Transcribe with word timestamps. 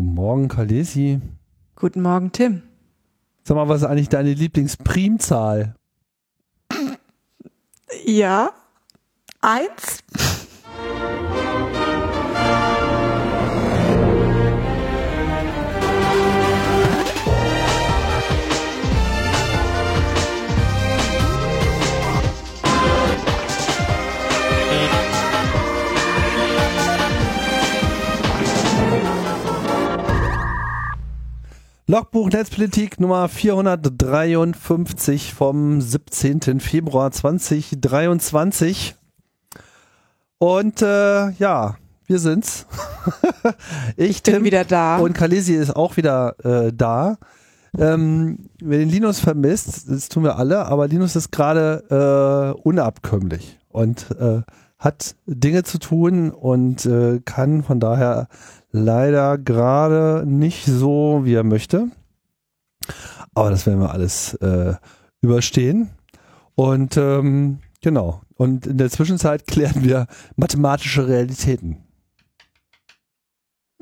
Guten 0.00 0.14
Morgen, 0.14 0.48
Kalesi. 0.48 1.20
Guten 1.76 2.00
Morgen, 2.00 2.32
Tim. 2.32 2.62
Sag 3.44 3.54
mal, 3.54 3.68
was 3.68 3.82
ist 3.82 3.86
eigentlich 3.86 4.08
deine 4.08 4.32
Lieblingsprimzahl? 4.32 5.74
Ja, 8.06 8.50
eins. 9.42 10.02
Logbuch 31.90 32.30
Netzpolitik 32.30 33.00
Nummer 33.00 33.28
453 33.28 35.34
vom 35.34 35.80
17. 35.80 36.60
Februar 36.60 37.10
2023. 37.10 38.94
Und 40.38 40.82
äh, 40.82 41.30
ja, 41.32 41.78
wir 42.06 42.20
sind's. 42.20 42.66
ich, 43.96 44.22
bin 44.22 44.34
Tim 44.34 44.44
wieder 44.44 44.64
da. 44.64 44.98
Und 44.98 45.14
Kalisi 45.14 45.54
ist 45.54 45.74
auch 45.74 45.96
wieder 45.96 46.36
äh, 46.44 46.72
da. 46.72 47.18
Ähm, 47.76 48.50
wer 48.60 48.78
den 48.78 48.88
Linus 48.88 49.18
vermisst, 49.18 49.90
das 49.90 50.08
tun 50.08 50.22
wir 50.22 50.38
alle, 50.38 50.66
aber 50.66 50.86
Linus 50.86 51.16
ist 51.16 51.32
gerade 51.32 52.54
äh, 52.54 52.60
unabkömmlich 52.60 53.58
und 53.68 54.12
äh, 54.12 54.42
hat 54.78 55.16
Dinge 55.26 55.64
zu 55.64 55.78
tun 55.78 56.30
und 56.30 56.86
äh, 56.86 57.18
kann 57.24 57.64
von 57.64 57.80
daher 57.80 58.28
leider 58.72 59.38
gerade 59.38 60.24
nicht 60.26 60.64
so, 60.64 61.20
wie 61.24 61.34
er 61.34 61.44
möchte. 61.44 61.88
Aber 63.34 63.50
das 63.50 63.66
werden 63.66 63.80
wir 63.80 63.92
alles 63.92 64.34
äh, 64.34 64.74
überstehen. 65.20 65.90
Und 66.54 66.96
ähm, 66.96 67.58
genau. 67.80 68.22
Und 68.34 68.66
in 68.66 68.78
der 68.78 68.90
Zwischenzeit 68.90 69.46
klären 69.46 69.84
wir 69.84 70.06
mathematische 70.36 71.06
Realitäten. 71.06 71.78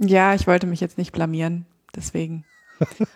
Ja, 0.01 0.35
ich 0.35 0.47
wollte 0.47 0.67
mich 0.67 0.81
jetzt 0.81 0.99
nicht 0.99 1.13
blamieren. 1.13 1.67
Deswegen. 1.95 2.45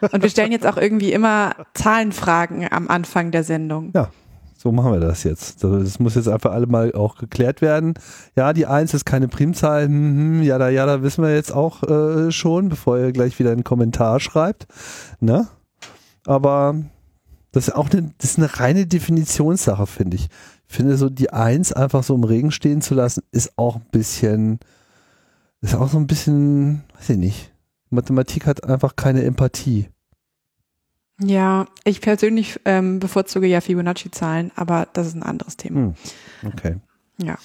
Und 0.01 0.23
wir 0.23 0.31
stellen 0.31 0.51
jetzt 0.51 0.67
auch 0.67 0.77
irgendwie 0.77 1.13
immer 1.13 1.55
Zahlenfragen 1.75 2.67
am 2.73 2.89
Anfang 2.89 3.31
der 3.31 3.45
Sendung. 3.45 3.93
Ja, 3.95 4.11
so 4.63 4.71
machen 4.71 4.93
wir 4.93 5.01
das 5.01 5.25
jetzt. 5.25 5.65
Das 5.65 5.99
muss 5.99 6.15
jetzt 6.15 6.29
einfach 6.29 6.53
alle 6.53 6.69
mal 6.69 6.93
auch 6.93 7.17
geklärt 7.17 7.63
werden. 7.63 7.95
Ja, 8.37 8.53
die 8.53 8.67
Eins 8.67 8.95
ist 8.95 9.05
keine 9.05 9.27
Primzahl. 9.27 9.87
Hm, 9.87 10.41
ja, 10.45 10.57
da, 10.57 10.69
ja, 10.69 10.87
da 10.87 11.03
wissen 11.03 11.25
wir 11.25 11.35
jetzt 11.35 11.53
auch 11.53 11.83
äh, 11.83 12.31
schon, 12.31 12.69
bevor 12.69 12.97
ihr 12.97 13.11
gleich 13.11 13.41
wieder 13.41 13.51
einen 13.51 13.65
Kommentar 13.65 14.21
schreibt. 14.21 14.69
Ne? 15.19 15.49
Aber 16.27 16.77
das 17.51 17.67
ist 17.67 17.75
auch 17.75 17.91
eine, 17.91 18.15
das 18.19 18.31
ist 18.31 18.39
eine 18.39 18.61
reine 18.61 18.87
Definitionssache, 18.87 19.89
finde 19.89 20.17
ich. 20.17 20.29
Ich 20.69 20.77
finde 20.77 20.97
so 20.97 21.11
die 21.11 21.33
Eins 21.33 21.73
einfach 21.73 22.05
so 22.05 22.15
im 22.15 22.23
Regen 22.23 22.53
stehen 22.53 22.83
zu 22.83 22.95
lassen, 22.95 23.25
ist 23.33 23.59
auch 23.59 23.77
ein 23.77 23.87
bisschen, 23.91 24.61
ist 25.61 25.75
auch 25.75 25.89
so 25.89 25.99
ein 25.99 26.07
bisschen, 26.07 26.85
weiß 26.99 27.11
ich 27.11 27.19
nicht. 27.19 27.53
Mathematik 27.91 28.47
hat 28.47 28.63
einfach 28.63 28.95
keine 28.95 29.25
Empathie. 29.25 29.89
Ja, 31.25 31.67
ich 31.85 32.01
persönlich 32.01 32.61
ähm, 32.65 32.99
bevorzuge 32.99 33.47
ja 33.47 33.61
Fibonacci-Zahlen, 33.61 34.53
aber 34.57 34.89
das 34.93 35.09
ist 35.09 35.15
ein 35.15 35.23
anderes 35.23 35.57
Thema. 35.57 35.81
Hm. 35.81 35.95
Okay. 36.45 36.77
Ja. 37.19 37.37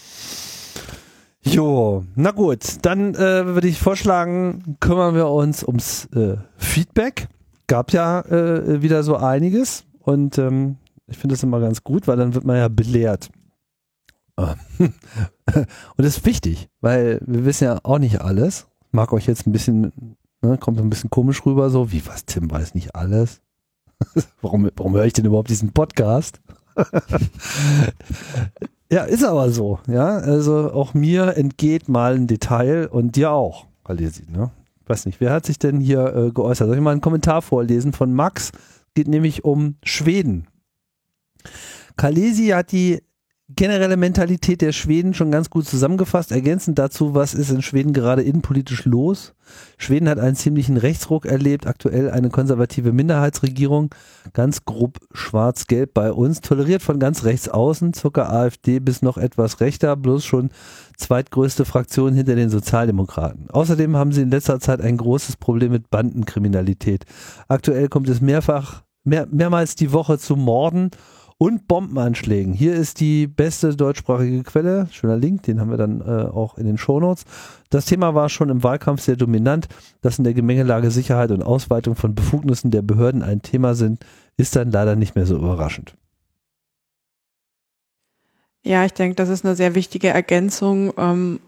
Jo, 1.44 2.04
na 2.16 2.32
gut, 2.32 2.86
dann 2.86 3.16
äh, 3.16 3.46
würde 3.46 3.68
ich 3.68 3.80
vorschlagen, 3.80 4.78
kümmern 4.80 5.16
wir 5.16 5.28
uns 5.30 5.64
ums 5.64 6.06
äh, 6.14 6.38
Feedback. 6.58 7.30
Gab 7.68 7.94
ja 7.94 8.22
äh, 8.22 8.82
wieder 8.82 9.04
so 9.04 9.18
einiges 9.18 9.86
und 10.00 10.38
ähm, 10.38 10.78
ich 11.08 11.18
finde 11.18 11.34
das 11.34 11.44
immer 11.44 11.60
ganz 11.60 11.84
gut, 11.84 12.08
weil 12.08 12.18
dann 12.18 12.34
wird 12.34 12.44
man 12.46 12.58
ja 12.58 12.68
belehrt. 12.68 13.30
und 14.38 14.94
das 15.98 16.18
ist 16.18 16.26
wichtig, 16.26 16.70
weil 16.80 17.20
wir 17.26 17.46
wissen 17.46 17.64
ja 17.64 17.80
auch 17.84 17.98
nicht 17.98 18.22
alles. 18.22 18.68
Mag 18.92 19.12
euch 19.12 19.26
jetzt 19.26 19.48
ein 19.48 19.52
bisschen, 19.52 20.16
ne, 20.42 20.58
kommt 20.58 20.80
ein 20.80 20.90
bisschen 20.90 21.10
komisch 21.10 21.46
rüber, 21.46 21.70
so 21.70 21.92
wie 21.92 22.06
was, 22.06 22.26
Tim 22.26 22.52
weiß 22.52 22.76
nicht 22.76 22.96
alles. 22.96 23.42
warum, 24.42 24.70
warum 24.76 24.96
höre 24.96 25.06
ich 25.06 25.14
denn 25.14 25.26
überhaupt 25.26 25.50
diesen 25.50 25.72
Podcast? 25.72 26.42
ja, 28.92 29.04
ist 29.04 29.24
aber 29.24 29.50
so, 29.52 29.80
ja. 29.88 30.18
Also 30.18 30.72
auch 30.72 30.94
mir 30.94 31.38
entgeht 31.38 31.90
mal 31.90 32.16
ein 32.16 32.28
Detail 32.28 32.88
und 32.88 33.16
dir 33.16 33.32
auch, 33.32 33.66
sie, 33.88 34.26
ne? 34.32 34.52
Weiß 34.86 35.06
nicht, 35.06 35.20
wer 35.20 35.34
hat 35.34 35.46
sich 35.46 35.60
denn 35.60 35.82
hier 35.82 36.16
äh, 36.16 36.32
geäußert? 36.32 36.68
Soll 36.68 36.78
ich 36.78 36.82
mal 36.82 36.92
einen 36.92 37.02
Kommentar 37.02 37.42
vorlesen 37.42 37.92
von 37.92 38.14
Max? 38.14 38.52
Geht 38.94 39.10
nämlich 39.10 39.44
um 39.44 39.76
Schweden. 39.84 40.48
Kalesi 41.98 42.48
hat 42.48 42.72
die 42.72 43.04
generelle 43.50 43.96
Mentalität 43.96 44.60
der 44.62 44.74
Schweden 44.74 45.14
schon 45.14 45.32
ganz 45.32 45.50
gut 45.50 45.66
zusammengefasst. 45.66 46.34
Ergänzend 46.34 46.78
dazu, 46.78 47.16
was 47.16 47.34
ist 47.34 47.50
in 47.50 47.62
Schweden 47.62 47.94
gerade 47.94 48.22
innenpolitisch 48.22 48.84
los? 48.84 49.34
Schweden 49.78 50.10
hat 50.10 50.20
einen 50.20 50.36
ziemlichen 50.36 50.76
Rechtsruck 50.76 51.26
erlebt, 51.26 51.66
aktuell 51.66 52.12
eine 52.12 52.30
konservative 52.30 52.92
Minderheitsregierung, 52.92 53.96
ganz 54.34 54.66
grob 54.66 55.00
schwarz-gelb 55.14 55.94
bei 55.94 56.12
uns, 56.12 56.42
toleriert 56.42 56.82
von 56.82 57.00
ganz 57.00 57.24
rechts 57.24 57.48
außen, 57.48 57.94
circa 57.94 58.28
AfD 58.28 58.80
bis 58.80 59.02
noch 59.02 59.18
etwas 59.18 59.62
rechter, 59.62 59.96
bloß 59.96 60.26
schon 60.26 60.50
zweitgrößte 60.98 61.64
Fraktion 61.64 62.14
hinter 62.14 62.36
den 62.36 62.50
Sozialdemokraten. 62.50 63.50
Außerdem 63.50 63.96
haben 63.96 64.12
sie 64.12 64.24
in 64.24 64.32
letzter 64.32 64.60
Zeit 64.60 64.82
ein 64.82 64.98
großes 64.98 65.38
Problem 65.38 65.72
mit 65.72 65.90
Bandenkriminalität. 65.90 67.06
Aktuell 67.48 67.88
kommt 67.88 68.10
es 68.10 68.20
mehrfach, 68.20 68.84
mehr, 69.06 69.26
mehrmals 69.32 69.76
die 69.76 69.94
Woche 69.94 70.20
zu 70.20 70.36
Morden 70.36 70.92
und 71.38 71.68
Bombenanschlägen. 71.68 72.54
Hier 72.54 72.74
ist 72.74 73.00
die 73.00 73.28
beste 73.28 73.76
deutschsprachige 73.76 74.44
Quelle, 74.44 74.88
schöner 74.92 75.18
Link, 75.18 75.44
den 75.44 75.60
haben 75.60 75.70
wir 75.70 75.78
dann 75.78 76.02
äh, 76.02 76.26
auch 76.26 76.58
in 76.58 76.66
den 76.66 76.78
Shownotes. 76.78 77.26
Das 77.70 77.86
Thema 77.86 78.16
war 78.16 78.30
schon 78.30 78.50
im 78.50 78.64
Wahlkampf 78.64 79.02
sehr 79.02 79.18
dominant. 79.18 79.68
Dass 80.02 80.18
in 80.18 80.24
der 80.24 80.34
Gemengelage 80.34 80.90
Sicherheit 80.90 81.32
und 81.32 81.44
Ausweitung 81.44 81.96
von 81.96 82.16
Befugnissen 82.16 82.72
der 82.72 82.82
Behörden 82.82 83.22
ein 83.22 83.42
Thema 83.42 83.76
sind, 83.76 84.04
ist 84.38 84.56
dann 84.56 84.72
leider 84.72 84.96
nicht 84.96 85.16
mehr 85.16 85.26
so 85.26 85.36
überraschend. 85.36 85.96
Ja, 88.64 88.84
ich 88.86 88.94
denke, 88.94 89.16
das 89.16 89.30
ist 89.30 89.46
eine 89.46 89.56
sehr 89.56 89.76
wichtige 89.76 90.10
Ergänzung. 90.10 90.94
Ähm, 90.98 91.40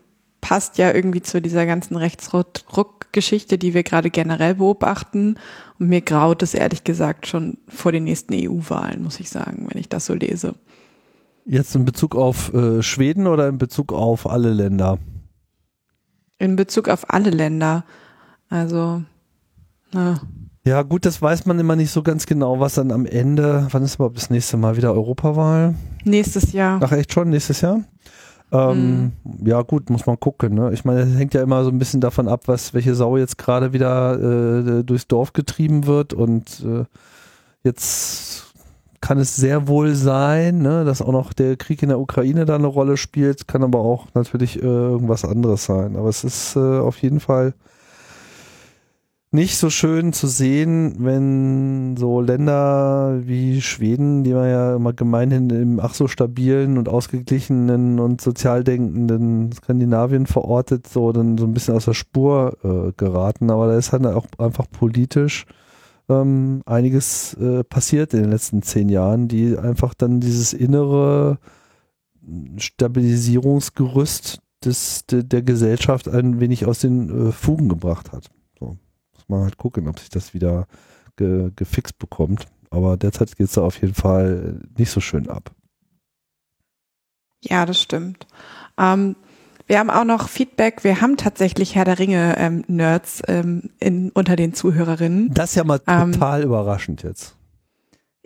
passt 0.41 0.77
ja 0.77 0.93
irgendwie 0.93 1.21
zu 1.21 1.41
dieser 1.41 1.65
ganzen 1.65 1.95
Rechtsruck-Geschichte, 1.95 3.57
die 3.57 3.73
wir 3.73 3.83
gerade 3.83 4.09
generell 4.09 4.55
beobachten. 4.55 5.35
Und 5.79 5.89
mir 5.89 6.01
graut 6.01 6.43
es 6.43 6.53
ehrlich 6.53 6.83
gesagt 6.83 7.27
schon 7.27 7.57
vor 7.67 7.91
den 7.91 8.05
nächsten 8.05 8.33
EU-Wahlen, 8.33 9.03
muss 9.03 9.19
ich 9.19 9.29
sagen, 9.29 9.67
wenn 9.69 9.79
ich 9.79 9.89
das 9.89 10.05
so 10.05 10.13
lese. 10.13 10.55
Jetzt 11.45 11.75
in 11.75 11.85
Bezug 11.85 12.15
auf 12.15 12.53
äh, 12.53 12.83
Schweden 12.83 13.27
oder 13.27 13.47
in 13.47 13.57
Bezug 13.57 13.91
auf 13.91 14.29
alle 14.29 14.53
Länder? 14.53 14.99
In 16.37 16.55
Bezug 16.55 16.87
auf 16.89 17.09
alle 17.09 17.31
Länder. 17.31 17.85
Also, 18.49 19.03
na. 19.91 20.21
Ja, 20.65 20.83
gut, 20.83 21.05
das 21.05 21.21
weiß 21.21 21.45
man 21.45 21.59
immer 21.59 21.75
nicht 21.75 21.91
so 21.91 22.03
ganz 22.03 22.25
genau, 22.25 22.59
was 22.59 22.75
dann 22.75 22.91
am 22.91 23.05
Ende, 23.05 23.67
wann 23.71 23.83
ist 23.83 23.95
überhaupt 23.95 24.17
das 24.17 24.29
nächste 24.29 24.57
Mal 24.57 24.77
wieder 24.77 24.93
Europawahl? 24.93 25.75
Nächstes 26.03 26.53
Jahr. 26.53 26.79
Ach, 26.83 26.91
echt 26.91 27.13
schon? 27.13 27.29
Nächstes 27.29 27.61
Jahr? 27.61 27.83
Ähm, 28.51 29.11
mhm. 29.23 29.47
Ja, 29.47 29.61
gut, 29.61 29.89
muss 29.89 30.05
man 30.05 30.19
gucken. 30.19 30.55
Ne? 30.55 30.71
Ich 30.73 30.85
meine, 30.85 31.01
es 31.01 31.17
hängt 31.17 31.33
ja 31.33 31.43
immer 31.43 31.63
so 31.63 31.69
ein 31.69 31.79
bisschen 31.79 32.01
davon 32.01 32.27
ab, 32.27 32.43
was 32.47 32.73
welche 32.73 32.95
Sau 32.95 33.17
jetzt 33.17 33.37
gerade 33.37 33.73
wieder 33.73 34.79
äh, 34.79 34.83
durchs 34.83 35.07
Dorf 35.07 35.33
getrieben 35.33 35.85
wird. 35.85 36.13
Und 36.13 36.63
äh, 36.65 36.85
jetzt 37.63 38.53
kann 39.01 39.17
es 39.17 39.35
sehr 39.35 39.67
wohl 39.67 39.95
sein, 39.95 40.59
ne, 40.59 40.83
dass 40.83 41.01
auch 41.01 41.11
noch 41.11 41.31
der 41.31 41.55
Krieg 41.55 41.81
in 41.83 41.89
der 41.89 41.99
Ukraine 41.99 42.45
da 42.45 42.55
eine 42.55 42.67
Rolle 42.67 42.97
spielt. 42.97 43.47
Kann 43.47 43.63
aber 43.63 43.79
auch 43.79 44.07
natürlich 44.13 44.57
äh, 44.61 44.65
irgendwas 44.65 45.23
anderes 45.23 45.65
sein. 45.65 45.95
Aber 45.95 46.09
es 46.09 46.23
ist 46.23 46.55
äh, 46.55 46.79
auf 46.79 46.97
jeden 46.97 47.19
Fall 47.19 47.53
nicht 49.31 49.57
so 49.57 49.69
schön 49.69 50.11
zu 50.11 50.25
sehen, 50.27 50.95
wenn 50.99 51.95
so 51.97 52.19
Länder 52.19 53.21
wie 53.25 53.61
Schweden, 53.61 54.23
die 54.23 54.33
man 54.33 54.49
ja 54.49 54.75
immer 54.75 54.93
gemeinhin 54.93 55.51
im 55.51 55.79
ach 55.79 55.93
so 55.93 56.07
stabilen 56.07 56.79
und 56.79 56.89
ausgeglichenen 56.89 57.99
und 57.99 58.21
sozial 58.21 58.63
denkenden 58.63 59.51
Skandinavien 59.51 60.25
verortet, 60.25 60.87
so 60.87 61.11
dann 61.11 61.37
so 61.37 61.45
ein 61.45 61.53
bisschen 61.53 61.75
aus 61.75 61.85
der 61.85 61.93
Spur 61.93 62.57
äh, 62.63 62.91
geraten. 62.97 63.51
Aber 63.51 63.67
da 63.67 63.77
ist 63.77 63.91
halt 63.91 64.05
auch 64.07 64.25
einfach 64.39 64.65
politisch 64.71 65.45
ähm, 66.09 66.63
einiges 66.65 67.35
äh, 67.35 67.63
passiert 67.63 68.15
in 68.15 68.23
den 68.23 68.31
letzten 68.31 68.63
zehn 68.63 68.89
Jahren, 68.89 69.27
die 69.27 69.57
einfach 69.59 69.93
dann 69.93 70.19
dieses 70.21 70.53
innere 70.53 71.37
Stabilisierungsgerüst 72.57 74.39
des, 74.65 75.05
de, 75.05 75.23
der 75.23 75.43
Gesellschaft 75.43 76.07
ein 76.07 76.39
wenig 76.39 76.65
aus 76.65 76.79
den 76.79 77.29
äh, 77.29 77.31
Fugen 77.31 77.69
gebracht 77.69 78.11
hat 78.11 78.31
mal 79.29 79.43
halt 79.43 79.57
gucken, 79.57 79.87
ob 79.87 79.99
sich 79.99 80.09
das 80.09 80.33
wieder 80.33 80.65
ge 81.15 81.51
gefixt 81.55 81.97
bekommt. 81.99 82.47
Aber 82.71 82.97
derzeit 82.97 83.35
geht 83.35 83.47
es 83.47 83.53
da 83.53 83.61
auf 83.61 83.81
jeden 83.81 83.95
Fall 83.95 84.61
nicht 84.77 84.91
so 84.91 84.99
schön 85.01 85.29
ab. 85.29 85.51
Ja, 87.41 87.65
das 87.65 87.81
stimmt. 87.81 88.27
Ähm, 88.77 89.15
Wir 89.67 89.79
haben 89.79 89.89
auch 89.89 90.03
noch 90.03 90.29
Feedback. 90.29 90.83
Wir 90.83 90.99
haben 91.01 91.15
tatsächlich 91.15 91.75
Herr 91.75 91.85
der 91.85 91.99
Ringe 91.99 92.35
ähm, 92.37 92.63
Nerds 92.67 93.21
ähm, 93.27 93.69
in, 93.79 94.09
unter 94.11 94.35
den 94.35 94.53
Zuhörerinnen. 94.53 95.33
Das 95.33 95.51
ist 95.51 95.55
ja 95.55 95.63
mal 95.63 95.79
Ähm, 95.87 96.11
total 96.11 96.43
überraschend 96.43 97.03
jetzt. 97.03 97.35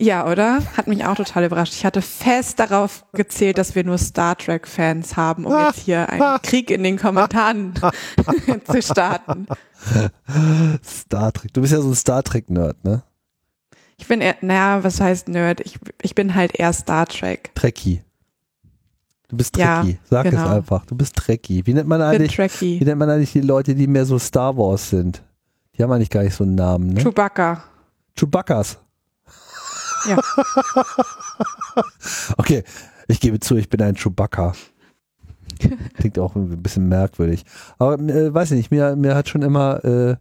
Ja, 0.04 0.30
oder? 0.30 0.60
Hat 0.76 0.88
mich 0.88 1.06
auch 1.06 1.16
total 1.16 1.46
überrascht. 1.46 1.74
Ich 1.74 1.86
hatte 1.86 2.02
fest 2.02 2.60
darauf 2.60 3.06
gezählt, 3.14 3.58
dass 3.58 3.74
wir 3.74 3.86
nur 3.86 3.98
Star 3.98 4.38
Trek 4.38 4.68
Fans 4.68 5.16
haben, 5.16 5.46
um 5.46 5.58
jetzt 5.58 5.80
hier 5.80 6.10
einen 6.10 6.22
Krieg 6.44 6.70
in 6.72 6.84
den 6.84 6.98
Kommentaren 6.98 7.74
zu 8.70 8.82
starten. 8.82 9.48
Star 10.84 11.32
Trek. 11.32 11.54
Du 11.54 11.62
bist 11.62 11.72
ja 11.72 11.80
so 11.80 11.90
ein 11.90 11.96
Star 11.96 12.22
Trek-Nerd, 12.22 12.84
ne? 12.84 13.04
Ich 13.98 14.06
bin 14.08 14.20
eher, 14.20 14.36
naja, 14.42 14.84
was 14.84 15.00
heißt 15.00 15.30
Nerd? 15.30 15.62
Ich, 15.62 15.80
ich 16.02 16.16
bin 16.16 16.36
halt 16.36 16.60
eher 16.60 16.74
Star 16.74 17.06
Trek. 17.06 17.56
Trekkie. 17.56 18.04
Du 19.30 19.38
bist 19.38 19.56
Ja, 19.56 19.84
Trekkie. 19.84 20.00
Sag 20.10 20.26
es 20.26 20.32
genau. 20.32 20.50
einfach. 20.50 20.86
Du 20.86 20.96
bist 20.96 21.16
Trekkie. 21.16 21.66
Wie 21.66 21.74
nennt 21.74 21.88
man 21.88 22.02
eigentlich, 22.02 22.38
wie 22.60 22.84
nennt 22.84 23.00
man 23.00 23.10
eigentlich 23.10 23.32
die 23.32 23.40
Leute, 23.42 23.74
die 23.74 23.88
mehr 23.88 24.06
so 24.06 24.20
Star 24.20 24.58
Wars 24.58 24.90
sind? 24.90 25.24
Die 25.78 25.82
haben 25.82 25.92
eigentlich 25.94 26.10
gar 26.10 26.24
nicht 26.24 26.36
so 26.36 26.44
einen 26.44 26.56
Namen, 26.56 26.90
ne? 26.90 27.02
Chewbacca. 27.02 27.64
Chewbacca's. 28.18 28.80
Ja. 30.08 30.18
Okay, 32.38 32.64
ich 33.08 33.20
gebe 33.20 33.40
zu, 33.40 33.56
ich 33.56 33.70
bin 33.70 33.82
ein 33.82 33.96
Chewbacca. 33.96 34.54
Klingt 35.96 36.20
auch 36.20 36.36
ein 36.36 36.62
bisschen 36.62 36.88
merkwürdig. 36.88 37.46
Aber 37.78 38.00
äh, 38.00 38.34
weiß 38.34 38.52
ich 38.52 38.58
nicht, 38.58 38.72
mir, 38.72 38.96
mir 38.96 39.16
hat 39.16 39.30
schon 39.30 39.42
immer 39.42 39.84
äh, 39.84 40.16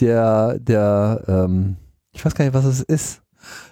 der, 0.00 0.58
der, 0.58 1.24
ähm, 1.28 1.76
ich 2.12 2.24
weiß 2.24 2.34
gar 2.34 2.44
nicht, 2.44 2.54
was 2.54 2.64
es 2.64 2.80
ist. 2.80 3.22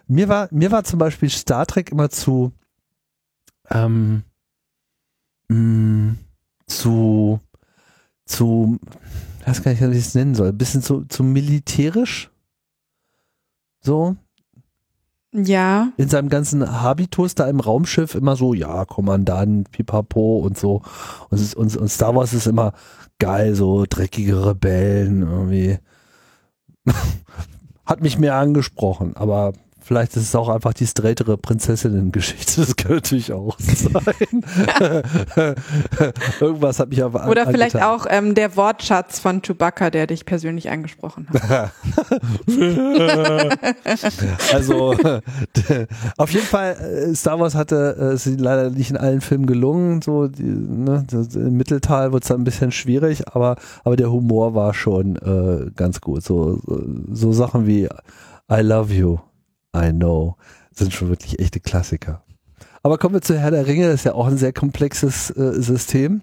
Mir 0.06 0.28
war, 0.28 0.48
mir 0.50 0.70
war 0.70 0.84
zum 0.84 0.98
Beispiel 0.98 1.30
Star 1.30 1.66
Trek 1.66 1.90
immer 1.90 2.10
zu, 2.10 2.52
ähm, 3.70 4.22
mh, 5.48 6.14
zu, 6.66 7.40
zu, 8.26 8.78
ich 9.40 9.46
weiß 9.46 9.62
gar 9.62 9.70
nicht, 9.72 9.80
wie 9.82 9.98
ich 9.98 10.06
es 10.06 10.14
nennen 10.14 10.34
soll, 10.34 10.48
ein 10.48 10.58
bisschen 10.58 10.82
zu, 10.82 11.04
zu 11.06 11.22
militärisch. 11.22 12.30
So, 13.80 14.16
Ja, 15.36 15.92
in 15.96 16.08
seinem 16.08 16.28
ganzen 16.28 16.80
Habitus 16.80 17.34
da 17.34 17.48
im 17.48 17.58
Raumschiff 17.58 18.14
immer 18.14 18.36
so, 18.36 18.54
ja, 18.54 18.84
Kommandant, 18.84 19.68
Pipapo 19.72 20.38
und 20.38 20.56
so. 20.56 20.82
Und, 21.28 21.54
und, 21.56 21.76
und 21.76 21.88
Star 21.88 22.14
Wars 22.14 22.32
ist 22.32 22.46
immer 22.46 22.72
geil, 23.18 23.56
so 23.56 23.84
dreckige 23.88 24.46
Rebellen 24.46 25.22
irgendwie. 25.22 25.78
Hat 27.84 28.00
mich 28.00 28.16
mehr 28.16 28.36
angesprochen, 28.36 29.16
aber 29.16 29.54
vielleicht 29.84 30.16
ist 30.16 30.22
es 30.22 30.34
auch 30.34 30.48
einfach 30.48 30.72
die 30.72 30.86
straightere 30.86 31.36
Prinzessinnen-Geschichte. 31.36 32.62
Das 32.62 32.76
kann 32.76 32.92
natürlich 32.92 33.32
auch 33.32 33.56
sein. 33.58 34.44
Irgendwas 36.40 36.78
hat 36.78 36.88
mich 36.88 37.02
aber 37.02 37.28
oder 37.28 37.46
vielleicht 37.46 37.80
auch 37.80 38.06
ähm, 38.08 38.34
der 38.34 38.56
Wortschatz 38.56 39.18
von 39.18 39.42
Chewbacca, 39.42 39.90
der 39.90 40.06
dich 40.06 40.24
persönlich 40.24 40.70
angesprochen 40.70 41.28
hat. 41.30 41.72
Also 44.52 44.94
auf 46.16 46.30
jeden 46.30 46.46
Fall, 46.46 46.72
äh, 46.72 47.14
Star 47.14 47.38
Wars 47.40 47.54
hatte, 47.54 47.96
äh, 47.98 48.04
es 48.14 48.26
ist 48.26 48.40
leider 48.40 48.70
nicht 48.70 48.90
in 48.90 48.96
allen 48.96 49.20
Filmen 49.20 49.46
gelungen, 49.46 50.02
so 50.02 50.28
die, 50.28 50.42
ne, 50.42 51.04
das, 51.08 51.34
im 51.34 51.56
Mittelteil 51.56 52.12
wird 52.12 52.24
es 52.24 52.28
dann 52.28 52.40
ein 52.40 52.44
bisschen 52.44 52.72
schwierig, 52.72 53.28
aber, 53.28 53.56
aber 53.84 53.96
der 53.96 54.10
Humor 54.10 54.54
war 54.54 54.74
schon 54.74 55.16
äh, 55.16 55.70
ganz 55.74 56.00
gut. 56.00 56.22
So, 56.22 56.60
so, 56.66 56.82
so 57.10 57.32
Sachen 57.32 57.66
wie 57.66 57.88
I 58.50 58.60
love 58.60 58.92
you, 58.92 59.18
I 59.74 59.92
know, 59.92 60.36
sind 60.72 60.92
schon 60.92 61.08
wirklich 61.08 61.38
echte 61.38 61.60
Klassiker. 61.60 62.22
Aber 62.82 62.98
kommen 62.98 63.14
wir 63.14 63.22
zu 63.22 63.38
Herr 63.38 63.50
der 63.50 63.66
Ringe, 63.66 63.86
das 63.86 63.96
ist 63.96 64.04
ja 64.04 64.14
auch 64.14 64.26
ein 64.26 64.36
sehr 64.36 64.52
komplexes 64.52 65.30
äh, 65.30 65.60
System 65.60 66.22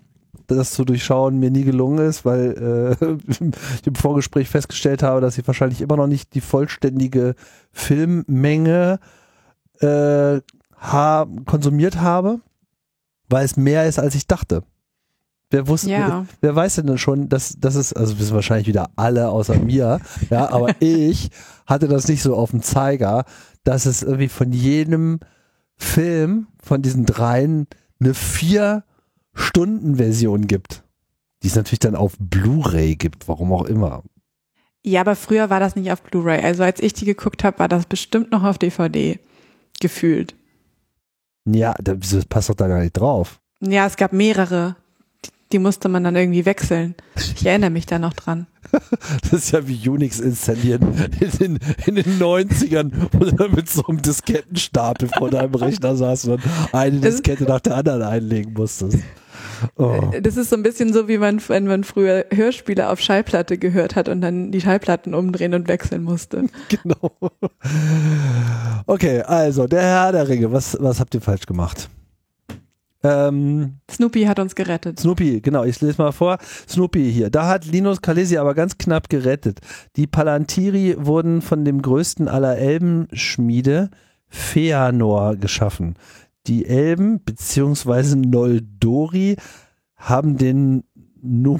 das 0.55 0.71
zu 0.71 0.85
durchschauen 0.85 1.39
mir 1.39 1.51
nie 1.51 1.63
gelungen 1.63 1.99
ist, 1.99 2.25
weil 2.25 2.97
äh, 3.01 3.05
ich 3.27 3.87
im 3.87 3.95
Vorgespräch 3.95 4.49
festgestellt 4.49 5.03
habe, 5.03 5.21
dass 5.21 5.37
ich 5.37 5.47
wahrscheinlich 5.47 5.81
immer 5.81 5.97
noch 5.97 6.07
nicht 6.07 6.33
die 6.33 6.41
vollständige 6.41 7.35
Filmmenge 7.71 8.99
äh, 9.79 10.41
ha 10.77 11.27
konsumiert 11.45 12.01
habe, 12.01 12.39
weil 13.29 13.45
es 13.45 13.57
mehr 13.57 13.87
ist, 13.87 13.99
als 13.99 14.15
ich 14.15 14.27
dachte. 14.27 14.63
Wer 15.51 15.67
wusste, 15.67 15.89
Ja. 15.91 16.25
wer 16.39 16.55
weiß 16.55 16.75
denn 16.75 16.97
schon, 16.97 17.27
dass 17.29 17.55
das 17.59 17.75
ist, 17.75 17.93
also 17.93 18.17
wissen 18.19 18.33
wahrscheinlich 18.33 18.67
wieder 18.67 18.89
alle 18.95 19.29
außer 19.29 19.59
mir, 19.59 19.99
ja, 20.29 20.49
aber 20.49 20.69
ich 20.81 21.29
hatte 21.67 21.87
das 21.87 22.07
nicht 22.07 22.23
so 22.23 22.35
auf 22.35 22.51
dem 22.51 22.61
Zeiger, 22.61 23.25
dass 23.63 23.85
es 23.85 24.01
irgendwie 24.01 24.29
von 24.29 24.51
jedem 24.53 25.19
Film 25.75 26.47
von 26.63 26.81
diesen 26.81 27.05
dreien 27.05 27.67
eine 27.99 28.13
vier 28.13 28.83
Stunden 29.33 29.97
Version 29.97 30.47
gibt, 30.47 30.83
die 31.43 31.47
es 31.47 31.55
natürlich 31.55 31.79
dann 31.79 31.95
auf 31.95 32.13
Blu-ray 32.17 32.95
gibt, 32.95 33.27
warum 33.27 33.51
auch 33.53 33.65
immer. 33.65 34.03
Ja, 34.83 35.01
aber 35.01 35.15
früher 35.15 35.49
war 35.49 35.59
das 35.59 35.75
nicht 35.75 35.91
auf 35.91 36.01
Blu-ray. 36.01 36.41
Also 36.43 36.63
als 36.63 36.79
ich 36.81 36.93
die 36.93 37.05
geguckt 37.05 37.43
habe, 37.43 37.59
war 37.59 37.67
das 37.67 37.85
bestimmt 37.85 38.31
noch 38.31 38.43
auf 38.43 38.57
DVD 38.57 39.19
gefühlt. 39.79 40.35
Ja, 41.45 41.73
das 41.81 42.25
passt 42.25 42.49
doch 42.49 42.55
da 42.55 42.67
gar 42.67 42.79
nicht 42.79 42.93
drauf. 42.93 43.39
Ja, 43.61 43.85
es 43.85 43.95
gab 43.97 44.13
mehrere. 44.13 44.75
Die, 45.51 45.59
musste 45.59 45.89
man 45.89 46.03
dann 46.03 46.15
irgendwie 46.15 46.45
wechseln. 46.45 46.95
Ich 47.15 47.45
erinnere 47.45 47.69
mich 47.69 47.85
da 47.85 47.99
noch 47.99 48.13
dran. 48.13 48.47
Das 49.23 49.33
ist 49.33 49.51
ja 49.51 49.67
wie 49.67 49.89
Unix 49.89 50.19
installieren 50.19 51.09
in 51.19 51.31
den, 51.31 51.59
in 51.85 51.95
den 51.95 52.19
90ern, 52.19 52.91
wo 53.11 53.25
du 53.25 53.49
mit 53.49 53.69
so 53.69 53.85
einem 53.85 54.01
Diskettenstapel 54.01 55.09
vor 55.17 55.29
deinem 55.29 55.55
Rechner 55.55 55.95
saß 55.95 56.25
und 56.25 56.41
eine 56.71 56.99
Diskette 56.99 57.43
nach 57.43 57.59
der 57.59 57.75
anderen 57.75 58.01
einlegen 58.01 58.53
musstest. 58.53 58.99
Oh. 59.77 60.11
Das 60.21 60.37
ist 60.37 60.49
so 60.49 60.55
ein 60.55 60.63
bisschen 60.63 60.93
so, 60.93 61.07
wie 61.07 61.17
man, 61.17 61.41
wenn 61.47 61.67
man 61.67 61.83
früher 61.83 62.25
Hörspiele 62.31 62.89
auf 62.89 62.99
Schallplatte 62.99 63.57
gehört 63.57 63.95
hat 63.95 64.09
und 64.09 64.21
dann 64.21 64.51
die 64.51 64.61
Schallplatten 64.61 65.13
umdrehen 65.13 65.53
und 65.53 65.67
wechseln 65.67 66.03
musste. 66.03 66.45
Genau. 66.69 67.11
Okay, 68.87 69.21
also 69.21 69.67
der 69.67 69.81
Herr 69.81 70.11
der 70.11 70.27
Ringe, 70.27 70.51
was, 70.51 70.77
was 70.79 70.99
habt 70.99 71.13
ihr 71.13 71.21
falsch 71.21 71.45
gemacht? 71.45 71.89
Ähm, 73.03 73.79
Snoopy 73.89 74.23
hat 74.23 74.39
uns 74.39 74.55
gerettet. 74.55 74.99
Snoopy, 74.99 75.41
genau, 75.41 75.63
ich 75.63 75.81
lese 75.81 76.01
mal 76.01 76.11
vor. 76.11 76.37
Snoopy 76.67 77.11
hier. 77.11 77.29
Da 77.29 77.47
hat 77.47 77.65
Linus 77.65 78.01
Calesi 78.01 78.37
aber 78.37 78.53
ganz 78.53 78.77
knapp 78.77 79.09
gerettet. 79.09 79.59
Die 79.95 80.07
Palantiri 80.07 80.95
wurden 80.99 81.41
von 81.41 81.65
dem 81.65 81.81
größten 81.81 82.27
aller 82.27 82.57
Elbenschmiede, 82.57 83.89
Feanor, 84.27 85.35
geschaffen. 85.35 85.95
Die 86.47 86.65
Elben, 86.65 87.23
beziehungsweise 87.23 88.17
Noldori, 88.17 89.35
haben 89.95 90.37
den 90.37 90.83
Num 91.21 91.59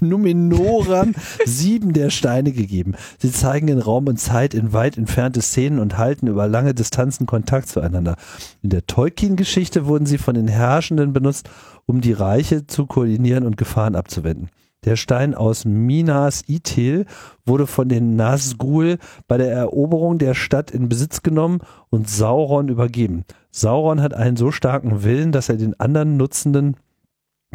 Numenorern 0.00 1.14
sieben 1.44 1.92
der 1.92 2.10
Steine 2.10 2.52
gegeben. 2.52 2.94
Sie 3.18 3.32
zeigen 3.32 3.68
in 3.68 3.78
Raum 3.78 4.06
und 4.06 4.18
Zeit 4.18 4.54
in 4.54 4.72
weit 4.72 4.98
entfernte 4.98 5.42
Szenen 5.42 5.78
und 5.78 5.98
halten 5.98 6.26
über 6.26 6.48
lange 6.48 6.74
Distanzen 6.74 7.26
Kontakt 7.26 7.68
zueinander. 7.68 8.16
In 8.62 8.70
der 8.70 8.86
Tolkien-Geschichte 8.86 9.86
wurden 9.86 10.06
sie 10.06 10.18
von 10.18 10.34
den 10.34 10.48
Herrschenden 10.48 11.12
benutzt, 11.12 11.48
um 11.86 12.00
die 12.00 12.12
Reiche 12.12 12.66
zu 12.66 12.86
koordinieren 12.86 13.44
und 13.46 13.56
Gefahren 13.56 13.96
abzuwenden. 13.96 14.50
Der 14.84 14.96
Stein 14.96 15.34
aus 15.34 15.66
Minas 15.66 16.44
Ithil 16.48 17.04
wurde 17.44 17.66
von 17.66 17.90
den 17.90 18.16
Nazgul 18.16 18.96
bei 19.28 19.36
der 19.36 19.52
Eroberung 19.52 20.16
der 20.16 20.32
Stadt 20.32 20.70
in 20.70 20.88
Besitz 20.88 21.22
genommen 21.22 21.58
und 21.90 22.08
Sauron 22.08 22.68
übergeben. 22.68 23.24
Sauron 23.50 24.00
hat 24.00 24.14
einen 24.14 24.36
so 24.36 24.50
starken 24.50 25.02
Willen, 25.04 25.32
dass 25.32 25.50
er 25.50 25.56
den 25.56 25.78
anderen 25.78 26.16
Nutzenden 26.16 26.76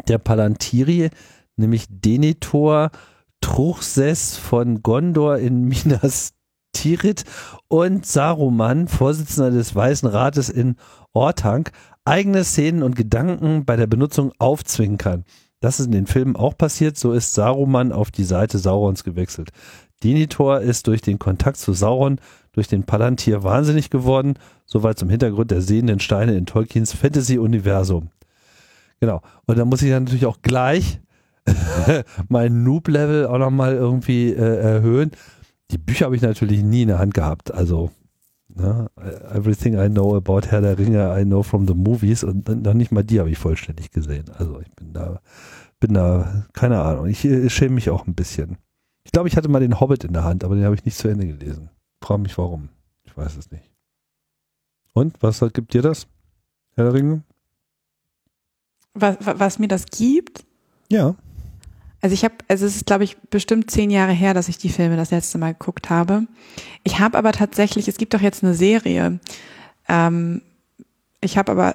der 0.06 0.18
Palantiri, 0.18 1.10
nämlich 1.56 1.86
Denethor, 1.88 2.90
Truchsess 3.40 4.36
von 4.36 4.82
Gondor 4.82 5.38
in 5.38 5.64
Minas 5.64 6.32
Tirith 6.72 7.24
und 7.68 8.04
Saruman, 8.04 8.88
Vorsitzender 8.88 9.50
des 9.50 9.74
Weißen 9.74 10.08
Rates 10.08 10.48
in 10.48 10.76
Orthanc, 11.12 11.70
eigene 12.04 12.44
Szenen 12.44 12.82
und 12.82 12.96
Gedanken 12.96 13.64
bei 13.64 13.76
der 13.76 13.86
Benutzung 13.86 14.32
aufzwingen 14.38 14.98
kann. 14.98 15.24
Das 15.60 15.80
ist 15.80 15.86
in 15.86 15.92
den 15.92 16.06
Filmen 16.06 16.36
auch 16.36 16.56
passiert, 16.56 16.98
so 16.98 17.12
ist 17.12 17.34
Saruman 17.34 17.92
auf 17.92 18.10
die 18.10 18.24
Seite 18.24 18.58
Saurons 18.58 19.04
gewechselt. 19.04 19.50
Denethor 20.04 20.60
ist 20.60 20.86
durch 20.86 21.00
den 21.00 21.18
Kontakt 21.18 21.56
zu 21.56 21.72
Sauron 21.72 22.20
durch 22.52 22.68
den 22.68 22.84
Palantir 22.84 23.42
wahnsinnig 23.42 23.90
geworden, 23.90 24.34
soweit 24.66 24.98
zum 24.98 25.08
Hintergrund 25.08 25.50
der 25.50 25.62
sehenden 25.62 26.00
Steine 26.00 26.36
in 26.36 26.46
Tolkiens 26.46 26.92
Fantasy-Universum. 26.92 28.10
Genau. 29.00 29.22
Und 29.46 29.58
da 29.58 29.64
muss 29.64 29.82
ich 29.82 29.90
dann 29.90 30.04
natürlich 30.04 30.26
auch 30.26 30.42
gleich 30.42 31.00
mein 32.28 32.62
Noob-Level 32.64 33.26
auch 33.26 33.38
nochmal 33.38 33.74
irgendwie 33.74 34.30
äh, 34.32 34.56
erhöhen. 34.58 35.12
Die 35.70 35.78
Bücher 35.78 36.06
habe 36.06 36.16
ich 36.16 36.22
natürlich 36.22 36.62
nie 36.62 36.82
in 36.82 36.88
der 36.88 36.98
Hand 36.98 37.14
gehabt. 37.14 37.52
Also, 37.52 37.90
ne, 38.48 38.88
everything 39.32 39.74
I 39.78 39.88
know 39.88 40.16
about 40.16 40.42
Herr 40.48 40.60
der 40.60 40.78
Ringe, 40.78 41.18
I 41.20 41.24
know 41.24 41.42
from 41.42 41.66
the 41.66 41.74
movies 41.74 42.24
und 42.24 42.48
noch 42.64 42.74
nicht 42.74 42.92
mal 42.92 43.02
die 43.04 43.18
habe 43.20 43.30
ich 43.30 43.38
vollständig 43.38 43.90
gesehen. 43.90 44.26
Also 44.36 44.60
ich 44.60 44.72
bin 44.74 44.92
da, 44.92 45.20
bin 45.80 45.94
da, 45.94 46.46
keine 46.52 46.80
Ahnung. 46.82 47.06
Ich, 47.06 47.24
äh, 47.24 47.48
schäme 47.50 47.74
mich 47.76 47.90
auch 47.90 48.06
ein 48.06 48.14
bisschen. 48.14 48.58
Ich 49.04 49.12
glaube, 49.12 49.28
ich 49.28 49.36
hatte 49.36 49.48
mal 49.48 49.60
den 49.60 49.78
Hobbit 49.80 50.04
in 50.04 50.12
der 50.12 50.24
Hand, 50.24 50.42
aber 50.44 50.54
den 50.56 50.64
habe 50.64 50.74
ich 50.74 50.84
nicht 50.84 50.96
zu 50.98 51.08
Ende 51.08 51.26
gelesen. 51.26 51.70
Frage 52.02 52.22
mich 52.22 52.36
warum. 52.38 52.68
Ich 53.04 53.16
weiß 53.16 53.36
es 53.36 53.50
nicht. 53.50 53.70
Und, 54.94 55.14
was 55.22 55.40
gibt 55.52 55.74
dir 55.74 55.82
das? 55.82 56.06
Herr 56.74 56.84
der 56.84 56.94
Ringe? 56.94 57.22
Was, 58.94 59.16
wa- 59.24 59.34
was 59.38 59.58
mir 59.58 59.68
das 59.68 59.86
gibt? 59.86 60.44
Ja. 60.90 61.14
Also 62.06 62.14
ich 62.14 62.22
habe, 62.22 62.36
also 62.46 62.66
es 62.66 62.76
ist, 62.76 62.86
glaube 62.86 63.02
ich, 63.02 63.16
bestimmt 63.30 63.68
zehn 63.68 63.90
Jahre 63.90 64.12
her, 64.12 64.32
dass 64.32 64.46
ich 64.46 64.58
die 64.58 64.68
Filme 64.68 64.96
das 64.96 65.10
letzte 65.10 65.38
Mal 65.38 65.54
geguckt 65.54 65.90
habe. 65.90 66.22
Ich 66.84 67.00
habe 67.00 67.18
aber 67.18 67.32
tatsächlich, 67.32 67.88
es 67.88 67.96
gibt 67.98 68.14
doch 68.14 68.20
jetzt 68.20 68.44
eine 68.44 68.54
Serie. 68.54 69.18
Ähm, 69.88 70.40
ich 71.20 71.36
habe 71.36 71.50
aber, 71.50 71.74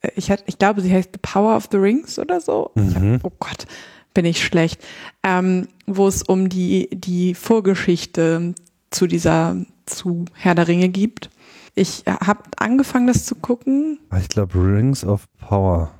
äh, 0.00 0.08
ich, 0.16 0.28
hat, 0.32 0.42
ich 0.48 0.58
glaube, 0.58 0.80
sie 0.80 0.92
heißt 0.92 1.10
The 1.12 1.20
Power 1.22 1.54
of 1.56 1.68
the 1.70 1.76
Rings 1.76 2.18
oder 2.18 2.40
so. 2.40 2.72
Ich 2.74 2.96
hab, 2.96 3.02
Mhm. 3.04 3.20
oh 3.22 3.30
Gott, 3.38 3.66
bin 4.12 4.24
ich 4.24 4.42
schlecht. 4.44 4.82
Ähm, 5.22 5.68
wo 5.86 6.08
es 6.08 6.24
um 6.24 6.48
die, 6.48 6.88
die 6.92 7.34
Vorgeschichte 7.36 8.56
zu 8.90 9.06
dieser, 9.06 9.54
zu 9.86 10.24
Herr 10.34 10.56
der 10.56 10.66
Ringe 10.66 10.88
gibt. 10.88 11.30
Ich 11.76 12.02
habe 12.06 12.42
angefangen, 12.56 13.06
das 13.06 13.24
zu 13.24 13.36
gucken. 13.36 14.00
Ah, 14.10 14.18
Ich 14.18 14.28
glaube 14.28 14.54
Rings 14.58 15.04
of 15.04 15.28
Power. 15.38 15.92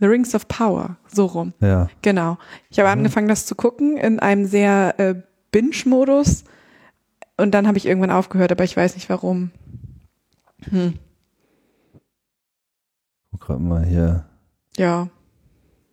The 0.00 0.06
Rings 0.06 0.34
of 0.34 0.48
Power, 0.48 0.96
so 1.12 1.26
rum. 1.26 1.52
Ja. 1.60 1.88
Genau. 2.02 2.38
Ich 2.70 2.78
habe 2.78 2.88
Mhm. 2.88 2.98
angefangen, 3.00 3.28
das 3.28 3.46
zu 3.46 3.54
gucken 3.54 3.96
in 3.96 4.18
einem 4.18 4.46
sehr 4.46 4.94
äh, 4.98 5.14
Binge-Modus. 5.52 6.44
Und 7.36 7.52
dann 7.52 7.66
habe 7.66 7.78
ich 7.78 7.86
irgendwann 7.86 8.10
aufgehört, 8.10 8.52
aber 8.52 8.64
ich 8.64 8.76
weiß 8.76 8.94
nicht 8.94 9.08
warum. 9.10 9.50
Hm. 10.70 10.94
Guck 13.32 13.40
gerade 13.40 13.62
mal 13.62 13.84
hier. 13.84 14.26
Ja. 14.76 15.08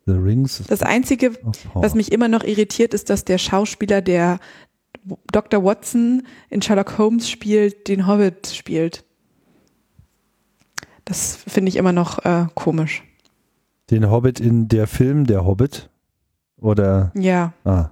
The 0.06 0.12
Rings 0.12 0.62
Das 0.68 0.82
Einzige, 0.82 1.32
was 1.74 1.94
mich 1.94 2.12
immer 2.12 2.28
noch 2.28 2.44
irritiert, 2.44 2.94
ist, 2.94 3.10
dass 3.10 3.24
der 3.24 3.38
Schauspieler, 3.38 4.00
der 4.00 4.38
Dr. 5.32 5.62
Watson 5.64 6.26
in 6.50 6.60
Sherlock 6.62 6.96
Holmes 6.98 7.28
spielt, 7.30 7.88
den 7.88 8.06
Hobbit 8.06 8.46
spielt. 8.48 9.04
Das 11.04 11.36
finde 11.36 11.68
ich 11.70 11.76
immer 11.76 11.92
noch 11.92 12.24
äh, 12.24 12.46
komisch. 12.54 13.02
Den 13.90 14.10
Hobbit 14.10 14.40
in 14.40 14.68
der 14.68 14.86
Film 14.86 15.26
Der 15.26 15.44
Hobbit? 15.44 15.90
Oder, 16.60 17.12
Ja, 17.14 17.52
ah, 17.64 17.90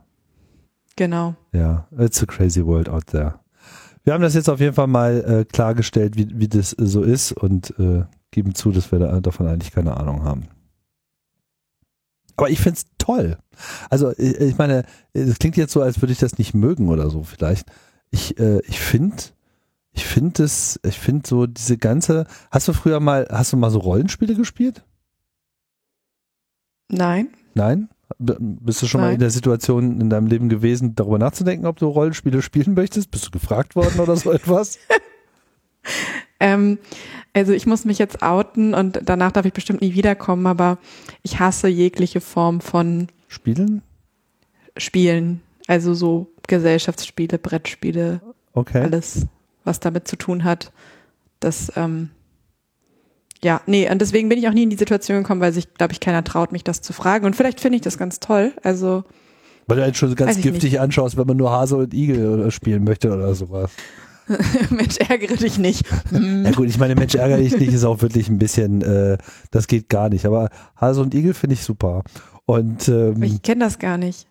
genau. 0.96 1.36
ja, 1.52 1.86
it's 1.96 2.22
a 2.22 2.26
crazy 2.26 2.64
world 2.64 2.88
out 2.88 3.06
there. 3.06 3.38
Wir 4.02 4.12
haben 4.12 4.22
das 4.22 4.34
jetzt 4.34 4.48
auf 4.48 4.60
jeden 4.60 4.74
Fall 4.74 4.86
mal 4.86 5.24
äh, 5.24 5.44
klargestellt, 5.44 6.16
wie, 6.16 6.28
wie 6.38 6.48
das 6.48 6.72
äh, 6.72 6.86
so 6.86 7.02
ist 7.02 7.32
und 7.32 7.76
äh, 7.78 8.04
geben 8.30 8.54
zu, 8.54 8.70
dass 8.72 8.92
wir 8.92 8.98
da, 8.98 9.20
davon 9.20 9.46
eigentlich 9.46 9.72
keine 9.72 9.96
Ahnung 9.96 10.24
haben. 10.24 10.48
Aber 12.36 12.50
ich 12.50 12.60
find's 12.60 12.86
toll. 12.98 13.38
Also 13.90 14.10
äh, 14.10 14.44
ich 14.44 14.58
meine, 14.58 14.84
es 15.12 15.38
klingt 15.38 15.56
jetzt 15.56 15.72
so, 15.72 15.80
als 15.82 16.00
würde 16.02 16.12
ich 16.12 16.18
das 16.18 16.38
nicht 16.38 16.54
mögen 16.54 16.88
oder 16.88 17.10
so 17.10 17.22
vielleicht. 17.22 17.68
Ich, 18.10 18.38
äh, 18.38 18.60
ich 18.66 18.80
finde, 18.80 19.16
ich 19.92 20.04
finde 20.04 20.44
es, 20.44 20.78
ich 20.84 20.98
finde 20.98 21.28
so 21.28 21.46
diese 21.46 21.78
ganze, 21.78 22.26
hast 22.50 22.68
du 22.68 22.72
früher 22.72 23.00
mal, 23.00 23.26
hast 23.30 23.52
du 23.52 23.56
mal 23.56 23.70
so 23.70 23.78
Rollenspiele 23.78 24.34
gespielt? 24.34 24.84
Nein. 26.88 27.28
Nein? 27.54 27.88
Bist 28.18 28.82
du 28.82 28.86
schon 28.86 29.00
mal 29.00 29.08
Nein. 29.08 29.14
in 29.14 29.20
der 29.20 29.30
Situation 29.30 30.00
in 30.00 30.08
deinem 30.10 30.26
Leben 30.28 30.48
gewesen, 30.48 30.94
darüber 30.94 31.18
nachzudenken, 31.18 31.66
ob 31.66 31.78
du 31.78 31.86
Rollenspiele 31.86 32.40
spielen 32.40 32.74
möchtest? 32.74 33.10
Bist 33.10 33.26
du 33.26 33.30
gefragt 33.30 33.74
worden 33.74 33.98
oder 34.00 34.16
so 34.16 34.30
etwas? 34.32 34.78
Ähm, 36.38 36.78
also 37.32 37.52
ich 37.52 37.66
muss 37.66 37.84
mich 37.84 37.98
jetzt 37.98 38.22
outen 38.22 38.74
und 38.74 39.00
danach 39.04 39.32
darf 39.32 39.46
ich 39.46 39.52
bestimmt 39.52 39.80
nie 39.80 39.94
wiederkommen, 39.94 40.46
aber 40.46 40.78
ich 41.22 41.40
hasse 41.40 41.68
jegliche 41.68 42.20
Form 42.20 42.60
von 42.60 43.08
Spielen? 43.28 43.82
Spielen. 44.76 45.40
Also 45.66 45.94
so 45.94 46.28
Gesellschaftsspiele, 46.46 47.38
Brettspiele, 47.38 48.20
Okay. 48.52 48.82
alles, 48.82 49.26
was 49.64 49.80
damit 49.80 50.06
zu 50.08 50.16
tun 50.16 50.44
hat. 50.44 50.72
Das, 51.40 51.72
ähm, 51.76 52.10
ja, 53.42 53.60
nee, 53.66 53.90
und 53.90 54.00
deswegen 54.00 54.28
bin 54.28 54.38
ich 54.38 54.48
auch 54.48 54.52
nie 54.52 54.62
in 54.64 54.70
die 54.70 54.76
Situation 54.76 55.18
gekommen, 55.18 55.40
weil 55.40 55.52
sich, 55.52 55.72
glaube 55.74 55.92
ich, 55.92 56.00
keiner 56.00 56.24
traut, 56.24 56.52
mich 56.52 56.64
das 56.64 56.80
zu 56.80 56.92
fragen. 56.92 57.26
Und 57.26 57.36
vielleicht 57.36 57.60
finde 57.60 57.76
ich 57.76 57.82
das 57.82 57.98
ganz 57.98 58.20
toll. 58.20 58.52
Also, 58.62 59.04
Weil 59.66 59.78
du 59.78 59.84
einen 59.84 59.94
schon 59.94 60.14
ganz 60.14 60.40
giftig 60.40 60.80
anschaust, 60.80 61.16
wenn 61.16 61.26
man 61.26 61.36
nur 61.36 61.50
Hase 61.50 61.76
und 61.76 61.94
Igel 61.94 62.28
oder 62.28 62.50
spielen 62.50 62.84
möchte 62.84 63.12
oder 63.12 63.34
sowas. 63.34 63.70
Mensch, 64.70 64.96
ärgere 64.98 65.36
dich 65.36 65.58
nicht. 65.58 65.84
Ja 66.10 66.50
gut, 66.50 66.68
ich 66.68 66.78
meine, 66.78 66.96
Mensch, 66.96 67.14
ärgere 67.14 67.38
dich 67.38 67.56
nicht, 67.58 67.72
ist 67.72 67.84
auch 67.84 68.02
wirklich 68.02 68.28
ein 68.28 68.38
bisschen, 68.38 68.82
äh, 68.82 69.18
das 69.52 69.68
geht 69.68 69.88
gar 69.88 70.08
nicht. 70.08 70.26
Aber 70.26 70.48
Hase 70.74 71.00
und 71.00 71.14
Igel 71.14 71.32
finde 71.34 71.54
ich 71.54 71.62
super. 71.62 72.02
Und 72.44 72.88
ähm, 72.88 73.22
Ich 73.22 73.42
kenne 73.42 73.64
das 73.64 73.78
gar 73.78 73.98
nicht. 73.98 74.26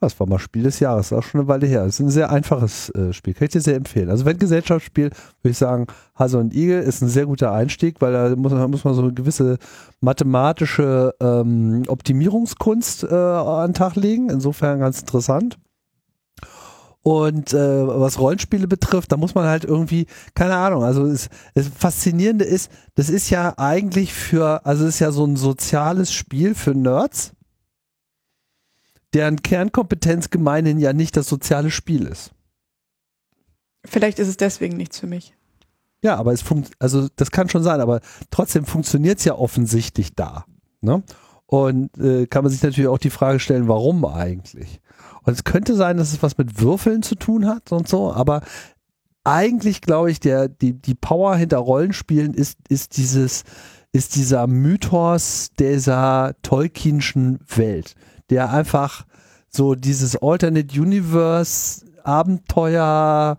Das 0.00 0.18
war 0.20 0.28
mal 0.28 0.38
Spiel 0.38 0.62
des 0.62 0.78
Jahres, 0.78 1.08
das 1.08 1.18
ist 1.18 1.18
auch 1.18 1.28
schon 1.28 1.40
eine 1.40 1.48
Weile 1.48 1.66
her. 1.66 1.82
Es 1.84 1.94
ist 1.94 2.00
ein 2.00 2.10
sehr 2.10 2.30
einfaches 2.30 2.90
äh, 2.90 3.12
Spiel, 3.12 3.34
kann 3.34 3.46
ich 3.46 3.52
dir 3.52 3.60
sehr 3.60 3.74
empfehlen. 3.74 4.10
Also 4.10 4.24
wenn 4.24 4.38
Gesellschaftsspiel, 4.38 5.10
würde 5.42 5.50
ich 5.50 5.58
sagen, 5.58 5.86
Hase 6.14 6.38
und 6.38 6.54
Igel 6.54 6.82
ist 6.82 7.02
ein 7.02 7.08
sehr 7.08 7.26
guter 7.26 7.52
Einstieg, 7.52 8.00
weil 8.00 8.12
da 8.12 8.36
muss, 8.36 8.52
da 8.52 8.68
muss 8.68 8.84
man 8.84 8.94
so 8.94 9.02
eine 9.02 9.12
gewisse 9.12 9.58
mathematische 10.00 11.14
ähm, 11.20 11.82
Optimierungskunst 11.88 13.04
äh, 13.04 13.14
an 13.14 13.70
den 13.70 13.74
Tag 13.74 13.96
legen. 13.96 14.30
Insofern 14.30 14.78
ganz 14.78 15.00
interessant. 15.00 15.58
Und 17.02 17.52
äh, 17.52 17.86
was 17.86 18.20
Rollenspiele 18.20 18.68
betrifft, 18.68 19.10
da 19.10 19.16
muss 19.16 19.34
man 19.34 19.46
halt 19.46 19.64
irgendwie, 19.64 20.06
keine 20.34 20.56
Ahnung, 20.56 20.84
also 20.84 21.06
es, 21.06 21.28
das 21.54 21.68
Faszinierende 21.68 22.44
ist, 22.44 22.70
das 22.96 23.08
ist 23.08 23.30
ja 23.30 23.54
eigentlich 23.56 24.12
für, 24.12 24.66
also 24.66 24.84
es 24.84 24.94
ist 24.94 25.00
ja 25.00 25.10
so 25.10 25.24
ein 25.24 25.36
soziales 25.36 26.12
Spiel 26.12 26.54
für 26.54 26.74
Nerds 26.74 27.32
deren 29.14 29.42
Kernkompetenz 29.42 30.30
gemeinhin 30.30 30.78
ja 30.78 30.92
nicht 30.92 31.16
das 31.16 31.28
soziale 31.28 31.70
Spiel 31.70 32.06
ist. 32.06 32.32
Vielleicht 33.84 34.18
ist 34.18 34.28
es 34.28 34.36
deswegen 34.36 34.76
nichts 34.76 34.98
für 34.98 35.06
mich. 35.06 35.34
Ja, 36.02 36.16
aber 36.16 36.32
es 36.32 36.42
funkt, 36.42 36.72
also 36.78 37.08
das 37.16 37.30
kann 37.30 37.48
schon 37.48 37.62
sein, 37.62 37.80
aber 37.80 38.00
trotzdem 38.30 38.64
funktioniert 38.64 39.18
es 39.18 39.24
ja 39.24 39.34
offensichtlich 39.34 40.14
da. 40.14 40.44
Ne? 40.80 41.02
Und 41.46 41.96
äh, 41.98 42.26
kann 42.26 42.44
man 42.44 42.52
sich 42.52 42.62
natürlich 42.62 42.88
auch 42.88 42.98
die 42.98 43.10
Frage 43.10 43.40
stellen, 43.40 43.68
warum 43.68 44.04
eigentlich? 44.04 44.80
Und 45.22 45.32
es 45.32 45.44
könnte 45.44 45.74
sein, 45.74 45.96
dass 45.96 46.12
es 46.12 46.22
was 46.22 46.38
mit 46.38 46.60
Würfeln 46.60 47.02
zu 47.02 47.14
tun 47.14 47.46
hat 47.46 47.72
und 47.72 47.88
so, 47.88 48.12
aber 48.12 48.42
eigentlich 49.24 49.80
glaube 49.80 50.10
ich, 50.10 50.20
der, 50.20 50.48
die, 50.48 50.74
die 50.74 50.94
Power 50.94 51.36
hinter 51.36 51.58
Rollenspielen 51.58 52.34
ist, 52.34 52.58
ist 52.68 52.96
dieses, 52.96 53.44
ist 53.92 54.16
dieser 54.16 54.46
Mythos 54.46 55.50
dieser 55.58 56.34
Tolkienschen 56.42 57.40
Welt, 57.46 57.94
der 58.30 58.52
einfach 58.52 59.04
so 59.48 59.74
dieses 59.74 60.16
Alternate 60.16 60.80
Universe 60.80 61.84
Abenteuer 62.04 63.38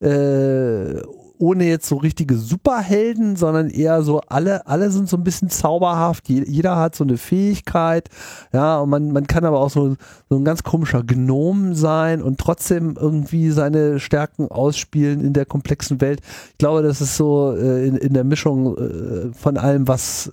äh, 0.00 1.00
ohne 1.38 1.64
jetzt 1.64 1.88
so 1.88 1.96
richtige 1.96 2.36
Superhelden, 2.36 3.36
sondern 3.36 3.68
eher 3.68 4.02
so 4.02 4.20
alle, 4.20 4.66
alle 4.66 4.90
sind 4.90 5.08
so 5.08 5.16
ein 5.16 5.24
bisschen 5.24 5.50
zauberhaft, 5.50 6.28
Je, 6.28 6.44
jeder 6.46 6.76
hat 6.76 6.94
so 6.94 7.04
eine 7.04 7.18
Fähigkeit, 7.18 8.08
ja, 8.52 8.78
und 8.78 8.88
man, 8.88 9.10
man 9.10 9.26
kann 9.26 9.44
aber 9.44 9.60
auch 9.60 9.70
so, 9.70 9.96
so 10.30 10.36
ein 10.36 10.44
ganz 10.44 10.62
komischer 10.62 11.02
Gnom 11.02 11.74
sein 11.74 12.22
und 12.22 12.38
trotzdem 12.38 12.96
irgendwie 12.98 13.50
seine 13.50 13.98
Stärken 13.98 14.48
ausspielen 14.48 15.20
in 15.20 15.32
der 15.32 15.44
komplexen 15.44 16.00
Welt. 16.00 16.20
Ich 16.52 16.58
glaube, 16.58 16.82
das 16.82 17.00
ist 17.00 17.16
so 17.16 17.54
äh, 17.56 17.86
in, 17.86 17.96
in 17.96 18.14
der 18.14 18.24
Mischung 18.24 18.76
äh, 18.78 19.32
von 19.34 19.58
allem 19.58 19.88
was 19.88 20.32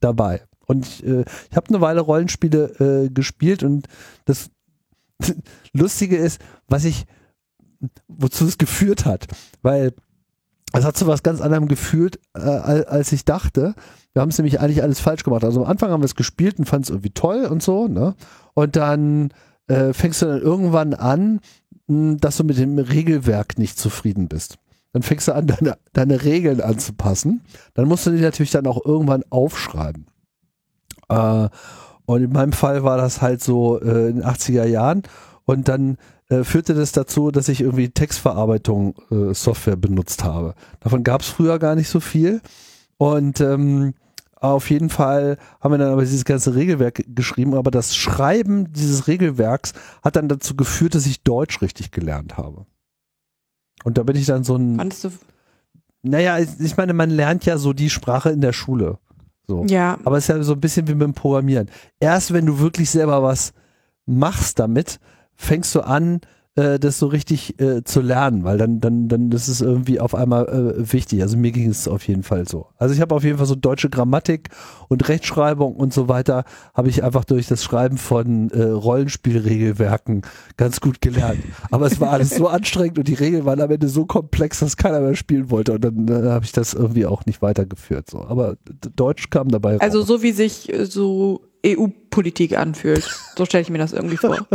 dabei. 0.00 0.42
Und 0.66 0.86
ich, 0.86 1.04
äh, 1.06 1.24
ich 1.50 1.56
habe 1.56 1.68
eine 1.68 1.80
Weile 1.80 2.00
Rollenspiele 2.00 3.04
äh, 3.06 3.08
gespielt 3.10 3.62
und 3.62 3.86
das 4.24 4.50
Lustige 5.72 6.16
ist, 6.16 6.40
was 6.68 6.84
ich, 6.84 7.06
wozu 8.08 8.46
es 8.46 8.58
geführt 8.58 9.04
hat, 9.04 9.26
weil 9.62 9.92
es 10.72 10.84
hat 10.84 10.96
zu 10.96 11.06
was 11.06 11.22
ganz 11.22 11.40
anderem 11.40 11.68
gefühlt, 11.68 12.18
äh, 12.34 12.40
al- 12.40 12.84
als 12.86 13.12
ich 13.12 13.24
dachte. 13.24 13.74
Wir 14.12 14.22
haben 14.22 14.30
es 14.30 14.38
nämlich 14.38 14.60
eigentlich 14.60 14.82
alles 14.82 15.00
falsch 15.00 15.22
gemacht. 15.24 15.44
Also 15.44 15.62
am 15.64 15.70
Anfang 15.70 15.90
haben 15.90 16.00
wir 16.02 16.06
es 16.06 16.14
gespielt 16.16 16.58
und 16.58 16.66
fanden 16.66 16.84
es 16.84 16.90
irgendwie 16.90 17.10
toll 17.10 17.44
und 17.46 17.62
so, 17.62 17.86
ne? 17.88 18.14
Und 18.54 18.76
dann 18.76 19.32
äh, 19.66 19.92
fängst 19.92 20.22
du 20.22 20.26
dann 20.26 20.40
irgendwann 20.40 20.94
an, 20.94 21.40
mh, 21.86 22.16
dass 22.20 22.36
du 22.36 22.44
mit 22.44 22.58
dem 22.58 22.78
Regelwerk 22.78 23.58
nicht 23.58 23.78
zufrieden 23.78 24.28
bist. 24.28 24.56
Dann 24.92 25.02
fängst 25.02 25.28
du 25.28 25.32
an, 25.34 25.46
deine, 25.48 25.76
deine 25.92 26.22
Regeln 26.24 26.60
anzupassen. 26.60 27.42
Dann 27.74 27.86
musst 27.88 28.06
du 28.06 28.10
die 28.10 28.20
natürlich 28.20 28.52
dann 28.52 28.66
auch 28.66 28.84
irgendwann 28.84 29.22
aufschreiben. 29.30 30.06
Äh, 31.08 31.48
und 32.06 32.22
in 32.22 32.32
meinem 32.32 32.52
Fall 32.52 32.84
war 32.84 32.96
das 32.96 33.22
halt 33.22 33.42
so 33.42 33.80
äh, 33.80 34.10
in 34.10 34.16
den 34.16 34.24
80er 34.24 34.66
Jahren. 34.66 35.02
Und 35.44 35.68
dann 35.68 35.98
äh, 36.28 36.44
führte 36.44 36.74
das 36.74 36.92
dazu, 36.92 37.30
dass 37.30 37.48
ich 37.48 37.60
irgendwie 37.60 37.90
Textverarbeitung 37.90 38.94
äh, 39.10 39.34
Software 39.34 39.76
benutzt 39.76 40.24
habe. 40.24 40.54
Davon 40.80 41.02
gab 41.02 41.22
es 41.22 41.28
früher 41.28 41.58
gar 41.58 41.74
nicht 41.74 41.88
so 41.88 42.00
viel. 42.00 42.40
Und 42.96 43.40
ähm, 43.40 43.94
auf 44.36 44.68
jeden 44.70 44.90
Fall 44.90 45.38
haben 45.60 45.72
wir 45.72 45.78
dann 45.78 45.92
aber 45.92 46.02
dieses 46.02 46.24
ganze 46.24 46.54
Regelwerk 46.54 47.02
geschrieben, 47.14 47.54
aber 47.54 47.70
das 47.70 47.96
Schreiben 47.96 48.72
dieses 48.72 49.06
Regelwerks 49.06 49.72
hat 50.02 50.16
dann 50.16 50.28
dazu 50.28 50.54
geführt, 50.54 50.94
dass 50.94 51.06
ich 51.06 51.22
Deutsch 51.22 51.62
richtig 51.62 51.90
gelernt 51.92 52.36
habe. 52.36 52.66
Und 53.84 53.96
da 53.96 54.02
bin 54.02 54.16
ich 54.16 54.26
dann 54.26 54.44
so 54.44 54.56
ein, 54.56 54.76
Fandest 54.76 55.04
du, 55.04 55.10
naja, 56.02 56.38
ich 56.38 56.76
meine, 56.76 56.92
man 56.92 57.08
lernt 57.10 57.46
ja 57.46 57.56
so 57.56 57.72
die 57.72 57.88
Sprache 57.88 58.30
in 58.30 58.42
der 58.42 58.52
Schule. 58.52 58.98
So. 59.46 59.64
ja, 59.66 59.98
Aber 60.04 60.16
es 60.16 60.28
ist 60.28 60.34
ja 60.34 60.42
so 60.42 60.54
ein 60.54 60.60
bisschen 60.60 60.88
wie 60.88 60.94
mit 60.94 61.02
dem 61.02 61.14
Programmieren. 61.14 61.70
Erst 62.00 62.32
wenn 62.32 62.46
du 62.46 62.58
wirklich 62.58 62.90
selber 62.90 63.22
was 63.22 63.52
machst 64.06 64.58
damit, 64.58 65.00
fängst 65.34 65.74
du 65.74 65.80
an, 65.80 66.20
äh, 66.56 66.78
das 66.78 66.98
so 66.98 67.06
richtig 67.08 67.60
äh, 67.60 67.82
zu 67.84 68.00
lernen, 68.00 68.44
weil 68.44 68.58
dann, 68.58 68.80
dann, 68.80 69.08
dann 69.08 69.32
ist 69.32 69.48
es 69.48 69.60
irgendwie 69.60 69.98
auf 70.00 70.14
einmal 70.14 70.46
äh, 70.78 70.92
wichtig. 70.92 71.20
Also 71.22 71.36
mir 71.36 71.50
ging 71.50 71.68
es 71.68 71.88
auf 71.88 72.06
jeden 72.06 72.22
Fall 72.22 72.46
so. 72.48 72.66
Also 72.76 72.94
ich 72.94 73.00
habe 73.00 73.14
auf 73.14 73.24
jeden 73.24 73.38
Fall 73.38 73.46
so 73.46 73.54
deutsche 73.56 73.90
Grammatik 73.90 74.50
und 74.88 75.08
Rechtschreibung 75.08 75.74
und 75.74 75.92
so 75.92 76.08
weiter, 76.08 76.44
habe 76.74 76.88
ich 76.88 77.02
einfach 77.02 77.24
durch 77.24 77.46
das 77.48 77.64
Schreiben 77.64 77.98
von 77.98 78.50
äh, 78.50 78.62
Rollenspielregelwerken 78.62 80.22
ganz 80.56 80.80
gut 80.80 81.00
gelernt. 81.00 81.40
Aber 81.70 81.86
es 81.86 82.00
war 82.00 82.10
alles 82.10 82.30
so 82.36 82.48
anstrengend 82.48 82.98
und 82.98 83.08
die 83.08 83.14
Regeln 83.14 83.44
waren 83.44 83.60
am 83.60 83.70
Ende 83.70 83.88
so 83.88 84.04
komplex, 84.06 84.60
dass 84.60 84.76
keiner 84.76 85.00
mehr 85.00 85.16
spielen 85.16 85.50
wollte. 85.50 85.72
Und 85.72 85.84
dann, 85.84 86.06
dann 86.06 86.28
habe 86.28 86.44
ich 86.44 86.52
das 86.52 86.74
irgendwie 86.74 87.06
auch 87.06 87.26
nicht 87.26 87.42
weitergeführt. 87.42 88.10
So. 88.10 88.24
Aber 88.24 88.56
Deutsch 88.94 89.30
kam 89.30 89.48
dabei 89.48 89.80
Also 89.80 90.00
raus. 90.00 90.06
so 90.08 90.22
wie 90.22 90.32
sich 90.32 90.72
äh, 90.72 90.86
so 90.86 91.42
EU-Politik 91.66 92.56
anfühlt. 92.58 93.08
So 93.36 93.44
stelle 93.44 93.62
ich 93.62 93.70
mir 93.70 93.78
das 93.78 93.92
irgendwie 93.92 94.16
vor. 94.18 94.36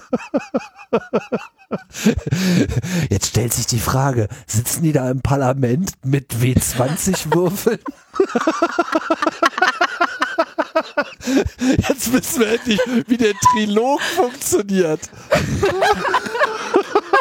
Jetzt 3.10 3.26
stellt 3.28 3.52
sich 3.52 3.66
die 3.66 3.78
Frage, 3.78 4.28
sitzen 4.46 4.82
die 4.82 4.92
da 4.92 5.10
im 5.10 5.20
Parlament 5.20 5.92
mit 6.04 6.34
W20-Würfeln? 6.34 7.80
Jetzt 11.88 12.12
wissen 12.12 12.40
wir 12.40 12.52
endlich, 12.52 12.80
wie 13.06 13.16
der 13.16 13.32
Trilog 13.52 14.00
funktioniert. 14.00 15.00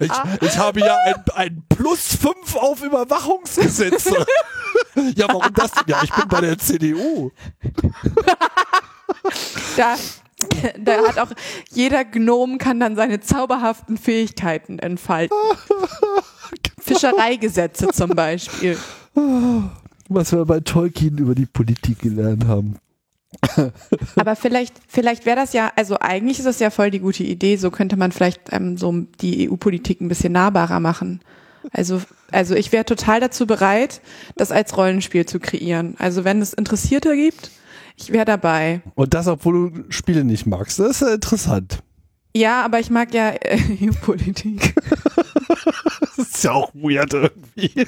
Ich, 0.00 0.12
ich 0.40 0.58
habe 0.58 0.80
ja 0.80 0.96
ein, 1.04 1.24
ein 1.34 1.62
Plus 1.68 2.16
5 2.16 2.56
auf 2.56 2.82
Überwachungsgesetze. 2.82 4.24
Ja, 5.16 5.26
warum 5.28 5.52
das? 5.54 5.72
denn? 5.72 5.84
Ja, 5.86 6.02
ich 6.02 6.12
bin 6.12 6.28
bei 6.28 6.40
der 6.40 6.58
CDU. 6.58 7.30
Da, 9.76 9.96
da 10.78 10.92
hat 11.08 11.18
auch 11.18 11.30
jeder 11.70 12.04
Gnom 12.04 12.58
kann 12.58 12.80
dann 12.80 12.96
seine 12.96 13.20
zauberhaften 13.20 13.96
Fähigkeiten 13.96 14.78
entfalten. 14.78 15.36
Fischereigesetze 16.78 17.88
zum 17.88 18.10
Beispiel. 18.10 18.76
Was 20.08 20.32
wir 20.32 20.44
bei 20.44 20.60
Tolkien 20.60 21.18
über 21.18 21.34
die 21.34 21.46
Politik 21.46 22.00
gelernt 22.00 22.46
haben. 22.46 22.76
Aber 24.16 24.36
vielleicht, 24.36 24.74
vielleicht 24.88 25.26
wäre 25.26 25.36
das 25.36 25.52
ja, 25.52 25.72
also 25.76 25.98
eigentlich 25.98 26.38
ist 26.38 26.46
das 26.46 26.60
ja 26.60 26.70
voll 26.70 26.90
die 26.90 27.00
gute 27.00 27.24
Idee. 27.24 27.56
So 27.56 27.70
könnte 27.70 27.96
man 27.96 28.12
vielleicht 28.12 28.40
ähm, 28.52 28.76
so 28.76 28.92
die 29.20 29.50
EU-Politik 29.50 30.00
ein 30.00 30.08
bisschen 30.08 30.32
nahbarer 30.32 30.80
machen. 30.80 31.20
Also, 31.72 32.02
also 32.30 32.54
ich 32.54 32.72
wäre 32.72 32.84
total 32.84 33.20
dazu 33.20 33.46
bereit, 33.46 34.00
das 34.36 34.50
als 34.50 34.76
Rollenspiel 34.76 35.26
zu 35.26 35.38
kreieren. 35.40 35.94
Also 35.98 36.24
wenn 36.24 36.42
es 36.42 36.52
Interessierte 36.52 37.14
gibt, 37.14 37.50
ich 37.96 38.12
wäre 38.12 38.24
dabei. 38.24 38.82
Und 38.94 39.14
das, 39.14 39.28
obwohl 39.28 39.70
du 39.70 39.84
Spiele 39.90 40.24
nicht 40.24 40.46
magst. 40.46 40.78
Das 40.78 40.90
ist 40.90 41.00
ja 41.02 41.14
interessant. 41.14 41.82
Ja, 42.34 42.64
aber 42.64 42.80
ich 42.80 42.90
mag 42.90 43.12
ja 43.14 43.30
äh, 43.30 43.58
EU-Politik. 43.82 44.74
Das 46.00 46.28
ist 46.28 46.44
ja 46.44 46.52
auch 46.52 46.72
weird 46.74 47.12
irgendwie. 47.12 47.86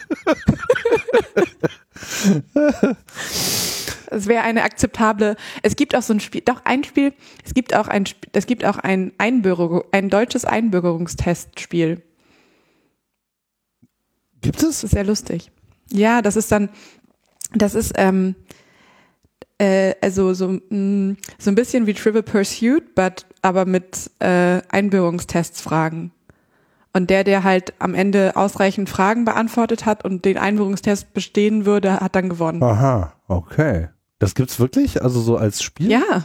Es 4.15 4.27
wäre 4.27 4.43
eine 4.43 4.63
akzeptable. 4.63 5.37
Es 5.63 5.77
gibt 5.77 5.95
auch 5.95 6.03
so 6.03 6.15
ein 6.15 6.21
Spiel, 6.21 6.43
doch 6.43 6.65
ein 6.65 6.85
Spiel. 6.85 7.13
Es 7.45 7.55
gibt 7.55 7.75
auch 7.75 7.89
ein, 7.89 8.05
es 8.33 8.47
gibt 8.47 8.65
auch 8.65 8.79
ein 8.79 9.13
Einbürgerung, 9.19 9.83
ein 9.93 10.11
deutsches 10.11 10.45
Einbürgerungstestspiel. 10.45 12.03
Gibt 14.41 14.57
es? 14.57 14.63
Das 14.63 14.85
ist 14.85 14.91
sehr 14.91 15.05
lustig. 15.05 15.51
Ja, 15.91 16.23
das 16.23 16.37
ist 16.37 16.53
dann, 16.53 16.69
das 17.55 17.75
ist 17.75 17.93
ähm, 17.97 18.35
äh, 19.59 19.95
also 20.01 20.35
so 20.35 20.49
mh, 20.49 21.17
so 21.39 21.51
ein 21.51 21.55
bisschen 21.55 21.87
wie 21.87 21.95
Trivial 21.95 22.23
Pursuit, 22.23 22.95
but 22.95 23.27
aber 23.43 23.65
mit 23.65 24.11
äh, 24.21 24.61
Einbürgerungstests 24.69 25.61
Fragen. 25.61 26.13
Und 26.93 27.11
der, 27.11 27.25
der 27.25 27.43
halt 27.43 27.75
am 27.81 27.95
Ende 27.95 28.37
ausreichend 28.37 28.89
Fragen 28.89 29.25
beantwortet 29.25 29.85
hat 29.85 30.05
und 30.05 30.25
den 30.25 30.39
Einbürgerungstest 30.39 31.13
bestehen 31.13 31.67
würde, 31.67 32.01
hat 32.01 32.15
dann 32.15 32.29
gewonnen. 32.29 32.63
Aha, 32.63 33.13
okay. 33.27 33.89
Das 34.25 34.35
gibt's 34.35 34.59
wirklich? 34.59 35.03
Also 35.03 35.21
so 35.21 35.37
als 35.37 35.63
Spiel? 35.63 35.91
Ja. 35.91 36.25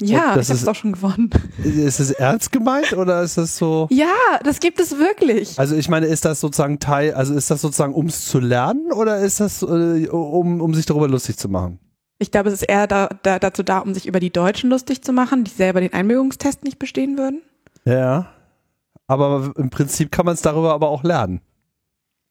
Ja, 0.00 0.30
ich 0.30 0.36
hab's 0.36 0.50
ist- 0.50 0.66
doch 0.66 0.74
schon 0.76 0.92
gewonnen. 0.92 1.28
Ist 1.62 1.98
es 1.98 2.10
ernst 2.12 2.52
gemeint 2.52 2.92
oder 2.92 3.20
ist 3.22 3.36
das 3.36 3.56
so? 3.58 3.88
Ja, 3.90 4.06
das 4.44 4.60
gibt 4.60 4.78
es 4.80 4.96
wirklich. 4.96 5.58
Also 5.58 5.74
ich 5.74 5.88
meine, 5.88 6.06
ist 6.06 6.24
das 6.24 6.40
sozusagen 6.40 6.78
Teil, 6.78 7.14
also 7.14 7.34
ist 7.34 7.50
das 7.50 7.60
sozusagen 7.60 7.94
ums 7.94 8.26
zu 8.26 8.38
lernen 8.38 8.92
oder 8.92 9.18
ist 9.18 9.40
das 9.40 9.62
äh, 9.62 10.08
um, 10.08 10.60
um 10.60 10.72
sich 10.74 10.86
darüber 10.86 11.08
lustig 11.08 11.36
zu 11.36 11.48
machen? 11.48 11.80
Ich 12.20 12.30
glaube, 12.30 12.48
es 12.48 12.54
ist 12.54 12.62
eher 12.62 12.86
da, 12.86 13.08
da, 13.24 13.38
dazu 13.40 13.62
da, 13.64 13.80
um 13.80 13.92
sich 13.92 14.06
über 14.06 14.20
die 14.20 14.32
Deutschen 14.32 14.70
lustig 14.70 15.02
zu 15.02 15.12
machen, 15.12 15.44
die 15.44 15.50
selber 15.50 15.80
den 15.80 15.92
Einbürgerungstest 15.92 16.62
nicht 16.64 16.78
bestehen 16.78 17.18
würden. 17.18 17.42
Ja. 17.84 18.32
Aber 19.08 19.52
im 19.56 19.70
Prinzip 19.70 20.12
kann 20.12 20.26
man 20.26 20.34
es 20.34 20.42
darüber 20.42 20.74
aber 20.74 20.88
auch 20.90 21.02
lernen. 21.02 21.40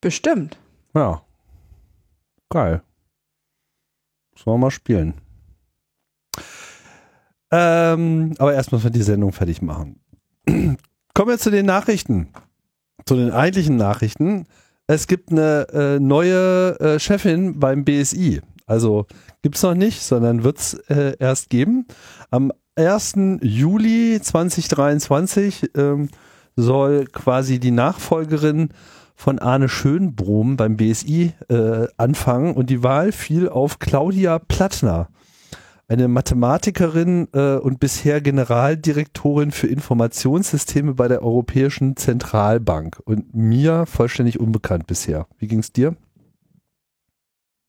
Bestimmt. 0.01 0.57
Ja. 0.95 1.21
Geil. 2.49 2.81
Sollen 4.37 4.55
wir 4.59 4.65
mal 4.65 4.71
spielen. 4.71 5.15
Ähm, 7.51 8.33
aber 8.39 8.53
erst 8.53 8.71
müssen 8.71 8.83
wir 8.83 8.91
die 8.91 9.03
Sendung 9.03 9.31
fertig 9.31 9.61
machen. 9.61 9.99
Kommen 10.45 11.29
wir 11.29 11.37
zu 11.37 11.49
den 11.49 11.65
Nachrichten. 11.65 12.29
Zu 13.05 13.15
den 13.15 13.31
eigentlichen 13.31 13.77
Nachrichten. 13.77 14.45
Es 14.85 15.07
gibt 15.07 15.31
eine 15.31 15.67
äh, 15.73 15.99
neue 15.99 16.79
äh, 16.79 16.99
Chefin 16.99 17.59
beim 17.59 17.85
BSI. 17.85 18.41
Also 18.65 19.05
gibt's 19.41 19.63
noch 19.63 19.75
nicht, 19.75 20.01
sondern 20.01 20.43
wird's 20.43 20.73
äh, 20.89 21.15
erst 21.19 21.49
geben. 21.49 21.87
Am 22.31 22.51
1. 22.75 23.13
Juli 23.41 24.19
2023 24.21 25.71
ähm, 25.75 26.09
soll 26.55 27.05
quasi 27.05 27.59
die 27.59 27.71
Nachfolgerin 27.71 28.69
von 29.17 29.39
Arne 29.39 29.67
Schönbrohm 29.67 30.55
beim 30.55 30.77
BSI 30.77 31.33
äh, 31.49 31.87
anfangen 31.97 32.53
und 32.53 32.69
die 32.69 32.83
Wahl 32.83 33.11
fiel 33.11 33.49
auf 33.49 33.79
Claudia 33.79 34.39
Plattner, 34.39 35.09
eine 35.89 36.07
Mathematikerin 36.07 37.27
äh, 37.33 37.55
und 37.55 37.81
bisher 37.81 38.21
Generaldirektorin 38.21 39.51
für 39.51 39.67
Informationssysteme 39.67 40.93
bei 40.93 41.09
der 41.09 41.21
Europäischen 41.21 41.97
Zentralbank 41.97 43.01
und 43.03 43.35
mir 43.35 43.85
vollständig 43.85 44.39
unbekannt 44.39 44.87
bisher. 44.87 45.27
Wie 45.37 45.47
ging's 45.47 45.73
dir? 45.73 45.97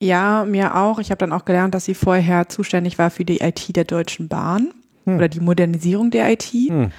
Ja, 0.00 0.44
mir 0.44 0.76
auch. 0.76 1.00
Ich 1.00 1.10
habe 1.10 1.18
dann 1.18 1.32
auch 1.32 1.44
gelernt, 1.44 1.74
dass 1.74 1.86
sie 1.86 1.94
vorher 1.94 2.48
zuständig 2.48 2.98
war 2.98 3.10
für 3.10 3.24
die 3.24 3.40
IT 3.40 3.74
der 3.74 3.84
Deutschen 3.84 4.28
Bahn 4.28 4.68
Hm. 5.08 5.16
oder 5.16 5.28
die 5.28 5.40
Modernisierung 5.40 6.10
der 6.10 6.30
IT. 6.30 6.44
Hm. 6.44 6.92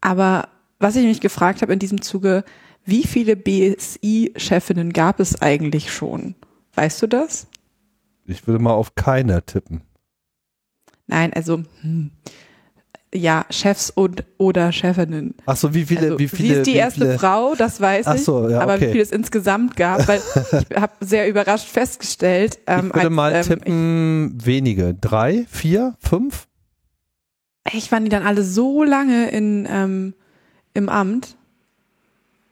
Aber 0.00 0.48
was 0.78 0.96
ich 0.96 1.04
mich 1.04 1.20
gefragt 1.20 1.62
habe 1.62 1.72
in 1.72 1.78
diesem 1.78 2.00
Zuge, 2.00 2.44
wie 2.86 3.04
viele 3.04 3.36
BSI-Chefinnen 3.36 4.92
gab 4.92 5.20
es 5.20 5.40
eigentlich 5.42 5.92
schon? 5.92 6.34
Weißt 6.74 7.02
du 7.02 7.06
das? 7.06 7.46
Ich 8.24 8.46
würde 8.46 8.62
mal 8.62 8.72
auf 8.72 8.94
keine 8.94 9.44
tippen. 9.44 9.82
Nein, 11.06 11.32
also 11.32 11.62
hm, 11.82 12.10
ja, 13.14 13.46
Chefs 13.50 13.90
und 13.90 14.24
oder 14.38 14.72
Chefinnen. 14.72 15.34
Ach 15.46 15.56
so, 15.56 15.72
wie 15.74 15.84
viele, 15.86 16.00
Also, 16.02 16.18
wie 16.18 16.28
viele? 16.28 16.48
sie 16.48 16.54
ist 16.60 16.66
die 16.66 16.72
wie 16.74 16.76
erste 16.76 17.00
viele, 17.02 17.18
Frau, 17.18 17.54
das 17.54 17.80
weiß 17.80 18.06
Ach 18.08 18.14
ich. 18.16 18.24
so, 18.24 18.48
ja, 18.48 18.60
aber 18.60 18.74
okay. 18.74 18.88
wie 18.88 18.92
viel 18.92 19.00
es 19.00 19.12
insgesamt 19.12 19.76
gab, 19.76 20.06
weil 20.08 20.20
ich 20.70 20.76
habe 20.76 20.92
sehr 21.00 21.28
überrascht 21.28 21.68
festgestellt. 21.68 22.58
Ähm, 22.66 22.88
Ich 22.88 22.94
würde 22.94 23.06
als, 23.06 23.10
mal 23.14 23.34
ähm, 23.34 23.42
tippen, 23.42 24.38
wenige. 24.44 24.94
Drei, 24.94 25.46
vier, 25.48 25.94
fünf? 26.00 26.46
Ich 27.72 27.90
waren 27.90 28.04
die 28.04 28.10
dann 28.10 28.24
alle 28.26 28.44
so 28.44 28.84
lange 28.84 29.30
in, 29.30 29.66
ähm, 29.70 30.14
im 30.74 30.88
Amt. 30.88 31.36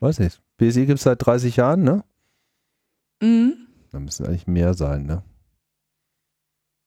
Weiß 0.05 0.19
nicht. 0.19 0.43
BSI 0.59 0.85
gibt 0.85 0.99
es 0.99 1.05
seit 1.05 1.25
30 1.25 1.57
Jahren, 1.57 1.83
ne? 1.83 2.05
Mhm. 3.23 3.55
Da 3.91 3.99
müssen 3.99 4.27
eigentlich 4.27 4.47
mehr 4.47 4.75
sein, 4.75 5.07
ne? 5.07 5.23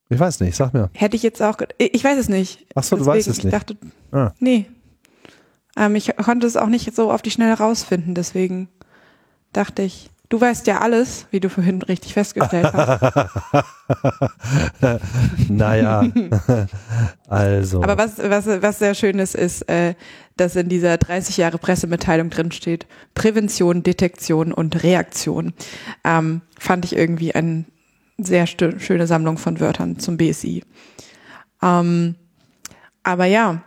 Ich 0.10 0.20
weiß 0.20 0.40
nicht, 0.42 0.56
sag 0.56 0.72
mir. 0.74 0.92
Hätte 0.94 1.16
ich 1.16 1.24
jetzt 1.24 1.42
auch, 1.42 1.58
ich 1.80 2.04
weiß 2.04 2.20
es 2.20 2.30
nicht. 2.30 2.68
Ach 2.76 2.84
so, 2.84 2.96
du 2.96 3.00
Deswegen, 3.04 3.18
weißt 3.18 3.28
es 3.28 3.38
Ich 3.40 3.44
nicht. 3.46 3.54
dachte, 3.54 3.76
Ah. 4.12 4.34
nee. 4.40 4.68
Ähm, 5.76 5.96
ich 5.96 6.16
konnte 6.18 6.46
es 6.46 6.58
auch 6.58 6.68
nicht 6.68 6.94
so 6.96 7.12
auf 7.12 7.24
die 7.24 7.32
Schnelle 7.32 7.58
rausfinden, 7.58 8.14
deswegen 8.14 8.70
dachte 9.52 9.82
ich, 9.82 10.12
du 10.30 10.40
weißt 10.42 10.68
ja 10.68 10.80
alles, 10.80 11.28
wie 11.32 11.40
du 11.40 11.50
vorhin 11.50 11.82
richtig 11.82 12.14
festgestellt 12.14 12.72
hast. 12.74 13.30
naja, 15.50 16.04
also. 17.28 17.84
Aber 17.84 17.98
was, 17.98 18.18
was, 18.18 18.46
was 18.48 18.80
sehr 18.80 18.96
schön 18.96 19.20
ist, 19.20 19.36
ist, 19.36 19.68
äh, 19.70 19.96
dass 20.36 20.56
in 20.56 20.70
dieser 20.70 20.98
30 20.98 21.38
Jahre 21.38 21.58
Pressemitteilung 21.58 22.30
drin 22.30 22.52
steht, 22.52 22.88
Prävention, 23.16 23.84
Detektion 23.84 24.54
und 24.54 24.84
Reaktion. 24.84 25.54
Ähm, 26.04 26.42
fand 26.60 26.86
ich 26.86 26.96
irgendwie 26.96 27.34
eine 27.34 27.66
sehr 28.18 28.48
schöne 28.48 29.08
Sammlung 29.08 29.38
von 29.38 29.60
Wörtern 29.60 30.00
zum 30.00 30.18
BSI. 30.18 30.64
Ähm, 31.62 32.16
aber 33.04 33.26
ja, 33.26 33.62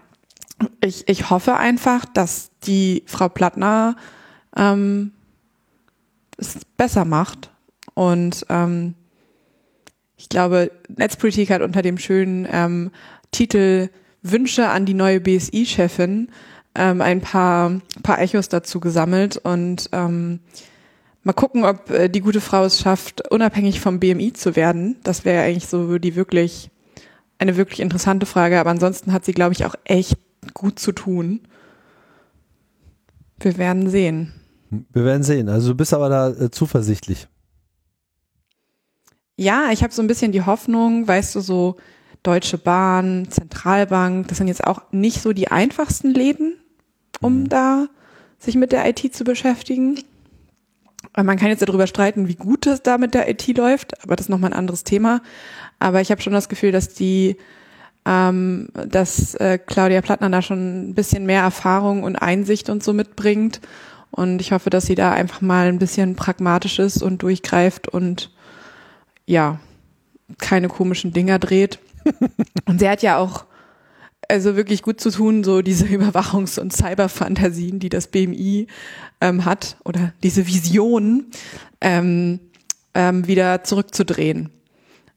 ich, 0.84 1.08
ich 1.08 1.30
hoffe 1.30 1.56
einfach, 1.56 2.04
dass 2.04 2.50
die 2.64 3.04
Frau 3.06 3.28
Plattner 3.28 3.96
ähm, 4.56 5.12
es 6.40 6.64
besser 6.76 7.04
macht. 7.04 7.50
Und 7.94 8.46
ähm, 8.48 8.94
ich 10.16 10.28
glaube, 10.28 10.70
Netzpolitik 10.88 11.50
hat 11.50 11.62
unter 11.62 11.82
dem 11.82 11.98
schönen 11.98 12.46
ähm, 12.50 12.90
Titel 13.30 13.90
Wünsche 14.22 14.68
an 14.68 14.84
die 14.84 14.94
neue 14.94 15.20
BSI-Chefin 15.20 16.28
ähm, 16.74 17.00
ein 17.00 17.20
paar, 17.20 17.80
paar 18.02 18.20
Echos 18.20 18.48
dazu 18.48 18.80
gesammelt 18.80 19.38
und 19.38 19.88
ähm, 19.92 20.40
mal 21.22 21.32
gucken, 21.32 21.64
ob 21.64 21.90
äh, 21.90 22.08
die 22.08 22.20
gute 22.20 22.40
Frau 22.40 22.64
es 22.64 22.80
schafft, 22.80 23.30
unabhängig 23.30 23.80
vom 23.80 23.98
BMI 23.98 24.32
zu 24.32 24.56
werden. 24.56 24.96
Das 25.02 25.24
wäre 25.24 25.44
eigentlich 25.44 25.66
so 25.66 25.98
die 25.98 26.16
wirklich, 26.16 26.70
eine 27.38 27.56
wirklich 27.56 27.80
interessante 27.80 28.26
Frage. 28.26 28.60
Aber 28.60 28.70
ansonsten 28.70 29.12
hat 29.12 29.24
sie, 29.24 29.32
glaube 29.32 29.52
ich, 29.52 29.64
auch 29.64 29.74
echt 29.84 30.18
gut 30.54 30.78
zu 30.78 30.92
tun. 30.92 31.40
Wir 33.40 33.56
werden 33.58 33.88
sehen. 33.88 34.39
Wir 34.70 35.04
werden 35.04 35.22
sehen. 35.22 35.48
Also 35.48 35.70
du 35.70 35.74
bist 35.74 35.92
aber 35.92 36.08
da 36.08 36.30
äh, 36.30 36.50
zuversichtlich. 36.50 37.26
Ja, 39.36 39.70
ich 39.72 39.82
habe 39.82 39.92
so 39.92 40.02
ein 40.02 40.06
bisschen 40.06 40.32
die 40.32 40.44
Hoffnung, 40.44 41.08
weißt 41.08 41.34
du, 41.34 41.40
so 41.40 41.76
Deutsche 42.22 42.58
Bahn, 42.58 43.28
Zentralbank, 43.30 44.28
das 44.28 44.38
sind 44.38 44.48
jetzt 44.48 44.64
auch 44.64 44.82
nicht 44.92 45.22
so 45.22 45.32
die 45.32 45.48
einfachsten 45.48 46.10
Läden, 46.10 46.56
um 47.20 47.40
mhm. 47.40 47.48
da 47.48 47.86
sich 48.38 48.56
mit 48.56 48.72
der 48.72 48.86
IT 48.88 49.14
zu 49.14 49.24
beschäftigen. 49.24 50.00
Man 51.16 51.38
kann 51.38 51.48
jetzt 51.48 51.62
darüber 51.62 51.86
streiten, 51.86 52.28
wie 52.28 52.34
gut 52.34 52.66
es 52.66 52.82
da 52.82 52.98
mit 52.98 53.14
der 53.14 53.28
IT 53.30 53.46
läuft, 53.56 54.02
aber 54.04 54.16
das 54.16 54.26
ist 54.26 54.30
nochmal 54.30 54.52
ein 54.52 54.58
anderes 54.58 54.84
Thema. 54.84 55.22
Aber 55.78 56.00
ich 56.00 56.10
habe 56.10 56.20
schon 56.20 56.32
das 56.34 56.48
Gefühl, 56.48 56.72
dass 56.72 56.90
die, 56.90 57.36
ähm, 58.04 58.68
dass 58.86 59.34
äh, 59.36 59.58
Claudia 59.58 60.02
Plattner 60.02 60.28
da 60.28 60.42
schon 60.42 60.90
ein 60.90 60.94
bisschen 60.94 61.24
mehr 61.24 61.42
Erfahrung 61.42 62.02
und 62.02 62.16
Einsicht 62.16 62.68
und 62.68 62.84
so 62.84 62.92
mitbringt. 62.92 63.60
Und 64.10 64.40
ich 64.40 64.52
hoffe, 64.52 64.70
dass 64.70 64.86
sie 64.86 64.94
da 64.94 65.12
einfach 65.12 65.40
mal 65.40 65.68
ein 65.68 65.78
bisschen 65.78 66.16
pragmatisch 66.16 66.78
ist 66.78 67.02
und 67.02 67.22
durchgreift 67.22 67.88
und 67.88 68.30
ja, 69.26 69.60
keine 70.38 70.68
komischen 70.68 71.12
Dinger 71.12 71.38
dreht. 71.38 71.78
und 72.66 72.80
sie 72.80 72.88
hat 72.88 73.02
ja 73.02 73.18
auch 73.18 73.44
also 74.28 74.56
wirklich 74.56 74.82
gut 74.82 75.00
zu 75.00 75.10
tun, 75.10 75.44
so 75.44 75.62
diese 75.62 75.84
Überwachungs- 75.86 76.58
und 76.58 76.72
Cyberfantasien, 76.72 77.78
die 77.78 77.88
das 77.88 78.08
BMI 78.08 78.66
ähm, 79.20 79.44
hat, 79.44 79.76
oder 79.84 80.12
diese 80.22 80.46
Vision 80.46 81.26
ähm, 81.80 82.40
ähm, 82.94 83.26
wieder 83.26 83.64
zurückzudrehen. 83.64 84.50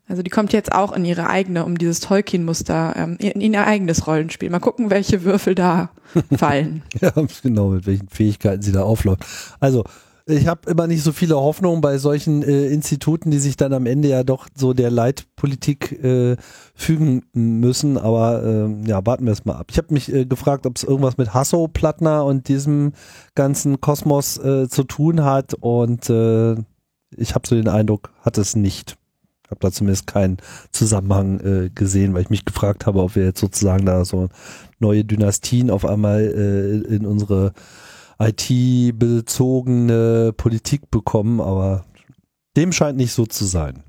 Also 0.07 0.21
die 0.21 0.29
kommt 0.29 0.51
jetzt 0.51 0.73
auch 0.73 0.91
in 0.91 1.05
ihre 1.05 1.29
eigene, 1.29 1.65
um 1.65 1.77
dieses 1.77 2.01
Tolkien-Muster, 2.01 2.93
ähm, 2.97 3.17
in, 3.19 3.41
in 3.41 3.53
ihr 3.53 3.65
eigenes 3.65 4.05
Rollenspiel. 4.05 4.49
Mal 4.49 4.59
gucken, 4.59 4.89
welche 4.89 5.23
Würfel 5.23 5.55
da 5.55 5.89
fallen. 6.35 6.83
ja, 6.99 7.11
genau, 7.41 7.69
mit 7.69 7.87
welchen 7.87 8.09
Fähigkeiten 8.09 8.61
sie 8.61 8.73
da 8.73 8.83
aufläuft. 8.83 9.23
Also 9.59 9.83
ich 10.25 10.47
habe 10.47 10.69
immer 10.69 10.87
nicht 10.87 11.03
so 11.03 11.11
viele 11.11 11.35
Hoffnungen 11.35 11.81
bei 11.81 11.97
solchen 11.97 12.43
äh, 12.43 12.67
Instituten, 12.67 13.29
die 13.29 13.39
sich 13.39 13.57
dann 13.57 13.73
am 13.73 13.85
Ende 13.85 14.07
ja 14.07 14.23
doch 14.23 14.47
so 14.55 14.73
der 14.73 14.89
Leitpolitik 14.89 15.91
äh, 16.03 16.37
fügen 16.75 17.23
müssen. 17.33 17.97
Aber 17.97 18.43
äh, 18.43 18.87
ja, 18.87 19.05
warten 19.05 19.25
wir 19.25 19.33
es 19.33 19.43
mal 19.43 19.55
ab. 19.55 19.67
Ich 19.69 19.77
habe 19.77 19.93
mich 19.93 20.13
äh, 20.13 20.25
gefragt, 20.25 20.65
ob 20.65 20.77
es 20.77 20.83
irgendwas 20.83 21.17
mit 21.17 21.33
Hasso, 21.33 21.67
Plattner 21.67 22.23
und 22.23 22.47
diesem 22.47 22.93
ganzen 23.35 23.81
Kosmos 23.81 24.37
äh, 24.37 24.69
zu 24.69 24.83
tun 24.83 25.25
hat. 25.25 25.55
Und 25.55 26.09
äh, 26.09 26.55
ich 27.17 27.35
habe 27.35 27.45
so 27.45 27.55
den 27.55 27.67
Eindruck, 27.67 28.11
hat 28.21 28.37
es 28.37 28.55
nicht. 28.55 28.95
Ich 29.53 29.55
habe 29.55 29.69
da 29.69 29.71
zumindest 29.71 30.07
keinen 30.07 30.37
Zusammenhang 30.71 31.39
äh, 31.41 31.69
gesehen, 31.69 32.15
weil 32.15 32.23
ich 32.23 32.31
mich 32.31 32.43
gefragt 32.43 32.87
habe, 32.87 33.03
ob 33.03 33.15
wir 33.15 33.25
jetzt 33.25 33.39
sozusagen 33.39 33.85
da 33.85 34.03
so 34.03 34.29
neue 34.79 35.05
Dynastien 35.05 35.69
auf 35.69 35.85
einmal 35.85 36.21
äh, 36.21 36.77
in 36.95 37.05
unsere 37.05 37.53
IT-bezogene 38.17 39.53
Politik 40.35 40.89
bekommen, 40.89 41.39
aber 41.39 41.85
dem 42.57 42.71
scheint 42.71 42.97
nicht 42.97 43.13
so 43.13 43.27
zu 43.27 43.45
sein. 43.45 43.83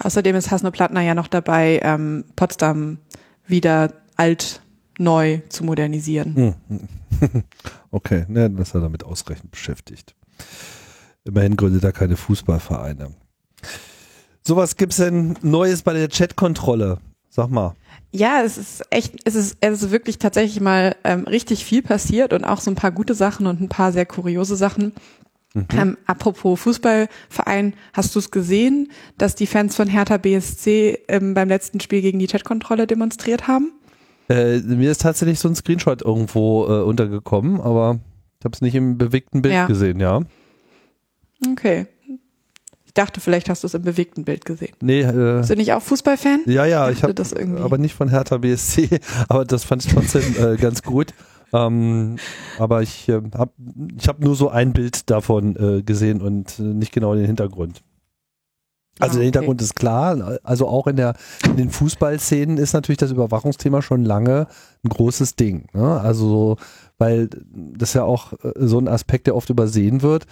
Außerdem 0.00 0.34
ist 0.34 0.50
Hasno 0.50 0.72
Plattner 0.72 1.02
ja 1.02 1.14
noch 1.14 1.28
dabei, 1.28 1.78
ähm, 1.84 2.24
Potsdam 2.34 2.98
wieder 3.46 3.92
alt 4.16 4.62
neu 4.98 5.42
zu 5.48 5.62
modernisieren. 5.64 6.34
Hm. 6.34 6.54
Okay, 7.92 8.24
ne, 8.28 8.48
das 8.50 8.68
ist 8.68 8.74
er 8.74 8.80
damit 8.80 9.04
ausreichend 9.04 9.50
beschäftigt. 9.50 10.14
Immerhin 11.24 11.56
gründet 11.56 11.82
er 11.82 11.92
keine 11.92 12.16
Fußballvereine. 12.16 13.14
So 14.50 14.56
was 14.56 14.76
gibt's 14.76 14.96
denn 14.96 15.36
Neues 15.42 15.82
bei 15.82 15.92
der 15.92 16.08
Chatkontrolle? 16.08 16.98
Sag 17.28 17.50
mal. 17.50 17.76
Ja, 18.10 18.42
es 18.42 18.58
ist 18.58 18.82
echt, 18.90 19.14
es 19.24 19.36
ist, 19.36 19.58
es 19.60 19.82
ist 19.84 19.92
wirklich 19.92 20.18
tatsächlich 20.18 20.60
mal 20.60 20.96
ähm, 21.04 21.22
richtig 21.22 21.64
viel 21.64 21.82
passiert 21.82 22.32
und 22.32 22.42
auch 22.42 22.60
so 22.60 22.68
ein 22.68 22.74
paar 22.74 22.90
gute 22.90 23.14
Sachen 23.14 23.46
und 23.46 23.60
ein 23.60 23.68
paar 23.68 23.92
sehr 23.92 24.06
kuriose 24.06 24.56
Sachen. 24.56 24.92
Mhm. 25.54 25.66
Ähm, 25.70 25.98
apropos 26.04 26.58
Fußballverein, 26.62 27.74
hast 27.92 28.16
du 28.16 28.18
es 28.18 28.32
gesehen, 28.32 28.90
dass 29.18 29.36
die 29.36 29.46
Fans 29.46 29.76
von 29.76 29.86
Hertha 29.86 30.16
BSC 30.16 30.98
ähm, 31.06 31.32
beim 31.34 31.46
letzten 31.46 31.78
Spiel 31.78 32.02
gegen 32.02 32.18
die 32.18 32.26
Chatkontrolle 32.26 32.88
demonstriert 32.88 33.46
haben? 33.46 33.70
Äh, 34.28 34.58
mir 34.62 34.90
ist 34.90 35.02
tatsächlich 35.02 35.38
so 35.38 35.46
ein 35.46 35.54
Screenshot 35.54 36.02
irgendwo 36.02 36.66
äh, 36.66 36.82
untergekommen, 36.82 37.60
aber 37.60 38.00
ich 38.40 38.44
habe 38.44 38.54
es 38.56 38.62
nicht 38.62 38.74
im 38.74 38.98
bewegten 38.98 39.42
Bild 39.42 39.54
ja. 39.54 39.68
gesehen, 39.68 40.00
ja. 40.00 40.22
Okay. 41.52 41.86
Ich 42.90 42.94
dachte, 42.94 43.20
vielleicht 43.20 43.48
hast 43.48 43.62
du 43.62 43.68
es 43.68 43.74
im 43.74 43.82
bewegten 43.82 44.24
Bild 44.24 44.44
gesehen. 44.44 44.74
Nee, 44.82 45.02
äh, 45.02 45.36
Bist 45.38 45.50
du 45.50 45.54
nicht 45.54 45.72
auch 45.72 45.80
Fußballfan? 45.80 46.40
Ja, 46.46 46.64
ja, 46.64 46.90
ich 46.90 47.04
habe 47.04 47.14
das 47.14 47.30
irgendwie. 47.30 47.62
Aber 47.62 47.78
nicht 47.78 47.94
von 47.94 48.08
Hertha 48.08 48.38
BSC, 48.38 48.98
aber 49.28 49.44
das 49.44 49.62
fand 49.62 49.86
ich 49.86 49.92
trotzdem 49.92 50.24
äh, 50.36 50.56
ganz 50.56 50.82
gut. 50.82 51.14
Ähm, 51.52 52.16
aber 52.58 52.82
ich 52.82 53.08
äh, 53.08 53.22
habe 53.32 53.52
ich 53.96 54.08
hab 54.08 54.18
nur 54.18 54.34
so 54.34 54.48
ein 54.48 54.72
Bild 54.72 55.08
davon 55.08 55.54
äh, 55.54 55.82
gesehen 55.84 56.20
und 56.20 56.58
äh, 56.58 56.62
nicht 56.62 56.90
genau 56.90 57.14
den 57.14 57.26
Hintergrund. 57.26 57.80
Also 58.98 59.14
ah, 59.14 59.16
der 59.18 59.24
Hintergrund 59.26 59.62
ist 59.62 59.76
klar, 59.76 60.40
also 60.42 60.66
auch 60.66 60.88
in, 60.88 60.96
der, 60.96 61.14
in 61.46 61.56
den 61.56 61.70
Fußballszenen 61.70 62.58
ist 62.58 62.72
natürlich 62.72 62.98
das 62.98 63.12
Überwachungsthema 63.12 63.82
schon 63.82 64.04
lange 64.04 64.48
ein 64.82 64.88
großes 64.88 65.36
Ding. 65.36 65.68
Ne? 65.74 66.00
Also, 66.00 66.56
weil 66.98 67.30
das 67.52 67.94
ja 67.94 68.02
auch 68.02 68.32
äh, 68.42 68.52
so 68.56 68.80
ein 68.80 68.88
Aspekt, 68.88 69.28
der 69.28 69.36
oft 69.36 69.48
übersehen 69.48 70.02
wird. 70.02 70.26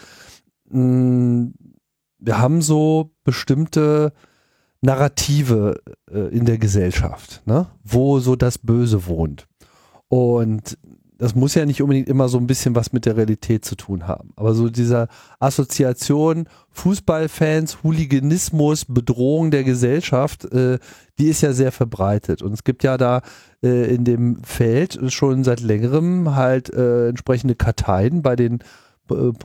Wir 2.19 2.39
haben 2.39 2.63
so 2.63 3.13
bestimmte 3.25 4.13
Narrative 4.81 5.81
äh, 6.11 6.35
in 6.37 6.45
der 6.45 6.59
Gesellschaft, 6.59 7.43
ne? 7.47 7.67
wo 7.85 8.21
so 8.21 8.37
das 8.37 8.59
Böse 8.59 9.07
wohnt. 9.07 9.47
Und 10.09 10.79
das 11.19 11.35
muss 11.35 11.57
ja 11.57 11.67
nicht 11.67 11.83
unbedingt 11.83 12.09
immer 12.09 12.29
so 12.29 12.39
ein 12.39 12.47
bisschen 12.47 12.77
was 12.77 12.93
mit 12.93 13.05
der 13.05 13.17
Realität 13.17 13.65
zu 13.65 13.75
tun 13.75 14.07
haben. 14.07 14.31
Aber 14.37 14.55
so 14.55 14.69
dieser 14.69 15.09
Assoziation 15.41 16.49
Fußballfans, 16.71 17.83
Hooliganismus, 17.83 18.85
Bedrohung 18.85 19.51
der 19.51 19.65
Gesellschaft, 19.65 20.45
äh, 20.53 20.79
die 21.19 21.27
ist 21.27 21.41
ja 21.41 21.53
sehr 21.53 21.73
verbreitet. 21.73 22.41
Und 22.41 22.53
es 22.53 22.63
gibt 22.63 22.85
ja 22.85 22.97
da 22.97 23.23
äh, 23.65 23.93
in 23.93 24.05
dem 24.05 24.43
Feld 24.45 25.13
schon 25.13 25.43
seit 25.43 25.61
längerem 25.61 26.37
halt 26.37 26.73
äh, 26.73 27.09
entsprechende 27.09 27.57
Karteien 27.57 28.23
bei 28.23 28.37
den 28.37 28.61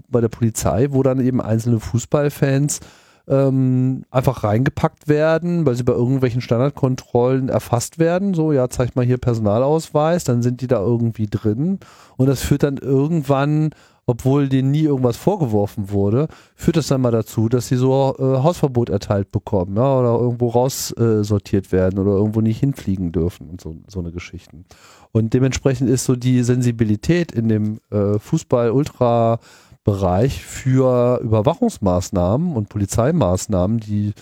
bei 0.10 0.22
der 0.22 0.30
Polizei, 0.30 0.88
wo 0.92 1.04
dann 1.04 1.20
eben 1.20 1.42
einzelne 1.42 1.80
Fußballfans 1.80 2.82
ähm, 3.28 4.04
einfach 4.12 4.44
reingepackt 4.44 5.08
werden, 5.08 5.66
weil 5.66 5.76
sie 5.76 5.84
bei 5.84 5.94
irgendwelchen 5.94 6.42
Standardkontrollen 6.42 7.50
erfasst 7.50 8.00
werden. 8.00 8.34
So, 8.34 8.52
ja, 8.52 8.70
zeig 8.70 8.96
mal 8.96 9.06
hier 9.06 9.18
Personalausweis, 9.18 10.24
dann 10.24 10.42
sind 10.42 10.62
die 10.62 10.68
da 10.68 10.80
irgendwie 10.80 11.28
drin. 11.28 11.80
Und 12.18 12.28
das 12.28 12.42
führt 12.42 12.64
dann 12.64 12.78
irgendwann, 12.78 13.72
obwohl 14.06 14.50
denen 14.50 14.72
nie 14.72 14.84
irgendwas 14.84 15.16
vorgeworfen 15.16 15.90
wurde, 15.90 16.28
führt 16.56 16.76
das 16.76 16.88
dann 16.88 17.00
mal 17.00 17.12
dazu, 17.12 17.48
dass 17.48 17.70
sie 17.70 17.78
so 17.78 18.16
äh, 18.20 18.44
Hausverbot 18.44 18.90
erteilt 18.90 19.32
bekommen, 19.32 19.78
ja, 19.78 20.00
oder 20.00 20.20
irgendwo 20.20 20.50
raussortiert 20.50 21.68
äh, 21.68 21.72
werden 21.72 22.00
oder 22.00 22.12
irgendwo 22.12 22.42
nicht 22.42 22.60
hinfliegen 22.60 23.14
dürfen 23.14 23.50
und 23.50 23.62
so, 23.62 23.76
so 23.88 24.00
eine 24.00 24.12
Geschichten. 24.12 24.66
Und 25.14 25.34
dementsprechend 25.34 25.90
ist 25.90 26.04
so 26.06 26.16
die 26.16 26.44
Sensibilität 26.44 27.32
in 27.32 27.48
dem 27.48 27.80
äh, 27.92 28.18
Fußball-Ultra-Bereich 28.18 30.44
für 30.44 31.20
Überwachungsmaßnahmen 31.22 32.56
und 32.56 32.70
Polizeimaßnahmen, 32.70 33.80
die 33.80 34.14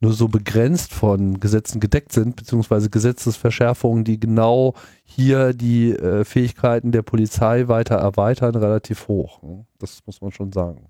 nur 0.00 0.14
so 0.14 0.28
begrenzt 0.28 0.94
von 0.94 1.38
Gesetzen 1.38 1.80
gedeckt 1.80 2.12
sind, 2.12 2.36
beziehungsweise 2.36 2.88
Gesetzesverschärfungen, 2.88 4.04
die 4.04 4.18
genau 4.18 4.72
hier 5.04 5.52
die 5.52 5.92
äh, 5.92 6.24
Fähigkeiten 6.24 6.92
der 6.92 7.02
Polizei 7.02 7.68
weiter 7.68 7.96
erweitern, 7.96 8.54
relativ 8.54 9.08
hoch. 9.08 9.40
Das 9.78 10.00
muss 10.06 10.22
man 10.22 10.32
schon 10.32 10.52
sagen. 10.52 10.88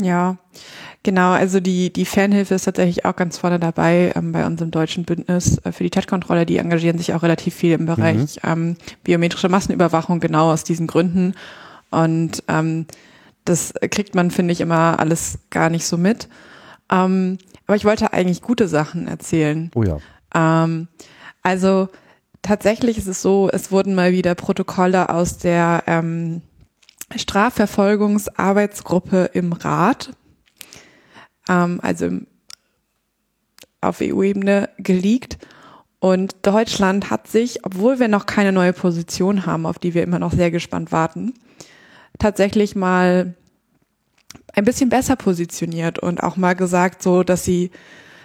Ja, 0.00 0.38
genau. 1.02 1.30
Also 1.30 1.60
die, 1.60 1.92
die 1.92 2.04
Fanhilfe 2.04 2.54
ist 2.54 2.64
tatsächlich 2.64 3.04
auch 3.04 3.14
ganz 3.14 3.38
vorne 3.38 3.60
dabei 3.60 4.12
ähm, 4.16 4.32
bei 4.32 4.44
unserem 4.44 4.70
deutschen 4.70 5.04
Bündnis 5.04 5.58
äh, 5.58 5.72
für 5.72 5.84
die 5.84 5.90
Chatkontrolle. 5.90 6.46
Die 6.46 6.58
engagieren 6.58 6.98
sich 6.98 7.14
auch 7.14 7.22
relativ 7.22 7.54
viel 7.54 7.72
im 7.72 7.86
Bereich 7.86 8.42
mhm. 8.42 8.50
ähm, 8.50 8.76
biometrische 9.04 9.48
Massenüberwachung, 9.48 10.18
genau 10.18 10.50
aus 10.50 10.64
diesen 10.64 10.86
Gründen. 10.86 11.34
Und 11.90 12.42
ähm, 12.48 12.86
das 13.44 13.72
kriegt 13.90 14.14
man, 14.14 14.30
finde 14.30 14.52
ich, 14.52 14.60
immer 14.60 14.98
alles 14.98 15.38
gar 15.50 15.70
nicht 15.70 15.86
so 15.86 15.96
mit. 15.96 16.28
Ähm, 16.90 17.38
aber 17.66 17.76
ich 17.76 17.84
wollte 17.84 18.12
eigentlich 18.12 18.42
gute 18.42 18.68
Sachen 18.68 19.06
erzählen. 19.06 19.70
Oh 19.74 19.84
ja. 19.84 19.98
Ähm, 20.34 20.88
also 21.42 21.88
tatsächlich 22.42 22.98
ist 22.98 23.06
es 23.06 23.22
so, 23.22 23.48
es 23.52 23.70
wurden 23.70 23.94
mal 23.94 24.12
wieder 24.12 24.34
Protokolle 24.34 25.08
aus 25.08 25.38
der 25.38 25.84
ähm, 25.86 26.42
Strafverfolgungsarbeitsgruppe 27.14 29.30
im 29.32 29.52
Rat, 29.52 30.10
ähm, 31.48 31.80
also 31.82 32.10
auf 33.80 34.00
EU-Ebene 34.00 34.70
geleakt. 34.78 35.38
Und 36.00 36.36
Deutschland 36.42 37.10
hat 37.10 37.28
sich, 37.28 37.64
obwohl 37.64 37.98
wir 37.98 38.08
noch 38.08 38.26
keine 38.26 38.52
neue 38.52 38.72
Position 38.72 39.46
haben, 39.46 39.64
auf 39.64 39.78
die 39.78 39.94
wir 39.94 40.02
immer 40.02 40.18
noch 40.18 40.32
sehr 40.32 40.50
gespannt 40.50 40.92
warten, 40.92 41.34
tatsächlich 42.18 42.76
mal 42.76 43.34
ein 44.52 44.64
bisschen 44.64 44.88
besser 44.88 45.16
positioniert 45.16 45.98
und 45.98 46.22
auch 46.22 46.36
mal 46.36 46.54
gesagt, 46.54 47.02
so 47.02 47.22
dass 47.22 47.44
sie 47.44 47.70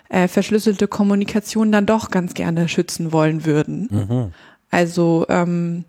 äh, 0.09 0.27
verschlüsselte 0.27 0.87
Kommunikation 0.87 1.71
dann 1.71 1.85
doch 1.85 2.11
ganz 2.11 2.33
gerne 2.33 2.67
schützen 2.67 3.11
wollen 3.11 3.45
würden. 3.45 3.87
Mhm. 3.89 4.33
Also 4.69 5.25
ähm, 5.29 5.85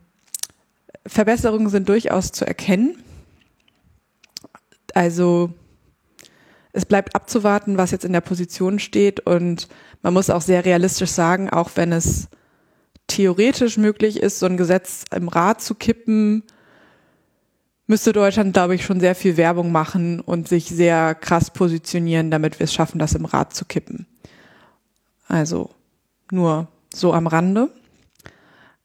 Verbesserungen 1.07 1.69
sind 1.69 1.89
durchaus 1.89 2.33
zu 2.33 2.47
erkennen. 2.47 3.03
Also 4.95 5.53
es 6.73 6.87
bleibt 6.87 7.15
abzuwarten, 7.15 7.79
was 7.79 7.91
jetzt 7.91 8.05
in 8.05 8.13
der 8.13 8.21
Position 8.21 8.79
steht 8.79 9.21
und 9.21 9.69
man 10.03 10.15
muss 10.15 10.31
auch 10.31 10.43
sehr 10.43 10.65
realistisch 10.65 11.11
sagen, 11.11 11.51
auch 11.51 11.71
wenn 11.75 11.93
es 11.93 12.29
theoretisch 13.07 13.77
möglich 13.77 14.21
ist, 14.21 14.39
so 14.39 14.47
ein 14.47 14.57
Gesetz 14.57 15.05
im 15.15 15.29
Rat 15.29 15.61
zu 15.61 15.75
kippen, 15.75 16.45
müsste 17.87 18.13
Deutschland, 18.13 18.53
glaube 18.53 18.77
ich, 18.77 18.85
schon 18.85 19.01
sehr 19.01 19.17
viel 19.17 19.37
Werbung 19.37 19.73
machen 19.73 20.21
und 20.21 20.49
sich 20.49 20.67
sehr 20.67 21.17
krass 21.17 21.51
positionieren, 21.51 22.31
damit 22.31 22.61
wir 22.61 22.65
es 22.65 22.73
schaffen, 22.73 23.01
das 23.01 23.15
im 23.15 23.25
Rat 23.25 23.53
zu 23.53 23.65
kippen. 23.65 24.07
Also 25.27 25.71
nur 26.31 26.69
so 26.95 27.13
am 27.13 27.27
Rande. 27.27 27.73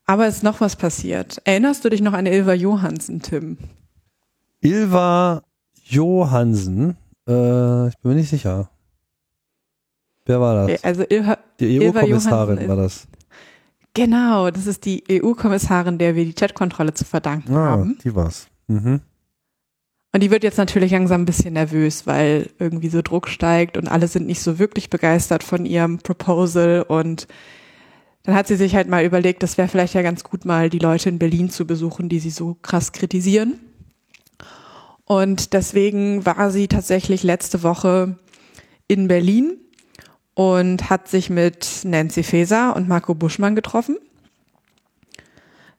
Aber 0.06 0.28
es 0.28 0.38
ist 0.38 0.44
noch 0.44 0.62
was 0.62 0.76
passiert. 0.76 1.42
Erinnerst 1.46 1.84
du 1.84 1.90
dich 1.90 2.02
noch 2.02 2.14
an 2.14 2.26
Ilva 2.26 2.54
Johansen, 2.54 3.22
Tim? 3.22 3.58
Ilva 4.62 5.42
Johansen? 5.84 6.98
Äh, 7.28 7.88
ich 7.88 7.98
bin 7.98 8.12
mir 8.12 8.16
nicht 8.16 8.30
sicher. 8.30 8.70
Wer 10.26 10.40
war 10.40 10.68
das? 10.68 10.84
Also 10.84 11.04
Ilva, 11.10 11.38
die 11.60 11.82
EU-Kommissarin 11.82 12.68
war 12.68 12.76
das. 12.76 13.08
Genau, 13.94 14.52
das 14.52 14.68
ist 14.68 14.86
die 14.86 15.04
EU-Kommissarin, 15.10 15.98
der 15.98 16.16
wir 16.16 16.26
die 16.26 16.34
Chatkontrolle 16.34 16.94
zu 16.94 17.06
verdanken 17.06 17.56
ah, 17.56 17.72
haben. 17.72 17.98
Die 18.04 18.14
war's. 18.14 18.48
Mhm. 18.68 19.02
Und 20.12 20.24
die 20.24 20.32
wird 20.32 20.44
jetzt 20.44 20.58
natürlich 20.58 20.92
langsam 20.92 21.22
ein 21.22 21.26
bisschen 21.26 21.54
nervös, 21.54 22.06
weil 22.08 22.50
irgendwie 22.60 22.90
so 22.90 23.02
Druck 23.02 23.28
steigt 23.28 23.78
und 23.78 23.88
alle 23.88 24.08
sind 24.08 24.28
nicht 24.28 24.42
so 24.42 24.60
wirklich 24.60 24.90
begeistert 24.90 25.44
von 25.44 25.66
ihrem 25.66 25.98
Proposal. 25.98 26.86
Und 26.88 27.28
dann 28.26 28.36
hat 28.36 28.48
sie 28.48 28.56
sich 28.56 28.76
halt 28.76 28.88
mal 28.88 29.06
überlegt, 29.06 29.44
das 29.44 29.58
wäre 29.58 29.68
vielleicht 29.68 29.94
ja 29.94 30.02
ganz 30.02 30.24
gut, 30.24 30.46
mal 30.46 30.70
die 30.70 30.80
Leute 30.80 31.10
in 31.10 31.20
Berlin 31.20 31.52
zu 31.52 31.68
besuchen, 31.68 32.10
die 32.10 32.20
sie 32.20 32.32
so 32.32 32.58
krass 32.62 32.92
kritisieren. 32.92 33.60
Und 35.06 35.54
deswegen 35.54 36.26
war 36.26 36.50
sie 36.50 36.68
tatsächlich 36.68 37.22
letzte 37.22 37.62
Woche 37.62 38.18
in 38.88 39.08
Berlin 39.08 39.58
und 40.34 40.90
hat 40.90 41.08
sich 41.08 41.30
mit 41.30 41.82
Nancy 41.84 42.24
Faeser 42.24 42.76
und 42.76 42.88
Marco 42.88 43.14
Buschmann 43.14 43.56
getroffen. 43.56 43.98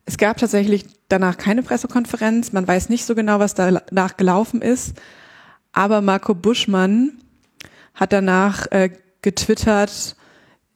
Es 0.04 0.16
gab 0.16 0.37
tatsächlich 0.37 0.87
danach 1.09 1.37
keine 1.37 1.64
Pressekonferenz. 1.64 2.52
Man 2.52 2.66
weiß 2.66 2.88
nicht 2.88 3.04
so 3.04 3.16
genau, 3.16 3.40
was 3.40 3.54
danach 3.54 4.16
gelaufen 4.16 4.62
ist. 4.62 4.94
Aber 5.72 6.00
Marco 6.00 6.32
Buschmann 6.32 7.18
hat 7.94 8.12
danach 8.12 8.70
äh, 8.70 8.90
getwittert, 9.22 10.14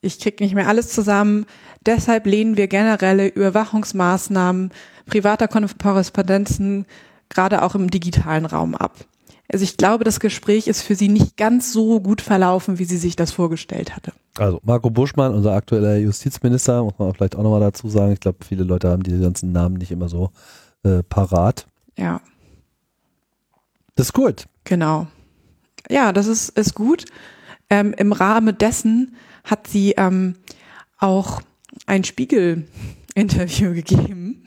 ich 0.00 0.18
krieg 0.18 0.40
nicht 0.40 0.54
mehr 0.54 0.68
alles 0.68 0.92
zusammen. 0.92 1.46
Deshalb 1.84 2.26
lehnen 2.26 2.56
wir 2.56 2.68
generelle 2.68 3.28
Überwachungsmaßnahmen 3.28 4.70
privater 5.06 5.48
Korrespondenzen 5.48 6.86
gerade 7.28 7.62
auch 7.62 7.74
im 7.74 7.90
digitalen 7.90 8.46
Raum 8.46 8.74
ab. 8.74 8.96
Also 9.52 9.64
ich 9.64 9.76
glaube, 9.76 10.04
das 10.04 10.20
Gespräch 10.20 10.68
ist 10.68 10.82
für 10.82 10.94
sie 10.94 11.08
nicht 11.08 11.36
ganz 11.36 11.72
so 11.72 12.00
gut 12.00 12.20
verlaufen, 12.20 12.78
wie 12.78 12.84
sie 12.84 12.96
sich 12.96 13.16
das 13.16 13.32
vorgestellt 13.32 13.96
hatte. 13.96 14.12
Also 14.38 14.60
Marco 14.62 14.90
Buschmann, 14.90 15.34
unser 15.34 15.52
aktueller 15.54 15.96
Justizminister, 15.96 16.84
muss 16.84 16.98
man 16.98 17.12
vielleicht 17.12 17.34
auch 17.34 17.42
nochmal 17.42 17.60
dazu 17.60 17.88
sagen. 17.88 18.12
Ich 18.12 18.20
glaube, 18.20 18.44
viele 18.46 18.62
Leute 18.62 18.88
haben 18.88 19.02
diese 19.02 19.20
ganzen 19.20 19.50
Namen 19.50 19.76
nicht 19.76 19.90
immer 19.90 20.08
so 20.08 20.30
äh, 20.84 21.02
parat. 21.02 21.66
Ja. 21.98 22.20
Das 23.96 24.06
ist 24.06 24.12
gut. 24.12 24.46
Genau. 24.64 25.08
Ja, 25.88 26.12
das 26.12 26.28
ist, 26.28 26.50
ist 26.50 26.74
gut. 26.74 27.06
Ähm, 27.68 27.92
Im 27.96 28.12
Rahmen 28.12 28.56
dessen 28.56 29.16
hat 29.50 29.66
sie 29.66 29.92
ähm, 29.96 30.36
auch 30.98 31.42
ein 31.86 32.04
Spiegel-Interview 32.04 33.74
gegeben. 33.74 34.44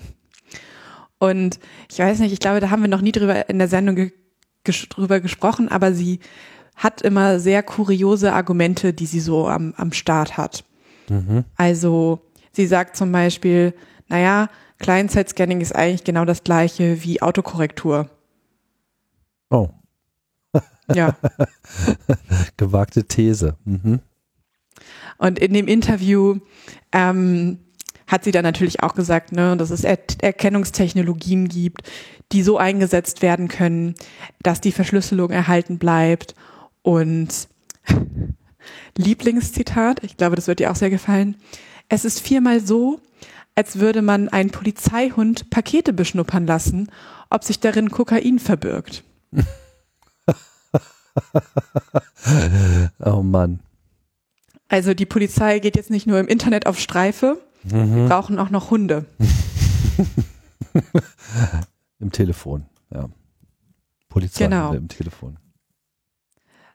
Und 1.19 1.59
ich 1.89 1.99
weiß 1.99 2.19
nicht, 2.19 2.33
ich 2.33 2.39
glaube, 2.39 2.59
da 2.59 2.69
haben 2.69 2.81
wir 2.81 2.89
noch 2.89 3.01
nie 3.01 3.11
drüber 3.11 3.49
in 3.49 3.59
der 3.59 3.67
Sendung 3.67 3.95
ge 3.95 4.11
drüber 4.89 5.19
gesprochen, 5.19 5.67
aber 5.67 5.93
sie 5.93 6.21
hat 6.77 7.01
immer 7.01 7.39
sehr 7.39 7.63
kuriose 7.63 8.31
Argumente, 8.31 8.93
die 8.93 9.05
sie 9.05 9.19
so 9.19 9.47
am, 9.49 9.73
am 9.75 9.91
Start 9.91 10.37
hat. 10.37 10.63
Mhm. 11.09 11.43
Also 11.57 12.21
sie 12.53 12.65
sagt 12.65 12.95
zum 12.95 13.11
Beispiel, 13.11 13.73
naja, 14.07 14.47
Client-Side-Scanning 14.79 15.59
ist 15.59 15.75
eigentlich 15.75 16.05
genau 16.05 16.23
das 16.23 16.45
gleiche 16.45 17.03
wie 17.03 17.21
Autokorrektur. 17.21 18.09
Oh. 19.49 19.69
ja. 20.93 21.17
Gewagte 22.57 23.03
These. 23.03 23.57
Mhm. 23.65 23.99
Und 25.23 25.39
in 25.39 25.53
dem 25.53 25.67
Interview 25.69 26.39
ähm, 26.91 27.59
hat 28.07 28.25
sie 28.25 28.33
dann 28.33 28.43
natürlich 28.43 28.83
auch 28.83 28.93
gesagt, 28.93 29.31
ne, 29.31 29.55
dass 29.55 29.69
es 29.69 29.85
er 29.85 29.97
Erkennungstechnologien 30.21 31.47
gibt, 31.47 31.89
die 32.33 32.43
so 32.43 32.57
eingesetzt 32.57 33.21
werden 33.21 33.47
können, 33.47 33.95
dass 34.41 34.59
die 34.59 34.73
Verschlüsselung 34.73 35.29
erhalten 35.29 35.77
bleibt. 35.77 36.35
Und 36.81 37.47
Lieblingszitat, 38.97 40.03
ich 40.03 40.17
glaube, 40.17 40.35
das 40.35 40.47
wird 40.47 40.59
dir 40.59 40.71
auch 40.71 40.75
sehr 40.75 40.89
gefallen. 40.89 41.37
Es 41.87 42.03
ist 42.03 42.19
viermal 42.19 42.59
so, 42.59 42.99
als 43.55 43.79
würde 43.79 44.01
man 44.01 44.27
einen 44.27 44.49
Polizeihund 44.51 45.49
Pakete 45.49 45.93
beschnuppern 45.93 46.45
lassen, 46.45 46.91
ob 47.29 47.45
sich 47.45 47.61
darin 47.61 47.91
Kokain 47.91 48.39
verbirgt. 48.39 49.05
oh 52.99 53.23
Mann. 53.23 53.61
Also 54.73 54.95
die 54.95 55.05
Polizei 55.05 55.59
geht 55.59 55.75
jetzt 55.75 55.91
nicht 55.91 56.07
nur 56.07 56.19
im 56.19 56.27
Internet 56.27 56.65
auf 56.65 56.79
Streife, 56.79 57.39
mhm. 57.61 57.95
wir 57.95 58.07
brauchen 58.07 58.39
auch 58.39 58.49
noch 58.49 58.71
Hunde. 58.71 59.05
Im 61.99 62.11
Telefon, 62.11 62.65
ja. 62.91 63.07
Polizei 64.09 64.45
genau. 64.45 64.73
im 64.73 64.87
Telefon. 64.87 65.37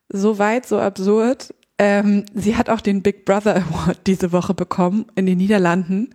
So 0.09 0.39
weit, 0.39 0.65
so 0.65 0.79
absurd. 0.79 1.53
Ähm, 1.77 2.25
sie 2.35 2.55
hat 2.55 2.71
auch 2.71 2.81
den 2.81 3.03
Big 3.03 3.25
Brother 3.25 3.57
Award 3.57 4.07
diese 4.07 4.31
Woche 4.31 4.55
bekommen 4.55 5.07
in 5.17 5.27
den 5.27 5.39
Niederlanden 5.39 6.15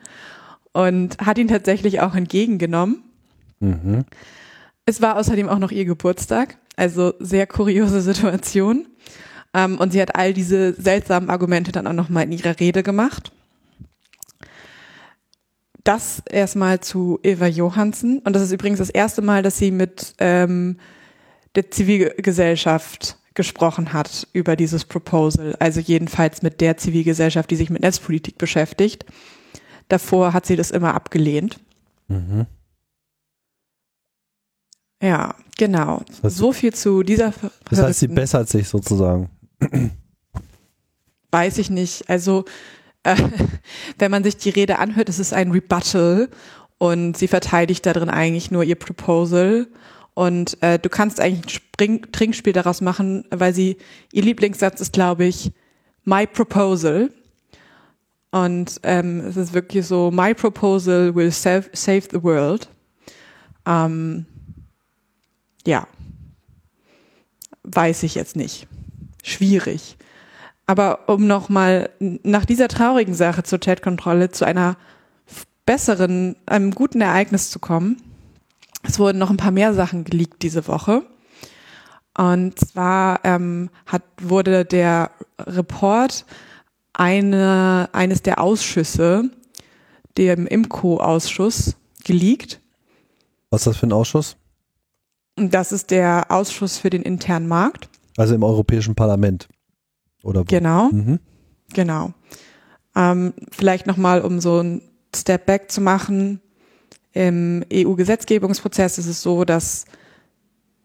und 0.72 1.18
hat 1.18 1.38
ihn 1.38 1.50
tatsächlich 1.50 2.00
auch 2.00 2.16
entgegengenommen. 2.16 3.04
Mhm. 3.60 4.06
Es 4.86 5.02
war 5.02 5.18
außerdem 5.18 5.50
auch 5.50 5.60
noch 5.60 5.72
ihr 5.72 5.84
Geburtstag, 5.84 6.58
also 6.78 7.14
sehr 7.20 7.46
kuriose 7.46 8.00
Situation. 8.14 8.88
Ähm, 9.54 9.78
und 9.78 9.94
sie 9.94 10.02
hat 10.02 10.16
all 10.16 10.34
diese 10.34 10.74
seltsamen 10.74 11.30
Argumente 11.30 11.72
dann 11.72 11.88
auch 11.88 11.94
nochmal 11.94 12.24
in 12.24 12.32
ihrer 12.32 12.60
Rede 12.60 12.84
gemacht. 12.84 13.32
Das 15.84 16.24
erstmal 16.30 16.80
zu 16.80 17.20
Eva 17.24 17.48
Johansen. 17.48 18.20
Und 18.20 18.34
das 18.34 18.42
ist 18.42 18.52
übrigens 18.52 18.80
das 18.80 18.90
erste 18.90 19.22
Mal, 19.22 19.44
dass 19.44 19.58
sie 19.58 19.72
mit 19.72 20.16
ähm, 20.20 20.78
der 21.56 21.70
Zivilgesellschaft 21.72 23.18
gesprochen 23.34 23.94
hat 23.94 24.28
über 24.34 24.56
dieses 24.56 24.86
Proposal. 24.86 25.56
Also 25.60 25.80
jedenfalls 25.80 26.42
mit 26.42 26.62
der 26.62 26.78
Zivilgesellschaft, 26.78 27.50
die 27.52 27.56
sich 27.56 27.70
mit 27.70 27.82
Netzpolitik 27.82 28.38
beschäftigt. 28.38 29.06
Davor 29.90 30.34
hat 30.34 30.46
sie 30.46 30.56
das 30.56 30.72
immer 30.72 30.94
abgelehnt. 30.94 31.60
Mhm. 32.08 32.46
Ja, 35.02 35.36
genau. 35.58 36.02
Das 36.22 36.36
so 36.36 36.54
viel 36.54 36.74
zu 36.74 37.04
dieser. 37.04 37.34
Das 37.70 37.82
heißt, 37.82 38.00
sie 38.00 38.08
bessert 38.08 38.48
sich 38.48 38.70
sozusagen. 38.70 39.30
Weiß 41.32 41.58
ich 41.58 41.70
nicht. 41.70 42.10
Also 42.10 42.46
äh, 43.04 43.16
wenn 43.98 44.12
man 44.12 44.24
sich 44.24 44.38
die 44.38 44.50
Rede 44.50 44.80
anhört, 44.80 45.10
ist 45.10 45.20
es 45.20 45.34
ein 45.34 45.52
Rebuttal 45.52 46.30
und 46.78 47.18
sie 47.18 47.28
verteidigt 47.28 47.86
darin 47.86 48.10
eigentlich 48.10 48.52
nur 48.52 48.64
ihr 48.64 48.76
Proposal. 48.76 49.68
Und 50.16 50.62
äh, 50.62 50.78
du 50.78 50.90
kannst 50.90 51.20
eigentlich 51.20 51.46
ein 51.46 51.50
Spring 51.50 52.12
Trinkspiel 52.12 52.54
daraus 52.54 52.82
machen, 52.82 53.26
weil 53.32 53.54
sie, 53.54 53.78
ihr 54.12 54.24
Lieblingssatz 54.24 54.80
ist, 54.80 54.94
glaube 54.94 55.26
ich, 55.26 55.52
My 56.04 56.28
Proposal. 56.28 57.10
Und 58.32 58.80
ähm, 58.84 59.22
es 59.22 59.38
ist 59.38 59.54
wirklich 59.54 59.86
so, 59.86 60.12
My 60.12 60.34
Proposal 60.34 61.16
will 61.16 61.32
save, 61.32 61.70
save 61.74 62.04
the 62.12 62.22
world. 62.22 62.68
Ähm, 63.66 64.26
ja, 65.66 65.88
weiß 67.64 68.04
ich 68.04 68.16
jetzt 68.16 68.36
nicht. 68.36 68.68
Schwierig. 69.24 69.98
Aber 70.68 71.10
um 71.10 71.26
nochmal 71.26 71.90
nach 72.00 72.46
dieser 72.46 72.68
traurigen 72.68 73.16
Sache 73.16 73.44
zur 73.44 73.60
Chatkontrolle 73.60 74.30
zu 74.30 74.46
einer 74.46 74.78
besseren, 75.66 76.36
einem 76.46 76.72
guten 76.72 77.02
Ereignis 77.02 77.50
zu 77.50 77.60
kommen. 77.60 78.02
Es 78.84 79.00
wurden 79.00 79.18
noch 79.18 79.30
ein 79.30 79.38
paar 79.38 79.52
mehr 79.52 79.74
Sachen 79.74 80.04
geleakt 80.04 80.44
diese 80.44 80.68
Woche. 80.68 81.04
Und 82.18 82.60
zwar 82.60 83.22
ähm, 83.24 83.70
hat, 83.86 84.04
wurde 84.22 84.66
der 84.66 85.12
Report 85.40 86.26
eine, 86.94 87.90
eines 87.92 88.22
der 88.22 88.40
Ausschüsse, 88.40 89.32
dem 90.18 90.46
IMCO-Ausschuss, 90.46 91.76
geleakt. 92.04 92.60
Was 93.50 93.62
ist 93.62 93.68
das 93.68 93.78
für 93.78 93.88
ein 93.88 93.94
Ausschuss? 93.94 94.36
Das 95.36 95.72
ist 95.72 95.90
der 95.90 96.26
Ausschuss 96.30 96.78
für 96.78 96.92
den 96.92 97.02
internen 97.02 97.48
Markt. 97.48 97.90
Also 98.18 98.36
im 98.36 98.44
Europäischen 98.44 98.96
Parlament. 98.96 99.48
Oder 100.24 100.42
wo? 100.42 100.46
Genau, 100.46 100.90
Mhm. 100.90 101.20
genau. 101.74 102.14
Ähm, 102.96 103.34
vielleicht 103.52 103.88
nochmal, 103.88 104.22
um 104.22 104.40
so 104.40 104.60
ein 104.62 104.82
Step 105.16 105.46
Back 105.46 105.72
zu 105.72 105.82
machen. 105.82 106.40
Im 107.12 107.64
EU-Gesetzgebungsprozess 107.72 108.98
ist 108.98 109.08
es 109.08 109.22
so, 109.22 109.46
dass 109.46 109.86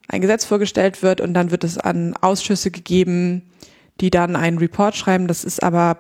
ein 0.08 0.20
Gesetz 0.20 0.44
vorgestellt 0.44 1.02
wird 1.02 1.20
und 1.20 1.34
dann 1.34 1.50
wird 1.50 1.64
es 1.64 1.78
an 1.78 2.14
Ausschüsse 2.20 2.70
gegeben, 2.70 3.50
die 4.00 4.10
dann 4.10 4.36
einen 4.36 4.58
Report 4.58 4.96
schreiben. 4.96 5.26
Das 5.28 5.44
ist 5.44 5.62
aber 5.62 5.98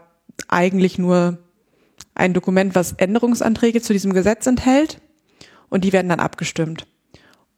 eigentlich 0.48 0.98
nur 0.98 1.38
ein 2.14 2.32
Dokument, 2.34 2.74
was 2.74 2.92
Änderungsanträge 2.92 3.80
zu 3.82 3.92
diesem 3.92 4.12
Gesetz 4.12 4.46
enthält 4.46 5.00
und 5.68 5.84
die 5.84 5.92
werden 5.92 6.08
dann 6.08 6.20
abgestimmt. 6.20 6.86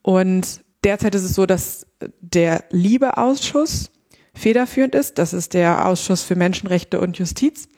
Und 0.02 0.60
derzeit 0.84 1.14
ist 1.14 1.24
es 1.24 1.34
so, 1.34 1.46
dass 1.46 1.86
der 2.20 2.64
Liebe-Ausschuss 2.70 3.90
federführend 4.34 4.94
ist. 4.94 5.18
Das 5.18 5.32
ist 5.32 5.54
der 5.54 5.86
Ausschuss 5.86 6.22
für 6.22 6.36
Menschenrechte 6.36 7.00
und 7.00 7.18
Justiz. 7.18 7.68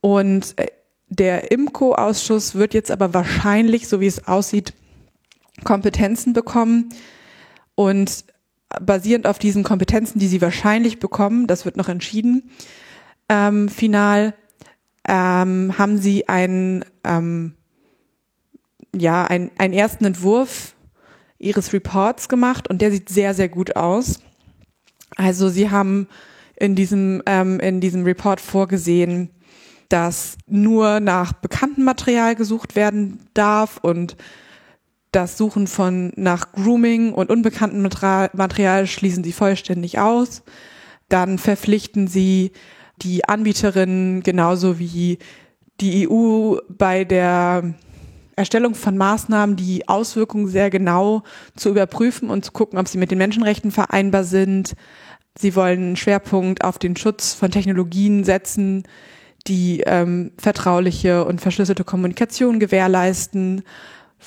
Und 0.00 0.58
äh, 0.58 0.66
der 1.08 1.50
IMCO-Ausschuss 1.50 2.54
wird 2.54 2.74
jetzt 2.74 2.90
aber 2.90 3.12
wahrscheinlich, 3.14 3.88
so 3.88 4.00
wie 4.00 4.06
es 4.06 4.26
aussieht, 4.26 4.72
Kompetenzen 5.64 6.32
bekommen. 6.32 6.88
Und 7.74 8.24
basierend 8.80 9.26
auf 9.26 9.38
diesen 9.38 9.64
Kompetenzen, 9.64 10.18
die 10.18 10.28
sie 10.28 10.40
wahrscheinlich 10.40 10.98
bekommen, 10.98 11.46
das 11.46 11.64
wird 11.64 11.76
noch 11.76 11.88
entschieden, 11.88 12.50
ähm, 13.28 13.68
final, 13.68 14.34
ähm, 15.06 15.76
haben 15.78 15.98
sie 15.98 16.28
einen, 16.28 16.84
ähm, 17.04 17.54
ja, 18.94 19.24
ein, 19.24 19.50
einen 19.58 19.74
ersten 19.74 20.04
Entwurf 20.04 20.74
ihres 21.42 21.72
Reports 21.72 22.28
gemacht 22.28 22.68
und 22.68 22.80
der 22.80 22.90
sieht 22.90 23.08
sehr, 23.08 23.34
sehr 23.34 23.48
gut 23.48 23.76
aus. 23.76 24.20
Also 25.16 25.48
sie 25.48 25.70
haben 25.70 26.08
in 26.56 26.74
diesem, 26.74 27.22
ähm, 27.26 27.60
in 27.60 27.80
diesem 27.80 28.04
Report 28.04 28.40
vorgesehen, 28.40 29.30
dass 29.88 30.38
nur 30.46 31.00
nach 31.00 31.32
bekanntem 31.32 31.84
Material 31.84 32.34
gesucht 32.34 32.76
werden 32.76 33.20
darf 33.34 33.78
und 33.82 34.16
das 35.10 35.36
Suchen 35.36 35.66
von 35.66 36.12
nach 36.16 36.52
Grooming 36.52 37.12
und 37.12 37.30
unbekanntem 37.30 37.82
Material, 37.82 38.86
schließen 38.86 39.22
sie 39.22 39.32
vollständig 39.32 39.98
aus. 39.98 40.42
Dann 41.10 41.36
verpflichten 41.36 42.08
sie 42.08 42.52
die 43.02 43.28
Anbieterinnen 43.28 44.22
genauso 44.22 44.78
wie 44.78 45.18
die 45.82 46.08
EU 46.08 46.56
bei 46.70 47.04
der 47.04 47.74
Erstellung 48.36 48.74
von 48.74 48.96
Maßnahmen, 48.96 49.56
die 49.56 49.88
Auswirkungen 49.88 50.48
sehr 50.48 50.70
genau 50.70 51.22
zu 51.56 51.70
überprüfen 51.70 52.30
und 52.30 52.44
zu 52.44 52.52
gucken, 52.52 52.78
ob 52.78 52.88
sie 52.88 52.98
mit 52.98 53.10
den 53.10 53.18
Menschenrechten 53.18 53.70
vereinbar 53.70 54.24
sind. 54.24 54.74
Sie 55.38 55.54
wollen 55.54 55.80
einen 55.80 55.96
Schwerpunkt 55.96 56.64
auf 56.64 56.78
den 56.78 56.96
Schutz 56.96 57.34
von 57.34 57.50
Technologien 57.50 58.24
setzen, 58.24 58.84
die 59.46 59.82
ähm, 59.86 60.32
vertrauliche 60.38 61.24
und 61.24 61.40
verschlüsselte 61.40 61.84
Kommunikation 61.84 62.60
gewährleisten, 62.60 63.62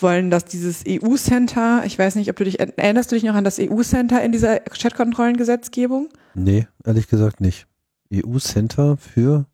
wollen, 0.01 0.29
dass 0.29 0.45
dieses 0.45 0.83
EU-Center, 0.87 1.83
ich 1.85 1.97
weiß 1.97 2.15
nicht, 2.15 2.29
ob 2.29 2.35
du 2.35 2.43
dich, 2.43 2.59
erinnerst 2.59 3.11
du 3.11 3.15
dich 3.15 3.23
noch 3.23 3.35
an 3.35 3.45
das 3.45 3.59
EU-Center 3.59 4.21
in 4.23 4.33
dieser 4.33 4.59
Chatkontrollengesetzgebung? 4.59 6.09
Nee, 6.33 6.67
ehrlich 6.83 7.07
gesagt 7.07 7.39
nicht. 7.39 7.65
EU-Center 8.13 8.97
für 8.97 9.45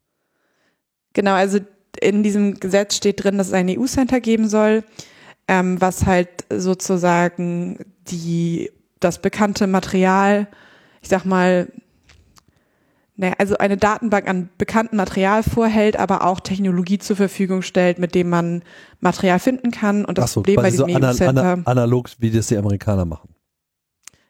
Genau, 1.13 1.33
also 1.33 1.59
in 1.99 2.23
diesem 2.23 2.59
Gesetz 2.59 2.95
steht 2.95 3.23
drin, 3.23 3.37
dass 3.37 3.47
es 3.47 3.53
ein 3.53 3.69
EU-Center 3.69 4.19
geben 4.21 4.47
soll, 4.47 4.83
ähm, 5.47 5.79
was 5.81 6.05
halt 6.05 6.29
sozusagen 6.49 7.79
die, 8.07 8.71
das 8.99 9.19
bekannte 9.19 9.67
Material, 9.67 10.47
ich 11.01 11.09
sag 11.09 11.25
mal, 11.25 11.67
naja, 13.17 13.33
also 13.37 13.57
eine 13.57 13.77
Datenbank 13.77 14.27
an 14.27 14.49
bekanntem 14.57 14.97
Material 14.97 15.43
vorhält, 15.43 15.97
aber 15.97 16.25
auch 16.25 16.39
Technologie 16.39 16.97
zur 16.97 17.15
Verfügung 17.17 17.61
stellt, 17.61 17.99
mit 17.99 18.15
dem 18.15 18.29
man 18.29 18.63
Material 18.99 19.37
finden 19.39 19.71
kann. 19.71 20.05
Und 20.05 20.17
das 20.17 20.33
so, 20.33 20.39
Problem 20.39 20.55
bei 20.55 20.61
quasi 20.63 20.77
so 20.77 20.85
diesem 20.85 21.03
ana 21.03 21.51
ana 21.51 21.61
analog, 21.65 22.09
wie 22.19 22.31
das 22.31 22.47
die 22.47 22.57
Amerikaner 22.57 23.05
machen. 23.05 23.29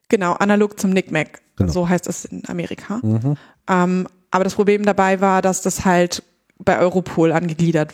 genau, 0.10 0.34
analog 0.34 0.80
zum 0.80 0.90
NICMAC, 0.92 1.42
Genau. 1.58 1.72
so 1.72 1.88
heißt 1.88 2.08
es 2.08 2.26
in 2.26 2.44
Amerika. 2.48 3.00
Mhm. 3.04 3.38
Ähm, 3.70 4.08
aber 4.32 4.44
das 4.44 4.56
Problem 4.56 4.84
dabei 4.84 5.22
war, 5.22 5.42
dass 5.42 5.62
das 5.62 5.86
halt 5.86 6.24
bei 6.64 6.80
Europol 6.80 7.32
angegliedert 7.32 7.94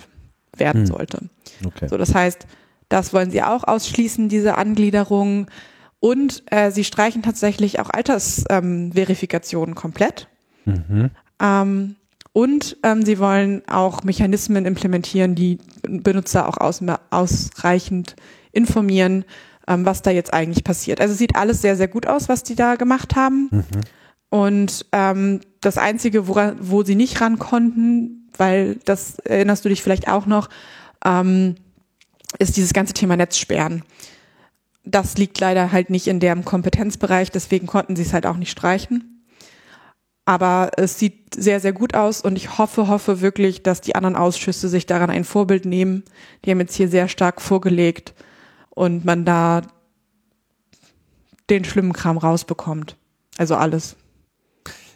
werden 0.56 0.82
Hm. 0.82 0.88
sollte. 0.88 1.20
Okay. 1.66 1.88
So, 1.88 1.98
das 1.98 2.14
heißt, 2.14 2.46
das 2.90 3.14
wollen 3.14 3.32
sie 3.32 3.42
auch 3.44 3.64
ausschließen, 3.64 4.30
diese 4.30 4.58
Angliederung. 4.58 5.48
Und 6.00 6.44
äh, 6.52 6.72
sie 6.72 6.84
streichen 6.84 7.24
tatsächlich 7.24 7.80
auch 7.80 7.90
Altersverifikationen 7.90 9.74
ähm, 9.74 9.76
komplett. 9.76 10.28
Mhm. 10.66 11.10
Ähm, 11.42 11.96
und 12.34 12.78
ähm, 12.84 13.04
sie 13.04 13.18
wollen 13.18 13.64
auch 13.68 14.04
Mechanismen 14.04 14.66
implementieren, 14.66 15.34
die 15.34 15.58
Benutzer 15.82 16.48
auch 16.48 16.58
aus, 16.58 16.84
ausreichend 17.10 18.16
informieren, 18.52 19.26
ähm, 19.68 19.86
was 19.86 20.04
da 20.04 20.12
jetzt 20.12 20.34
eigentlich 20.34 20.64
passiert. 20.64 21.02
Also 21.02 21.14
es 21.14 21.18
sieht 21.18 21.36
alles 21.36 21.62
sehr, 21.62 21.76
sehr 21.76 21.88
gut 21.88 22.06
aus, 22.06 22.30
was 22.30 22.44
die 22.44 22.56
da 22.56 22.76
gemacht 22.76 23.16
haben. 23.16 23.50
Mhm. 23.52 23.64
Und 24.30 24.86
ähm, 24.92 25.40
das 25.62 25.78
Einzige, 25.78 26.28
wora, 26.28 26.56
wo 26.60 26.84
sie 26.84 26.96
nicht 26.96 27.22
ran 27.22 27.40
konnten, 27.40 28.27
weil 28.40 28.76
das 28.86 29.20
erinnerst 29.20 29.66
du 29.66 29.70
dich 29.70 29.82
vielleicht 29.82 30.08
auch 30.08 30.26
noch, 30.26 30.50
ähm, 31.06 31.56
ist 32.40 32.58
dieses 32.58 32.74
ganze 32.74 32.94
Thema 32.94 33.16
Netzsperren. 33.18 33.84
Das 34.84 35.18
liegt 35.18 35.40
leider 35.40 35.72
halt 35.72 35.90
nicht 35.90 36.08
in 36.08 36.20
deren 36.20 36.46
Kompetenzbereich, 36.46 37.32
deswegen 37.32 37.68
konnten 37.68 37.96
sie 37.96 38.04
es 38.04 38.14
halt 38.14 38.26
auch 38.26 38.38
nicht 38.38 38.52
streichen. 38.52 39.24
Aber 40.26 40.72
es 40.76 41.00
sieht 41.00 41.36
sehr, 41.36 41.62
sehr 41.62 41.72
gut 41.72 41.94
aus 41.94 42.20
und 42.20 42.36
ich 42.36 42.58
hoffe, 42.58 42.90
hoffe 42.90 43.22
wirklich, 43.22 43.64
dass 43.64 43.80
die 43.80 43.96
anderen 43.96 44.18
Ausschüsse 44.18 44.68
sich 44.68 44.86
daran 44.86 45.10
ein 45.10 45.24
Vorbild 45.24 45.66
nehmen. 45.66 46.04
Die 46.44 46.52
haben 46.52 46.60
jetzt 46.60 46.76
hier 46.76 46.90
sehr 46.90 47.08
stark 47.08 47.42
vorgelegt 47.42 48.14
und 48.70 49.06
man 49.06 49.24
da 49.24 49.62
den 51.50 51.64
schlimmen 51.64 51.94
Kram 51.94 52.18
rausbekommt. 52.18 52.98
Also 53.38 53.56
alles. 53.56 53.96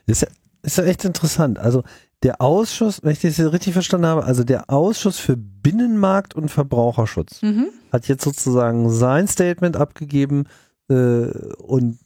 Ist 0.06 0.24
ja, 0.24 0.28
ist 0.64 0.78
ja 0.78 0.84
echt 0.84 1.06
interessant. 1.06 1.60
Also 1.60 1.84
der 2.24 2.42
Ausschuss, 2.42 3.00
wenn 3.04 3.12
ich 3.14 3.22
das 3.22 3.38
jetzt 3.38 3.52
richtig 3.52 3.74
verstanden 3.74 4.08
habe, 4.08 4.24
also 4.26 4.44
der 4.44 4.70
Ausschuss 4.70 5.18
für 5.18 5.36
Binnenmarkt 5.38 6.36
und 6.36 6.50
Verbraucherschutz 6.50 7.42
Mhm. 7.42 7.68
hat 7.92 8.08
jetzt 8.08 8.24
sozusagen 8.24 8.90
sein 8.90 9.28
Statement 9.28 9.76
abgegeben 9.76 10.46
äh, 10.90 11.28
und 11.58 11.98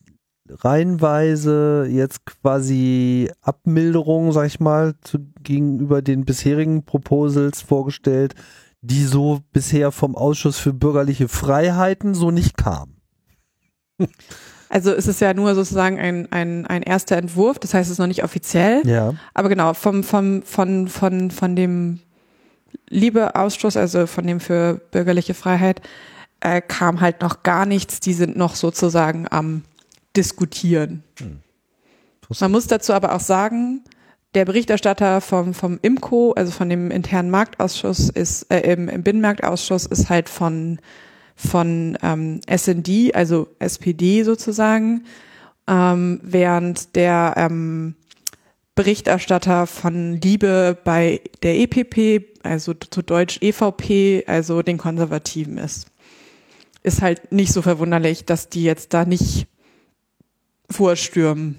reihenweise 0.47 1.87
jetzt 1.89 2.25
quasi 2.25 3.31
Abmilderungen, 3.41 4.31
sag 4.31 4.45
ich 4.47 4.59
mal, 4.59 4.93
zu, 5.01 5.19
gegenüber 5.43 6.01
den 6.01 6.23
bisherigen 6.23 6.83
Proposals 6.83 7.61
vorgestellt, 7.61 8.35
die 8.81 9.03
so 9.05 9.41
bisher 9.51 9.91
vom 9.91 10.15
Ausschuss 10.15 10.59
für 10.59 10.73
bürgerliche 10.73 11.27
Freiheiten 11.27 12.13
so 12.13 12.29
nicht 12.31 12.57
kamen. 12.57 13.01
Also 14.69 14.91
es 14.91 15.07
ist 15.07 15.21
ja 15.21 15.33
nur 15.33 15.55
sozusagen 15.55 15.99
ein, 15.99 16.31
ein, 16.31 16.65
ein 16.65 16.81
erster 16.81 17.17
Entwurf, 17.17 17.59
das 17.59 17.73
heißt 17.73 17.87
es 17.87 17.93
ist 17.93 17.99
noch 17.99 18.07
nicht 18.07 18.23
offiziell. 18.23 18.81
Ja. 18.85 19.13
Aber 19.33 19.49
genau, 19.49 19.73
vom, 19.73 20.03
vom, 20.03 20.41
von, 20.43 20.87
von, 20.87 21.31
von 21.31 21.55
dem 21.55 21.99
Liebeausschuss, 22.89 23.77
also 23.77 24.07
von 24.07 24.25
dem 24.25 24.39
für 24.39 24.81
bürgerliche 24.91 25.33
Freiheit, 25.33 25.81
äh, 26.39 26.61
kam 26.61 27.01
halt 27.01 27.21
noch 27.21 27.43
gar 27.43 27.65
nichts. 27.65 27.99
Die 27.99 28.13
sind 28.13 28.37
noch 28.37 28.55
sozusagen 28.55 29.27
am 29.29 29.63
Diskutieren. 30.15 31.03
Man 32.39 32.51
muss 32.51 32.67
dazu 32.67 32.93
aber 32.93 33.13
auch 33.13 33.19
sagen, 33.19 33.83
der 34.33 34.45
Berichterstatter 34.45 35.21
vom, 35.21 35.53
vom 35.53 35.79
IMCO, 35.81 36.33
also 36.33 36.51
von 36.51 36.69
dem 36.69 36.91
internen 36.91 37.29
Marktausschuss, 37.29 38.09
ist, 38.09 38.51
äh, 38.51 38.71
im, 38.73 38.89
im 38.89 39.03
Binnenmarktausschuss 39.03 39.85
ist 39.85 40.09
halt 40.09 40.29
von, 40.29 40.79
von 41.35 41.97
ähm, 42.01 42.41
SND, 42.47 43.13
also 43.13 43.47
SPD 43.59 44.23
sozusagen, 44.23 45.05
ähm, 45.67 46.19
während 46.23 46.95
der 46.95 47.33
ähm, 47.37 47.95
Berichterstatter 48.75 49.67
von 49.67 50.19
Liebe 50.21 50.77
bei 50.83 51.21
der 51.43 51.59
EPP, 51.59 52.43
also 52.43 52.73
zu 52.73 53.01
Deutsch 53.01 53.39
EVP, 53.41 54.25
also 54.27 54.61
den 54.61 54.77
Konservativen 54.77 55.57
ist. 55.57 55.87
Ist 56.83 57.01
halt 57.01 57.31
nicht 57.31 57.51
so 57.51 57.61
verwunderlich, 57.61 58.25
dass 58.25 58.49
die 58.49 58.63
jetzt 58.63 58.93
da 58.93 59.05
nicht 59.05 59.47
vorstürmen 60.69 61.55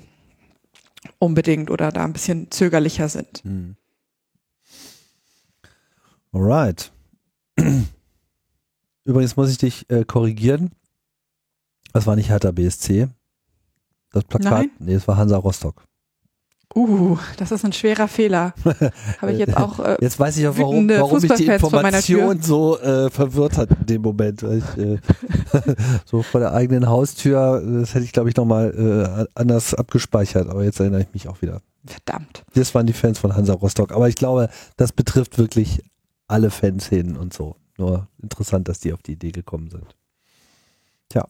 unbedingt 1.18 1.70
oder 1.70 1.90
da 1.90 2.04
ein 2.04 2.12
bisschen 2.12 2.50
zögerlicher 2.50 3.08
sind. 3.08 3.42
Hm. 3.44 3.76
Alright. 6.32 6.92
Übrigens 9.06 9.36
muss 9.36 9.50
ich 9.50 9.58
dich 9.58 9.88
äh, 9.88 10.04
korrigieren. 10.04 10.72
Das 11.92 12.06
war 12.06 12.16
nicht 12.16 12.28
Hertha 12.28 12.50
BSC. 12.50 13.08
Das 14.12 14.24
Plakat, 14.24 14.50
Nein? 14.50 14.70
nee, 14.80 14.94
es 14.94 15.06
war 15.06 15.16
Hansa 15.16 15.36
Rostock. 15.36 15.84
Uh, 16.74 17.16
das 17.36 17.52
ist 17.52 17.64
ein 17.64 17.72
schwerer 17.72 18.08
Fehler. 18.08 18.52
Habe 19.22 19.32
ich 19.32 19.38
jetzt 19.38 19.56
auch. 19.56 19.78
Äh, 19.78 19.96
jetzt 20.00 20.18
weiß 20.18 20.36
ich 20.36 20.48
auch, 20.48 20.58
warum, 20.58 20.88
warum 20.88 21.22
mich 21.22 21.32
die 21.34 21.46
Information 21.46 22.42
so 22.42 22.78
äh, 22.80 23.08
verwirrt 23.08 23.56
hat 23.56 23.70
in 23.70 23.86
dem 23.86 24.02
Moment. 24.02 24.42
Ich, 24.42 24.76
äh, 24.76 24.98
so 26.04 26.22
vor 26.22 26.40
der 26.40 26.52
eigenen 26.52 26.88
Haustür, 26.88 27.62
das 27.64 27.94
hätte 27.94 28.04
ich, 28.04 28.12
glaube 28.12 28.28
ich, 28.28 28.36
nochmal 28.36 29.28
äh, 29.30 29.38
anders 29.40 29.72
abgespeichert, 29.74 30.50
aber 30.50 30.64
jetzt 30.64 30.80
erinnere 30.80 31.02
ich 31.02 31.14
mich 31.14 31.28
auch 31.28 31.40
wieder. 31.40 31.62
Verdammt. 31.86 32.44
Das 32.54 32.74
waren 32.74 32.86
die 32.86 32.92
Fans 32.92 33.20
von 33.20 33.36
Hansa 33.36 33.54
Rostock. 33.54 33.92
Aber 33.92 34.08
ich 34.08 34.16
glaube, 34.16 34.48
das 34.76 34.92
betrifft 34.92 35.38
wirklich 35.38 35.82
alle 36.26 36.50
Fanszenen 36.50 37.16
und 37.16 37.32
so. 37.32 37.54
Nur 37.78 38.08
interessant, 38.22 38.68
dass 38.68 38.80
die 38.80 38.92
auf 38.92 39.02
die 39.02 39.12
Idee 39.12 39.32
gekommen 39.32 39.70
sind. 39.70 39.94
Tja. 41.08 41.26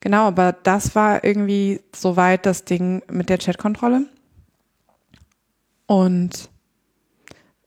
Genau, 0.00 0.28
aber 0.28 0.52
das 0.52 0.94
war 0.94 1.24
irgendwie 1.24 1.80
soweit 1.94 2.46
das 2.46 2.64
Ding 2.64 3.02
mit 3.10 3.28
der 3.28 3.38
Chatkontrolle. 3.38 4.06
Und 5.86 6.50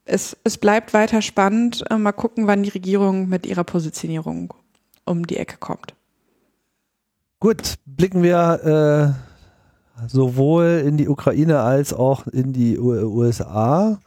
es, 0.05 0.37
es 0.43 0.57
bleibt 0.57 0.93
weiter 0.93 1.21
spannend. 1.21 1.83
Äh, 1.89 1.97
mal 1.97 2.11
gucken, 2.11 2.47
wann 2.47 2.63
die 2.63 2.69
Regierung 2.69 3.29
mit 3.29 3.45
ihrer 3.45 3.63
Positionierung 3.63 4.53
um 5.05 5.25
die 5.27 5.37
Ecke 5.37 5.57
kommt. 5.57 5.95
Gut, 7.39 7.75
blicken 7.85 8.21
wir 8.21 9.15
äh, 9.97 10.07
sowohl 10.07 10.83
in 10.85 10.97
die 10.97 11.07
Ukraine 11.07 11.59
als 11.61 11.93
auch 11.93 12.27
in 12.27 12.53
die 12.53 12.77
USA. 12.77 13.99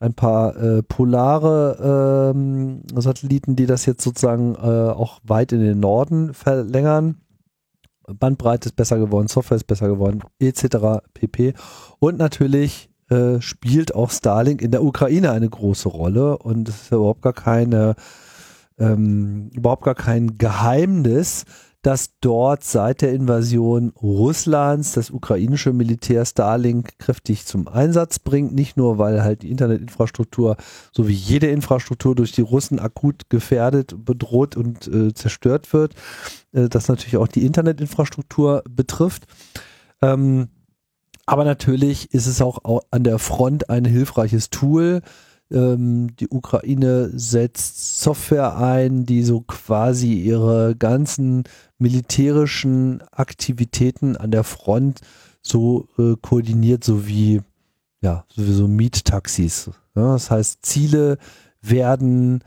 ein 0.00 0.14
paar 0.14 0.56
äh, 0.56 0.82
polare 0.82 2.32
ähm, 2.34 2.82
Satelliten, 2.94 3.56
die 3.56 3.66
das 3.66 3.86
jetzt 3.86 4.02
sozusagen 4.02 4.54
äh, 4.54 4.58
auch 4.90 5.20
weit 5.24 5.52
in 5.52 5.60
den 5.60 5.80
Norden 5.80 6.34
verlängern. 6.34 7.20
Bandbreite 8.06 8.68
ist 8.68 8.76
besser 8.76 8.98
geworden, 8.98 9.28
Software 9.28 9.56
ist 9.56 9.66
besser 9.66 9.88
geworden, 9.88 10.22
etc. 10.38 11.02
pp. 11.12 11.54
Und 11.98 12.18
natürlich 12.18 12.90
äh, 13.10 13.40
spielt 13.40 13.94
auch 13.94 14.10
Starlink 14.10 14.62
in 14.62 14.70
der 14.70 14.82
Ukraine 14.82 15.32
eine 15.32 15.48
große 15.48 15.88
Rolle 15.88 16.38
und 16.38 16.68
es 16.68 16.82
ist 16.82 16.90
ja 16.90 16.98
überhaupt 16.98 17.22
gar 17.22 17.32
keine, 17.32 17.96
ähm, 18.78 19.50
überhaupt 19.54 19.84
gar 19.84 19.94
kein 19.94 20.38
Geheimnis, 20.38 21.44
dass 21.82 22.10
dort 22.20 22.64
seit 22.64 23.02
der 23.02 23.12
Invasion 23.12 23.90
Russlands 23.90 24.92
das 24.92 25.10
ukrainische 25.10 25.72
Militär 25.72 26.24
Starlink 26.24 26.98
kräftig 26.98 27.46
zum 27.46 27.68
Einsatz 27.68 28.18
bringt. 28.18 28.52
Nicht 28.52 28.76
nur, 28.76 28.98
weil 28.98 29.22
halt 29.22 29.42
die 29.42 29.50
Internetinfrastruktur, 29.50 30.56
so 30.92 31.06
wie 31.06 31.12
jede 31.12 31.46
Infrastruktur 31.46 32.14
durch 32.16 32.32
die 32.32 32.42
Russen 32.42 32.80
akut 32.80 33.30
gefährdet, 33.30 33.94
bedroht 34.04 34.56
und 34.56 34.88
äh, 34.88 35.14
zerstört 35.14 35.72
wird, 35.72 35.94
äh, 36.52 36.68
das 36.68 36.88
natürlich 36.88 37.16
auch 37.16 37.28
die 37.28 37.46
Internetinfrastruktur 37.46 38.64
betrifft. 38.68 39.26
Ähm, 40.02 40.48
aber 41.26 41.44
natürlich 41.44 42.12
ist 42.12 42.26
es 42.26 42.40
auch 42.40 42.82
an 42.90 43.04
der 43.04 43.18
Front 43.18 43.70
ein 43.70 43.84
hilfreiches 43.84 44.50
Tool, 44.50 45.02
ähm, 45.50 46.14
die 46.16 46.28
Ukraine 46.28 47.10
setzt 47.14 48.00
Software 48.00 48.56
ein, 48.56 49.04
die 49.04 49.22
so 49.22 49.40
quasi 49.40 50.14
ihre 50.14 50.76
ganzen 50.76 51.44
militärischen 51.78 53.02
Aktivitäten 53.12 54.16
an 54.16 54.30
der 54.30 54.44
Front 54.44 55.00
so 55.42 55.88
äh, 55.98 56.14
koordiniert, 56.20 56.84
so 56.84 57.06
wie 57.06 57.40
ja, 58.00 58.24
sowieso 58.28 58.68
Miet-Taxis. 58.68 59.70
Ja, 59.94 60.12
das 60.12 60.30
heißt, 60.30 60.64
Ziele 60.64 61.18
werden 61.60 62.44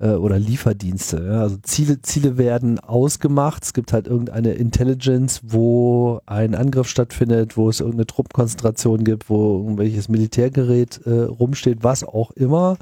oder 0.00 0.38
Lieferdienste. 0.38 1.24
Ja? 1.24 1.40
Also 1.42 1.56
Ziele, 1.62 2.02
Ziele 2.02 2.36
werden 2.36 2.80
ausgemacht. 2.80 3.64
Es 3.64 3.72
gibt 3.72 3.92
halt 3.92 4.06
irgendeine 4.06 4.52
Intelligence, 4.52 5.40
wo 5.44 6.20
ein 6.26 6.54
Angriff 6.54 6.88
stattfindet, 6.88 7.56
wo 7.56 7.68
es 7.68 7.80
irgendeine 7.80 8.06
Truppenkonzentration 8.06 9.04
gibt, 9.04 9.30
wo 9.30 9.58
irgendwelches 9.58 10.08
Militärgerät 10.08 11.00
äh, 11.06 11.22
rumsteht, 11.22 11.82
was 11.82 12.02
auch 12.04 12.32
immer. 12.32 12.76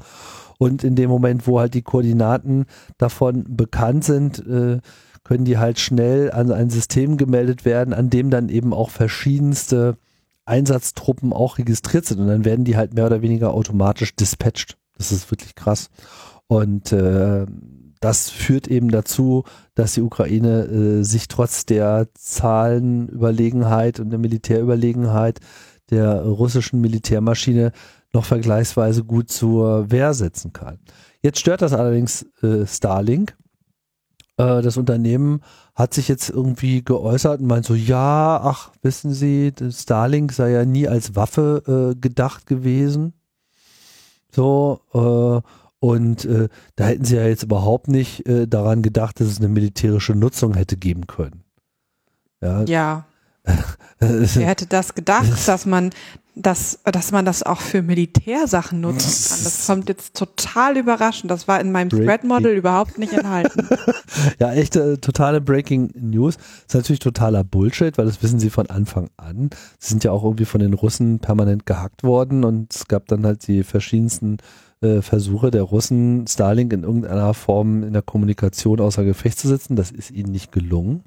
Und 0.57 0.83
in 0.83 0.95
dem 0.95 1.09
Moment, 1.09 1.45
wo 1.47 1.59
halt 1.59 1.73
die 1.73 1.81
Koordinaten 1.81 2.65
davon 2.97 3.45
bekannt 3.47 4.03
sind, 4.03 4.39
äh, 4.47 4.79
können 5.23 5.45
die 5.45 5.57
halt 5.57 5.79
schnell 5.79 6.31
an 6.31 6.51
ein 6.51 6.69
System 6.69 7.17
gemeldet 7.17 7.65
werden, 7.65 7.93
an 7.93 8.09
dem 8.09 8.29
dann 8.29 8.49
eben 8.49 8.73
auch 8.73 8.89
verschiedenste 8.89 9.97
Einsatztruppen 10.45 11.31
auch 11.31 11.57
registriert 11.57 12.05
sind. 12.05 12.19
Und 12.19 12.27
dann 12.27 12.45
werden 12.45 12.65
die 12.65 12.75
halt 12.75 12.93
mehr 12.93 13.05
oder 13.05 13.21
weniger 13.21 13.53
automatisch 13.53 14.15
dispatcht. 14.15 14.77
Das 14.97 15.11
ist 15.11 15.31
wirklich 15.31 15.55
krass. 15.55 15.89
Und 16.47 16.91
äh, 16.91 17.45
das 17.99 18.29
führt 18.29 18.67
eben 18.67 18.91
dazu, 18.91 19.43
dass 19.75 19.93
die 19.93 20.01
Ukraine 20.01 20.65
äh, 20.65 21.03
sich 21.03 21.29
trotz 21.29 21.65
der 21.65 22.09
Zahlenüberlegenheit 22.15 23.99
und 23.99 24.09
der 24.09 24.19
Militärüberlegenheit 24.19 25.39
der 25.89 26.21
russischen 26.23 26.81
Militärmaschine 26.81 27.71
noch 28.11 28.25
vergleichsweise 28.25 29.03
gut 29.03 29.31
zur 29.31 29.89
Wehr 29.89 30.13
setzen 30.13 30.53
kann. 30.53 30.79
Jetzt 31.21 31.39
stört 31.39 31.61
das 31.61 31.73
allerdings 31.73 32.25
äh, 32.41 32.65
Starlink. 32.67 33.37
Äh, 34.37 34.61
das 34.61 34.75
Unternehmen 34.77 35.41
hat 35.73 35.93
sich 35.93 36.07
jetzt 36.07 36.29
irgendwie 36.29 36.83
geäußert 36.83 37.39
und 37.39 37.47
meint 37.47 37.65
so, 37.65 37.73
ja, 37.73 38.39
ach, 38.43 38.71
wissen 38.81 39.13
Sie, 39.13 39.53
Starlink 39.71 40.33
sei 40.33 40.51
ja 40.51 40.65
nie 40.65 40.87
als 40.87 41.15
Waffe 41.15 41.93
äh, 41.95 41.99
gedacht 41.99 42.45
gewesen. 42.45 43.13
So, 44.31 44.81
äh, 44.93 45.47
und 45.83 46.23
äh, 46.23 46.47
da 46.77 46.85
hätten 46.85 47.03
sie 47.03 47.17
ja 47.17 47.27
jetzt 47.27 47.43
überhaupt 47.43 47.89
nicht 47.89 48.25
äh, 48.25 48.47
daran 48.47 48.83
gedacht, 48.83 49.19
dass 49.19 49.27
es 49.27 49.39
eine 49.39 49.49
militärische 49.49 50.15
Nutzung 50.15 50.53
hätte 50.53 50.77
geben 50.77 51.07
können. 51.07 51.43
Ja. 52.41 52.63
ja. 52.63 53.05
Wer 53.99 54.47
hätte 54.47 54.65
das 54.65 54.95
gedacht, 54.95 55.27
dass 55.45 55.65
man 55.65 55.89
dass, 56.35 56.79
dass 56.85 57.11
man 57.11 57.25
das 57.25 57.43
auch 57.43 57.59
für 57.59 57.81
Militärsachen 57.81 58.79
nutzen 58.79 59.29
kann. 59.29 59.39
Das 59.43 59.67
kommt 59.67 59.89
jetzt 59.89 60.15
total 60.15 60.77
überraschend. 60.77 61.29
Das 61.29 61.49
war 61.49 61.59
in 61.59 61.71
meinem 61.73 61.89
Thread-Model 61.89 62.55
überhaupt 62.55 62.97
nicht 62.97 63.13
enthalten. 63.13 63.67
ja, 64.39 64.53
echte, 64.53 64.99
totale 65.01 65.41
Breaking 65.41 65.91
News. 65.95 66.37
Das 66.37 66.45
ist 66.67 66.73
natürlich 66.75 66.99
totaler 67.01 67.43
Bullshit, 67.43 67.97
weil 67.97 68.05
das 68.05 68.23
wissen 68.23 68.39
sie 68.39 68.49
von 68.49 68.67
Anfang 68.69 69.09
an. 69.17 69.49
Sie 69.79 69.89
sind 69.89 70.03
ja 70.05 70.11
auch 70.11 70.23
irgendwie 70.23 70.45
von 70.45 70.61
den 70.61 70.73
Russen 70.73 71.19
permanent 71.19 71.65
gehackt 71.65 72.03
worden 72.03 72.45
und 72.45 72.73
es 72.73 72.87
gab 72.87 73.05
dann 73.07 73.25
halt 73.25 73.45
die 73.47 73.63
verschiedensten 73.63 74.37
äh, 74.83 75.01
Versuche 75.01 75.49
der 75.49 75.63
Russen, 75.63 76.27
Starlink 76.27 76.73
in 76.73 76.83
irgendeiner 76.83 77.33
Form 77.33 77.83
in 77.83 77.93
der 77.93 78.01
Kommunikation 78.01 78.79
außer 78.79 79.03
Gefecht 79.03 79.39
zu 79.39 79.47
setzen. 79.47 79.75
Das 79.75 79.91
ist 79.91 80.11
ihnen 80.11 80.31
nicht 80.31 80.51
gelungen. 80.51 81.03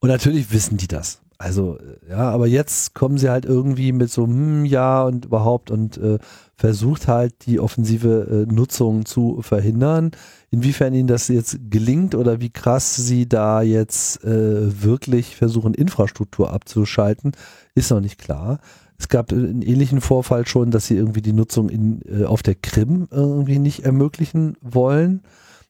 Und 0.00 0.08
natürlich 0.08 0.52
wissen 0.52 0.76
die 0.76 0.88
das. 0.88 1.20
Also, 1.38 1.78
äh, 1.78 2.10
ja, 2.10 2.30
aber 2.30 2.46
jetzt 2.46 2.94
kommen 2.94 3.18
sie 3.18 3.28
halt 3.28 3.44
irgendwie 3.44 3.92
mit 3.92 4.10
so, 4.10 4.24
hm, 4.24 4.64
ja 4.64 5.04
und 5.04 5.26
überhaupt 5.26 5.70
und 5.70 5.98
äh, 5.98 6.18
versucht 6.54 7.08
halt 7.08 7.46
die 7.46 7.60
offensive 7.60 8.46
äh, 8.48 8.52
Nutzung 8.52 9.04
zu 9.04 9.42
verhindern. 9.42 10.12
Inwiefern 10.50 10.94
ihnen 10.94 11.08
das 11.08 11.28
jetzt 11.28 11.58
gelingt 11.68 12.14
oder 12.14 12.40
wie 12.40 12.50
krass 12.50 12.96
sie 12.96 13.28
da 13.28 13.60
jetzt 13.60 14.24
äh, 14.24 14.82
wirklich 14.82 15.36
versuchen, 15.36 15.74
Infrastruktur 15.74 16.52
abzuschalten, 16.52 17.32
ist 17.74 17.90
noch 17.90 18.00
nicht 18.00 18.18
klar. 18.18 18.58
Es 18.98 19.08
gab 19.08 19.32
einen 19.32 19.62
ähnlichen 19.62 20.00
Vorfall 20.00 20.46
schon, 20.46 20.70
dass 20.70 20.86
sie 20.86 20.96
irgendwie 20.96 21.22
die 21.22 21.32
Nutzung 21.32 21.68
in, 21.68 22.00
äh, 22.02 22.24
auf 22.24 22.42
der 22.42 22.54
Krim 22.54 23.08
irgendwie 23.10 23.58
nicht 23.58 23.84
ermöglichen 23.84 24.56
wollen. 24.60 25.22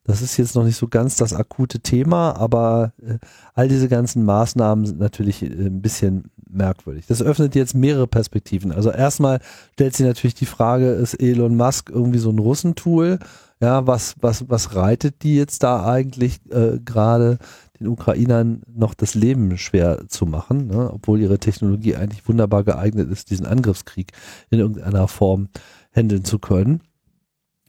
Das 0.06 0.22
ist 0.22 0.36
jetzt 0.36 0.54
noch 0.54 0.64
nicht 0.64 0.76
so 0.76 0.86
ganz 0.86 1.16
das 1.16 1.32
akute 1.32 1.80
Thema, 1.80 2.36
aber 2.36 2.92
äh, 3.02 3.18
all 3.54 3.68
diese 3.68 3.88
ganzen 3.88 4.24
Maßnahmen 4.24 4.86
sind 4.86 5.00
natürlich 5.00 5.42
äh, 5.42 5.46
ein 5.46 5.82
bisschen 5.82 6.30
merkwürdig. 6.48 7.06
Das 7.08 7.22
öffnet 7.22 7.56
jetzt 7.56 7.74
mehrere 7.74 8.06
Perspektiven. 8.06 8.70
Also 8.70 8.90
erstmal 8.90 9.40
stellt 9.72 9.96
sich 9.96 10.06
natürlich 10.06 10.34
die 10.34 10.46
Frage, 10.46 10.90
ist 10.90 11.14
Elon 11.14 11.56
Musk 11.56 11.90
irgendwie 11.90 12.20
so 12.20 12.30
ein 12.30 12.38
Russentool? 12.38 13.18
Ja, 13.60 13.86
was, 13.86 14.14
was, 14.20 14.48
was 14.48 14.74
reitet 14.74 15.22
die 15.22 15.34
jetzt 15.34 15.62
da 15.62 15.84
eigentlich 15.84 16.40
äh, 16.50 16.78
gerade 16.84 17.38
den 17.78 17.88
Ukrainern 17.88 18.62
noch 18.72 18.94
das 18.94 19.14
Leben 19.14 19.56
schwer 19.58 20.08
zu 20.08 20.26
machen, 20.26 20.68
ne? 20.68 20.90
obwohl 20.92 21.20
ihre 21.20 21.38
Technologie 21.38 21.96
eigentlich 21.96 22.26
wunderbar 22.28 22.64
geeignet 22.64 23.10
ist, 23.10 23.30
diesen 23.30 23.46
Angriffskrieg 23.46 24.12
in 24.50 24.58
irgendeiner 24.58 25.08
Form 25.08 25.48
handeln 25.92 26.24
zu 26.24 26.38
können. 26.38 26.82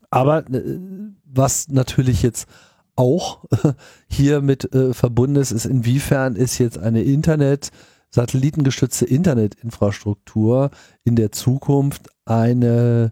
Aber 0.10 0.50
äh, 0.50 0.80
was 1.26 1.68
natürlich 1.70 2.22
jetzt 2.24 2.48
auch 2.96 3.44
hier 4.10 4.42
mit 4.42 4.74
äh, 4.74 4.94
verbunden 4.94 5.38
ist, 5.38 5.52
ist 5.52 5.66
inwiefern 5.66 6.36
ist 6.36 6.58
jetzt 6.58 6.78
eine 6.78 7.04
Internet, 7.04 7.70
satellitengestützte 8.10 9.06
Internetinfrastruktur 9.06 10.72
in 11.04 11.16
der 11.16 11.32
Zukunft 11.32 12.10
eine, 12.26 13.12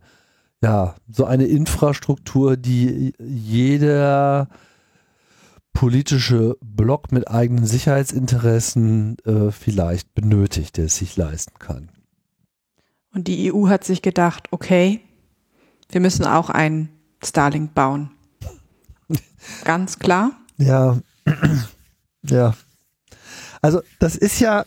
ja, 0.61 0.95
so 1.07 1.25
eine 1.25 1.45
Infrastruktur, 1.45 2.57
die 2.57 3.13
jeder 3.19 4.47
politische 5.75 6.57
Block 6.61 7.11
mit 7.11 7.29
eigenen 7.29 7.67
Sicherheitsinteressen 7.67 9.17
äh, 9.25 9.51
vielleicht 9.51 10.15
benötigt, 10.15 10.77
der 10.77 10.85
es 10.85 10.95
sich 10.95 11.15
leisten 11.17 11.59
kann. 11.59 11.89
Und 13.13 13.27
die 13.27 13.53
EU 13.53 13.67
hat 13.67 13.83
sich 13.83 14.01
gedacht, 14.01 14.47
okay, 14.51 15.01
wir 15.89 16.01
müssen 16.01 16.25
auch 16.25 16.49
einen 16.49 16.89
Starlink 17.23 17.75
bauen. 17.75 18.09
Ganz 19.63 19.99
klar. 19.99 20.31
Ja, 20.57 20.97
ja. 22.23 22.55
Also 23.61 23.81
das 23.99 24.15
ist 24.15 24.39
ja, 24.39 24.65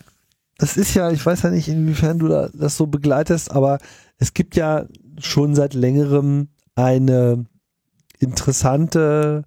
das 0.58 0.76
ist 0.76 0.94
ja, 0.94 1.10
ich 1.10 1.24
weiß 1.24 1.42
ja 1.42 1.50
nicht, 1.50 1.68
inwiefern 1.68 2.18
du 2.18 2.28
da, 2.28 2.50
das 2.52 2.76
so 2.76 2.86
begleitest, 2.86 3.50
aber 3.50 3.78
es 4.18 4.34
gibt 4.34 4.56
ja 4.56 4.84
schon 5.18 5.54
seit 5.54 5.72
längerem 5.72 6.48
eine 6.74 7.46
interessante 8.18 9.44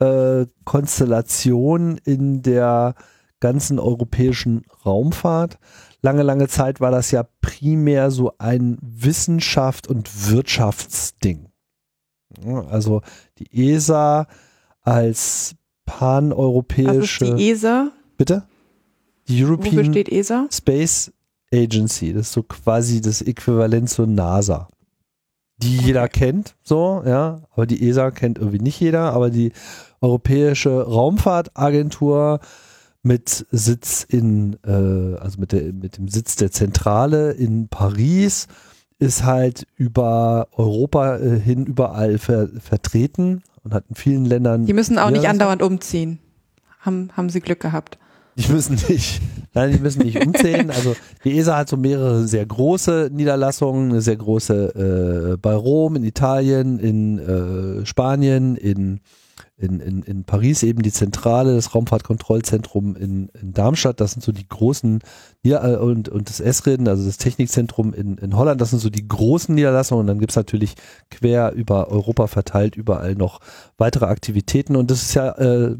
äh, 0.00 0.46
Konstellation 0.64 1.98
in 2.04 2.42
der 2.42 2.94
ganzen 3.38 3.78
europäischen 3.78 4.64
Raumfahrt. 4.84 5.58
Lange, 6.02 6.22
lange 6.22 6.48
Zeit 6.48 6.80
war 6.80 6.90
das 6.90 7.10
ja 7.10 7.26
primär 7.40 8.10
so 8.10 8.32
ein 8.38 8.78
Wissenschaft- 8.80 9.86
und 9.86 10.30
Wirtschaftsding. 10.30 11.48
Also 12.44 13.02
die 13.38 13.72
ESA 13.72 14.26
als 14.82 15.54
paneuropäische. 15.84 16.98
Was 16.98 17.04
ist 17.04 17.20
die 17.20 17.50
ESA? 17.50 17.92
Bitte? 18.16 18.44
Die 19.28 19.44
European 19.44 19.92
ESA? 19.94 20.46
Space 20.50 21.12
Agency. 21.52 22.12
Das 22.12 22.28
ist 22.28 22.32
so 22.32 22.42
quasi 22.42 23.00
das 23.00 23.22
Äquivalent 23.22 23.90
zur 23.90 24.06
NASA. 24.06 24.68
Die 25.58 25.76
jeder 25.76 26.08
kennt, 26.08 26.56
so, 26.62 27.02
ja. 27.04 27.42
Aber 27.50 27.66
die 27.66 27.86
ESA 27.86 28.10
kennt 28.12 28.38
irgendwie 28.38 28.60
nicht 28.60 28.80
jeder. 28.80 29.12
Aber 29.12 29.28
die 29.28 29.52
Europäische 30.00 30.82
Raumfahrtagentur 30.82 32.40
mit 33.02 33.46
Sitz 33.50 34.04
in, 34.08 34.56
äh, 34.64 35.16
also 35.18 35.40
mit, 35.40 35.52
der, 35.52 35.72
mit 35.72 35.96
dem 35.96 36.08
Sitz 36.08 36.36
der 36.36 36.50
Zentrale 36.50 37.32
in 37.32 37.68
Paris 37.68 38.46
ist 38.98 39.24
halt 39.24 39.66
über 39.76 40.48
Europa 40.52 41.16
äh, 41.16 41.40
hin 41.40 41.64
überall 41.64 42.18
ver 42.18 42.48
vertreten 42.60 43.42
und 43.64 43.72
hat 43.74 43.84
in 43.88 43.94
vielen 43.94 44.24
Ländern. 44.26 44.66
Die 44.66 44.74
müssen 44.74 44.98
auch 44.98 45.10
nicht 45.10 45.28
andauernd 45.28 45.62
umziehen. 45.62 46.18
Haben, 46.80 47.10
haben 47.16 47.30
sie 47.30 47.40
Glück 47.40 47.60
gehabt. 47.60 47.98
Die 48.36 48.50
müssen 48.52 48.78
nicht, 48.88 49.20
nein, 49.54 49.72
die 49.72 49.78
müssen 49.78 50.02
nicht 50.02 50.24
umziehen. 50.24 50.70
Also 50.74 50.94
die 51.24 51.36
ESA 51.36 51.58
hat 51.58 51.68
so 51.68 51.76
mehrere 51.76 52.26
sehr 52.26 52.46
große 52.46 53.10
Niederlassungen, 53.12 53.90
eine 53.90 54.00
sehr 54.00 54.16
große 54.16 55.32
äh, 55.32 55.36
bei 55.36 55.54
Rom, 55.54 55.96
in 55.96 56.04
Italien, 56.04 56.78
in 56.78 57.18
äh, 57.18 57.86
Spanien, 57.86 58.56
in 58.56 59.00
in, 59.60 59.80
in, 59.80 60.02
in 60.02 60.24
Paris 60.24 60.62
eben 60.62 60.82
die 60.82 60.92
Zentrale, 60.92 61.54
das 61.54 61.74
Raumfahrtkontrollzentrum 61.74 62.96
in, 62.96 63.28
in 63.40 63.52
Darmstadt, 63.52 64.00
das 64.00 64.12
sind 64.12 64.22
so 64.22 64.32
die 64.32 64.48
großen, 64.48 65.00
ja, 65.42 65.66
äh, 65.66 65.76
und, 65.76 66.08
und 66.08 66.28
das 66.28 66.40
Esreden, 66.40 66.88
also 66.88 67.04
das 67.04 67.18
Technikzentrum 67.18 67.92
in, 67.92 68.16
in 68.18 68.36
Holland, 68.36 68.60
das 68.60 68.70
sind 68.70 68.78
so 68.80 68.90
die 68.90 69.06
großen 69.06 69.54
Niederlassungen. 69.54 70.00
Und 70.00 70.06
dann 70.06 70.18
gibt's 70.18 70.36
natürlich 70.36 70.74
quer 71.10 71.52
über 71.52 71.88
Europa 71.88 72.26
verteilt 72.26 72.74
überall 72.74 73.14
noch 73.14 73.40
weitere 73.76 74.06
Aktivitäten. 74.06 74.76
Und 74.76 74.90
das 74.90 75.02
ist 75.02 75.14
ja 75.14 75.30
äh, 75.32 75.76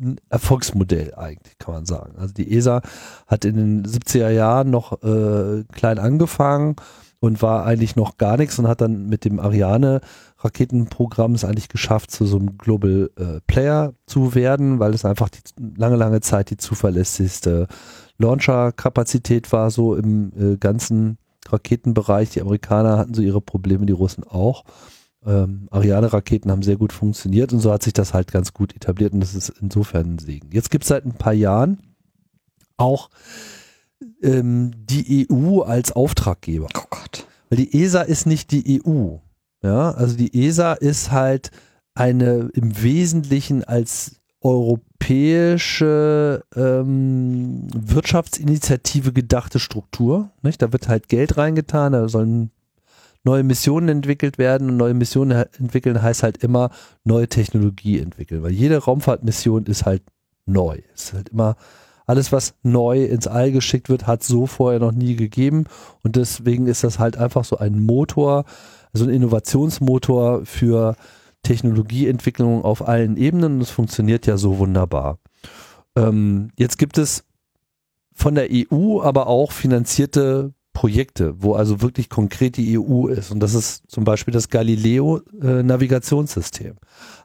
ein 0.00 0.20
Erfolgsmodell 0.28 1.14
eigentlich, 1.16 1.58
kann 1.58 1.74
man 1.74 1.86
sagen. 1.86 2.14
Also 2.18 2.32
die 2.34 2.56
ESA 2.56 2.82
hat 3.26 3.44
in 3.44 3.56
den 3.56 3.84
70er 3.84 4.30
Jahren 4.30 4.70
noch 4.70 5.02
äh, 5.02 5.64
klein 5.72 5.98
angefangen 5.98 6.76
und 7.20 7.42
war 7.42 7.64
eigentlich 7.64 7.96
noch 7.96 8.16
gar 8.16 8.36
nichts 8.36 8.58
und 8.58 8.68
hat 8.68 8.80
dann 8.80 9.06
mit 9.08 9.24
dem 9.24 9.40
Ariane 9.40 10.00
Raketenprogramm 10.38 11.34
es 11.34 11.44
eigentlich 11.44 11.68
geschafft, 11.68 12.10
zu 12.10 12.24
so 12.24 12.38
einem 12.38 12.58
Global 12.58 13.10
äh, 13.16 13.40
Player 13.46 13.94
zu 14.06 14.34
werden, 14.34 14.78
weil 14.78 14.94
es 14.94 15.04
einfach 15.04 15.28
die 15.28 15.40
lange, 15.76 15.96
lange 15.96 16.20
Zeit 16.20 16.50
die 16.50 16.56
zuverlässigste 16.56 17.66
Launcher-Kapazität 18.18 19.52
war, 19.52 19.70
so 19.70 19.96
im 19.96 20.32
äh, 20.38 20.56
ganzen 20.56 21.18
Raketenbereich. 21.48 22.30
Die 22.30 22.40
Amerikaner 22.40 22.98
hatten 22.98 23.14
so 23.14 23.22
ihre 23.22 23.40
Probleme, 23.40 23.86
die 23.86 23.92
Russen 23.92 24.24
auch. 24.24 24.64
Ähm, 25.26 25.66
Ariane-Raketen 25.70 26.50
haben 26.50 26.62
sehr 26.62 26.76
gut 26.76 26.92
funktioniert 26.92 27.52
und 27.52 27.58
so 27.58 27.72
hat 27.72 27.82
sich 27.82 27.92
das 27.92 28.14
halt 28.14 28.30
ganz 28.30 28.52
gut 28.52 28.74
etabliert 28.76 29.12
und 29.12 29.20
das 29.20 29.34
ist 29.34 29.52
insofern 29.60 30.14
ein 30.14 30.18
Segen. 30.18 30.50
Jetzt 30.52 30.70
gibt 30.70 30.84
es 30.84 30.88
seit 30.88 31.04
ein 31.04 31.14
paar 31.14 31.32
Jahren 31.32 31.78
auch 32.76 33.10
ähm, 34.22 34.70
die 34.76 35.26
EU 35.28 35.62
als 35.62 35.90
Auftraggeber. 35.90 36.68
Oh 36.76 36.86
Gott. 36.90 37.26
Weil 37.50 37.58
die 37.58 37.82
ESA 37.82 38.02
ist 38.02 38.26
nicht 38.26 38.52
die 38.52 38.80
EU. 38.86 39.16
Ja, 39.62 39.92
also 39.92 40.16
die 40.16 40.46
ESA 40.46 40.74
ist 40.74 41.10
halt 41.10 41.50
eine 41.94 42.50
im 42.54 42.82
Wesentlichen 42.82 43.64
als 43.64 44.18
europäische 44.40 46.44
ähm, 46.54 47.66
Wirtschaftsinitiative 47.74 49.12
gedachte 49.12 49.58
Struktur. 49.58 50.30
Nicht? 50.42 50.62
Da 50.62 50.72
wird 50.72 50.86
halt 50.88 51.08
Geld 51.08 51.36
reingetan, 51.36 51.90
da 51.92 52.08
sollen 52.08 52.52
neue 53.24 53.42
Missionen 53.42 53.88
entwickelt 53.88 54.38
werden 54.38 54.70
und 54.70 54.76
neue 54.76 54.94
Missionen 54.94 55.44
entwickeln 55.58 56.00
heißt 56.00 56.22
halt 56.22 56.36
immer 56.42 56.70
neue 57.04 57.26
Technologie 57.28 57.98
entwickeln, 57.98 58.44
weil 58.44 58.52
jede 58.52 58.78
Raumfahrtmission 58.78 59.66
ist 59.66 59.84
halt 59.84 60.02
neu. 60.46 60.78
Es 60.94 61.06
ist 61.06 61.14
halt 61.14 61.30
immer 61.30 61.56
alles, 62.06 62.30
was 62.32 62.54
neu 62.62 63.04
ins 63.04 63.26
All 63.26 63.50
geschickt 63.52 63.90
wird, 63.90 64.06
hat 64.06 64.22
so 64.22 64.46
vorher 64.46 64.80
noch 64.80 64.92
nie 64.92 65.16
gegeben 65.16 65.64
und 66.02 66.16
deswegen 66.16 66.66
ist 66.66 66.84
das 66.84 66.98
halt 66.98 67.18
einfach 67.18 67.44
so 67.44 67.58
ein 67.58 67.84
Motor, 67.84 68.46
also 68.92 69.04
ein 69.04 69.10
Innovationsmotor 69.10 70.44
für 70.44 70.96
Technologieentwicklung 71.42 72.64
auf 72.64 72.86
allen 72.86 73.16
Ebenen 73.16 73.58
das 73.60 73.70
funktioniert 73.70 74.26
ja 74.26 74.36
so 74.36 74.58
wunderbar. 74.58 75.18
Ähm, 75.96 76.50
jetzt 76.56 76.76
gibt 76.78 76.98
es 76.98 77.24
von 78.12 78.34
der 78.34 78.48
EU 78.50 79.00
aber 79.00 79.28
auch 79.28 79.52
finanzierte 79.52 80.52
Projekte, 80.72 81.40
wo 81.42 81.54
also 81.54 81.80
wirklich 81.82 82.08
konkret 82.08 82.56
die 82.56 82.78
EU 82.78 83.08
ist. 83.08 83.32
Und 83.32 83.40
das 83.40 83.54
ist 83.54 83.82
zum 83.88 84.04
Beispiel 84.04 84.32
das 84.32 84.48
Galileo-Navigationssystem. 84.48 86.74
Äh, 86.74 86.76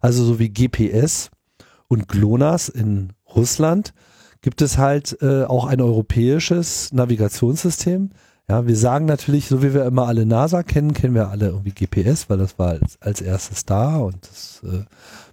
also 0.02 0.26
so 0.26 0.40
wie 0.40 0.50
GPS 0.50 1.30
und 1.88 2.08
GLONASS 2.08 2.70
in 2.70 3.14
Russland 3.36 3.94
gibt 4.42 4.64
es 4.64 4.80
halt 4.80 5.22
äh, 5.22 5.44
auch 5.44 5.66
ein 5.66 5.82
europäisches 5.82 6.92
Navigationssystem. 6.94 8.10
Ja, 8.50 8.68
wir 8.68 8.76
sagen 8.76 9.06
natürlich, 9.06 9.48
so 9.48 9.64
wie 9.64 9.74
wir 9.74 9.86
immer 9.86 10.08
alle 10.08 10.26
NASA 10.26 10.64
kennen, 10.64 10.94
kennen 10.94 11.16
wir 11.16 11.30
alle 11.30 11.48
irgendwie 11.48 11.72
GPS, 11.72 12.30
weil 12.30 12.38
das 12.38 12.60
war 12.60 12.70
als, 12.70 13.02
als 13.02 13.22
erstes 13.22 13.66
da 13.66 13.98
und 13.98 14.18
das 14.28 14.62
äh, 14.66 14.84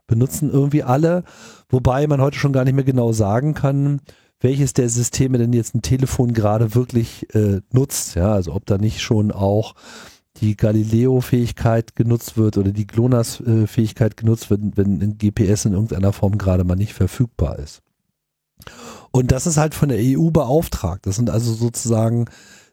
benutzen 0.07 0.51
irgendwie 0.51 0.85
alle. 0.85 1.25
Wobei 1.69 2.07
man 2.07 2.21
heute 2.21 2.39
schon 2.39 2.53
gar 2.53 2.65
nicht 2.65 2.75
mehr 2.75 2.85
genau 2.85 3.13
sagen 3.13 3.55
kann, 3.55 4.01
welches 4.41 4.75
der 4.75 4.89
Systeme 4.89 5.39
denn 5.39 5.53
jetzt 5.53 5.75
ein 5.75 5.83
Telefon 5.83 6.33
gerade 6.33 6.75
wirklich 6.75 7.35
äh, 7.35 7.61
nutzt. 7.73 8.15
Ja, 8.15 8.33
also 8.33 8.55
ob 8.55 8.65
da 8.67 8.79
nicht 8.79 9.01
schon 9.01 9.33
auch 9.33 9.75
die 10.37 10.57
Galileo-Fähigkeit 10.57 11.97
genutzt 11.97 12.37
wird 12.37 12.57
oder 12.57 12.71
die 12.71 12.87
GLONASS-Fähigkeit 12.87 14.17
genutzt 14.17 14.49
wird, 14.51 14.61
wenn 14.77 15.03
ein 15.03 15.19
GPS 15.19 15.67
in 15.67 15.73
irgendeiner 15.73 16.13
Form 16.13 16.39
gerade 16.39 16.65
mal 16.65 16.77
nicht 16.77 16.95
verfügbar 16.95 17.59
ist. 17.59 17.83
Und 19.11 19.33
das 19.33 19.47
ist 19.47 19.57
halt 19.57 19.75
von 19.75 19.89
der 19.89 19.99
EU 20.01 20.31
beauftragt. 20.31 21.07
Das 21.07 21.17
sind 21.17 21.31
also 21.31 21.53
sozusagen 21.53 22.27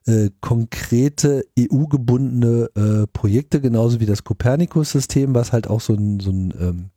äh, 0.08 0.30
konkrete 0.42 1.44
EU-gebundene 1.60 2.70
äh, 2.76 3.08
Projekte, 3.08 3.62
genauso 3.62 4.00
wie 4.00 4.06
das 4.06 4.24
Copernicus-System, 4.24 5.36
was 5.36 5.52
halt 5.52 5.68
auch 5.70 5.82
so 5.82 5.94
ein, 5.94 6.20
so 6.20 6.32
ein 6.32 6.54
ähm, 6.60 6.90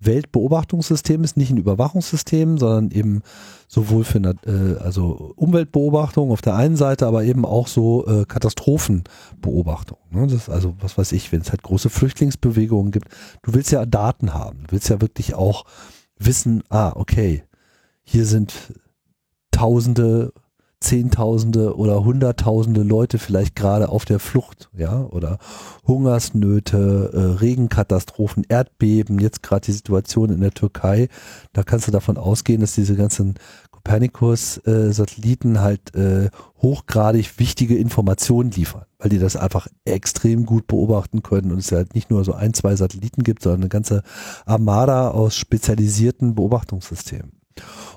Weltbeobachtungssystem 0.00 1.22
ist, 1.24 1.36
nicht 1.36 1.50
ein 1.50 1.58
Überwachungssystem, 1.58 2.58
sondern 2.58 2.90
eben 2.90 3.22
sowohl 3.68 4.04
für 4.04 4.18
äh, 4.18 4.78
also 4.80 5.32
Umweltbeobachtung 5.36 6.30
auf 6.30 6.42
der 6.42 6.56
einen 6.56 6.76
Seite, 6.76 7.06
aber 7.06 7.24
eben 7.24 7.44
auch 7.44 7.68
so 7.68 8.06
äh, 8.06 8.24
Katastrophenbeobachtung. 8.26 9.98
Ne? 10.10 10.26
Das 10.26 10.34
ist 10.34 10.48
also, 10.48 10.74
was 10.80 10.98
weiß 10.98 11.12
ich, 11.12 11.32
wenn 11.32 11.40
es 11.40 11.50
halt 11.50 11.62
große 11.62 11.90
Flüchtlingsbewegungen 11.90 12.92
gibt, 12.92 13.08
du 13.42 13.54
willst 13.54 13.72
ja 13.72 13.86
Daten 13.86 14.34
haben, 14.34 14.64
du 14.66 14.72
willst 14.72 14.88
ja 14.88 15.00
wirklich 15.00 15.34
auch 15.34 15.64
wissen, 16.18 16.62
ah, 16.68 16.92
okay, 16.94 17.44
hier 18.02 18.26
sind 18.26 18.54
Tausende 19.50 20.32
Zehntausende 20.82 21.76
oder 21.76 22.04
Hunderttausende 22.04 22.82
Leute 22.82 23.18
vielleicht 23.18 23.56
gerade 23.56 23.88
auf 23.88 24.04
der 24.04 24.18
Flucht, 24.18 24.70
ja, 24.76 25.04
oder 25.04 25.38
Hungersnöte, 25.86 27.10
äh, 27.12 27.38
Regenkatastrophen, 27.40 28.44
Erdbeben, 28.48 29.18
jetzt 29.18 29.42
gerade 29.42 29.64
die 29.66 29.72
Situation 29.72 30.30
in 30.30 30.40
der 30.40 30.52
Türkei. 30.52 31.08
Da 31.52 31.62
kannst 31.62 31.86
du 31.86 31.92
davon 31.92 32.18
ausgehen, 32.18 32.60
dass 32.60 32.74
diese 32.74 32.96
ganzen 32.96 33.36
Copernicus-Satelliten 33.70 35.56
äh, 35.56 35.58
halt 35.58 35.94
äh, 35.94 36.30
hochgradig 36.60 37.38
wichtige 37.38 37.76
Informationen 37.76 38.50
liefern, 38.50 38.84
weil 38.98 39.10
die 39.10 39.18
das 39.18 39.36
einfach 39.36 39.66
extrem 39.84 40.46
gut 40.46 40.66
beobachten 40.66 41.22
können 41.22 41.50
und 41.50 41.58
es 41.58 41.72
halt 41.72 41.94
nicht 41.94 42.10
nur 42.10 42.24
so 42.24 42.32
ein, 42.32 42.54
zwei 42.54 42.76
Satelliten 42.76 43.24
gibt, 43.24 43.42
sondern 43.42 43.62
eine 43.62 43.68
ganze 43.68 44.02
Armada 44.46 45.10
aus 45.10 45.36
spezialisierten 45.36 46.34
Beobachtungssystemen. 46.34 47.41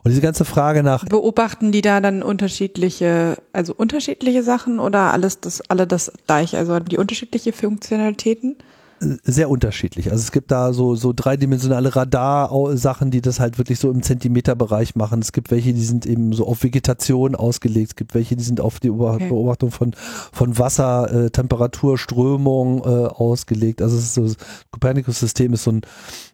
Und 0.04 0.12
diese 0.12 0.22
ganze 0.22 0.46
Frage 0.46 0.84
nach. 0.84 1.06
Beobachten 1.06 1.72
die 1.72 1.82
da 1.82 2.02
dann 2.02 2.22
unterschiedliche, 2.22 3.38
also 3.54 3.74
unterschiedliche 3.74 4.44
Sachen 4.44 4.80
oder 4.80 5.14
alles 5.14 5.40
das, 5.40 5.62
alle 5.70 5.88
das 5.88 6.12
gleich, 6.28 6.56
also 6.56 6.80
die 6.80 6.98
unterschiedliche 6.98 7.54
Funktionalitäten? 7.54 8.58
Sehr 9.00 9.50
unterschiedlich. 9.50 10.12
Also 10.12 10.22
es 10.22 10.32
gibt 10.32 10.52
da 10.52 10.74
so, 10.74 10.96
so 10.96 11.14
dreidimensionale 11.14 11.96
Radar-Sachen, 11.96 13.12
die 13.12 13.22
das 13.22 13.40
halt 13.40 13.58
wirklich 13.58 13.80
so 13.80 13.92
im 13.92 14.02
Zentimeterbereich 14.02 14.96
machen. 14.96 15.22
Es 15.22 15.32
gibt 15.32 15.52
welche, 15.52 15.74
die 15.74 15.84
sind 15.84 16.06
eben 16.06 16.34
so 16.34 16.48
auf 16.48 16.64
Vegetation 16.64 17.36
ausgelegt. 17.36 17.90
Es 17.90 17.96
gibt 17.96 18.14
welche, 18.16 18.36
die 18.36 18.44
sind 18.44 18.62
auf 18.62 18.80
die. 18.80 18.90
Beobachtung 18.90 19.72
von, 19.72 19.94
von 20.32 20.58
Wasser, 20.58 21.26
äh, 21.26 21.30
Temperatur, 21.30 21.98
Strömung 21.98 22.80
äh, 22.80 23.08
ausgelegt. 23.08 23.82
Also 23.82 23.98
es 23.98 24.04
ist 24.04 24.14
so, 24.14 24.24
das 24.24 24.38
Copernicus-System 24.72 25.54
ist 25.54 25.64
so, 25.64 25.72
ein, 25.72 25.82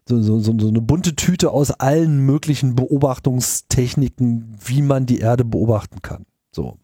so, 0.07 0.21
so, 0.21 0.39
so 0.39 0.67
eine 0.67 0.81
bunte 0.81 1.15
Tüte 1.15 1.51
aus 1.51 1.71
allen 1.71 2.19
möglichen 2.25 2.75
Beobachtungstechniken, 2.75 4.55
wie 4.63 4.81
man 4.81 5.05
die 5.05 5.19
Erde 5.19 5.45
beobachten 5.45 6.01
kann. 6.01 6.25
So. 6.51 6.77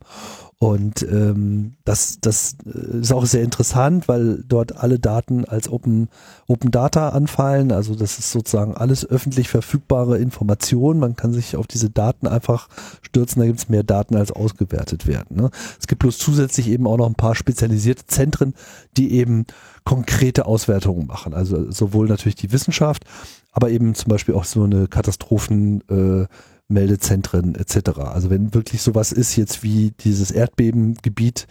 Und 0.60 1.03
ähm, 1.03 1.76
das, 1.86 2.18
das 2.20 2.58
äh, 2.66 2.97
ist 3.01 3.14
auch 3.14 3.28
sehr 3.28 3.43
interessant, 3.43 4.08
weil 4.08 4.43
dort 4.47 4.76
alle 4.76 4.97
Daten 4.97 5.45
als 5.45 5.70
Open, 5.70 6.10
Open 6.47 6.72
Data 6.72 7.10
anfallen. 7.10 7.72
Also 7.72 7.93
das 7.93 8.18
ist 8.18 8.32
sozusagen 8.32 8.74
alles 8.74 9.08
öffentlich 9.08 9.49
verfügbare 9.49 10.18
Information. 10.18 10.97
Man 10.97 11.16
kann 11.16 11.32
sich 11.32 11.55
auf 11.55 11.68
diese 11.68 11.91
Daten 11.91 12.26
einfach 12.26 12.70
stürzen. 13.03 13.39
Da 13.39 13.45
gibt 13.45 13.60
es 13.60 13.70
mehr 13.70 13.84
Daten, 13.84 14.16
als 14.16 14.32
ausgewertet 14.32 15.05
werden. 15.05 15.38
Ne? 15.38 15.51
Es 15.80 15.86
gibt 15.86 15.99
bloß 15.99 16.18
zusätzlich 16.18 16.70
eben 16.70 16.88
auch 16.88 16.97
noch 16.97 17.08
ein 17.08 17.14
paar 17.14 17.36
spezialisierte 17.36 18.08
Zentren, 18.08 18.55
die 18.97 19.12
eben 19.12 19.45
konkrete 19.84 20.47
Auswertungen 20.47 21.05
machen. 21.05 21.36
Also 21.36 21.70
sowohl 21.70 22.08
natürlich 22.08 22.36
die 22.36 22.51
Wissenschaft, 22.51 23.03
aber 23.51 23.70
eben 23.70 23.93
zum 23.93 24.10
Beispiel 24.10 24.34
auch 24.34 24.45
so 24.45 24.64
eine 24.64 24.88
Katastrophen. 24.88 25.84
Äh, 25.88 26.26
Meldezentren 26.68 27.55
etc. 27.55 27.99
Also 27.99 28.30
wenn 28.30 28.53
wirklich 28.53 28.82
sowas 28.82 29.11
ist 29.11 29.36
jetzt 29.36 29.63
wie 29.63 29.93
dieses 29.99 30.32
Erdbebengebiet 30.32 31.47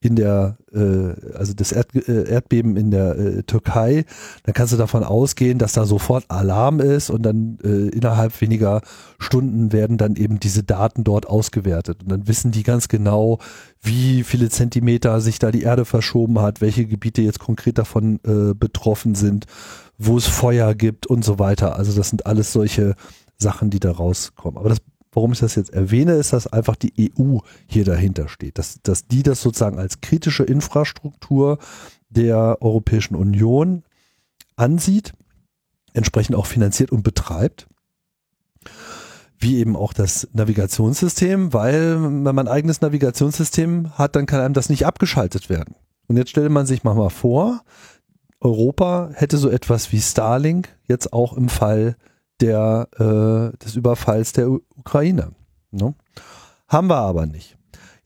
in 0.00 0.14
der, 0.14 0.58
äh, 0.72 1.36
also 1.36 1.54
das 1.54 1.72
Erd, 1.72 1.94
äh, 1.94 2.30
Erdbeben 2.30 2.76
in 2.76 2.92
der 2.92 3.18
äh, 3.18 3.42
Türkei, 3.42 4.04
dann 4.44 4.54
kannst 4.54 4.72
du 4.72 4.76
davon 4.76 5.02
ausgehen, 5.02 5.58
dass 5.58 5.72
da 5.72 5.86
sofort 5.86 6.24
Alarm 6.28 6.78
ist 6.78 7.10
und 7.10 7.22
dann 7.22 7.58
äh, 7.64 7.88
innerhalb 7.88 8.40
weniger 8.40 8.82
Stunden 9.18 9.72
werden 9.72 9.98
dann 9.98 10.14
eben 10.14 10.38
diese 10.38 10.62
Daten 10.62 11.02
dort 11.02 11.26
ausgewertet 11.26 12.02
und 12.02 12.12
dann 12.12 12.28
wissen 12.28 12.52
die 12.52 12.62
ganz 12.62 12.86
genau, 12.86 13.40
wie 13.82 14.22
viele 14.22 14.50
Zentimeter 14.50 15.20
sich 15.20 15.40
da 15.40 15.50
die 15.50 15.62
Erde 15.62 15.84
verschoben 15.84 16.40
hat, 16.40 16.60
welche 16.60 16.86
Gebiete 16.86 17.22
jetzt 17.22 17.40
konkret 17.40 17.78
davon 17.78 18.20
äh, 18.24 18.54
betroffen 18.54 19.16
sind, 19.16 19.46
wo 19.98 20.16
es 20.16 20.26
Feuer 20.26 20.76
gibt 20.76 21.08
und 21.08 21.24
so 21.24 21.40
weiter. 21.40 21.74
Also 21.74 21.96
das 21.96 22.10
sind 22.10 22.24
alles 22.24 22.52
solche 22.52 22.94
Sachen, 23.38 23.70
die 23.70 23.80
da 23.80 23.92
rauskommen. 23.92 24.58
Aber 24.58 24.68
das, 24.68 24.78
warum 25.12 25.32
ich 25.32 25.38
das 25.38 25.54
jetzt 25.54 25.72
erwähne, 25.72 26.14
ist, 26.14 26.32
dass 26.32 26.46
einfach 26.46 26.76
die 26.76 27.12
EU 27.18 27.38
hier 27.66 27.84
dahinter 27.84 28.28
steht, 28.28 28.58
dass, 28.58 28.80
dass 28.82 29.06
die 29.06 29.22
das 29.22 29.42
sozusagen 29.42 29.78
als 29.78 30.00
kritische 30.00 30.44
Infrastruktur 30.44 31.58
der 32.08 32.58
Europäischen 32.60 33.14
Union 33.14 33.84
ansieht, 34.56 35.12
entsprechend 35.92 36.36
auch 36.36 36.46
finanziert 36.46 36.92
und 36.92 37.02
betreibt 37.02 37.66
wie 39.38 39.58
eben 39.58 39.76
auch 39.76 39.92
das 39.92 40.28
Navigationssystem, 40.32 41.52
weil 41.52 42.02
wenn 42.02 42.22
man 42.22 42.38
ein 42.38 42.48
eigenes 42.48 42.80
Navigationssystem 42.80 43.96
hat, 43.96 44.16
dann 44.16 44.26
kann 44.26 44.40
einem 44.40 44.54
das 44.54 44.68
nicht 44.68 44.84
abgeschaltet 44.84 45.48
werden. 45.48 45.76
Und 46.08 46.16
jetzt 46.16 46.30
stelle 46.30 46.48
man 46.48 46.66
sich 46.66 46.84
mal 46.84 47.08
vor, 47.10 47.62
Europa 48.40 49.10
hätte 49.14 49.36
so 49.36 49.48
etwas 49.48 49.92
wie 49.92 50.00
Starlink 50.00 50.68
jetzt 50.86 51.12
auch 51.12 51.36
im 51.36 51.48
Fall 51.48 51.96
der, 52.40 52.88
äh, 52.98 53.56
des 53.58 53.76
Überfalls 53.76 54.32
der 54.32 54.50
U 54.50 54.60
Ukraine. 54.76 55.32
Ne? 55.70 55.94
Haben 56.68 56.88
wir 56.88 56.96
aber 56.96 57.26
nicht. 57.26 57.56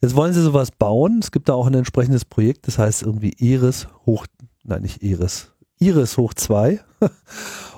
Jetzt 0.01 0.15
wollen 0.15 0.33
sie 0.33 0.41
sowas 0.41 0.71
bauen. 0.71 1.19
Es 1.21 1.31
gibt 1.31 1.47
da 1.47 1.53
auch 1.53 1.67
ein 1.67 1.73
entsprechendes 1.73 2.25
Projekt, 2.25 2.67
das 2.67 2.77
heißt 2.77 3.03
irgendwie 3.03 3.33
Iris 3.37 3.87
hoch, 4.05 4.25
nein, 4.63 4.81
nicht 4.81 5.01
Iris, 5.01 5.53
Iris 5.79 6.17
hoch 6.17 6.33
zwei. 6.33 6.81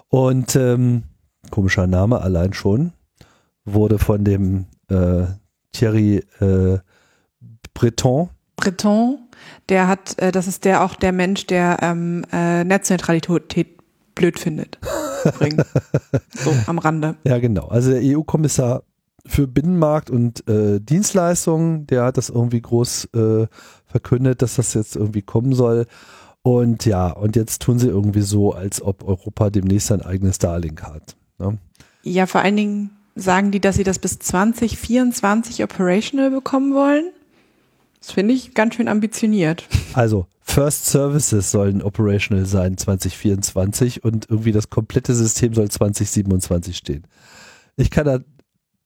Und 0.10 0.56
ähm, 0.56 1.04
komischer 1.52 1.88
Name 1.88 2.22
allein 2.22 2.54
schon, 2.54 2.94
wurde 3.64 4.00
von 4.00 4.24
dem 4.24 4.66
äh, 4.90 5.26
Thierry 5.72 6.24
äh, 6.40 6.80
Breton. 7.74 8.30
Breton, 8.56 9.20
der 9.70 9.88
hat, 9.88 10.18
äh, 10.18 10.32
das 10.32 10.48
ist 10.48 10.66
der 10.66 10.84
auch 10.84 10.96
der 10.96 11.12
Mensch, 11.12 11.46
der 11.46 11.80
ähm, 11.82 12.26
äh, 12.32 12.64
Netzneutralität 12.64 13.75
blöd 14.16 14.40
findet. 14.40 14.80
so 16.34 16.54
am 16.68 16.80
Rande. 16.80 17.16
Ja, 17.24 17.38
genau. 17.40 17.68
Also 17.68 17.92
der 17.92 18.02
EU-Kommissar 18.04 18.84
für 19.26 19.48
Binnenmarkt 19.48 20.10
und 20.10 20.48
äh, 20.48 20.80
Dienstleistungen, 20.80 21.88
der 21.88 22.04
hat 22.04 22.18
das 22.18 22.30
irgendwie 22.30 22.62
groß 22.62 23.10
äh, 23.16 23.48
verkündet, 23.86 24.42
dass 24.42 24.56
das 24.56 24.74
jetzt 24.74 24.96
irgendwie 24.96 25.22
kommen 25.22 25.54
soll. 25.54 25.88
Und 26.44 26.86
ja, 26.86 27.10
und 27.10 27.36
jetzt 27.36 27.64
tun 27.64 27.80
sie 27.80 27.88
irgendwie 27.88 28.22
so, 28.22 28.54
als 28.54 28.82
ob 28.82 29.08
Europa 29.08 29.50
demnächst 29.50 29.92
ein 29.92 30.04
eigenes 30.04 30.36
Starlink 30.36 30.84
hat. 30.84 31.16
Ne? 31.40 31.58
Ja, 32.04 32.28
vor 32.28 32.42
allen 32.42 32.56
Dingen 32.56 32.92
sagen 33.16 33.50
die, 33.52 33.60
dass 33.60 33.78
sie 33.78 33.84
das 33.84 33.98
bis 33.98 34.20
2024 34.20 35.64
operational 35.64 36.30
bekommen 36.30 36.76
wollen. 36.76 37.06
Das 38.06 38.14
finde 38.14 38.36
ich 38.36 38.54
ganz 38.54 38.76
schön 38.76 38.88
ambitioniert. 38.88 39.68
Also, 39.94 40.28
First 40.44 40.86
Services 40.86 41.50
sollen 41.50 41.82
operational 41.82 42.46
sein 42.46 42.78
2024 42.78 44.04
und 44.04 44.30
irgendwie 44.30 44.52
das 44.52 44.70
komplette 44.70 45.16
System 45.16 45.56
soll 45.56 45.72
2027 45.72 46.78
stehen. 46.78 47.08
Ich 47.78 47.90
kann 47.90 48.06
da 48.06 48.20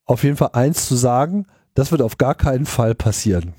auf 0.06 0.24
jeden 0.24 0.38
Fall 0.38 0.52
eins 0.54 0.88
zu 0.88 0.96
sagen, 0.96 1.48
das 1.74 1.92
wird 1.92 2.02
auf 2.02 2.18
gar 2.18 2.34
keinen 2.34 2.66
Fall 2.66 2.96
passieren. 2.96 3.52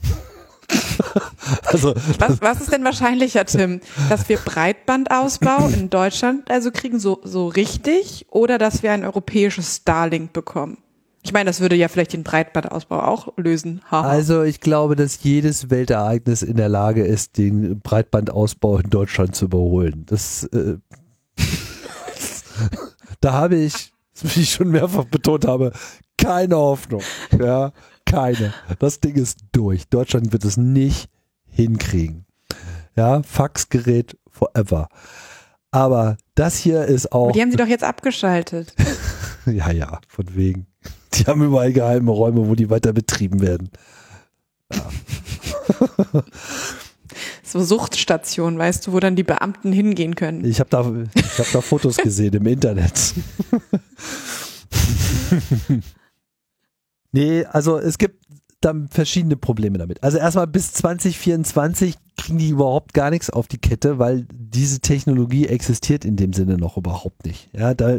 also, 1.67 1.95
was, 2.19 2.41
was 2.41 2.61
ist 2.63 2.73
denn 2.73 2.83
wahrscheinlicher, 2.83 3.45
Tim? 3.45 3.83
Dass 4.09 4.31
wir 4.31 4.39
Breitbandausbau 4.39 5.69
in 5.69 5.91
Deutschland 5.91 6.51
also 6.51 6.71
kriegen, 6.71 6.99
so, 6.99 7.21
so 7.23 7.49
richtig, 7.49 8.25
oder 8.31 8.57
dass 8.57 8.83
wir 8.83 8.93
ein 8.93 9.05
europäisches 9.05 9.77
Starlink 9.77 10.33
bekommen? 10.33 10.79
Ich 11.23 11.33
meine, 11.33 11.49
das 11.51 11.61
würde 11.61 11.77
ja 11.77 11.89
vielleicht 11.89 12.15
den 12.15 12.23
Breitbandausbau 12.23 13.01
auch 13.01 13.37
lösen. 13.37 13.83
Haha. 13.91 14.09
Also 14.09 14.43
ich 14.43 14.61
glaube, 14.61 14.97
dass 14.97 15.23
jedes 15.23 15.69
Weltereignis 15.69 16.43
in 16.43 16.57
der 16.57 16.69
Lage 16.69 17.05
ist, 17.05 17.37
den 17.37 17.81
Breitbandausbau 17.81 18.79
in 18.79 18.89
Deutschland 18.89 19.37
zu 19.37 19.45
überholen. 19.47 20.05
Das, 20.07 20.45
äh, 20.45 20.79
da 23.21 23.33
habe 23.33 23.57
ich, 23.57 23.93
wie 24.23 24.41
ich 24.41 24.53
schon 24.53 24.71
mehrfach 24.71 25.05
betont 25.05 25.47
habe, 25.47 25.73
keine 26.17 26.57
Hoffnung. 26.57 27.03
Ja, 27.39 27.73
keine. 28.07 28.55
Das 28.79 29.01
Ding 29.01 29.17
ist 29.17 29.41
durch. 29.53 29.89
Deutschland 29.89 30.33
wird 30.33 30.45
es 30.45 30.57
nicht 30.57 31.11
hinkriegen. 31.47 32.25
Ja, 32.97 33.23
Faxgerät 33.23 34.17
forever. 34.31 34.89
Aber 35.71 36.17
das 36.35 36.57
hier 36.57 36.85
ist 36.85 37.13
auch. 37.13 37.25
Aber 37.25 37.33
die 37.33 37.41
haben 37.41 37.51
sie 37.51 37.57
doch 37.57 37.67
jetzt 37.67 37.85
abgeschaltet. 37.85 38.75
ja, 39.47 39.71
ja, 39.71 40.01
von 40.09 40.35
wegen. 40.35 40.67
Die 41.15 41.25
haben 41.25 41.45
überall 41.45 41.73
geheime 41.73 42.11
Räume, 42.11 42.49
wo 42.49 42.55
die 42.55 42.71
weiter 42.71 42.93
betrieben 42.93 43.41
werden. 43.41 43.71
Ja. 44.73 44.91
so 47.43 47.63
Suchtstationen, 47.63 48.59
weißt 48.59 48.87
du, 48.87 48.93
wo 48.93 49.01
dann 49.01 49.17
die 49.17 49.25
Beamten 49.25 49.73
hingehen 49.73 50.15
können. 50.15 50.45
Ich 50.45 50.61
habe 50.61 50.71
da, 50.71 50.85
hab 50.85 51.53
da 51.53 51.61
Fotos 51.61 51.97
gesehen 52.03 52.35
im 52.35 52.47
Internet. 52.47 53.15
nee, 57.13 57.45
also 57.45 57.79
es 57.79 57.99
gibt 57.99 58.25
dann 58.61 58.89
verschiedene 58.89 59.37
Probleme 59.37 59.79
damit. 59.79 60.03
Also 60.03 60.19
erstmal 60.19 60.47
bis 60.47 60.73
2024 60.75 61.97
kriegen 62.17 62.39
die 62.39 62.51
überhaupt 62.51 62.93
gar 62.93 63.11
nichts 63.11 63.31
auf 63.31 63.49
die 63.49 63.59
Kette, 63.59 63.99
weil 63.99 64.27
diese 64.33 64.81
Technologie 64.81 65.47
existiert 65.47 66.05
in 66.05 66.17
dem 66.17 66.33
Sinne 66.33 66.59
noch 66.59 66.77
überhaupt 66.77 67.25
nicht. 67.25 67.49
Ja, 67.55 67.75
da, 67.75 67.99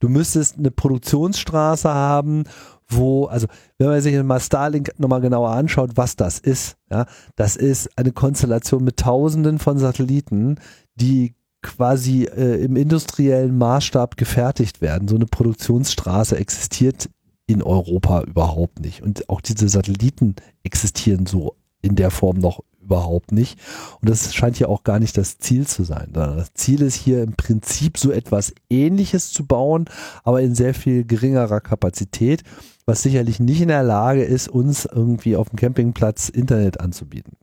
du 0.00 0.08
müsstest 0.08 0.58
eine 0.58 0.72
Produktionsstraße 0.72 1.88
haben, 1.88 2.44
wo, 2.88 3.26
also 3.26 3.46
wenn 3.78 3.88
man 3.88 4.00
sich 4.00 4.20
mal 4.22 4.40
Starlink 4.40 4.92
nochmal 4.98 5.20
genauer 5.20 5.50
anschaut, 5.50 5.92
was 5.94 6.16
das 6.16 6.40
ist, 6.40 6.76
ja, 6.90 7.06
das 7.36 7.54
ist 7.54 7.96
eine 7.96 8.10
Konstellation 8.10 8.82
mit 8.82 8.96
Tausenden 8.96 9.60
von 9.60 9.78
Satelliten, 9.78 10.56
die 10.96 11.34
quasi 11.62 12.24
äh, 12.24 12.64
im 12.64 12.74
industriellen 12.74 13.56
Maßstab 13.56 14.16
gefertigt 14.16 14.80
werden. 14.80 15.06
So 15.06 15.14
eine 15.14 15.26
Produktionsstraße 15.26 16.36
existiert 16.36 17.10
in 17.50 17.62
Europa 17.62 18.22
überhaupt 18.22 18.80
nicht. 18.80 19.02
Und 19.02 19.28
auch 19.28 19.40
diese 19.40 19.68
Satelliten 19.68 20.36
existieren 20.62 21.26
so 21.26 21.56
in 21.82 21.96
der 21.96 22.10
Form 22.10 22.38
noch 22.38 22.62
überhaupt 22.80 23.32
nicht. 23.32 23.58
Und 24.00 24.08
das 24.08 24.34
scheint 24.34 24.58
ja 24.58 24.68
auch 24.68 24.82
gar 24.84 24.98
nicht 24.98 25.16
das 25.16 25.38
Ziel 25.38 25.66
zu 25.66 25.84
sein. 25.84 26.10
Das 26.12 26.52
Ziel 26.54 26.82
ist 26.82 26.94
hier 26.94 27.22
im 27.22 27.34
Prinzip 27.34 27.98
so 27.98 28.10
etwas 28.10 28.52
Ähnliches 28.68 29.30
zu 29.32 29.46
bauen, 29.46 29.84
aber 30.24 30.40
in 30.42 30.54
sehr 30.54 30.74
viel 30.74 31.04
geringerer 31.04 31.60
Kapazität, 31.60 32.42
was 32.86 33.02
sicherlich 33.02 33.38
nicht 33.40 33.60
in 33.60 33.68
der 33.68 33.82
Lage 33.82 34.24
ist, 34.24 34.48
uns 34.48 34.86
irgendwie 34.86 35.36
auf 35.36 35.50
dem 35.50 35.56
Campingplatz 35.56 36.28
Internet 36.28 36.80
anzubieten. 36.80 37.34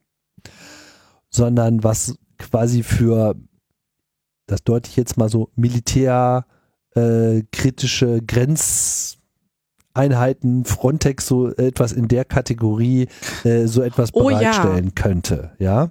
Sondern 1.29 1.83
was 1.83 2.15
quasi 2.37 2.83
für, 2.83 3.35
das 4.47 4.63
deute 4.63 4.89
ich 4.89 4.95
jetzt 4.95 5.17
mal 5.17 5.29
so, 5.29 5.49
militärkritische 5.55 6.45
äh, 8.17 8.21
Grenz 8.25 9.16
Einheiten, 9.97 10.65
Frontex 10.65 11.27
so 11.27 11.49
etwas 11.49 11.91
in 11.91 12.07
der 12.07 12.25
Kategorie 12.25 13.07
äh, 13.43 13.65
so 13.65 13.81
etwas 13.81 14.13
oh, 14.13 14.27
bereitstellen 14.27 14.85
ja. 14.85 14.91
könnte. 14.95 15.51
Ja. 15.59 15.89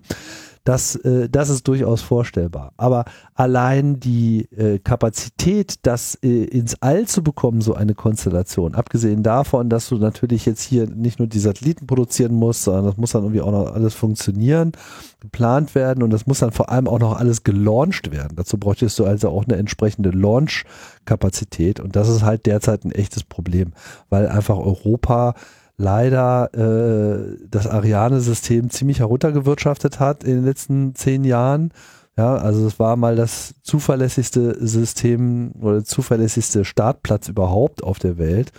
Das, 0.67 0.97
äh, 0.97 1.29
das 1.29 1.49
ist 1.49 1.69
durchaus 1.69 2.03
vorstellbar. 2.03 2.73
Aber 2.77 3.05
allein 3.37 4.01
die 4.01 4.49
äh, 4.51 4.81
Kapazität, 4.81 5.77
das 5.83 6.17
äh, 6.25 6.43
ins 6.45 6.83
All 6.83 7.07
zu 7.07 7.23
bekommen, 7.23 7.61
so 7.61 7.75
eine 7.75 7.95
Konstellation, 7.95 8.75
abgesehen 8.75 9.23
davon, 9.23 9.69
dass 9.69 9.89
du 9.89 9.97
natürlich 9.97 10.45
jetzt 10.45 10.63
hier 10.63 10.89
nicht 10.89 11.21
nur 11.21 11.29
die 11.29 11.39
Satelliten 11.39 11.87
produzieren 11.87 12.35
musst, 12.35 12.65
sondern 12.65 12.85
das 12.85 12.97
muss 12.97 13.13
dann 13.13 13.23
irgendwie 13.23 13.43
auch 13.43 13.53
noch 13.53 13.73
alles 13.75 13.95
funktionieren, 13.95 14.73
geplant 15.21 15.77
werden 15.77 16.03
und 16.03 16.11
das 16.11 16.27
muss 16.27 16.41
dann 16.41 16.51
vor 16.51 16.69
allem 16.69 16.89
auch 16.89 16.99
noch 16.99 17.17
alles 17.17 17.45
gelauncht 17.45 18.11
werden. 18.11 18.35
Dazu 18.35 18.59
bräuchtest 18.59 18.99
du 18.99 19.05
also 19.05 19.29
auch 19.29 19.45
eine 19.45 19.59
entsprechende 19.59 20.11
Launch-Kapazität 20.11 21.79
und 21.79 21.95
das 21.95 22.09
ist 22.09 22.23
halt 22.23 22.45
derzeit 22.45 22.85
ein 22.85 22.91
echtes 22.91 23.23
Problem, 23.23 23.73
weil 24.11 24.27
einfach 24.27 24.57
Europa 24.57 25.35
leider 25.77 26.51
äh, 26.55 27.37
das 27.49 27.67
Ariane-System 27.67 28.71
ziemlich 28.71 29.01
heruntergewirtschaftet 29.01 30.01
hat 30.01 30.25
in 30.25 30.37
den 30.37 30.45
letzten 30.45 30.95
zehn 30.95 31.25
Jahren. 31.25 31.73
Ja, 32.17 32.37
also 32.37 32.67
es 32.67 32.79
war 32.79 32.97
mal 32.97 33.15
das 33.15 33.55
zuverlässigste 33.63 34.67
System 34.67 35.53
oder 35.61 35.85
zuverlässigste 35.85 36.65
Startplatz 36.65 37.29
überhaupt 37.29 37.83
auf 37.83 37.99
der 37.99 38.17
Welt. 38.17 38.53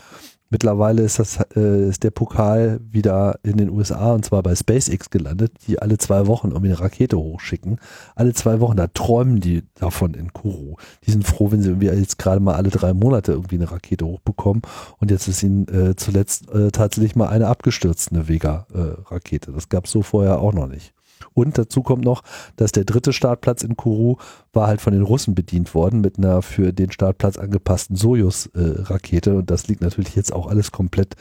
Mittlerweile 0.50 1.02
ist 1.02 1.20
das 1.20 1.40
äh, 1.56 1.90
ist 1.90 2.04
der 2.04 2.12
Pokal 2.12 2.80
wieder 2.90 3.40
in 3.44 3.58
den 3.58 3.70
USA 3.70 4.14
und 4.14 4.24
zwar 4.24 4.42
bei 4.44 4.56
SpaceX 4.56 5.10
gelandet, 5.10 5.54
die 5.68 5.82
alle 5.82 5.98
zwei 5.98 6.28
Wochen 6.28 6.50
irgendwie 6.50 6.70
eine 6.70 6.80
Rakete 6.80 7.18
hochschicken. 7.18 7.80
Alle 8.16 8.34
zwei 8.34 8.60
Wochen, 8.62 8.78
da 8.78 8.88
träumen 8.88 9.42
die 9.42 9.64
davon 9.76 10.14
in 10.14 10.32
Kuru. 10.32 10.76
Die 11.06 11.12
sind 11.12 11.28
froh, 11.28 11.52
wenn 11.52 11.62
sie 11.62 11.70
irgendwie 11.70 11.88
jetzt 11.88 12.18
gerade 12.18 12.40
mal 12.40 12.56
alle 12.56 12.70
drei 12.70 12.94
Monate 12.94 13.34
irgendwie 13.34 13.56
eine 13.56 13.70
Rakete 13.72 14.06
hochbekommen. 14.06 14.62
Und 15.00 15.12
jetzt 15.12 15.28
ist 15.28 15.44
ihnen 15.44 15.68
äh, 15.68 15.96
zuletzt 15.96 16.50
äh, 16.52 16.72
tatsächlich 16.72 17.16
mal 17.16 17.28
eine 17.28 17.48
abgestürzt, 17.48 18.12
eine 18.14 18.28
Vega-Rakete. 18.28 19.52
das 19.52 19.70
gab 19.70 19.86
es 19.86 19.92
so 19.92 20.02
vorher 20.02 20.40
auch 20.40 20.54
noch 20.54 20.68
nicht. 20.68 20.94
Und 21.34 21.58
dazu 21.58 21.84
kommt 21.84 22.04
noch, 22.04 22.24
dass 22.56 22.72
der 22.72 22.86
dritte 22.86 23.14
Startplatz 23.14 23.64
in 23.64 23.78
Kourou 23.78 24.18
war 24.54 24.68
halt 24.68 24.82
von 24.82 24.94
den 24.94 25.04
Russen 25.04 25.36
bedient 25.36 25.74
worden 25.76 26.02
mit 26.02 26.18
einer 26.18 26.42
für 26.42 26.74
den 26.74 26.92
Startplatz 26.92 27.38
angepassten 27.38 27.96
Sojus-Rakete. 27.96 29.36
und 29.36 29.52
das 29.52 29.68
liegt 29.68 29.82
natürlich 29.82 30.16
jetzt 30.16 30.34
auch 30.34 30.48
alles 30.48 30.72
komplett 30.72 31.16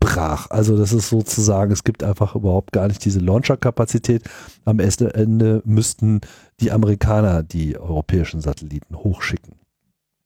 brach. 0.00 0.50
Also 0.50 0.76
das 0.76 0.92
ist 0.92 1.08
sozusagen, 1.08 1.72
es 1.72 1.84
gibt 1.84 2.02
einfach 2.02 2.34
überhaupt 2.34 2.72
gar 2.72 2.88
nicht 2.88 3.04
diese 3.04 3.20
Launcher-Kapazität. 3.20 4.24
Am 4.64 4.78
Ende 4.78 5.62
müssten 5.64 6.20
die 6.60 6.72
Amerikaner 6.72 7.42
die 7.42 7.78
europäischen 7.78 8.40
Satelliten 8.40 8.96
hochschicken. 8.96 9.54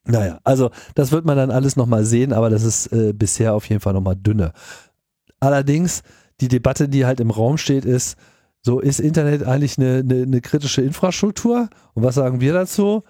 Naja, 0.07 0.39
also 0.45 0.71
das 0.95 1.11
wird 1.13 1.25
man 1.25 1.37
dann 1.37 1.51
alles 1.51 1.77
nochmal 1.77 2.05
sehen, 2.05 2.33
aber 2.33 2.49
das 2.49 2.63
ist 2.63 2.87
äh, 2.93 3.13
bisher 3.13 3.55
auf 3.55 3.69
jeden 3.69 3.81
Fall 3.81 3.93
nochmal 3.93 4.17
dünne. 4.17 4.53
Allerdings, 5.41 6.03
die 6.41 6.49
Debatte, 6.49 6.89
die 6.89 7.07
halt 7.07 7.21
im 7.21 7.31
Raum 7.31 7.59
steht, 7.59 7.85
ist, 7.85 8.17
so, 8.67 8.81
ist 8.81 8.99
Internet 8.99 9.45
eigentlich 9.45 9.79
eine, 9.79 9.99
eine, 9.99 10.23
eine 10.23 10.41
kritische 10.41 10.83
Infrastruktur? 10.83 11.69
Und 11.95 12.03
was 12.03 12.17
sagen 12.17 12.41
wir 12.41 12.53
dazu? 12.53 13.05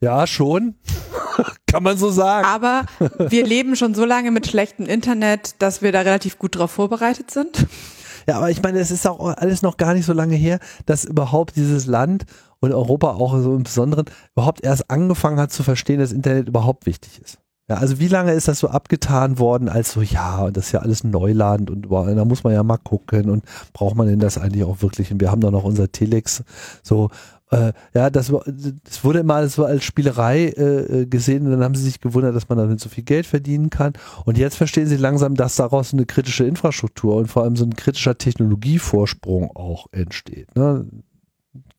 Ja, 0.00 0.26
schon. 0.26 0.76
Kann 1.66 1.82
man 1.82 1.98
so 1.98 2.08
sagen. 2.08 2.46
Aber 2.46 2.86
wir 3.28 3.44
leben 3.44 3.76
schon 3.76 3.94
so 3.94 4.06
lange 4.06 4.30
mit 4.30 4.46
schlechtem 4.46 4.86
Internet, 4.86 5.56
dass 5.58 5.82
wir 5.82 5.92
da 5.92 6.00
relativ 6.00 6.38
gut 6.38 6.56
drauf 6.56 6.70
vorbereitet 6.70 7.30
sind. 7.30 7.66
Ja, 8.26 8.38
aber 8.38 8.50
ich 8.50 8.62
meine, 8.62 8.78
es 8.78 8.90
ist 8.90 9.06
auch 9.06 9.20
alles 9.36 9.60
noch 9.60 9.76
gar 9.76 9.92
nicht 9.92 10.06
so 10.06 10.14
lange 10.14 10.36
her, 10.36 10.58
dass 10.86 11.04
überhaupt 11.04 11.56
dieses 11.56 11.84
Land 11.84 12.24
und 12.60 12.72
Europa 12.72 13.10
auch 13.10 13.38
so 13.38 13.56
im 13.56 13.64
Besonderen 13.64 14.06
überhaupt 14.34 14.64
erst 14.64 14.90
angefangen 14.90 15.38
hat 15.38 15.52
zu 15.52 15.64
verstehen, 15.64 16.00
dass 16.00 16.12
Internet 16.12 16.48
überhaupt 16.48 16.86
wichtig 16.86 17.20
ist. 17.22 17.36
Ja, 17.68 17.78
also 17.78 17.98
wie 17.98 18.06
lange 18.06 18.32
ist 18.32 18.46
das 18.46 18.60
so 18.60 18.68
abgetan 18.68 19.40
worden, 19.40 19.68
als 19.68 19.92
so, 19.92 20.00
ja, 20.00 20.50
das 20.52 20.66
ist 20.66 20.72
ja 20.72 20.80
alles 20.80 21.02
Neuland 21.02 21.68
und 21.68 21.90
da 21.90 22.24
muss 22.24 22.44
man 22.44 22.52
ja 22.52 22.62
mal 22.62 22.76
gucken 22.76 23.28
und 23.28 23.44
braucht 23.72 23.96
man 23.96 24.06
denn 24.06 24.20
das 24.20 24.38
eigentlich 24.38 24.62
auch 24.62 24.82
wirklich? 24.82 25.10
Und 25.10 25.20
wir 25.20 25.32
haben 25.32 25.40
da 25.40 25.50
noch 25.50 25.64
unser 25.64 25.90
Telex, 25.90 26.44
so, 26.84 27.10
äh, 27.50 27.72
ja, 27.92 28.10
das, 28.10 28.32
das 28.84 29.04
wurde 29.04 29.20
immer 29.20 29.34
alles 29.34 29.54
so 29.54 29.64
als 29.64 29.84
Spielerei 29.84 30.46
äh, 30.48 31.06
gesehen 31.06 31.44
und 31.44 31.52
dann 31.52 31.64
haben 31.64 31.74
sie 31.74 31.82
sich 31.82 32.00
gewundert, 32.00 32.36
dass 32.36 32.48
man 32.48 32.58
damit 32.58 32.80
so 32.80 32.88
viel 32.88 33.04
Geld 33.04 33.26
verdienen 33.26 33.70
kann. 33.70 33.94
Und 34.24 34.38
jetzt 34.38 34.56
verstehen 34.56 34.86
sie 34.86 34.96
langsam, 34.96 35.34
dass 35.34 35.56
daraus 35.56 35.92
eine 35.92 36.06
kritische 36.06 36.44
Infrastruktur 36.44 37.16
und 37.16 37.28
vor 37.28 37.44
allem 37.44 37.56
so 37.56 37.64
ein 37.64 37.74
kritischer 37.74 38.18
Technologievorsprung 38.18 39.54
auch 39.56 39.86
entsteht. 39.92 40.54
Ne? 40.56 40.86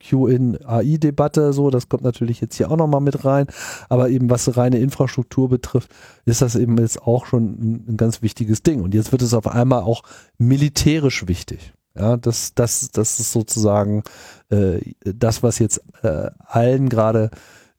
QN-AI-Debatte, 0.00 1.52
so, 1.52 1.70
das 1.70 1.88
kommt 1.88 2.02
natürlich 2.02 2.40
jetzt 2.40 2.56
hier 2.56 2.70
auch 2.70 2.76
nochmal 2.76 3.00
mit 3.00 3.24
rein, 3.24 3.46
aber 3.88 4.08
eben 4.10 4.30
was 4.30 4.56
reine 4.56 4.78
Infrastruktur 4.78 5.48
betrifft, 5.48 5.90
ist 6.24 6.42
das 6.42 6.56
eben 6.56 6.78
jetzt 6.78 7.02
auch 7.02 7.26
schon 7.26 7.44
ein, 7.44 7.84
ein 7.88 7.96
ganz 7.96 8.22
wichtiges 8.22 8.62
Ding. 8.62 8.82
Und 8.82 8.94
jetzt 8.94 9.12
wird 9.12 9.22
es 9.22 9.34
auf 9.34 9.46
einmal 9.46 9.82
auch 9.82 10.02
militärisch 10.38 11.26
wichtig. 11.26 11.72
Ja, 11.98 12.16
das, 12.16 12.54
das, 12.54 12.90
das 12.92 13.18
ist 13.18 13.32
sozusagen 13.32 14.04
äh, 14.50 14.80
das, 15.02 15.42
was 15.42 15.58
jetzt 15.58 15.82
äh, 16.02 16.30
allen 16.46 16.88
gerade 16.88 17.30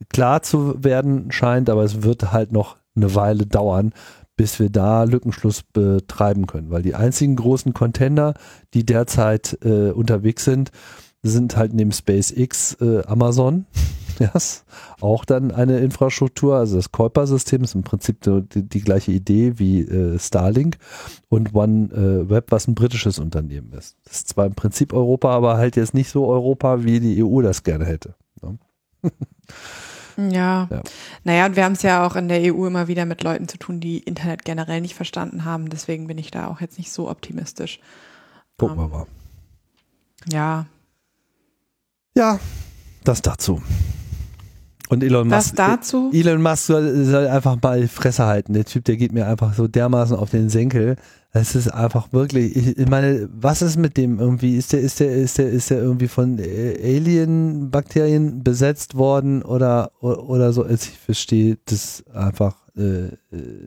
klar 0.10 0.41
zu 0.41 0.84
werden 0.84 1.32
scheint, 1.32 1.70
aber 1.70 1.84
es 1.84 2.04
wird 2.04 2.32
halt 2.32 2.52
noch 2.52 2.78
eine 2.95 3.16
Weile 3.16 3.45
dauern, 3.45 3.93
bis 4.36 4.60
wir 4.60 4.70
da 4.70 5.04
Lückenschluss 5.04 5.64
betreiben 5.64 6.47
können, 6.47 6.70
weil 6.70 6.82
die 6.82 6.95
einzigen 6.95 7.36
großen 7.36 7.74
Contender, 7.74 8.36
die 8.74 8.86
derzeit 8.86 9.58
äh, 9.64 9.91
unterwegs 9.91 10.45
sind, 10.45 10.72
sind 11.24 11.57
halt 11.57 11.74
neben 11.74 11.91
SpaceX 11.91 12.78
äh, 12.82 13.03
Amazon. 13.05 13.65
yes. 14.20 14.65
auch 14.99 15.26
dann 15.26 15.51
eine 15.51 15.80
Infrastruktur. 15.80 16.57
Also 16.57 16.76
das 16.76 16.91
Kuiper-System 16.91 17.63
ist 17.63 17.76
im 17.76 17.84
Prinzip 17.84 18.22
die, 18.22 18.63
die, 18.63 18.82
gleiche 18.82 19.11
Idee 19.11 19.57
wie 19.57 19.82
äh, 19.82 20.20
Starlink 20.20 20.78
und 21.30 21.55
OneWeb, 21.55 22.47
äh, 22.47 22.51
was 22.51 22.67
ein 22.67 22.76
britisches 22.76 23.20
Unternehmen 23.20 23.72
ist. 23.74 23.97
Das 24.03 24.17
ist 24.17 24.30
zwar 24.30 24.45
im 24.45 24.55
Prinzip 24.55 24.93
Europa, 24.93 25.30
aber 25.30 25.57
halt 25.57 25.76
jetzt 25.76 25.93
nicht 25.93 26.09
so 26.09 26.28
Europa, 26.28 26.84
wie 26.84 26.99
die 26.99 27.24
EU 27.24 27.41
das 27.41 27.63
gerne 27.63 27.86
hätte. 27.86 28.15
Ne? 28.41 28.57
Ja. 30.17 30.67
ja. 30.70 30.82
Naja, 31.24 31.45
und 31.45 31.55
wir 31.55 31.63
haben 31.63 31.74
es 31.74 31.82
ja 31.82 32.05
auch 32.05 32.17
in 32.17 32.28
der 32.28 32.53
EU 32.53 32.67
immer 32.67 32.89
wieder 32.89 33.05
mit 33.05 33.24
Leuten 33.24 33.47
zu 33.47 33.57
tun, 33.57 33.80
die 33.80 33.99
Internet 33.99 34.43
generell 34.43 34.82
nicht 34.82 34.95
verstanden 34.95 35.45
haben. 35.45 35.70
Deswegen 35.70 36.07
bin 36.07 36.17
ich 36.17 36.30
da 36.30 36.47
auch 36.47 36.59
jetzt 36.59 36.78
nicht 36.78 36.91
so 36.91 37.09
optimistisch. 37.09 37.80
Gucken 38.57 38.76
wir 38.76 38.84
ähm, 38.84 38.91
mal. 38.91 39.05
Ja, 40.30 40.65
ja, 42.20 42.39
das 43.05 43.22
dazu. 43.22 43.61
Und 44.89 45.03
Elon 45.03 45.30
Das 45.30 45.47
Musk, 45.47 45.55
dazu? 45.55 46.09
Elon 46.11 46.41
Musk 46.41 46.65
soll, 46.65 47.05
soll 47.05 47.28
einfach 47.28 47.57
mal 47.61 47.82
die 47.82 47.88
Fresse 47.88 48.26
halten. 48.26 48.53
Der 48.53 48.65
Typ, 48.65 48.84
der 48.86 48.97
geht 48.97 49.13
mir 49.13 49.28
einfach 49.28 49.53
so 49.53 49.67
dermaßen 49.67 50.17
auf 50.17 50.32
den 50.32 50.49
Senkel. 50.49 50.95
Es 51.32 51.55
ist 51.55 51.67
einfach 51.70 52.11
wirklich, 52.11 52.55
ich, 52.57 52.78
ich 52.78 52.89
meine, 52.89 53.30
was 53.32 53.61
ist 53.61 53.78
mit 53.78 53.97
dem 53.97 54.20
irgendwie? 54.20 54.57
Ist 54.57 54.74
der, 54.74 54.82
ist 54.82 54.99
der, 54.99 55.11
ist 55.13 55.38
der, 55.38 55.49
ist 55.49 55.70
der 55.70 55.78
irgendwie 55.78 56.07
von 56.07 56.39
äh, 56.39 56.76
Alien-Bakterien 56.84 58.43
besetzt 58.43 58.95
worden 58.95 59.43
oder, 59.43 59.91
oder 60.01 60.51
so? 60.51 60.67
Ich 60.67 60.89
verstehe 60.89 61.57
das 61.65 62.03
einfach 62.11 62.55
äh, 62.76 62.82
äh, 62.82 63.13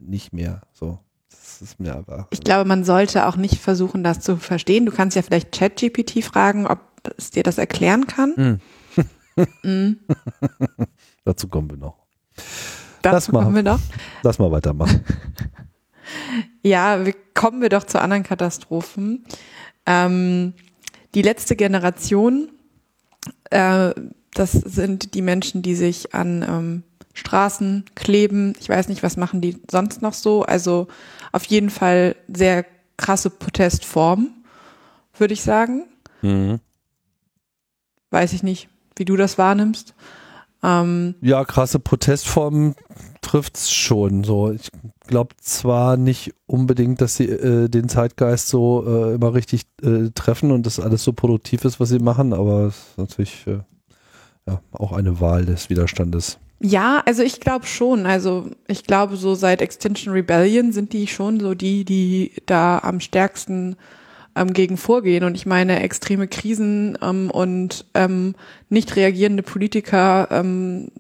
nicht 0.05 0.33
mehr. 0.33 0.61
So. 0.73 0.99
Das 1.31 1.63
ist 1.63 1.79
mir 1.81 1.97
einfach. 1.97 2.27
Ich 2.31 2.41
glaube, 2.41 2.69
man 2.69 2.83
sollte 2.85 3.27
auch 3.27 3.37
nicht 3.37 3.59
versuchen, 3.59 4.03
das 4.03 4.21
zu 4.21 4.37
verstehen. 4.37 4.85
Du 4.85 4.93
kannst 4.93 5.15
ja 5.15 5.23
vielleicht 5.23 5.53
ChatGPT 5.53 6.25
fragen, 6.25 6.67
ob 6.67 6.92
es 7.17 7.31
dir 7.31 7.43
das 7.43 7.59
erklären 7.59 8.07
kann. 8.07 8.61
Mm. 9.37 9.97
Dazu 11.25 11.49
kommen 11.49 11.71
wir 11.71 11.79
noch. 11.79 11.97
Dazu 13.03 13.33
machen. 13.33 13.45
kommen 13.45 13.57
wir 13.57 13.63
noch. 13.63 13.81
Lass 14.23 14.39
mal 14.39 14.51
weitermachen. 14.51 15.05
Ja, 16.63 17.07
wir, 17.07 17.15
kommen 17.35 17.63
wir 17.63 17.69
doch 17.69 17.85
zu 17.85 18.01
anderen 18.01 18.23
Katastrophen. 18.23 19.25
Ähm, 19.87 20.53
die 21.15 21.23
letzte 21.23 21.57
Generation, 21.57 22.51
äh, 23.51 23.93
das 24.35 24.53
sind 24.53 25.15
die 25.15 25.23
Menschen, 25.23 25.63
die 25.63 25.75
sich 25.75 26.15
an 26.15 26.45
ähm, 26.47 26.83
Straßen 27.15 27.85
kleben. 27.95 28.55
Ich 28.61 28.69
weiß 28.69 28.89
nicht, 28.89 29.03
was 29.03 29.17
machen 29.17 29.41
die 29.41 29.61
sonst 29.71 30.03
noch 30.03 30.15
so. 30.15 30.43
Also 30.43 30.89
auf 31.33 31.45
jeden 31.45 31.71
Fall 31.71 32.17
sehr 32.33 32.65
krasse 32.97 33.31
Protestform, 33.31 34.29
würde 35.19 35.35
ich 35.35 35.43
sagen. 35.43 35.85
Mhm. 36.21 36.61
Weiß 38.13 38.33
ich 38.35 38.43
nicht, 38.43 38.69
wie 38.95 39.05
du 39.05 39.17
das 39.17 39.39
wahrnimmst. 39.39 39.95
Ähm, 40.63 41.15
Ja, 41.23 41.45
krasse 41.45 41.81
Protestformen 41.81 42.77
trifft's 43.23 43.73
schon. 43.73 44.23
So, 44.23 44.53
ich 44.53 44.71
glaube 45.07 45.35
zwar 45.41 45.97
nicht 45.97 46.35
unbedingt, 46.47 47.01
dass 47.01 47.17
sie 47.17 47.25
äh, 47.25 47.69
den 47.69 47.89
Zeitgeist 47.89 48.49
so 48.49 48.85
äh, 48.87 49.15
immer 49.15 49.35
richtig 49.35 49.63
äh, 49.83 50.11
treffen 50.15 50.53
und 50.53 50.67
das 50.67 50.79
alles 50.79 51.03
so 51.03 51.13
produktiv 51.13 51.65
ist, 51.65 51.81
was 51.81 51.89
sie 51.89 51.99
machen, 51.99 52.33
aber 52.33 52.67
es 52.67 52.77
ist 52.77 52.99
natürlich 52.99 53.47
äh, 53.47 53.61
ja, 54.47 54.61
auch 54.73 54.93
eine 54.93 55.21
Wahl 55.21 55.47
des 55.47 55.71
Widerstandes. 55.71 56.39
Ja, 56.61 57.03
also 57.07 57.23
ich 57.23 57.41
glaube 57.41 57.67
schon. 57.67 58.07
Also 58.07 58.51
ich 58.69 58.85
glaube, 58.85 59.17
so 59.17 59.35
seit 59.35 59.63
Extinction 59.63 60.13
Rebellion 60.13 60.73
sind 60.73 60.93
die 60.93 61.09
schon 61.09 61.41
so 61.41 61.55
die, 61.55 61.85
die 61.85 62.33
da 62.47 62.79
am 62.79 63.01
stärksten 63.01 63.77
ähm, 64.37 64.53
gegen 64.53 64.77
vorgehen. 64.77 65.25
Und 65.25 65.35
ich 65.35 65.47
meine, 65.47 65.83
extreme 65.83 66.29
Krisen 66.29 66.99
ähm, 67.03 67.31
und 67.31 67.87
ähm, 67.95 68.35
nicht 68.69 68.97
reagierende 68.97 69.43
Politiker 69.43 70.29
ähm, 70.31 70.91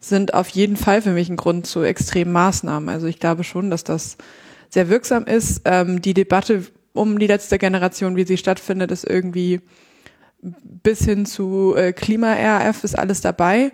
sind 0.00 0.34
auf 0.34 0.48
jeden 0.48 0.76
Fall 0.76 1.02
für 1.02 1.12
mich 1.12 1.28
ein 1.28 1.36
Grund 1.36 1.66
zu 1.66 1.82
extremen 1.82 2.32
Maßnahmen. 2.32 2.88
Also 2.88 3.06
ich 3.06 3.20
glaube 3.20 3.44
schon, 3.44 3.70
dass 3.70 3.84
das 3.84 4.16
sehr 4.70 4.88
wirksam 4.88 5.24
ist. 5.24 5.62
Ähm, 5.64 6.00
die 6.00 6.14
Debatte 6.14 6.64
um 6.92 7.18
die 7.18 7.26
letzte 7.26 7.58
Generation, 7.58 8.16
wie 8.16 8.24
sie 8.24 8.36
stattfindet, 8.36 8.90
ist 8.90 9.04
irgendwie 9.04 9.60
bis 10.42 11.04
hin 11.04 11.26
zu 11.26 11.74
äh, 11.76 11.92
Klima-RAF 11.92 12.82
ist 12.84 12.98
alles 12.98 13.20
dabei. 13.20 13.72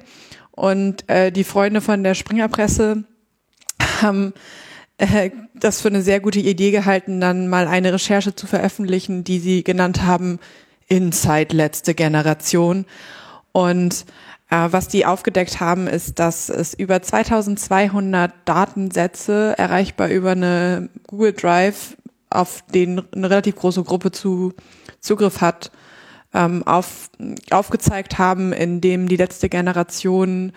Und 0.51 1.09
äh, 1.09 1.30
die 1.30 1.45
Freunde 1.45 1.80
von 1.80 2.03
der 2.03 2.14
Springerpresse 2.14 3.05
haben 4.03 4.32
das 5.55 5.80
für 5.80 5.88
eine 5.88 6.03
sehr 6.03 6.20
gute 6.20 6.40
Idee 6.40 6.70
gehalten, 6.70 7.20
dann 7.20 7.49
mal 7.49 7.66
eine 7.66 7.92
Recherche 7.92 8.34
zu 8.34 8.47
veröffentlichen, 8.47 9.24
die 9.24 9.38
sie 9.38 9.62
genannt 9.62 10.03
haben 10.03 10.38
Inside 10.88 11.55
letzte 11.55 11.94
Generation. 11.94 12.86
Und 13.53 14.05
äh, 14.51 14.68
was 14.70 14.88
die 14.88 15.07
aufgedeckt 15.07 15.61
haben, 15.61 15.86
ist, 15.86 16.18
dass 16.18 16.49
es 16.49 16.74
über 16.74 17.03
2200 17.03 18.32
Datensätze 18.44 19.55
erreichbar 19.59 20.09
über 20.09 20.32
eine 20.32 20.88
Google 21.07 21.32
Drive, 21.32 21.97
auf 22.30 22.62
den 22.74 23.03
eine 23.14 23.30
relativ 23.30 23.57
große 23.57 23.82
Gruppe 23.82 24.12
zu 24.12 24.53
Zugriff 25.01 25.40
hat, 25.40 25.70
ähm, 26.34 26.62
auf, 26.66 27.11
aufgezeigt 27.51 28.18
haben, 28.18 28.53
in 28.53 28.80
dem 28.80 29.09
die 29.09 29.16
letzte 29.16 29.49
Generation 29.49 30.53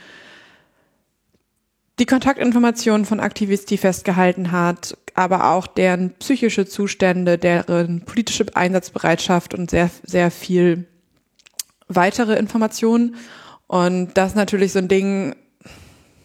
die 1.99 2.05
Kontaktinformationen 2.05 3.05
von 3.05 3.19
Aktivisten 3.19 3.77
festgehalten 3.77 4.51
hat, 4.51 4.97
aber 5.15 5.51
auch 5.51 5.67
deren 5.67 6.11
psychische 6.11 6.65
Zustände, 6.65 7.37
deren 7.37 8.01
politische 8.01 8.45
Einsatzbereitschaft 8.55 9.53
und 9.53 9.69
sehr, 9.69 9.89
sehr 10.03 10.31
viel 10.31 10.87
weitere 11.89 12.37
Informationen. 12.37 13.15
Und 13.67 14.13
das 14.13 14.29
ist 14.29 14.35
natürlich 14.35 14.71
so 14.71 14.79
ein 14.79 14.87
Ding, 14.87 15.35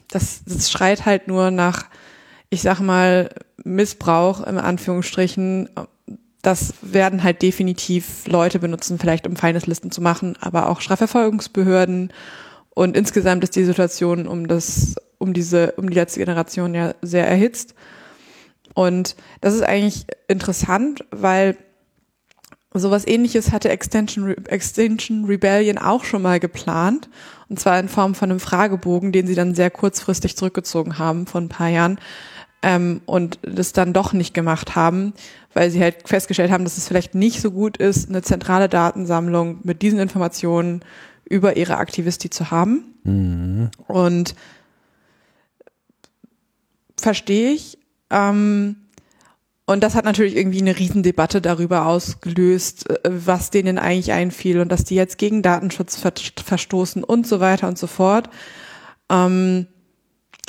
das, 0.08 0.42
das 0.46 0.70
schreit 0.70 1.06
halt 1.06 1.26
nur 1.26 1.50
nach, 1.50 1.86
ich 2.50 2.62
sag 2.62 2.80
mal, 2.80 3.30
Missbrauch 3.64 4.46
im 4.46 4.58
Anführungsstrichen. 4.58 5.68
Das 6.40 6.74
werden 6.82 7.24
halt 7.24 7.42
definitiv 7.42 8.26
Leute 8.28 8.60
benutzen, 8.60 8.98
vielleicht 8.98 9.26
um 9.26 9.34
Feindeslisten 9.34 9.90
zu 9.90 10.00
machen, 10.00 10.36
aber 10.40 10.68
auch 10.68 10.80
Strafverfolgungsbehörden. 10.80 12.12
Und 12.74 12.96
insgesamt 12.96 13.44
ist 13.44 13.56
die 13.56 13.64
Situation 13.64 14.26
um 14.26 14.48
das, 14.48 14.96
um 15.18 15.32
diese, 15.32 15.72
um 15.72 15.88
die 15.88 15.94
letzte 15.94 16.20
Generation 16.20 16.74
ja 16.74 16.94
sehr 17.02 17.26
erhitzt. 17.26 17.74
Und 18.74 19.14
das 19.40 19.54
ist 19.54 19.62
eigentlich 19.62 20.06
interessant, 20.26 21.04
weil 21.10 21.56
sowas 22.74 23.06
ähnliches 23.06 23.52
hatte 23.52 23.68
Extension, 23.68 24.24
Re 24.24 24.36
Extinction 24.48 25.24
Rebellion 25.24 25.78
auch 25.78 26.04
schon 26.04 26.22
mal 26.22 26.40
geplant. 26.40 27.08
Und 27.48 27.60
zwar 27.60 27.78
in 27.78 27.88
Form 27.88 28.16
von 28.16 28.30
einem 28.30 28.40
Fragebogen, 28.40 29.12
den 29.12 29.28
sie 29.28 29.36
dann 29.36 29.54
sehr 29.54 29.70
kurzfristig 29.70 30.36
zurückgezogen 30.36 30.98
haben 30.98 31.26
vor 31.26 31.40
ein 31.40 31.48
paar 31.48 31.68
Jahren. 31.68 32.00
Ähm, 32.62 33.02
und 33.06 33.38
das 33.42 33.72
dann 33.72 33.92
doch 33.92 34.12
nicht 34.12 34.34
gemacht 34.34 34.74
haben, 34.74 35.12
weil 35.52 35.70
sie 35.70 35.80
halt 35.80 36.08
festgestellt 36.08 36.50
haben, 36.50 36.64
dass 36.64 36.78
es 36.78 36.88
vielleicht 36.88 37.14
nicht 37.14 37.40
so 37.40 37.52
gut 37.52 37.76
ist, 37.76 38.08
eine 38.08 38.22
zentrale 38.22 38.68
Datensammlung 38.68 39.60
mit 39.62 39.82
diesen 39.82 40.00
Informationen 40.00 40.80
über 41.28 41.56
ihre 41.56 41.76
Aktivisti 41.76 42.30
zu 42.30 42.50
haben. 42.50 42.94
Mhm. 43.04 43.70
Und 43.86 44.34
verstehe 46.96 47.52
ich. 47.52 47.78
Ähm, 48.10 48.76
und 49.66 49.82
das 49.82 49.94
hat 49.94 50.04
natürlich 50.04 50.36
irgendwie 50.36 50.60
eine 50.60 50.78
Riesendebatte 50.78 51.40
darüber 51.40 51.86
ausgelöst, 51.86 52.90
äh, 52.90 52.98
was 53.04 53.50
denen 53.50 53.78
eigentlich 53.78 54.12
einfiel 54.12 54.60
und 54.60 54.70
dass 54.70 54.84
die 54.84 54.94
jetzt 54.94 55.16
gegen 55.16 55.42
Datenschutz 55.42 55.96
ver 55.96 56.12
verstoßen 56.44 57.02
und 57.02 57.26
so 57.26 57.40
weiter 57.40 57.68
und 57.68 57.78
so 57.78 57.86
fort. 57.86 58.28
Ähm, 59.10 59.66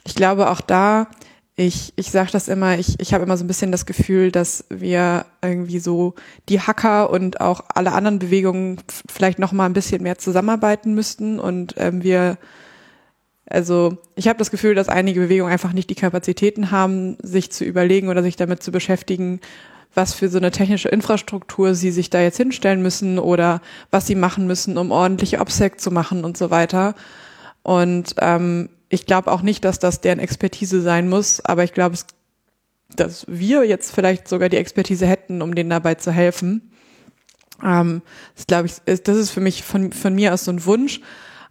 ich 0.06 0.16
glaube 0.16 0.50
auch 0.50 0.62
da, 0.62 1.08
ich, 1.56 1.94
ich 1.96 2.12
sage 2.12 2.32
das 2.32 2.48
immer, 2.48 2.78
ich, 2.78 3.00
ich 3.00 3.14
habe 3.14 3.24
immer 3.24 3.38
so 3.38 3.46
ein 3.46 3.48
bisschen 3.48 3.72
das 3.72 3.86
Gefühl, 3.86 4.32
dass 4.32 4.66
wir 4.70 5.26
irgendwie 5.42 5.80
so 5.80 6.16
die 6.50 6.60
Hacker 6.60 7.10
und 7.10 7.40
auch 7.40 7.62
alle 7.74 7.94
anderen 7.94 8.20
Bewegungen 8.20 8.78
vielleicht 9.10 9.40
noch 9.40 9.54
mal 9.54 9.66
ein 9.66 9.74
bisschen 9.74 10.04
mehr 10.04 10.18
zusammenarbeiten 10.18 10.94
müssten 10.94 11.40
und 11.40 11.76
ähm, 11.78 12.04
wir 12.04 12.38
also 13.48 13.98
ich 14.16 14.28
habe 14.28 14.40
das 14.40 14.50
Gefühl, 14.50 14.74
dass 14.74 14.90
einige 14.90 15.20
Bewegungen 15.22 15.52
einfach 15.52 15.72
nicht 15.72 15.90
die 15.90 15.96
Kapazitäten 15.96 16.72
haben, 16.72 17.16
sich 17.22 17.52
zu 17.52 17.64
überlegen 17.64 18.10
oder 18.10 18.24
sich 18.24 18.36
damit 18.36 18.64
zu 18.64 18.72
beschäftigen, 18.72 19.40
was 19.94 20.14
für 20.14 20.30
so 20.30 20.40
eine 20.40 20.52
technische 20.52 20.90
Infrastruktur 20.90 21.76
sie 21.76 21.92
sich 21.92 22.10
da 22.10 22.22
jetzt 22.22 22.38
hinstellen 22.38 22.82
müssen 22.82 23.20
oder 23.20 23.62
was 23.92 24.08
sie 24.08 24.16
machen 24.16 24.48
müssen, 24.48 24.78
um 24.78 24.92
ordentliche 24.92 25.40
OPSEC 25.40 25.80
zu 25.80 25.92
machen 25.92 26.26
und 26.26 26.38
so 26.38 26.50
weiter. 26.50 26.96
Und 27.64 28.16
ähm, 28.20 28.70
ich 28.90 29.06
glaube 29.06 29.32
auch 29.32 29.42
nicht, 29.42 29.66
dass 29.66 29.80
das 29.80 30.02
deren 30.02 30.20
Expertise 30.20 30.82
sein 30.82 31.10
muss, 31.10 31.44
aber 31.44 31.64
ich 31.64 31.74
glaube, 31.74 31.98
dass 32.96 33.26
wir 33.28 33.64
jetzt 33.64 33.94
vielleicht 33.94 34.28
sogar 34.28 34.50
die 34.50 34.58
Expertise 34.58 35.08
hätten, 35.08 35.42
um 35.42 35.56
denen 35.56 35.70
dabei 35.70 35.96
zu 35.96 36.12
helfen. 36.12 36.72
Ähm, 37.64 38.02
das 38.36 38.48
glaube 38.48 38.68
ich, 38.68 38.74
ist, 38.86 39.08
das 39.08 39.18
ist 39.18 39.32
für 39.32 39.42
mich 39.42 39.64
von, 39.64 39.92
von 39.92 40.14
mir 40.14 40.34
aus 40.34 40.46
so 40.46 40.52
ein 40.52 40.66
Wunsch. 40.66 41.02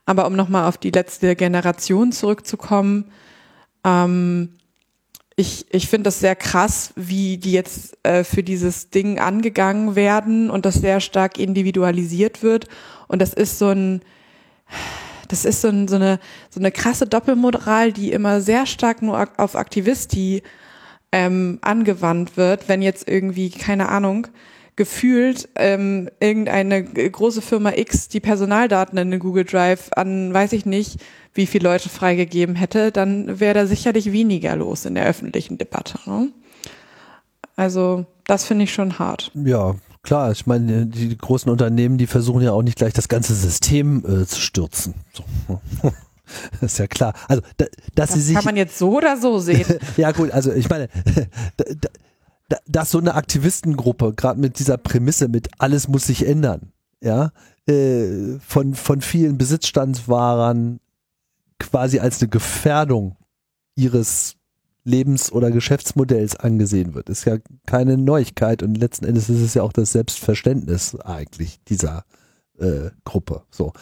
Aber 0.06 0.26
um 0.26 0.36
nochmal 0.36 0.68
auf 0.68 0.76
die 0.76 0.90
letzte 0.90 1.34
Generation 1.34 2.12
zurückzukommen, 2.12 3.10
ähm, 3.84 4.50
ich, 5.36 5.66
ich 5.70 5.88
finde 5.88 6.04
das 6.04 6.20
sehr 6.20 6.36
krass, 6.36 6.92
wie 6.94 7.38
die 7.38 7.52
jetzt 7.52 7.98
äh, 8.04 8.22
für 8.22 8.42
dieses 8.42 8.90
Ding 8.90 9.18
angegangen 9.18 9.96
werden 9.96 10.50
und 10.50 10.64
das 10.64 10.74
sehr 10.74 11.00
stark 11.00 11.38
individualisiert 11.38 12.42
wird. 12.42 12.68
Und 13.08 13.20
das 13.20 13.34
ist 13.34 13.58
so 13.58 13.68
ein, 13.68 14.02
das 15.28 15.44
ist 15.44 15.60
so, 15.60 15.68
ein, 15.68 15.88
so, 15.88 15.96
eine, 15.96 16.18
so 16.50 16.60
eine 16.60 16.72
krasse 16.72 17.06
Doppelmoral, 17.06 17.92
die 17.92 18.12
immer 18.12 18.40
sehr 18.40 18.66
stark 18.66 19.02
nur 19.02 19.28
auf 19.36 19.56
Aktivisti 19.56 20.42
ähm, 21.12 21.58
angewandt 21.62 22.36
wird, 22.36 22.68
wenn 22.68 22.82
jetzt 22.82 23.08
irgendwie, 23.08 23.50
keine 23.50 23.88
Ahnung, 23.88 24.26
gefühlt 24.76 25.48
ähm, 25.54 26.08
irgendeine 26.18 26.82
große 26.82 27.42
Firma 27.42 27.72
X 27.76 28.08
die 28.08 28.20
Personaldaten 28.20 28.98
in 28.98 29.12
den 29.12 29.20
Google 29.20 29.44
Drive 29.44 29.90
an, 29.94 30.34
weiß 30.34 30.52
ich 30.52 30.66
nicht, 30.66 31.00
wie 31.32 31.46
viele 31.46 31.68
Leute 31.68 31.88
freigegeben 31.88 32.56
hätte, 32.56 32.90
dann 32.90 33.38
wäre 33.38 33.54
da 33.54 33.66
sicherlich 33.66 34.10
weniger 34.10 34.56
los 34.56 34.84
in 34.84 34.96
der 34.96 35.06
öffentlichen 35.06 35.58
Debatte. 35.58 35.98
Ne? 36.06 36.30
Also 37.56 38.06
das 38.26 38.44
finde 38.44 38.64
ich 38.64 38.74
schon 38.74 38.98
hart. 38.98 39.30
Ja, 39.34 39.76
klar. 40.04 40.30
Ich 40.30 40.46
meine, 40.46 40.86
die 40.86 41.16
großen 41.16 41.50
Unternehmen, 41.50 41.98
die 41.98 42.06
versuchen 42.06 42.42
ja 42.42 42.52
auch 42.52 42.62
nicht 42.62 42.78
gleich 42.78 42.92
das 42.92 43.08
ganze 43.08 43.34
System 43.34 44.04
äh, 44.06 44.26
zu 44.26 44.40
stürzen. 44.40 44.94
So. 45.12 45.60
Das 46.60 46.62
ist 46.72 46.78
ja 46.78 46.86
klar. 46.86 47.14
Also, 47.28 47.42
da, 47.56 47.66
dass 47.94 48.10
Das 48.10 48.18
sie 48.18 48.22
sich. 48.22 48.34
kann 48.36 48.44
man 48.44 48.56
jetzt 48.56 48.78
so 48.78 48.96
oder 48.96 49.16
so 49.16 49.38
sehen. 49.40 49.66
ja, 49.96 50.12
gut, 50.12 50.30
also 50.30 50.52
ich 50.52 50.68
meine, 50.70 50.88
da, 51.56 51.64
da, 52.48 52.58
dass 52.66 52.90
so 52.90 52.98
eine 52.98 53.14
Aktivistengruppe, 53.14 54.12
gerade 54.14 54.38
mit 54.40 54.58
dieser 54.58 54.76
Prämisse, 54.78 55.28
mit 55.28 55.48
alles 55.58 55.88
muss 55.88 56.06
sich 56.06 56.26
ändern, 56.26 56.72
ja, 57.02 57.32
äh, 57.66 58.38
von, 58.46 58.74
von 58.74 59.00
vielen 59.00 59.38
Besitzstandswahrern 59.38 60.80
quasi 61.58 61.98
als 61.98 62.20
eine 62.20 62.28
Gefährdung 62.28 63.16
ihres 63.74 64.36
Lebens- 64.84 65.32
oder 65.32 65.50
Geschäftsmodells 65.50 66.36
angesehen 66.36 66.94
wird, 66.94 67.08
ist 67.08 67.24
ja 67.24 67.38
keine 67.66 67.96
Neuigkeit 67.96 68.62
und 68.62 68.76
letzten 68.76 69.06
Endes 69.06 69.30
ist 69.30 69.40
es 69.40 69.54
ja 69.54 69.62
auch 69.62 69.72
das 69.72 69.92
Selbstverständnis 69.92 70.94
eigentlich 70.96 71.60
dieser 71.68 72.04
äh, 72.58 72.90
Gruppe. 73.04 73.42
So. 73.50 73.72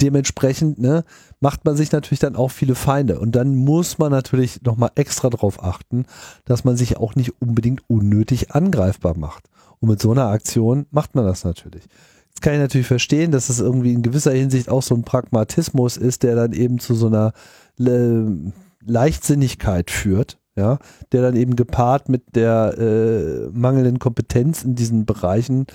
Dementsprechend 0.00 0.78
ne, 0.78 1.04
macht 1.40 1.64
man 1.64 1.76
sich 1.76 1.92
natürlich 1.92 2.18
dann 2.18 2.36
auch 2.36 2.50
viele 2.50 2.74
Feinde 2.74 3.20
und 3.20 3.32
dann 3.32 3.54
muss 3.54 3.98
man 3.98 4.10
natürlich 4.10 4.62
nochmal 4.62 4.90
extra 4.96 5.30
darauf 5.30 5.62
achten, 5.62 6.06
dass 6.44 6.64
man 6.64 6.76
sich 6.76 6.96
auch 6.96 7.14
nicht 7.14 7.40
unbedingt 7.40 7.82
unnötig 7.88 8.52
angreifbar 8.52 9.16
macht. 9.16 9.48
Und 9.80 9.88
mit 9.88 10.02
so 10.02 10.10
einer 10.10 10.26
Aktion 10.26 10.86
macht 10.90 11.14
man 11.14 11.24
das 11.24 11.44
natürlich. 11.44 11.84
Jetzt 12.28 12.42
kann 12.42 12.54
ich 12.54 12.60
natürlich 12.60 12.86
verstehen, 12.86 13.30
dass 13.30 13.48
es 13.48 13.60
irgendwie 13.60 13.92
in 13.92 14.02
gewisser 14.02 14.32
Hinsicht 14.32 14.68
auch 14.68 14.82
so 14.82 14.94
ein 14.94 15.02
Pragmatismus 15.02 15.96
ist, 15.96 16.22
der 16.22 16.34
dann 16.34 16.52
eben 16.52 16.78
zu 16.78 16.94
so 16.94 17.06
einer 17.06 17.32
Le 17.76 18.52
Leichtsinnigkeit 18.84 19.90
führt, 19.90 20.38
ja, 20.58 20.78
der 21.12 21.22
dann 21.22 21.36
eben 21.36 21.56
gepaart 21.56 22.08
mit 22.08 22.34
der 22.34 22.76
äh, 22.78 23.48
mangelnden 23.56 23.98
Kompetenz 23.98 24.64
in 24.64 24.74
diesen 24.74 25.06
Bereichen 25.06 25.66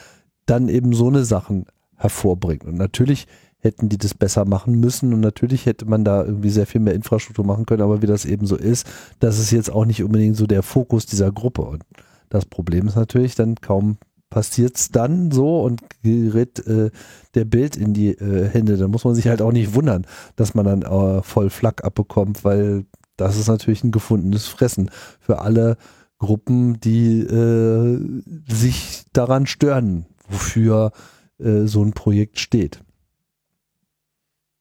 dann 0.46 0.68
eben 0.68 0.94
so 0.94 1.08
eine 1.08 1.24
Sachen 1.24 1.66
hervorbringt. 1.96 2.66
Und 2.66 2.76
natürlich 2.76 3.28
hätten 3.60 3.88
die 3.88 3.98
das 3.98 4.14
besser 4.14 4.44
machen 4.44 4.78
müssen 4.78 5.14
und 5.14 5.22
natürlich 5.22 5.66
hätte 5.66 5.86
man 5.86 6.04
da 6.04 6.26
irgendwie 6.26 6.50
sehr 6.50 6.68
viel 6.68 6.82
mehr 6.82 6.94
Infrastruktur 6.94 7.46
machen 7.46 7.66
können, 7.66 7.82
aber 7.82 8.02
wie 8.02 8.08
das 8.08 8.26
eben 8.26 8.46
so 8.46 8.58
ist, 8.58 8.86
das 9.20 9.40
ist 9.40 9.52
jetzt 9.52 9.72
auch 9.72 9.86
nicht 9.86 10.04
unbedingt 10.04 10.36
so 10.36 10.46
der 10.46 10.64
Fokus 10.64 11.06
dieser 11.06 11.32
Gruppe. 11.32 11.62
Und 11.62 11.84
das 12.30 12.46
Problem 12.46 12.88
ist 12.88 12.98
natürlich 12.98 13.36
dann 13.36 13.56
kaum 13.56 13.98
passiert's 14.30 14.90
dann 14.90 15.30
so 15.30 15.62
und 15.62 15.82
gerät 16.02 16.66
äh, 16.66 16.90
der 17.36 17.46
Bild 17.46 17.78
in 17.78 17.94
die 17.94 18.10
äh, 18.10 18.50
Hände. 18.50 18.78
Da 18.78 18.88
muss 18.88 19.06
man 19.06 19.14
sich 19.14 19.28
halt 19.28 19.44
auch 19.44 19.52
nicht 19.52 19.76
wundern, 19.76 20.08
dass 20.36 20.56
man 20.56 20.66
dann 20.66 20.82
äh, 20.82 21.22
voll 21.22 21.52
Flack 21.52 21.84
abbekommt, 21.84 22.44
weil 22.44 22.86
das 23.24 23.38
ist 23.38 23.48
natürlich 23.48 23.84
ein 23.84 23.92
gefundenes 23.92 24.48
Fressen 24.48 24.92
für 25.20 25.40
alle 25.40 25.78
Gruppen, 26.20 26.80
die 26.80 27.20
äh, 27.20 28.22
sich 28.48 29.06
daran 29.14 29.46
stören, 29.46 30.06
wofür 30.30 30.92
äh, 31.40 31.66
so 31.66 31.84
ein 31.84 31.94
Projekt 31.94 32.40
steht. 32.40 32.82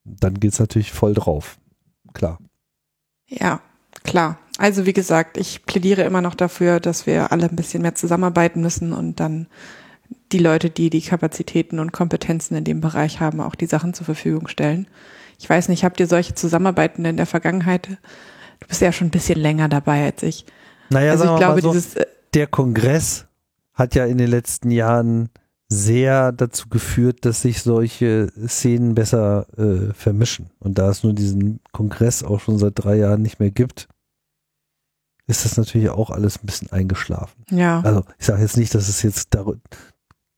Dann 0.04 0.40
geht's 0.40 0.58
natürlich 0.58 0.92
voll 0.92 1.14
drauf. 1.14 1.58
Klar. 2.14 2.38
Ja, 3.26 3.60
klar. 4.02 4.38
Also 4.58 4.86
wie 4.86 4.92
gesagt, 4.92 5.36
ich 5.36 5.64
plädiere 5.64 6.02
immer 6.02 6.20
noch 6.20 6.34
dafür, 6.34 6.80
dass 6.80 7.06
wir 7.06 7.32
alle 7.32 7.48
ein 7.48 7.56
bisschen 7.56 7.82
mehr 7.82 7.94
zusammenarbeiten 7.94 8.60
müssen 8.60 8.92
und 8.92 9.20
dann 9.20 9.46
die 10.32 10.38
Leute, 10.38 10.70
die 10.70 10.90
die 10.90 11.00
Kapazitäten 11.00 11.78
und 11.78 11.92
Kompetenzen 11.92 12.56
in 12.56 12.64
dem 12.64 12.80
Bereich 12.80 13.20
haben, 13.20 13.40
auch 13.40 13.54
die 13.54 13.66
Sachen 13.66 13.94
zur 13.94 14.04
Verfügung 14.04 14.48
stellen. 14.48 14.86
Ich 15.38 15.48
weiß 15.48 15.68
nicht, 15.68 15.84
habt 15.84 16.00
ihr 16.00 16.06
solche 16.06 16.34
Zusammenarbeiten 16.34 17.04
in 17.04 17.16
der 17.16 17.26
Vergangenheit? 17.26 17.98
Du 18.62 18.68
bist 18.68 18.80
ja 18.80 18.92
schon 18.92 19.08
ein 19.08 19.10
bisschen 19.10 19.38
länger 19.38 19.68
dabei 19.68 20.04
als 20.04 20.22
ich. 20.22 20.46
Naja, 20.90 21.12
also 21.12 21.24
ich 21.24 21.36
glaube, 21.36 21.60
so, 21.60 21.72
dieses 21.72 21.96
äh, 21.96 22.06
der 22.34 22.46
Kongress 22.46 23.26
hat 23.74 23.94
ja 23.94 24.04
in 24.06 24.18
den 24.18 24.28
letzten 24.28 24.70
Jahren 24.70 25.30
sehr 25.68 26.32
dazu 26.32 26.68
geführt, 26.68 27.24
dass 27.24 27.42
sich 27.42 27.62
solche 27.62 28.30
Szenen 28.46 28.94
besser 28.94 29.46
äh, 29.58 29.92
vermischen. 29.94 30.50
Und 30.58 30.78
da 30.78 30.90
es 30.90 31.02
nur 31.02 31.14
diesen 31.14 31.60
Kongress 31.72 32.22
auch 32.22 32.40
schon 32.40 32.58
seit 32.58 32.72
drei 32.76 32.96
Jahren 32.96 33.22
nicht 33.22 33.40
mehr 33.40 33.50
gibt, 33.50 33.88
ist 35.26 35.44
das 35.44 35.56
natürlich 35.56 35.88
auch 35.88 36.10
alles 36.10 36.42
ein 36.42 36.46
bisschen 36.46 36.70
eingeschlafen. 36.72 37.44
ja. 37.50 37.80
Also 37.80 38.04
ich 38.18 38.26
sage 38.26 38.42
jetzt 38.42 38.56
nicht, 38.56 38.74
dass 38.74 38.88
es 38.88 39.02
jetzt 39.02 39.34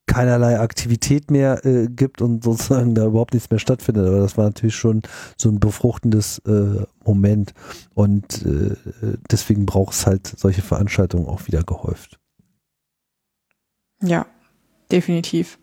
keinerlei 0.06 0.60
Aktivität 0.60 1.30
mehr 1.30 1.64
äh, 1.64 1.88
gibt 1.88 2.20
und 2.20 2.44
sozusagen 2.44 2.94
da 2.94 3.06
überhaupt 3.06 3.34
nichts 3.34 3.50
mehr 3.50 3.58
stattfindet, 3.58 4.06
aber 4.06 4.18
das 4.18 4.36
war 4.36 4.44
natürlich 4.44 4.76
schon 4.76 5.02
so 5.36 5.48
ein 5.48 5.60
befruchtendes 5.60 6.38
äh, 6.46 6.84
Moment 7.04 7.54
und 7.94 8.44
äh, 8.44 8.76
deswegen 9.30 9.66
braucht 9.66 9.94
es 9.94 10.06
halt 10.06 10.26
solche 10.26 10.62
Veranstaltungen 10.62 11.26
auch 11.26 11.46
wieder 11.46 11.62
gehäuft. 11.62 12.18
Ja, 14.02 14.26
definitiv. 14.90 15.58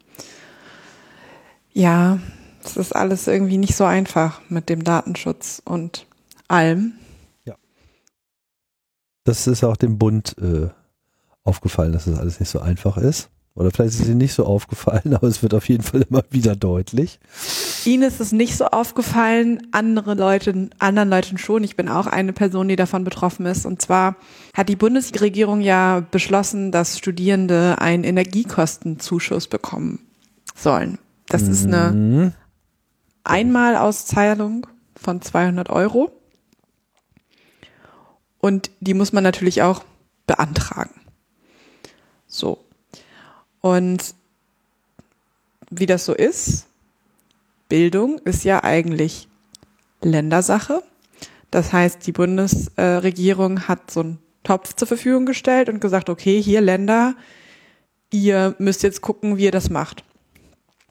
Ja, 1.74 2.20
es 2.64 2.78
ist 2.78 2.96
alles 2.96 3.28
irgendwie 3.28 3.58
nicht 3.58 3.76
so 3.76 3.86
einfach 3.86 4.42
mit 4.50 4.70
dem 4.70 4.84
Datenschutz 4.84 5.62
und 5.64 6.08
allem. 6.48 6.94
Das 9.24 9.48
ist 9.48 9.64
auch 9.64 9.78
dem 9.78 9.98
Bund 9.98 10.36
äh, 10.40 10.70
aufgefallen, 11.44 11.94
dass 11.94 12.06
das 12.06 12.18
alles 12.18 12.40
nicht 12.40 12.50
so 12.50 12.60
einfach 12.60 12.98
ist. 12.98 13.30
Oder 13.54 13.70
vielleicht 13.72 13.96
ist 13.96 14.02
es 14.02 14.08
ihnen 14.08 14.20
nicht 14.20 14.34
so 14.34 14.46
aufgefallen, 14.46 15.14
aber 15.14 15.28
es 15.28 15.44
wird 15.44 15.54
auf 15.54 15.68
jeden 15.68 15.84
Fall 15.84 16.06
immer 16.10 16.24
wieder 16.30 16.56
deutlich. 16.56 17.20
Ihnen 17.86 18.04
ist 18.04 18.22
es 18.22 18.32
nicht 18.32 18.56
so 18.56 18.66
aufgefallen, 18.68 19.68
andere 19.72 20.14
Leute, 20.14 20.70
anderen 20.80 21.10
Leuten 21.10 21.38
schon. 21.38 21.64
Ich 21.64 21.76
bin 21.76 21.90
auch 21.90 22.08
eine 22.08 22.32
Person, 22.34 22.68
die 22.70 22.76
davon 22.78 23.04
betroffen 23.04 23.46
ist. 23.46 23.66
Und 23.66 23.82
zwar 23.82 24.16
hat 24.54 24.70
die 24.70 24.76
Bundesregierung 24.76 25.62
ja 25.62 26.06
beschlossen, 26.12 26.72
dass 26.72 26.98
Studierende 26.98 27.76
einen 27.80 28.04
Energiekostenzuschuss 28.06 29.48
bekommen 29.48 30.00
sollen. 30.56 30.98
Das 31.28 31.44
ist 31.44 31.66
eine 31.66 31.92
Mhm. 31.92 32.34
Einmalauszahlung 33.24 34.68
von 34.96 35.22
200 35.22 35.70
Euro. 35.70 36.12
Und 38.40 38.72
die 38.80 38.94
muss 38.94 39.14
man 39.14 39.24
natürlich 39.24 39.62
auch 39.62 39.84
beantragen. 40.26 40.92
So. 42.28 42.58
Und 43.62 44.16
wie 45.70 45.86
das 45.86 46.06
so 46.06 46.14
ist, 46.14 46.68
Bildung 47.70 48.20
ist 48.26 48.44
ja 48.44 48.64
eigentlich 48.64 49.30
Ländersache. 50.02 50.84
Das 51.52 51.72
heißt, 51.72 52.06
die 52.06 52.12
Bundesregierung 52.12 53.68
hat 53.68 53.92
so 53.92 54.02
einen 54.02 54.20
Topf 54.44 54.74
zur 54.74 54.88
Verfügung 54.88 55.26
gestellt 55.26 55.70
und 55.70 55.80
gesagt, 55.80 56.10
okay, 56.10 56.42
hier 56.42 56.62
Länder, 56.62 57.16
ihr 58.12 58.56
müsst 58.58 58.84
jetzt 58.84 59.02
gucken, 59.02 59.38
wie 59.38 59.46
ihr 59.46 59.52
das 59.52 59.70
macht. 59.70 60.04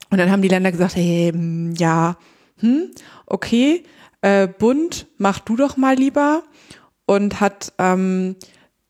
Und 0.09 0.17
dann 0.17 0.31
haben 0.31 0.41
die 0.41 0.47
Länder 0.47 0.71
gesagt, 0.71 0.95
hey, 0.95 1.31
hm, 1.31 1.73
ja, 1.75 2.17
hm, 2.57 2.91
okay, 3.25 3.83
äh, 4.21 4.47
Bund, 4.47 5.07
mach 5.17 5.39
du 5.39 5.55
doch 5.55 5.77
mal 5.77 5.95
lieber. 5.95 6.43
Und 7.05 7.41
hat 7.41 7.73
ähm, 7.77 8.35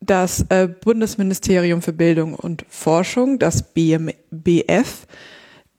das 0.01 0.45
äh, 0.49 0.67
Bundesministerium 0.67 1.81
für 1.81 1.93
Bildung 1.93 2.33
und 2.33 2.65
Forschung, 2.67 3.39
das 3.39 3.73
BMBF, 3.73 5.05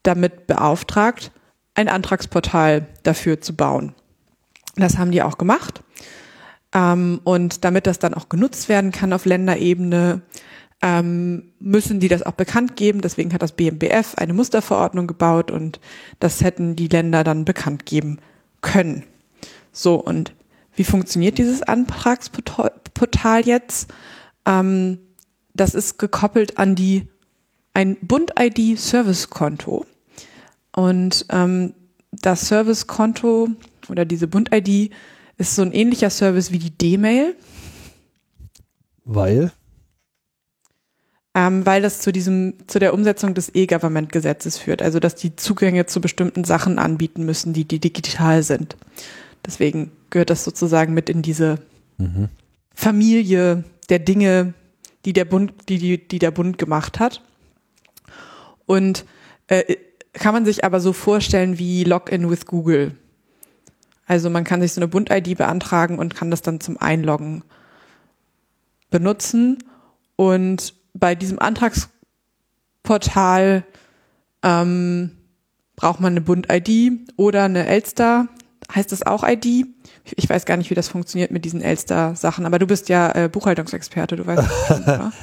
damit 0.02 0.46
beauftragt, 0.46 1.32
ein 1.74 1.88
Antragsportal 1.88 2.86
dafür 3.02 3.40
zu 3.40 3.54
bauen. 3.54 3.94
Das 4.76 4.96
haben 4.96 5.10
die 5.10 5.22
auch 5.22 5.38
gemacht. 5.38 5.82
Ähm, 6.74 7.20
und 7.24 7.64
damit 7.64 7.86
das 7.86 7.98
dann 7.98 8.14
auch 8.14 8.28
genutzt 8.28 8.68
werden 8.68 8.92
kann 8.92 9.12
auf 9.12 9.26
Länderebene, 9.26 10.22
ähm, 10.82 11.52
müssen 11.58 12.00
die 12.00 12.08
das 12.08 12.22
auch 12.22 12.32
bekannt 12.32 12.76
geben. 12.76 13.00
Deswegen 13.00 13.32
hat 13.32 13.42
das 13.42 13.52
BMBF 13.52 14.14
eine 14.16 14.32
Musterverordnung 14.34 15.06
gebaut 15.06 15.50
und 15.50 15.80
das 16.20 16.42
hätten 16.42 16.76
die 16.76 16.88
Länder 16.88 17.24
dann 17.24 17.44
bekannt 17.44 17.86
geben 17.86 18.18
können. 18.60 19.04
So, 19.72 19.96
und 19.96 20.32
wie 20.74 20.84
funktioniert 20.84 21.38
dieses 21.38 21.62
Antragsportal 21.62 23.42
jetzt? 23.44 23.92
Ähm, 24.46 24.98
das 25.54 25.74
ist 25.74 25.98
gekoppelt 25.98 26.58
an 26.58 26.74
die 26.74 27.08
ein 27.74 27.96
Bund-ID-Servicekonto. 28.00 29.86
Und 30.74 31.26
ähm, 31.30 31.74
das 32.10 32.48
Servicekonto 32.48 33.48
oder 33.88 34.04
diese 34.04 34.26
Bund-ID 34.26 34.92
ist 35.38 35.54
so 35.54 35.62
ein 35.62 35.72
ähnlicher 35.72 36.10
Service 36.10 36.52
wie 36.52 36.58
die 36.58 36.70
D-Mail, 36.70 37.34
Weil? 39.04 39.52
ähm, 41.34 41.64
weil 41.64 41.80
das 41.82 42.00
zu 42.00 42.12
diesem, 42.12 42.54
zu 42.66 42.78
der 42.78 42.92
Umsetzung 42.92 43.34
des 43.34 43.54
E-Government-Gesetzes 43.54 44.58
führt. 44.58 44.82
Also, 44.82 45.00
dass 45.00 45.14
die 45.14 45.34
Zugänge 45.36 45.86
zu 45.86 46.00
bestimmten 46.00 46.44
Sachen 46.44 46.78
anbieten 46.78 47.24
müssen, 47.24 47.52
die, 47.52 47.64
die 47.64 47.80
digital 47.80 48.42
sind. 48.42 48.76
Deswegen 49.44 49.90
gehört 50.10 50.30
das 50.30 50.44
sozusagen 50.44 50.94
mit 50.94 51.08
in 51.08 51.22
diese 51.22 51.58
Mhm. 52.02 52.28
Familie 52.74 53.64
der 53.88 54.00
Dinge, 54.00 54.54
die 55.04 55.12
der 55.12 55.24
Bund, 55.24 55.52
die, 55.68 55.78
die, 55.78 56.08
die 56.08 56.18
der 56.18 56.30
Bund 56.30 56.56
gemacht 56.58 57.00
hat. 57.00 57.22
Und 58.66 59.04
äh, 59.48 59.74
kann 60.12 60.34
man 60.34 60.44
sich 60.44 60.64
aber 60.64 60.78
so 60.80 60.92
vorstellen 60.92 61.58
wie 61.58 61.84
Login 61.84 62.28
with 62.30 62.46
Google. 62.46 62.96
Also 64.06 64.30
man 64.30 64.44
kann 64.44 64.60
sich 64.60 64.72
so 64.72 64.80
eine 64.80 64.86
Bund-ID 64.88 65.38
beantragen 65.38 65.98
und 65.98 66.14
kann 66.14 66.30
das 66.30 66.42
dann 66.42 66.60
zum 66.60 66.78
Einloggen 66.78 67.42
benutzen. 68.90 69.58
Und 70.16 70.74
bei 70.92 71.14
diesem 71.14 71.38
Antragsportal 71.38 73.64
ähm, 74.42 75.12
braucht 75.76 76.00
man 76.00 76.12
eine 76.12 76.20
Bund-ID 76.20 77.12
oder 77.16 77.44
eine 77.44 77.66
Elster 77.66 78.28
heißt 78.74 78.92
das 78.92 79.04
auch 79.04 79.24
ID? 79.26 79.66
Ich 80.16 80.28
weiß 80.28 80.44
gar 80.44 80.56
nicht, 80.56 80.70
wie 80.70 80.74
das 80.74 80.88
funktioniert 80.88 81.30
mit 81.30 81.44
diesen 81.44 81.60
Elster-Sachen, 81.60 82.46
aber 82.46 82.58
du 82.58 82.66
bist 82.66 82.88
ja 82.88 83.12
äh, 83.14 83.28
Buchhaltungsexperte, 83.28 84.16
du 84.16 84.26
weißt 84.26 84.48
das? 84.68 85.12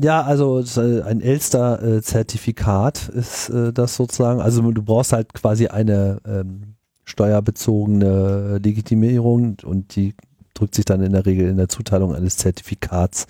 Ja, 0.00 0.22
also 0.22 0.62
ein 1.04 1.20
Elster-Zertifikat 1.20 3.08
ist 3.08 3.48
äh, 3.48 3.72
das 3.72 3.96
sozusagen. 3.96 4.40
Also 4.40 4.62
du 4.70 4.82
brauchst 4.82 5.12
halt 5.12 5.34
quasi 5.34 5.66
eine 5.66 6.20
ähm, 6.24 6.76
steuerbezogene 7.04 8.58
Legitimierung 8.62 9.56
und 9.64 9.96
die 9.96 10.14
drückt 10.54 10.74
sich 10.74 10.84
dann 10.84 11.02
in 11.02 11.12
der 11.12 11.26
Regel 11.26 11.48
in 11.48 11.56
der 11.56 11.68
Zuteilung 11.68 12.14
eines 12.14 12.36
Zertifikats 12.36 13.26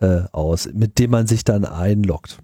äh, 0.00 0.22
aus, 0.32 0.68
mit 0.72 0.98
dem 0.98 1.10
man 1.10 1.26
sich 1.26 1.44
dann 1.44 1.64
einloggt. 1.64 2.38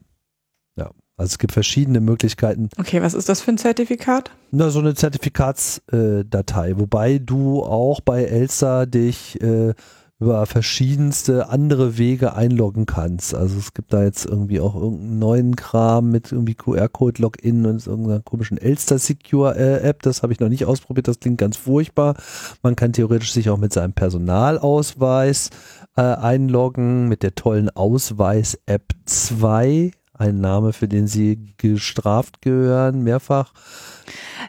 Ja, 0.77 0.91
also 1.21 1.33
es 1.33 1.39
gibt 1.39 1.53
verschiedene 1.53 2.01
Möglichkeiten. 2.01 2.71
Okay, 2.79 3.03
was 3.03 3.13
ist 3.13 3.29
das 3.29 3.43
für 3.43 3.51
ein 3.51 3.59
Zertifikat? 3.59 4.31
Na, 4.53 4.71
so 4.71 4.79
eine 4.79 4.95
Zertifikatsdatei, 4.95 6.71
äh, 6.71 6.79
wobei 6.79 7.19
du 7.19 7.63
auch 7.63 8.01
bei 8.01 8.25
Elsa 8.25 8.87
dich 8.87 9.39
äh, 9.43 9.75
über 10.19 10.47
verschiedenste 10.47 11.51
andere 11.51 11.99
Wege 11.99 12.35
einloggen 12.35 12.87
kannst. 12.87 13.35
Also 13.35 13.59
es 13.59 13.75
gibt 13.75 13.93
da 13.93 14.03
jetzt 14.03 14.25
irgendwie 14.25 14.61
auch 14.61 14.75
irgendeinen 14.75 15.19
neuen 15.19 15.57
Kram 15.57 16.11
mit 16.11 16.33
irgendwie 16.33 16.55
QR-Code-Login 16.55 17.67
und 17.67 17.87
irgendeiner 17.87 18.21
komischen 18.21 18.57
Elster 18.57 18.99
Secure 18.99 19.57
äh, 19.57 19.87
App. 19.87 20.01
Das 20.01 20.23
habe 20.23 20.33
ich 20.33 20.41
noch 20.41 20.49
nicht 20.49 20.65
ausprobiert. 20.65 21.07
Das 21.07 21.21
klingt 21.21 21.37
ganz 21.37 21.59
furchtbar. 21.59 22.15
Man 22.63 22.77
kann 22.77 22.95
theoretisch 22.95 23.33
sich 23.33 23.51
auch 23.51 23.59
mit 23.59 23.75
seinem 23.75 23.93
Personalausweis 23.93 25.51
äh, 25.97 26.01
einloggen, 26.01 27.09
mit 27.09 27.23
der 27.23 27.35
tollen 27.35 27.69
Ausweis-App 27.69 28.95
2. 29.05 29.91
Ein 30.21 30.43
Name, 30.43 30.75
für 30.75 30.87
den 30.87 31.07
sie 31.07 31.55
gestraft 31.57 32.43
gehören, 32.43 33.03
mehrfach. 33.03 33.55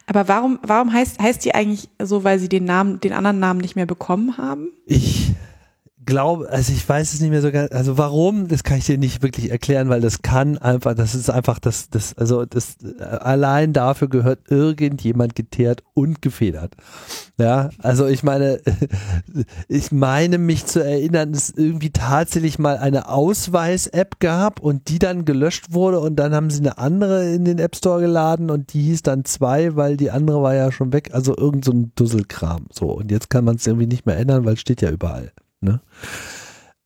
Aber 0.06 0.28
warum, 0.28 0.60
warum 0.64 0.92
heißt, 0.92 1.18
heißt 1.22 1.46
die 1.46 1.56
eigentlich 1.56 1.88
so, 1.98 2.26
weil 2.26 2.40
sie 2.40 2.50
den 2.50 2.66
Namen, 2.66 3.00
den 3.00 3.14
anderen 3.14 3.40
Namen 3.40 3.62
nicht 3.62 3.78
mehr 3.78 3.86
bekommen 3.86 4.38
haben? 4.38 4.68
Ich 4.86 5.32
glaube, 6.06 6.50
also 6.50 6.72
ich 6.74 6.88
weiß 6.88 7.14
es 7.14 7.22
nicht 7.22 7.30
mehr 7.30 7.42
so 7.42 7.52
ganz, 7.52 7.72
also 7.72 7.98
warum, 7.98 8.48
das 8.48 8.64
kann 8.64 8.78
ich 8.78 8.86
dir 8.86 8.98
nicht 8.98 9.22
wirklich 9.22 9.52
erklären, 9.52 9.90
weil 9.90 10.02
das 10.02 10.22
kann 10.22 10.58
einfach, 10.58 10.96
das 10.96 11.16
ist 11.16 11.30
einfach 11.30 11.60
das, 11.60 11.90
das, 11.90 12.18
also 12.18 12.46
das, 12.46 12.78
allein 13.00 13.74
dafür 13.74 14.10
gehört 14.10 14.50
irgendjemand 14.50 15.36
geteert 15.36 15.84
und 15.94 16.22
gefedert. 16.22 16.76
Ja, 17.38 17.70
also 17.80 18.08
ich 18.08 18.24
meine, 18.24 18.62
ich 19.68 19.92
meine 19.92 20.38
mich 20.38 20.66
zu 20.66 20.84
erinnern, 20.84 21.34
dass 21.34 21.50
es 21.50 21.58
irgendwie 21.58 21.92
tatsächlich 21.92 22.58
mal 22.58 22.78
eine 22.78 23.08
Ausweis-App 23.08 24.20
gab 24.20 24.60
und 24.60 24.90
die 24.90 25.00
dann 25.00 25.26
gelöscht 25.26 25.74
wurde 25.74 26.00
und 26.00 26.16
dann 26.16 26.34
haben 26.34 26.50
sie 26.50 26.60
eine 26.60 26.78
andere 26.78 27.32
in 27.34 27.46
den 27.46 27.60
App 27.60 27.76
Store 27.76 28.02
geladen 28.02 28.50
und 28.50 28.74
die 28.74 28.82
hieß 28.82 29.04
dann 29.04 29.26
zwei, 29.26 29.76
weil 29.76 29.98
die 29.98 30.12
andere 30.12 30.42
war 30.42 30.56
ja 30.56 30.72
schon 30.72 30.94
weg, 30.94 31.12
also 31.14 31.36
irgend 31.38 31.66
so 31.66 31.72
ein 31.72 31.92
Dusselkram, 31.96 32.68
so. 32.72 32.92
Und 32.92 33.12
jetzt 33.12 33.30
kann 33.30 33.46
man 33.46 33.56
es 33.56 33.68
irgendwie 33.68 33.88
nicht 33.88 34.06
mehr 34.06 34.18
ändern, 34.18 34.46
weil 34.46 34.54
es 34.54 34.62
steht 34.62 34.82
ja 34.82 34.90
überall. 34.90 35.32
Ne? 35.62 35.82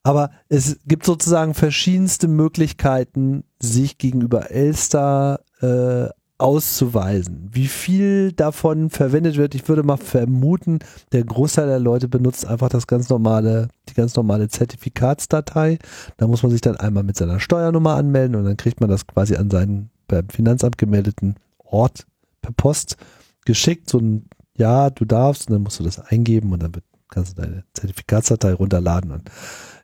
Aber 0.04 0.30
es 0.50 0.78
gibt 0.86 1.06
sozusagen 1.06 1.56
verschiedenste 1.56 2.28
Möglichkeiten, 2.28 3.44
sich 3.60 3.98
gegenüber 3.98 4.52
Elster 4.52 5.40
äh, 5.62 6.10
auszuweisen. 6.38 7.50
Wie 7.52 7.68
viel 7.68 8.34
davon 8.34 8.90
verwendet 8.90 9.38
wird, 9.38 9.56
ich 9.56 9.68
würde 9.68 9.84
mal 9.84 9.98
vermuten, 9.98 10.80
der 11.12 11.24
Großteil 11.24 11.68
der 11.68 11.80
Leute 11.80 12.08
benutzt 12.08 12.46
einfach 12.46 12.70
das 12.70 12.88
ganz 12.88 13.10
normale, 13.10 13.70
die 13.90 13.94
ganz 13.94 14.16
normale 14.16 14.48
Zertifikatsdatei. 14.50 15.80
Da 16.18 16.28
muss 16.28 16.44
man 16.44 16.52
sich 16.52 16.62
dann 16.62 16.76
einmal 16.76 17.04
mit 17.04 17.16
seiner 17.16 17.40
Steuernummer 17.40 17.96
anmelden 17.96 18.36
und 18.36 18.44
dann 18.46 18.58
kriegt 18.58 18.82
man 18.82 18.90
das 18.90 19.08
quasi 19.08 19.36
an 19.38 19.50
seinen 19.50 19.90
beim 20.08 20.30
Finanzamt 20.30 20.78
gemeldeten 20.78 21.36
Ort 21.64 22.06
per 22.42 22.52
Post 22.52 22.98
geschickt. 23.46 23.90
So 23.90 24.00
ein 24.00 24.26
Ja, 24.58 24.90
du 24.90 25.06
darfst, 25.06 25.48
und 25.48 25.54
dann 25.54 25.64
musst 25.64 25.80
du 25.80 25.84
das 25.84 26.00
eingeben 26.00 26.52
und 26.52 26.62
dann 26.62 26.76
wird 26.76 26.86
kannst 27.10 27.38
du 27.38 27.42
deine 27.42 27.64
Zertifikatsdatei 27.74 28.54
runterladen 28.54 29.12
und 29.12 29.30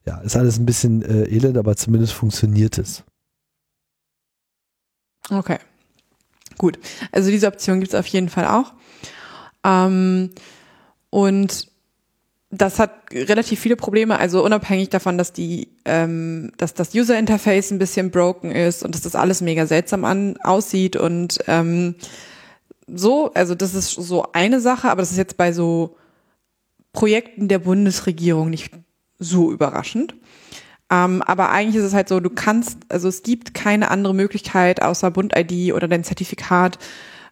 ja, 0.06 0.20
ist 0.22 0.36
alles 0.36 0.58
ein 0.58 0.66
bisschen 0.66 1.04
äh, 1.04 1.24
elend, 1.30 1.58
aber 1.58 1.76
zumindest 1.76 2.14
funktioniert 2.14 2.78
es. 2.78 3.04
Okay. 5.30 5.60
Gut. 6.58 6.80
Also 7.12 7.30
diese 7.30 7.48
Option 7.48 7.80
gibt 7.80 7.94
es 7.94 8.00
auf 8.00 8.08
jeden 8.08 8.30
Fall 8.30 8.48
auch. 8.48 8.74
Ähm, 9.64 10.32
und 11.10 11.68
das 12.50 12.80
hat 12.80 12.92
relativ 13.14 13.60
viele 13.60 13.78
Probleme, 13.78 14.20
also 14.20 14.44
unabhängig 14.44 14.90
davon, 14.90 15.18
dass 15.18 15.32
die, 15.32 15.70
ähm, 15.86 16.52
dass 16.58 16.74
das 16.74 16.94
User 16.94 17.18
Interface 17.18 17.72
ein 17.72 17.80
bisschen 17.80 18.12
broken 18.12 18.52
ist 18.52 18.84
und 18.84 18.94
dass 18.94 19.02
das 19.02 19.16
alles 19.16 19.40
mega 19.42 19.66
seltsam 19.66 20.04
an, 20.04 20.36
aussieht 20.44 20.98
und 20.98 21.40
ähm, 21.48 21.96
so, 22.88 23.32
also 23.34 23.56
das 23.56 23.74
ist 23.74 23.92
so 23.92 24.26
eine 24.34 24.60
Sache, 24.60 24.90
aber 24.90 25.02
das 25.02 25.12
ist 25.12 25.18
jetzt 25.18 25.38
bei 25.38 25.54
so 25.54 25.96
Projekten 26.94 27.48
der 27.48 27.60
Bundesregierung 27.60 28.50
nicht 28.50 28.72
so 29.18 29.52
überraschend. 29.52 30.16
Ähm, 30.92 31.22
aber 31.22 31.50
eigentlich 31.50 31.78
ist 31.78 31.88
es 31.88 31.94
halt 31.94 32.10
so, 32.10 32.20
du 32.20 32.30
kannst, 32.30 32.80
also 32.90 33.08
es 33.08 33.24
gibt 33.24 33.54
keine 33.54 33.90
andere 33.92 34.14
Möglichkeit 34.14 34.82
außer 34.82 35.10
Bund-ID 35.10 35.74
oder 35.74 35.88
dein 35.88 36.04
Zertifikat, 36.04 36.80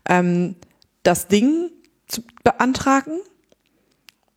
ähm, 0.08 0.56
das 1.04 1.28
Ding 1.28 1.70
zu 2.08 2.22
beantragen. 2.44 3.20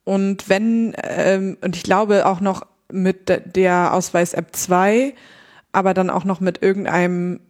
Und 0.04 0.48
wenn, 0.48 0.94
ähm, 1.04 1.56
und 1.60 1.76
ich 1.76 1.84
glaube 1.84 2.26
auch 2.26 2.40
noch 2.40 2.66
mit 2.90 3.56
der 3.56 3.94
Ausweis-App 3.94 4.56
2, 4.56 5.14
aber 5.70 5.94
dann 5.94 6.10
auch 6.10 6.24
noch 6.24 6.40
mit 6.40 6.60
irgendeinem, 6.60 7.40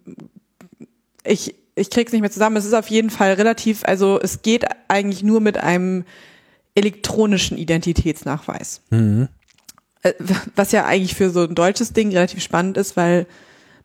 ich, 1.24 1.54
ich 1.74 1.88
krieg's 1.88 2.12
nicht 2.12 2.20
mehr 2.20 2.30
zusammen, 2.30 2.56
es 2.56 2.66
ist 2.66 2.74
auf 2.74 2.88
jeden 2.88 3.10
Fall 3.10 3.32
relativ, 3.32 3.82
also 3.84 4.20
es 4.20 4.42
geht 4.42 4.66
eigentlich 4.88 5.22
nur 5.22 5.40
mit 5.40 5.56
einem 5.56 6.04
elektronischen 6.74 7.58
Identitätsnachweis. 7.58 8.82
Mhm. 8.90 9.28
Äh, 10.02 10.14
was 10.54 10.72
ja 10.72 10.84
eigentlich 10.84 11.14
für 11.14 11.30
so 11.30 11.42
ein 11.42 11.54
deutsches 11.54 11.92
Ding 11.92 12.10
relativ 12.10 12.42
spannend 12.42 12.76
ist, 12.76 12.96
weil 12.96 13.26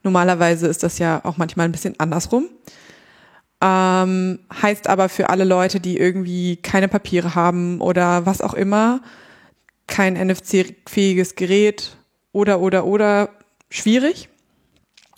normalerweise 0.03 0.67
ist 0.67 0.83
das 0.83 0.99
ja 0.99 1.23
auch 1.23 1.37
manchmal 1.37 1.67
ein 1.67 1.71
bisschen 1.71 1.99
andersrum. 1.99 2.49
Ähm, 3.59 4.39
heißt 4.61 4.87
aber 4.87 5.09
für 5.09 5.29
alle 5.29 5.43
Leute, 5.43 5.79
die 5.79 5.97
irgendwie 5.97 6.57
keine 6.57 6.87
Papiere 6.87 7.33
haben 7.33 7.81
oder 7.81 8.25
was 8.25 8.41
auch 8.41 8.53
immer, 8.53 9.01
kein 9.87 10.13
NFC-fähiges 10.13 11.35
Gerät 11.35 11.97
oder, 12.33 12.59
oder, 12.59 12.85
oder, 12.85 13.29
schwierig. 13.69 14.29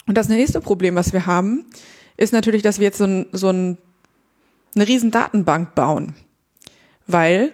Und 0.07 0.15
das 0.17 0.29
nächste 0.29 0.61
Problem, 0.61 0.95
was 0.95 1.11
wir 1.11 1.25
haben, 1.25 1.65
ist 2.17 2.33
natürlich, 2.33 2.63
dass 2.63 2.79
wir 2.79 2.85
jetzt 2.85 2.97
so, 2.97 3.05
ein, 3.05 3.25
so 3.31 3.49
ein, 3.49 3.77
eine 4.75 4.87
riesen 4.87 5.11
Datenbank 5.11 5.75
bauen. 5.75 6.15
Weil 7.07 7.51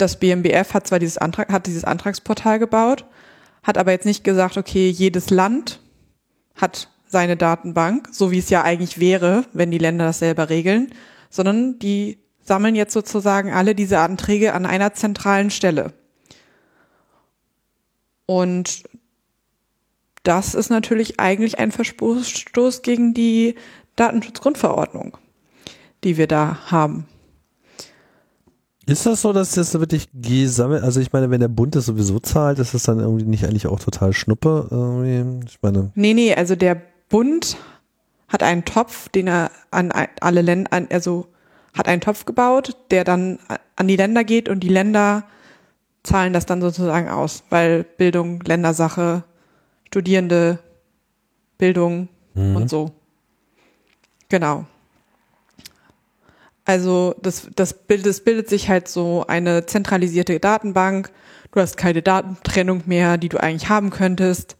das 0.00 0.18
BMBF 0.18 0.74
hat 0.74 0.86
zwar 0.86 0.98
dieses 0.98 1.18
Antrag, 1.18 1.50
hat 1.50 1.66
dieses 1.66 1.84
Antragsportal 1.84 2.58
gebaut, 2.58 3.04
hat 3.62 3.78
aber 3.78 3.92
jetzt 3.92 4.06
nicht 4.06 4.24
gesagt, 4.24 4.56
okay, 4.56 4.88
jedes 4.88 5.30
Land 5.30 5.80
hat 6.54 6.88
seine 7.06 7.36
Datenbank, 7.36 8.08
so 8.12 8.30
wie 8.30 8.38
es 8.38 8.50
ja 8.50 8.62
eigentlich 8.62 9.00
wäre, 9.00 9.44
wenn 9.52 9.70
die 9.70 9.78
Länder 9.78 10.06
das 10.06 10.20
selber 10.20 10.48
regeln, 10.48 10.92
sondern 11.28 11.78
die 11.78 12.18
sammeln 12.42 12.74
jetzt 12.74 12.92
sozusagen 12.92 13.52
alle 13.52 13.74
diese 13.74 13.98
Anträge 13.98 14.54
an 14.54 14.66
einer 14.66 14.94
zentralen 14.94 15.50
Stelle. 15.50 15.92
Und 18.26 18.84
das 20.22 20.54
ist 20.54 20.70
natürlich 20.70 21.18
eigentlich 21.18 21.58
ein 21.58 21.72
Verstoß 21.72 22.82
gegen 22.82 23.14
die 23.14 23.56
Datenschutzgrundverordnung, 23.96 25.16
die 26.04 26.16
wir 26.16 26.26
da 26.26 26.70
haben. 26.70 27.06
Ist 28.86 29.06
das 29.06 29.22
so, 29.22 29.32
dass 29.32 29.52
das 29.52 29.74
wirklich 29.74 30.08
gesammelt, 30.14 30.82
also 30.82 31.00
ich 31.00 31.12
meine, 31.12 31.30
wenn 31.30 31.40
der 31.40 31.48
Bund 31.48 31.76
das 31.76 31.86
sowieso 31.86 32.18
zahlt, 32.18 32.58
ist 32.58 32.74
das 32.74 32.84
dann 32.84 32.98
irgendwie 32.98 33.24
nicht 33.24 33.44
eigentlich 33.44 33.66
auch 33.66 33.78
total 33.78 34.12
Schnuppe? 34.12 34.68
Irgendwie? 34.70 35.46
Ich 35.46 35.58
meine. 35.62 35.92
Nee, 35.94 36.14
nee, 36.14 36.34
also 36.34 36.56
der 36.56 36.80
Bund 37.08 37.56
hat 38.28 38.42
einen 38.42 38.64
Topf, 38.64 39.08
den 39.10 39.26
er 39.26 39.50
an 39.70 39.92
alle 40.20 40.42
Länder, 40.42 40.70
also 40.90 41.26
hat 41.76 41.88
einen 41.88 42.00
Topf 42.00 42.24
gebaut, 42.24 42.76
der 42.90 43.04
dann 43.04 43.38
an 43.76 43.88
die 43.88 43.96
Länder 43.96 44.24
geht 44.24 44.48
und 44.48 44.60
die 44.60 44.68
Länder 44.68 45.24
zahlen 46.02 46.32
das 46.32 46.46
dann 46.46 46.60
sozusagen 46.60 47.08
aus, 47.08 47.44
weil 47.50 47.84
Bildung, 47.84 48.40
Ländersache, 48.40 49.24
Studierende, 49.86 50.58
Bildung 51.58 52.08
mhm. 52.34 52.56
und 52.56 52.70
so. 52.70 52.92
Genau. 54.28 54.64
Also 56.70 57.16
das, 57.20 57.48
das, 57.56 57.74
Bild, 57.74 58.06
das 58.06 58.20
bildet 58.20 58.48
sich 58.48 58.68
halt 58.68 58.86
so 58.86 59.24
eine 59.26 59.66
zentralisierte 59.66 60.38
Datenbank. 60.38 61.10
Du 61.50 61.60
hast 61.60 61.76
keine 61.76 62.00
Datentrennung 62.00 62.84
mehr, 62.86 63.18
die 63.18 63.28
du 63.28 63.42
eigentlich 63.42 63.68
haben 63.68 63.90
könntest 63.90 64.56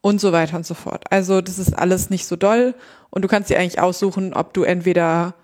und 0.00 0.20
so 0.20 0.32
weiter 0.32 0.56
und 0.56 0.66
so 0.66 0.74
fort. 0.74 1.04
Also 1.10 1.40
das 1.40 1.60
ist 1.60 1.78
alles 1.78 2.10
nicht 2.10 2.26
so 2.26 2.34
doll 2.34 2.74
und 3.10 3.22
du 3.22 3.28
kannst 3.28 3.50
dir 3.50 3.58
eigentlich 3.60 3.80
aussuchen, 3.80 4.34
ob 4.34 4.52
du 4.52 4.64
entweder 4.64 5.34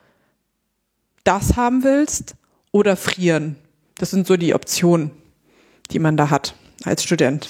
das 1.22 1.56
haben 1.56 1.84
willst 1.84 2.34
oder 2.72 2.96
frieren. 2.96 3.54
Das 3.98 4.10
sind 4.10 4.26
so 4.26 4.36
die 4.36 4.54
Optionen, 4.54 5.12
die 5.92 6.00
man 6.00 6.16
da 6.16 6.28
hat 6.28 6.56
als 6.82 7.04
Student. 7.04 7.48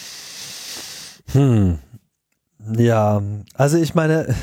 Hm. 1.33 1.79
Ja, 2.77 3.23
also 3.55 3.79
ich 3.79 3.95
meine, 3.95 4.35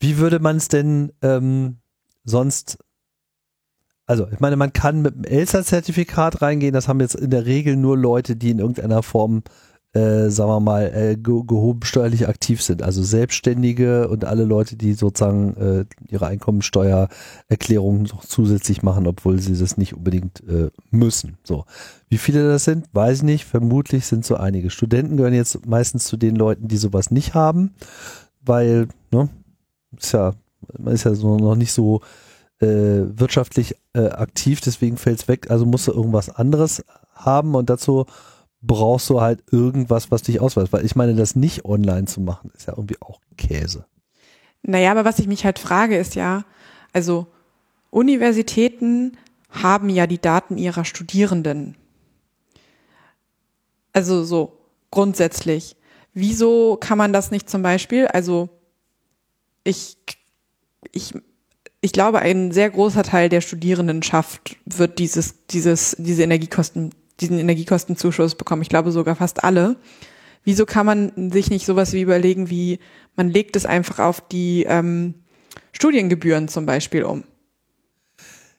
wie 0.00 0.18
würde 0.18 0.40
man 0.40 0.56
es 0.56 0.66
denn 0.66 1.12
ähm, 1.22 1.78
sonst 2.28 2.78
also 4.06 4.26
ich 4.32 4.40
meine, 4.40 4.56
man 4.56 4.72
kann 4.72 5.02
mit 5.02 5.14
einem 5.14 5.24
Elster-Zertifikat 5.24 6.40
reingehen, 6.40 6.72
das 6.72 6.88
haben 6.88 7.00
jetzt 7.00 7.14
in 7.14 7.30
der 7.30 7.44
Regel 7.44 7.76
nur 7.76 7.98
Leute, 7.98 8.36
die 8.36 8.50
in 8.50 8.58
irgendeiner 8.58 9.02
Form 9.02 9.42
äh, 9.94 10.28
sagen 10.28 10.50
wir 10.50 10.60
mal, 10.60 10.92
äh, 10.94 11.16
ge 11.16 11.42
gehoben 11.46 11.82
steuerlich 11.82 12.28
aktiv 12.28 12.62
sind. 12.62 12.82
Also 12.82 13.02
Selbstständige 13.02 14.08
und 14.08 14.24
alle 14.24 14.44
Leute, 14.44 14.76
die 14.76 14.92
sozusagen 14.92 15.56
äh, 15.56 15.84
ihre 16.08 16.26
Einkommensteuererklärung 16.26 18.02
noch 18.02 18.24
zusätzlich 18.24 18.82
machen, 18.82 19.06
obwohl 19.06 19.38
sie 19.38 19.58
das 19.58 19.78
nicht 19.78 19.94
unbedingt 19.94 20.42
äh, 20.46 20.70
müssen. 20.90 21.38
So. 21.42 21.64
Wie 22.08 22.18
viele 22.18 22.46
das 22.48 22.64
sind, 22.64 22.86
weiß 22.92 23.18
ich 23.18 23.24
nicht. 23.24 23.44
Vermutlich 23.46 24.06
sind 24.06 24.26
so 24.26 24.36
einige. 24.36 24.70
Studenten 24.70 25.16
gehören 25.16 25.34
jetzt 25.34 25.66
meistens 25.66 26.04
zu 26.04 26.16
den 26.18 26.36
Leuten, 26.36 26.68
die 26.68 26.76
sowas 26.76 27.10
nicht 27.10 27.34
haben, 27.34 27.74
weil, 28.42 28.88
ne, 29.10 29.30
ist 29.96 30.12
ja, 30.12 30.34
man 30.76 30.94
ist 30.94 31.04
ja 31.04 31.14
so 31.14 31.36
noch 31.36 31.54
nicht 31.54 31.72
so 31.72 32.00
äh, 32.60 32.66
wirtschaftlich 32.66 33.76
äh, 33.94 34.08
aktiv, 34.08 34.60
deswegen 34.60 34.96
fällt 34.96 35.20
es 35.20 35.28
weg, 35.28 35.50
also 35.50 35.64
musst 35.64 35.86
du 35.86 35.92
irgendwas 35.92 36.28
anderes 36.28 36.84
haben 37.14 37.54
und 37.54 37.70
dazu 37.70 38.06
brauchst 38.60 39.08
du 39.10 39.20
halt 39.20 39.42
irgendwas, 39.52 40.10
was 40.10 40.22
dich 40.22 40.40
ausweist. 40.40 40.72
Weil 40.72 40.84
ich 40.84 40.96
meine, 40.96 41.14
das 41.14 41.36
nicht 41.36 41.64
online 41.64 42.06
zu 42.06 42.20
machen, 42.20 42.50
ist 42.56 42.66
ja 42.66 42.74
irgendwie 42.74 43.00
auch 43.00 43.20
Käse. 43.36 43.86
Naja, 44.62 44.90
aber 44.90 45.04
was 45.04 45.18
ich 45.18 45.28
mich 45.28 45.44
halt 45.44 45.58
frage, 45.58 45.96
ist 45.96 46.14
ja, 46.14 46.44
also 46.92 47.26
Universitäten 47.90 49.16
haben 49.50 49.88
ja 49.88 50.06
die 50.06 50.20
Daten 50.20 50.58
ihrer 50.58 50.84
Studierenden. 50.84 51.76
Also 53.92 54.24
so 54.24 54.58
grundsätzlich. 54.90 55.76
Wieso 56.12 56.76
kann 56.76 56.98
man 56.98 57.12
das 57.12 57.30
nicht 57.30 57.48
zum 57.48 57.62
Beispiel, 57.62 58.08
also 58.08 58.48
ich, 59.64 59.96
ich, 60.92 61.14
ich 61.80 61.92
glaube, 61.92 62.20
ein 62.20 62.52
sehr 62.52 62.70
großer 62.70 63.02
Teil 63.02 63.28
der 63.28 63.40
Studierendenschaft 63.40 64.56
wird 64.64 64.98
dieses, 64.98 65.46
dieses, 65.46 65.96
diese 65.98 66.22
Energiekosten 66.22 66.92
diesen 67.20 67.38
Energiekostenzuschuss 67.38 68.34
bekommen. 68.34 68.62
Ich 68.62 68.68
glaube 68.68 68.92
sogar 68.92 69.16
fast 69.16 69.44
alle. 69.44 69.76
Wieso 70.44 70.66
kann 70.66 70.86
man 70.86 71.30
sich 71.30 71.50
nicht 71.50 71.66
sowas 71.66 71.92
wie 71.92 72.00
überlegen, 72.00 72.48
wie 72.50 72.78
man 73.16 73.28
legt 73.28 73.56
es 73.56 73.66
einfach 73.66 73.98
auf 73.98 74.26
die 74.28 74.64
ähm, 74.64 75.14
Studiengebühren 75.72 76.48
zum 76.48 76.64
Beispiel 76.64 77.02
um? 77.02 77.24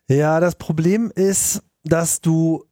Ja, 0.08 0.40
das 0.40 0.56
Problem 0.56 1.12
ist, 1.14 1.64
dass 1.84 2.22
du 2.22 2.66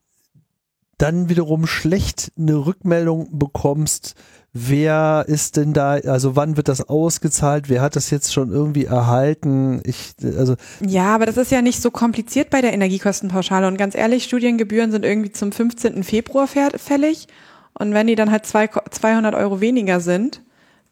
dann 0.97 1.29
wiederum 1.29 1.67
schlecht 1.67 2.31
eine 2.37 2.65
Rückmeldung 2.65 3.37
bekommst, 3.37 4.15
wer 4.57 5.25
ist 5.27 5.57
denn 5.57 5.73
da, 5.73 5.93
also 5.93 6.35
wann 6.35 6.57
wird 6.57 6.67
das 6.67 6.87
ausgezahlt, 6.87 7.69
wer 7.69 7.81
hat 7.81 7.95
das 7.95 8.09
jetzt 8.09 8.33
schon 8.33 8.51
irgendwie 8.51 8.85
erhalten? 8.85 9.81
Ich, 9.85 10.15
also 10.37 10.55
ja, 10.85 11.13
aber 11.13 11.25
das 11.25 11.37
ist 11.37 11.51
ja 11.51 11.61
nicht 11.61 11.81
so 11.81 11.91
kompliziert 11.91 12.49
bei 12.49 12.61
der 12.61 12.73
Energiekostenpauschale 12.73 13.67
und 13.67 13.77
ganz 13.77 13.95
ehrlich, 13.95 14.23
Studiengebühren 14.23 14.91
sind 14.91 15.05
irgendwie 15.05 15.31
zum 15.31 15.51
15. 15.51 16.03
Februar 16.03 16.47
fällig 16.47 17.27
und 17.73 17.93
wenn 17.93 18.07
die 18.07 18.15
dann 18.15 18.31
halt 18.31 18.45
zwei, 18.45 18.67
200 18.67 19.35
Euro 19.35 19.61
weniger 19.61 19.99
sind, 19.99 20.41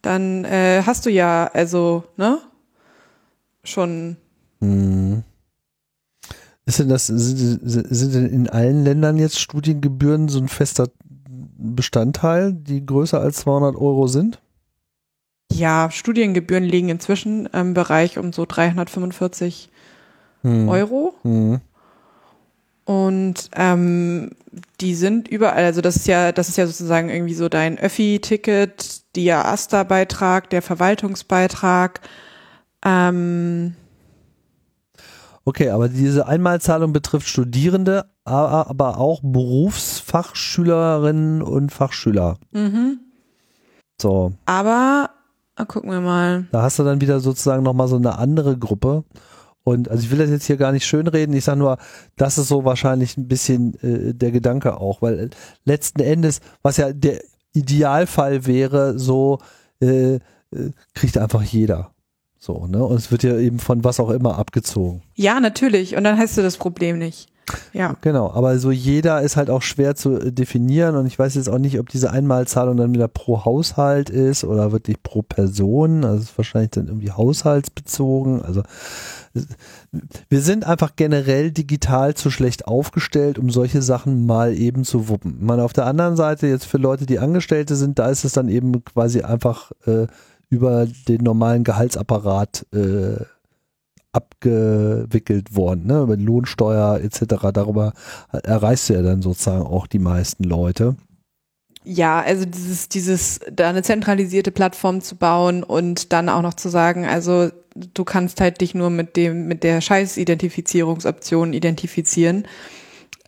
dann 0.01 0.45
äh, 0.45 0.83
hast 0.85 1.05
du 1.05 1.09
ja 1.09 1.49
also, 1.53 2.03
ne, 2.17 2.37
schon. 3.63 4.17
Hm. 4.61 5.23
Ist 6.67 6.79
denn 6.79 6.89
das, 6.89 7.07
sind, 7.07 7.59
sind 7.63 8.13
denn 8.13 8.25
in 8.27 8.49
allen 8.49 8.83
Ländern 8.83 9.17
jetzt 9.17 9.39
Studiengebühren 9.39 10.29
so 10.29 10.39
ein 10.39 10.47
fester 10.47 10.87
Bestandteil, 11.57 12.53
die 12.53 12.85
größer 12.85 13.19
als 13.19 13.37
200 13.37 13.75
Euro 13.75 14.07
sind? 14.07 14.41
Ja, 15.51 15.89
Studiengebühren 15.91 16.63
liegen 16.63 16.89
inzwischen 16.89 17.45
im 17.47 17.73
Bereich 17.73 18.17
um 18.17 18.33
so 18.33 18.45
345 18.45 19.69
hm. 20.41 20.69
Euro. 20.69 21.13
Hm. 21.23 21.61
Und 22.85 23.49
ähm, 23.55 24.31
die 24.79 24.93
sind 24.93 25.27
überall, 25.27 25.63
also 25.63 25.81
das 25.81 25.95
ist 25.95 26.07
ja, 26.07 26.31
das 26.31 26.49
ist 26.49 26.57
ja 26.57 26.67
sozusagen 26.67 27.09
irgendwie 27.09 27.33
so 27.33 27.49
dein 27.49 27.79
Öffi-Ticket, 27.79 29.15
der 29.15 29.45
AStA-Beitrag, 29.47 30.49
der 30.49 30.61
Verwaltungsbeitrag. 30.61 32.01
Ähm, 32.85 33.75
okay, 35.45 35.69
aber 35.69 35.87
diese 35.87 36.27
Einmalzahlung 36.27 36.91
betrifft 36.91 37.27
Studierende, 37.27 38.09
aber 38.23 38.97
auch 38.97 39.21
Berufsfachschülerinnen 39.23 41.41
und 41.41 41.71
Fachschüler. 41.71 42.37
Mhm. 42.51 42.99
So. 44.01 44.33
Aber, 44.45 45.11
ah, 45.55 45.65
gucken 45.65 45.91
wir 45.91 46.01
mal. 46.01 46.47
Da 46.51 46.63
hast 46.63 46.79
du 46.79 46.83
dann 46.83 46.99
wieder 46.99 47.21
sozusagen 47.21 47.63
nochmal 47.63 47.87
so 47.87 47.95
eine 47.95 48.17
andere 48.17 48.57
Gruppe. 48.57 49.05
Und 49.63 49.89
also 49.89 50.03
ich 50.03 50.11
will 50.11 50.19
das 50.19 50.29
jetzt 50.29 50.45
hier 50.45 50.57
gar 50.57 50.71
nicht 50.71 50.85
schönreden, 50.85 51.35
ich 51.35 51.43
sage 51.43 51.57
nur, 51.57 51.79
das 52.17 52.37
ist 52.37 52.49
so 52.49 52.65
wahrscheinlich 52.65 53.17
ein 53.17 53.27
bisschen 53.27 53.73
äh, 53.81 54.13
der 54.13 54.31
Gedanke 54.31 54.79
auch, 54.79 55.01
weil 55.01 55.31
letzten 55.63 56.01
Endes, 56.01 56.39
was 56.61 56.77
ja 56.77 56.93
der 56.93 57.23
Idealfall 57.53 58.45
wäre, 58.45 58.99
so 58.99 59.39
äh, 59.81 60.15
äh 60.15 60.19
kriegt 60.93 61.17
einfach 61.17 61.41
jeder. 61.41 61.94
So, 62.45 62.67
ne? 62.67 62.83
Und 62.83 62.97
es 62.97 63.09
wird 63.11 63.23
ja 63.23 63.37
eben 63.37 63.57
von 63.57 63.83
was 63.83 63.99
auch 63.99 64.11
immer 64.11 64.37
abgezogen. 64.37 65.01
Ja, 65.15 65.39
natürlich. 65.39 65.95
Und 65.95 66.03
dann 66.03 66.19
hast 66.19 66.37
du 66.37 66.43
das 66.43 66.57
Problem 66.57 66.99
nicht. 66.99 67.27
Ja. 67.73 67.95
Genau, 68.01 68.31
aber 68.31 68.59
so 68.59 68.69
jeder 68.69 69.21
ist 69.21 69.35
halt 69.35 69.49
auch 69.49 69.63
schwer 69.63 69.95
zu 69.95 70.19
äh, 70.19 70.31
definieren 70.31 70.95
und 70.95 71.07
ich 71.07 71.17
weiß 71.17 71.35
jetzt 71.35 71.49
auch 71.49 71.57
nicht, 71.57 71.79
ob 71.79 71.89
diese 71.89 72.11
Einmalzahlung 72.11 72.77
dann 72.77 72.93
wieder 72.93 73.07
pro 73.07 73.45
Haushalt 73.45 74.09
ist 74.11 74.43
oder 74.43 74.71
wirklich 74.71 75.01
pro 75.01 75.23
Person. 75.23 76.03
Also 76.03 76.17
es 76.17 76.29
ist 76.29 76.37
wahrscheinlich 76.37 76.71
dann 76.71 76.87
irgendwie 76.87 77.11
haushaltsbezogen. 77.11 78.43
Also 78.43 78.61
wir 80.29 80.41
sind 80.41 80.65
einfach 80.65 80.95
generell 80.95 81.51
digital 81.51 82.13
zu 82.13 82.29
schlecht 82.29 82.67
aufgestellt, 82.67 83.39
um 83.39 83.49
solche 83.49 83.81
Sachen 83.81 84.25
mal 84.27 84.53
eben 84.53 84.83
zu 84.83 85.07
wuppen. 85.07 85.37
Ich 85.39 85.45
meine, 85.45 85.63
auf 85.63 85.73
der 85.73 85.87
anderen 85.87 86.15
Seite 86.15 86.45
jetzt 86.45 86.65
für 86.65 86.77
Leute, 86.77 87.07
die 87.07 87.19
Angestellte 87.19 87.75
sind, 87.75 87.97
da 87.97 88.07
ist 88.09 88.23
es 88.23 88.33
dann 88.33 88.49
eben 88.49 88.83
quasi 88.85 89.21
einfach 89.21 89.71
äh, 89.85 90.07
über 90.55 90.87
den 91.07 91.21
normalen 91.21 91.63
Gehaltsapparat 91.63 92.65
äh, 92.73 93.23
abgewickelt 94.13 95.55
worden, 95.55 95.87
ne? 95.87 96.01
über 96.01 96.15
Lohnsteuer 96.15 97.01
etc. 97.01 97.51
Darüber 97.53 97.93
erreichst 98.31 98.89
du 98.89 98.93
ja 98.93 99.01
dann 99.01 99.21
sozusagen 99.21 99.65
auch 99.65 99.87
die 99.87 99.99
meisten 99.99 100.45
Leute. 100.45 100.95
Ja, 101.83 102.21
also 102.21 102.45
dieses, 102.45 102.89
dieses, 102.89 103.41
da 103.51 103.69
eine 103.69 103.83
zentralisierte 103.83 104.51
Plattform 104.51 105.01
zu 105.01 105.17
bauen 105.17 105.63
und 105.63 106.13
dann 106.13 106.29
auch 106.29 106.41
noch 106.41 106.55
zu 106.55 106.69
sagen, 106.69 107.05
also 107.05 107.51
du 107.75 108.03
kannst 108.05 108.41
halt 108.41 108.61
dich 108.61 108.73
nur 108.73 108.89
mit 108.89 109.17
dem, 109.17 109.47
mit 109.47 109.63
der 109.63 109.81
Scheiß-Identifizierungsoption 109.81 111.53
identifizieren. 111.53 112.47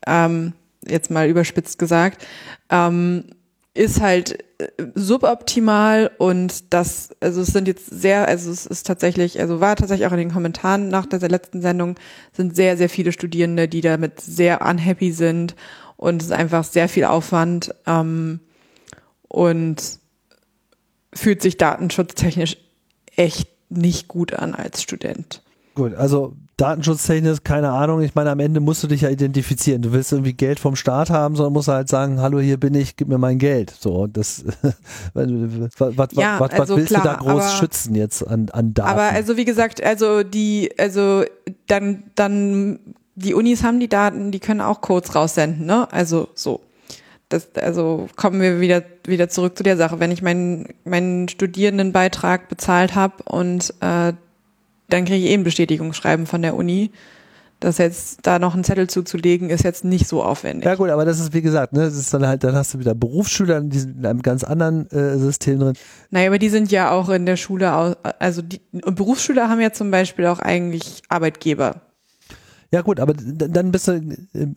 Ähm, 0.07 0.53
jetzt 0.87 1.11
mal 1.11 1.27
überspitzt 1.27 1.77
gesagt. 1.77 2.25
Ähm, 2.69 3.25
ist 3.77 4.01
halt 4.01 4.43
äh, 4.57 4.67
suboptimal 4.95 6.11
und 6.17 6.73
das, 6.73 7.09
also 7.19 7.41
es 7.41 7.49
sind 7.49 7.67
jetzt 7.67 7.85
sehr, 7.87 8.27
also 8.27 8.51
es 8.51 8.65
ist 8.65 8.87
tatsächlich, 8.87 9.39
also 9.39 9.59
war 9.59 9.75
tatsächlich 9.75 10.07
auch 10.07 10.11
in 10.13 10.17
den 10.17 10.31
Kommentaren 10.31 10.89
nach 10.89 11.05
der 11.05 11.19
letzten 11.29 11.61
Sendung, 11.61 11.95
sind 12.33 12.55
sehr, 12.55 12.75
sehr 12.75 12.89
viele 12.89 13.11
Studierende, 13.11 13.67
die 13.67 13.81
damit 13.81 14.19
sehr 14.19 14.61
unhappy 14.61 15.11
sind 15.11 15.55
und 15.95 16.21
es 16.21 16.29
ist 16.29 16.33
einfach 16.33 16.63
sehr 16.63 16.89
viel 16.89 17.05
Aufwand 17.05 17.73
ähm, 17.85 18.39
und 19.27 19.99
fühlt 21.13 21.41
sich 21.41 21.57
datenschutztechnisch 21.57 22.57
echt 23.15 23.49
nicht 23.69 24.07
gut 24.07 24.33
an 24.33 24.55
als 24.55 24.81
Student. 24.81 25.43
Gut, 25.75 25.93
also 25.93 26.35
datenschutztechnisch, 26.57 27.39
keine 27.43 27.71
Ahnung. 27.71 28.01
Ich 28.01 28.15
meine, 28.15 28.31
am 28.31 28.39
Ende 28.39 28.59
musst 28.59 28.84
du 28.84 28.88
dich 28.88 29.01
ja 29.01 29.09
identifizieren. 29.09 29.84
Du 29.84 29.93
willst 29.93 30.11
irgendwie 30.11 30.34
Geld 30.34 30.59
vom 30.59 30.75
Staat 30.75 31.11
haben, 31.11 31.35
sondern 31.35 31.53
musst 31.53 31.67
halt 31.67 31.88
sagen, 31.88 32.19
hallo, 32.19 32.39
hier 32.39 32.57
bin 32.57 32.73
ich, 32.73 32.95
gib 32.95 33.07
mir 33.07 33.19
mein 33.19 33.38
Geld. 33.38 33.71
So, 33.79 34.07
das, 34.07 34.43
was, 35.13 35.27
was, 35.77 36.09
ja, 36.13 36.39
was, 36.39 36.51
also 36.51 36.75
willst 36.75 36.89
klar, 36.89 37.03
du 37.03 37.25
da 37.25 37.31
groß 37.31 37.53
schützen 37.53 37.93
jetzt 37.93 38.27
an, 38.27 38.49
an 38.51 38.73
Daten? 38.73 38.89
Aber 38.89 39.03
also 39.03 39.38
wie 39.38 39.45
gesagt, 39.45 39.84
also 39.84 40.23
die, 40.23 40.71
also 40.79 41.23
dann, 41.67 42.03
dann, 42.15 42.79
die 43.15 43.35
Unis 43.35 43.63
haben 43.63 43.79
die 43.79 43.89
Daten, 43.89 44.31
die 44.31 44.39
können 44.39 44.61
auch 44.61 44.81
Codes 44.81 45.15
raussenden, 45.15 45.65
ne? 45.65 45.88
Also 45.91 46.27
so. 46.34 46.61
Das, 47.29 47.49
also 47.55 48.07
kommen 48.15 48.39
wir 48.39 48.61
wieder 48.61 48.84
wieder 49.05 49.27
zurück 49.27 49.57
zu 49.57 49.63
der 49.63 49.75
Sache. 49.75 49.99
Wenn 49.99 50.11
ich 50.11 50.21
meinen 50.21 50.69
meinen 50.85 51.27
Studierendenbeitrag 51.27 52.47
bezahlt 52.47 52.95
habe 52.95 53.21
und 53.23 53.73
äh, 53.81 54.13
dann 54.89 55.05
kriege 55.05 55.26
ich 55.26 55.31
eben 55.31 55.43
Bestätigungsschreiben 55.43 56.26
von 56.26 56.41
der 56.41 56.55
Uni. 56.55 56.91
Das 57.59 57.80
jetzt 57.80 58.19
da 58.22 58.38
noch 58.38 58.53
einen 58.53 58.64
Zettel 58.64 58.88
zuzulegen, 58.88 59.49
ist 59.49 59.64
jetzt 59.64 59.84
nicht 59.84 60.07
so 60.07 60.22
aufwendig. 60.22 60.65
Ja 60.65 60.76
gut, 60.76 60.91
aber 60.91 61.05
das 61.05 61.19
ist 61.19 61.34
wie 61.34 61.41
gesagt, 61.41 61.73
ne, 61.73 61.85
das 61.85 61.95
ist 61.95 62.14
dann 62.14 62.27
halt, 62.27 62.43
dann 62.43 62.55
hast 62.55 62.76
du 62.76 62.80
wieder 62.80 62.93
Berufsschüler, 62.93 63.61
die 63.61 63.80
sind 63.80 63.97
in 63.97 64.05
einem 64.05 64.22
ganz 64.22 64.43
anderen 64.43 64.88
äh, 64.91 65.18
System 65.18 65.59
drin. 65.59 65.73
Naja, 66.11 66.27
aber 66.27 66.38
die 66.38 66.49
sind 66.49 66.72
ja 66.72 66.91
auch 66.91 67.09
in 67.09 67.26
der 67.26 67.35
Schule, 67.35 67.97
also 68.19 68.43
die 68.43 68.61
und 68.84 68.95
Berufsschüler 68.95 69.49
haben 69.49 69.59
ja 69.59 69.73
zum 69.73 69.89
Beispiel 69.89 70.27
auch 70.27 70.38
eigentlich 70.38 71.01
Arbeitgeber. 71.09 71.81
Ja 72.69 72.81
gut, 72.81 72.99
aber 72.99 73.14
dann 73.15 73.72
bist 73.72 73.88
du, 73.88 74.01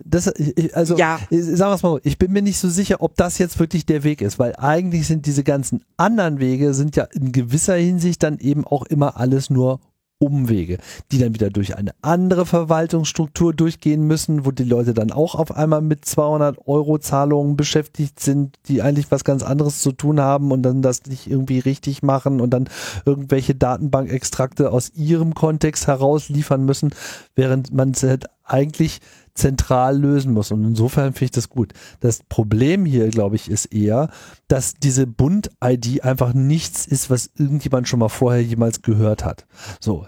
das, 0.04 0.30
also 0.74 0.96
ja. 0.96 1.20
sagen 1.30 1.70
wir 1.70 1.74
es 1.74 1.82
mal 1.82 2.00
ich 2.02 2.18
bin 2.18 2.32
mir 2.32 2.42
nicht 2.42 2.58
so 2.58 2.68
sicher, 2.68 2.96
ob 3.00 3.14
das 3.14 3.38
jetzt 3.38 3.58
wirklich 3.60 3.86
der 3.86 4.02
Weg 4.02 4.20
ist, 4.20 4.38
weil 4.38 4.54
eigentlich 4.56 5.06
sind 5.06 5.26
diese 5.26 5.44
ganzen 5.44 5.84
anderen 5.96 6.40
Wege, 6.40 6.74
sind 6.74 6.96
ja 6.96 7.04
in 7.04 7.30
gewisser 7.30 7.76
Hinsicht 7.76 8.22
dann 8.24 8.38
eben 8.38 8.66
auch 8.66 8.84
immer 8.84 9.16
alles 9.16 9.48
nur 9.48 9.80
Umwege, 10.20 10.76
die 11.10 11.18
dann 11.18 11.32
wieder 11.32 11.48
durch 11.48 11.78
eine 11.78 11.92
andere 12.02 12.44
Verwaltungsstruktur 12.44 13.54
durchgehen 13.54 14.06
müssen, 14.06 14.44
wo 14.44 14.50
die 14.50 14.64
Leute 14.64 14.92
dann 14.92 15.12
auch 15.12 15.34
auf 15.34 15.56
einmal 15.56 15.80
mit 15.80 16.04
200 16.04 16.58
Euro 16.66 16.98
Zahlungen 16.98 17.56
beschäftigt 17.56 18.20
sind, 18.20 18.58
die 18.68 18.82
eigentlich 18.82 19.10
was 19.10 19.24
ganz 19.24 19.42
anderes 19.42 19.80
zu 19.80 19.92
tun 19.92 20.20
haben 20.20 20.52
und 20.52 20.62
dann 20.62 20.82
das 20.82 21.06
nicht 21.06 21.26
irgendwie 21.26 21.58
richtig 21.58 22.02
machen 22.02 22.42
und 22.42 22.50
dann 22.50 22.68
irgendwelche 23.06 23.54
Datenbankextrakte 23.54 24.70
aus 24.70 24.90
ihrem 24.94 25.32
Kontext 25.32 25.86
heraus 25.86 26.28
liefern 26.28 26.66
müssen, 26.66 26.90
während 27.34 27.72
man 27.72 27.92
es 27.92 28.02
halt 28.02 28.26
eigentlich 28.44 29.00
zentral 29.34 29.98
lösen 29.98 30.32
muss. 30.32 30.50
Und 30.50 30.64
insofern 30.64 31.12
finde 31.12 31.24
ich 31.26 31.30
das 31.30 31.48
gut. 31.48 31.72
Das 32.00 32.20
Problem 32.28 32.84
hier, 32.84 33.08
glaube 33.08 33.36
ich, 33.36 33.50
ist 33.50 33.66
eher, 33.66 34.10
dass 34.48 34.74
diese 34.74 35.06
Bund-ID 35.06 36.04
einfach 36.04 36.34
nichts 36.34 36.86
ist, 36.86 37.10
was 37.10 37.30
irgendjemand 37.36 37.88
schon 37.88 38.00
mal 38.00 38.08
vorher 38.08 38.42
jemals 38.42 38.82
gehört 38.82 39.24
hat. 39.24 39.46
So, 39.80 40.06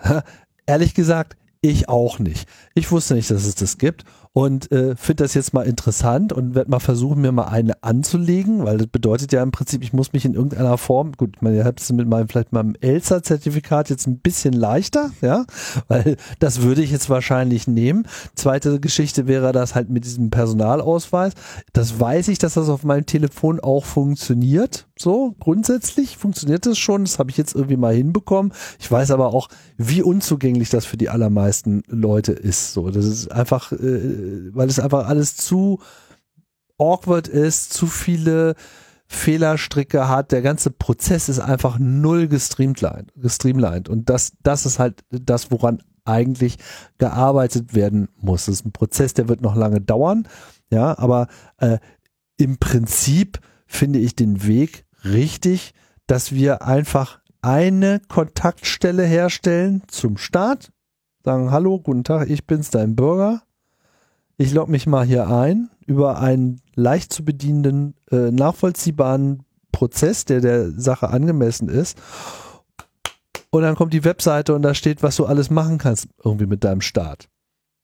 ehrlich 0.67 0.95
gesagt, 0.95 1.37
ich 1.61 1.89
auch 1.89 2.19
nicht. 2.19 2.49
Ich 2.75 2.91
wusste 2.91 3.15
nicht, 3.15 3.31
dass 3.31 3.45
es 3.45 3.55
das 3.55 3.79
gibt 3.79 4.05
und 4.35 4.73
äh, 4.73 4.97
finde 4.97 5.25
das 5.25 5.35
jetzt 5.35 5.53
mal 5.53 5.67
interessant 5.67 6.33
und 6.33 6.55
werde 6.55 6.71
mal 6.71 6.81
versuchen, 6.81 7.21
mir 7.21 7.33
mal 7.33 7.49
eine 7.49 7.83
anzulegen, 7.83 8.65
weil 8.65 8.79
das 8.79 8.87
bedeutet 8.87 9.33
ja 9.33 9.43
im 9.43 9.51
Prinzip, 9.51 9.83
ich 9.83 9.93
muss 9.93 10.13
mich 10.15 10.25
in 10.25 10.35
irgendeiner 10.35 10.79
Form, 10.79 11.13
gut, 11.13 11.37
ich 11.37 11.43
meine, 11.43 11.57
ihr 11.57 11.65
habt 11.65 11.81
es 11.81 11.93
mit 11.93 12.09
meinem, 12.09 12.29
vielleicht 12.29 12.53
meinem 12.53 12.75
Elsa-Zertifikat 12.81 13.91
jetzt 13.91 14.07
ein 14.07 14.19
bisschen 14.19 14.55
leichter, 14.55 15.11
ja, 15.21 15.45
weil 15.89 16.17
das 16.39 16.63
würde 16.63 16.83
ich 16.83 16.91
jetzt 16.91 17.11
wahrscheinlich 17.11 17.67
nehmen. 17.67 18.07
Zweite 18.35 18.81
Geschichte 18.81 19.27
wäre 19.27 19.53
das 19.53 19.75
halt 19.75 19.91
mit 19.91 20.05
diesem 20.05 20.31
Personalausweis. 20.31 21.35
Das 21.75 22.01
weiß 22.01 22.29
ich, 22.29 22.39
dass 22.39 22.55
das 22.55 22.71
auf 22.71 22.85
meinem 22.85 23.07
Telefon 23.07 23.61
auch 23.61 23.85
funktioniert. 23.85 24.87
So, 24.99 25.35
grundsätzlich 25.41 26.17
funktioniert 26.17 26.67
das 26.67 26.79
schon. 26.79 27.05
Das 27.05 27.19
habe 27.19 27.31
ich 27.31 27.37
jetzt 27.37 27.55
irgendwie 27.55 27.77
mal 27.77 27.95
hinbekommen. 27.95 28.53
Ich 28.79 28.91
weiß 28.91 29.11
aber 29.11 29.29
auch, 29.29 29.49
wie 29.77 30.03
unzugänglich 30.03 30.71
das 30.71 30.85
für 30.85 30.97
die 30.97 31.09
allermeisten 31.09 31.83
Leute 31.87 32.33
ist. 32.33 32.73
So, 32.73 32.91
das 32.91 33.07
ist 33.07 33.33
einfach, 33.33 33.73
äh, 33.73 34.55
weil 34.55 34.69
es 34.69 34.79
einfach 34.79 35.07
alles 35.07 35.37
zu 35.37 35.81
awkward 36.79 37.29
ist, 37.29 37.73
zu 37.73 37.87
viele 37.87 38.55
Fehlerstricke 39.07 40.09
hat. 40.09 40.33
Der 40.33 40.43
ganze 40.43 40.71
Prozess 40.71 41.29
ist 41.29 41.39
einfach 41.39 41.79
null 41.79 42.29
gestreamlined. 42.29 43.13
gestreamlined. 43.17 43.89
Und 43.89 44.11
das, 44.11 44.33
das 44.43 44.67
ist 44.67 44.79
halt 44.79 45.05
das, 45.11 45.51
woran 45.51 45.83
eigentlich 46.05 46.57
gearbeitet 46.99 47.75
werden 47.75 48.09
muss. 48.17 48.47
Das 48.47 48.57
ist 48.57 48.67
ein 48.67 48.73
Prozess, 48.73 49.15
der 49.15 49.29
wird 49.29 49.41
noch 49.41 49.55
lange 49.55 49.81
dauern. 49.81 50.27
Ja, 50.71 50.99
aber 50.99 51.29
äh, 51.59 51.79
im 52.37 52.59
Prinzip 52.59 53.39
finde 53.73 53.99
ich 53.99 54.15
den 54.15 54.47
Weg 54.47 54.85
richtig, 55.05 55.75
dass 56.07 56.33
wir 56.33 56.63
einfach 56.63 57.21
eine 57.41 58.01
Kontaktstelle 58.09 59.05
herstellen 59.05 59.83
zum 59.89 60.17
Start. 60.17 60.73
Sagen, 61.25 61.51
hallo, 61.51 61.79
guten 61.79 62.05
Tag, 62.05 62.29
ich 62.31 62.47
bin's, 62.47 62.71
dein 62.71 62.97
Bürger 62.97 63.43
ich 64.43 64.53
logge 64.53 64.71
mich 64.71 64.87
mal 64.87 65.05
hier 65.05 65.29
ein 65.29 65.71
über 65.87 66.19
einen 66.19 66.61
leicht 66.75 67.13
zu 67.13 67.25
bedienenden, 67.25 67.95
äh, 68.11 68.31
nachvollziehbaren 68.31 69.45
Prozess, 69.73 70.25
der 70.25 70.41
der 70.41 70.71
Sache 70.71 71.11
angemessen 71.11 71.69
ist. 71.69 71.99
Und 73.51 73.63
dann 73.63 73.75
kommt 73.75 73.93
die 73.93 74.05
Webseite 74.05 74.55
und 74.55 74.63
da 74.63 74.75
steht, 74.75 75.03
was 75.03 75.17
du 75.17 75.27
alles 75.27 75.51
machen 75.51 75.79
kannst 75.79 76.09
irgendwie 76.25 76.47
mit 76.47 76.65
deinem 76.65 76.81
Start. 76.81 77.29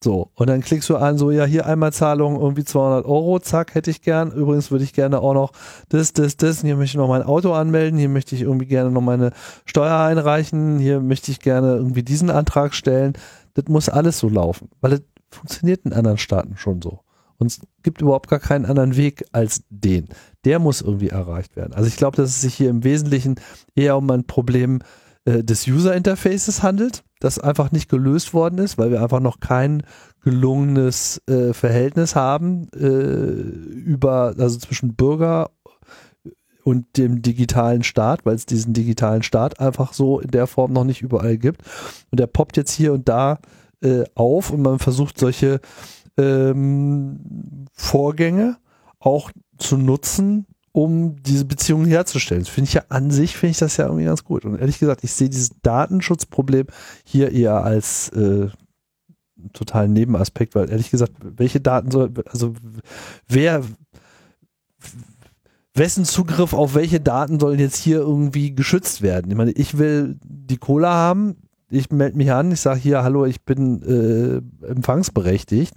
So, 0.03 0.31
und 0.35 0.49
dann 0.49 0.61
klickst 0.61 0.89
du 0.91 0.97
an, 0.97 1.19
so, 1.19 1.33
ja, 1.33 1.45
hier 1.45 1.67
einmal 1.67 1.93
Zahlung, 1.93 2.41
irgendwie 2.41 2.65
200 2.65 3.05
Euro, 3.05 3.41
zack, 3.41 3.75
hätte 3.75 3.91
ich 3.91 4.01
gern. 4.01 4.31
Übrigens 4.31 4.71
würde 4.71 4.85
ich 4.85 4.93
gerne 4.93 5.21
auch 5.21 5.35
noch 5.35 5.53
das, 5.89 6.13
das, 6.13 6.37
das, 6.37 6.63
hier 6.63 6.77
möchte 6.77 6.95
ich 6.97 6.99
noch 6.99 7.09
mein 7.09 7.25
Auto 7.25 7.53
anmelden, 7.53 7.99
hier 7.99 8.09
möchte 8.09 8.37
ich 8.37 8.43
irgendwie 8.43 8.67
gerne 8.67 8.93
noch 8.93 9.01
meine 9.01 9.33
Steuer 9.65 9.99
einreichen, 9.99 10.79
hier 10.79 11.01
möchte 11.01 11.33
ich 11.33 11.41
gerne 11.41 11.75
irgendwie 11.75 12.05
diesen 12.05 12.31
Antrag 12.31 12.75
stellen. 12.75 13.15
Das 13.55 13.65
muss 13.67 13.89
alles 13.89 14.21
so 14.21 14.29
laufen, 14.29 14.69
weil 14.81 14.93
das 14.93 15.03
funktioniert 15.31 15.85
in 15.85 15.93
anderen 15.93 16.19
Staaten 16.19 16.57
schon 16.57 16.81
so. 16.81 17.01
Und 17.39 17.49
es 17.49 17.61
gibt 17.83 18.01
überhaupt 18.01 18.29
gar 18.29 18.41
keinen 18.41 18.67
anderen 18.67 18.97
Weg 18.97 19.25
als 19.33 19.63
den. 19.69 20.09
Der 20.45 20.61
muss 20.61 20.81
irgendwie 20.81 21.09
erreicht 21.09 21.57
werden. 21.57 21.73
Also 21.73 21.89
ich 21.89 21.97
glaube, 21.97 22.17
dass 22.17 22.31
es 22.31 22.41
sich 22.41 22.55
hier 22.55 22.71
im 22.71 22.85
Wesentlichen 22.85 23.37
eher 23.75 23.97
um 23.97 24.09
ein 24.11 24.25
Problem 24.25 24.81
äh, 25.25 25.45
des 25.45 25.67
User 25.67 25.95
Interfaces 25.95 26.63
handelt, 26.63 27.05
das 27.21 27.39
einfach 27.39 27.73
nicht 27.73 27.89
gelöst 27.89 28.35
worden 28.35 28.59
ist, 28.59 28.79
weil 28.79 28.91
wir 28.91 29.03
einfach 29.03 29.21
noch 29.21 29.41
kein 29.41 29.83
gelungenes 30.23 31.23
äh, 31.29 31.53
Verhältnis 31.53 32.15
haben 32.15 32.69
äh, 32.75 32.87
über, 32.87 34.35
also 34.39 34.59
zwischen 34.59 34.95
Bürger 34.95 35.51
und 36.65 36.99
dem 36.99 37.23
digitalen 37.23 37.83
Staat, 37.83 38.27
weil 38.27 38.35
es 38.35 38.47
diesen 38.47 38.75
digitalen 38.75 39.23
Staat 39.23 39.59
einfach 39.59 39.95
so 39.95 40.21
in 40.21 40.31
der 40.31 40.47
Form 40.47 40.73
noch 40.73 40.85
nicht 40.85 41.03
überall 41.03 41.39
gibt. 41.39 41.63
Und 42.11 42.21
der 42.21 42.27
poppt 42.27 42.57
jetzt 42.57 42.73
hier 42.73 42.93
und 42.93 43.09
da 43.09 43.39
äh, 43.83 44.05
auf 44.15 44.51
und 44.51 44.63
man 44.63 44.79
versucht 44.79 45.19
solche 45.19 45.61
ähm, 46.19 47.67
Vorgänge 47.73 48.59
auch 48.99 49.31
zu 49.57 49.77
nutzen, 49.77 50.47
um 50.79 51.17
diese 51.23 51.45
Beziehungen 51.45 51.87
herzustellen. 51.87 52.43
Das 52.43 52.51
finde 52.51 52.69
ich 52.69 52.75
ja 52.75 52.85
an 52.89 53.11
sich, 53.11 53.37
finde 53.37 53.51
ich 53.51 53.59
das 53.59 53.79
ja 53.79 53.87
irgendwie 53.87 54.05
ganz 54.05 54.23
gut. 54.23 54.45
Und 54.45 54.61
ehrlich 54.61 54.79
gesagt, 54.79 55.03
ich 55.03 55.13
sehe 55.13 55.29
dieses 55.29 55.51
Datenschutzproblem 55.61 56.69
hier 57.05 57.33
eher 57.33 57.65
als 57.65 58.11
äh, 58.11 58.47
totalen 59.53 59.93
Nebenaspekt, 59.93 60.55
weil 60.55 60.71
ehrlich 60.71 60.93
gesagt, 60.93 61.15
welche 61.21 61.61
Daten 61.61 61.91
soll, 61.91 62.13
also 62.27 62.55
wer, 63.27 63.65
wessen 65.75 66.05
Zugriff 66.05 66.53
auf 66.53 66.77
welche 66.77 67.01
Daten 67.01 67.41
sollen 67.41 67.59
jetzt 67.59 67.83
hier 67.83 67.99
irgendwie 67.99 68.55
geschützt 68.55 69.03
werden? 69.03 69.33
Ich 69.33 69.37
meine, 69.37 69.51
ich 69.51 69.79
will 69.79 70.17
die 70.23 70.59
Cola 70.59 70.93
haben, 70.93 71.39
ich 71.71 71.91
melde 71.91 72.17
mich 72.17 72.31
an, 72.31 72.53
ich 72.53 72.61
sage 72.61 72.79
hier, 72.79 73.03
hallo, 73.03 73.25
ich 73.25 73.45
bin 73.45 73.83
äh, 73.83 74.67
empfangsberechtigt. 74.69 75.75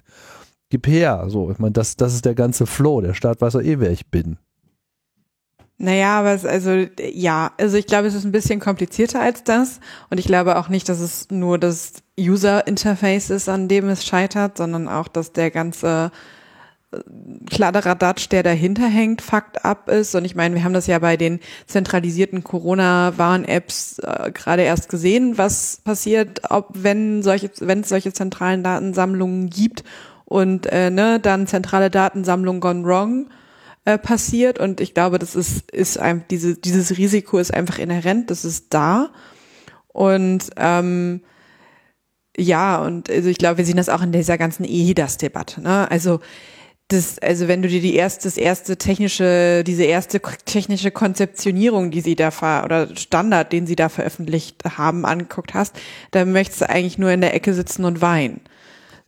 Gib 0.69 0.85
her. 0.85 1.25
So, 1.27 1.49
ich 1.49 1.57
meine, 1.57 1.73
das, 1.73 1.95
das 1.95 2.13
ist 2.13 2.25
der 2.25 2.35
ganze 2.35 2.67
Flow. 2.67 3.01
Der 3.01 3.15
Staat 3.15 3.41
weiß 3.41 3.53
doch 3.53 3.61
eh, 3.61 3.79
wer 3.79 3.91
ich 3.91 4.05
bin. 4.07 4.37
Naja, 5.83 6.19
aber 6.19 6.33
es, 6.33 6.45
also 6.45 6.85
ja, 7.11 7.53
also 7.57 7.75
ich 7.75 7.87
glaube, 7.87 8.07
es 8.07 8.13
ist 8.13 8.23
ein 8.23 8.31
bisschen 8.31 8.59
komplizierter 8.59 9.19
als 9.19 9.43
das. 9.43 9.79
Und 10.11 10.19
ich 10.19 10.25
glaube 10.27 10.57
auch 10.59 10.69
nicht, 10.69 10.87
dass 10.87 10.99
es 10.99 11.31
nur 11.31 11.57
das 11.57 12.03
User-Interface 12.19 13.31
ist, 13.31 13.49
an 13.49 13.67
dem 13.67 13.89
es 13.89 14.05
scheitert, 14.05 14.59
sondern 14.59 14.87
auch, 14.87 15.07
dass 15.07 15.33
der 15.33 15.49
ganze 15.49 16.11
Kladderadatsch, 17.49 18.29
der 18.29 18.43
dahinter 18.43 18.85
hängt, 18.85 19.23
Fakt 19.23 19.65
ab 19.65 19.89
ist. 19.89 20.13
Und 20.13 20.23
ich 20.23 20.35
meine, 20.35 20.53
wir 20.53 20.63
haben 20.63 20.73
das 20.73 20.85
ja 20.85 20.99
bei 20.99 21.17
den 21.17 21.39
zentralisierten 21.65 22.43
Corona-Warn-Apps 22.43 23.99
äh, 23.99 24.31
gerade 24.31 24.61
erst 24.61 24.87
gesehen, 24.87 25.39
was 25.39 25.81
passiert, 25.83 26.41
ob 26.51 26.67
wenn 26.73 27.23
solche, 27.23 27.49
wenn 27.59 27.79
es 27.79 27.89
solche 27.89 28.13
zentralen 28.13 28.61
Datensammlungen 28.61 29.49
gibt 29.49 29.83
und 30.25 30.67
äh, 30.67 30.91
ne, 30.91 31.19
dann 31.19 31.47
zentrale 31.47 31.89
Datensammlung 31.89 32.59
gone 32.59 32.85
wrong 32.85 33.29
äh, 33.85 33.97
passiert. 33.97 34.59
Und 34.59 34.81
ich 34.81 34.93
glaube, 34.93 35.19
das 35.19 35.35
ist, 35.35 35.71
ist 35.71 35.97
ein, 35.97 36.25
diese, 36.29 36.55
dieses 36.55 36.97
Risiko 36.97 37.37
ist 37.37 37.53
einfach 37.53 37.79
inhärent, 37.79 38.29
das 38.29 38.45
ist 38.45 38.73
da. 38.73 39.11
Und 39.87 40.49
ähm, 40.57 41.21
ja, 42.37 42.81
und 42.81 43.09
also 43.09 43.29
ich 43.29 43.37
glaube, 43.37 43.57
wir 43.57 43.65
sehen 43.65 43.77
das 43.77 43.89
auch 43.89 44.01
in 44.01 44.11
dieser 44.11 44.37
ganzen 44.37 44.63
EHIDAS-Debatte. 44.63 45.61
Ne? 45.61 45.89
Also 45.91 46.21
das, 46.87 47.19
also 47.19 47.47
wenn 47.47 47.61
du 47.61 47.69
dir 47.69 47.81
die 47.81 47.95
erste, 47.95 48.23
das 48.23 48.37
erste 48.37 48.77
technische, 48.77 49.63
diese 49.65 49.83
erste 49.83 50.19
technische 50.19 50.91
Konzeptionierung, 50.91 51.91
die 51.91 52.01
sie 52.01 52.15
da 52.15 52.31
ver, 52.31 52.63
oder 52.65 52.95
Standard, 52.95 53.53
den 53.53 53.65
sie 53.65 53.75
da 53.75 53.89
veröffentlicht 53.89 54.63
haben, 54.77 55.05
angeguckt 55.05 55.53
hast, 55.53 55.79
dann 56.11 56.31
möchtest 56.31 56.61
du 56.61 56.69
eigentlich 56.69 56.97
nur 56.97 57.11
in 57.11 57.21
der 57.21 57.33
Ecke 57.33 57.53
sitzen 57.53 57.85
und 57.85 58.01
weinen. 58.01 58.41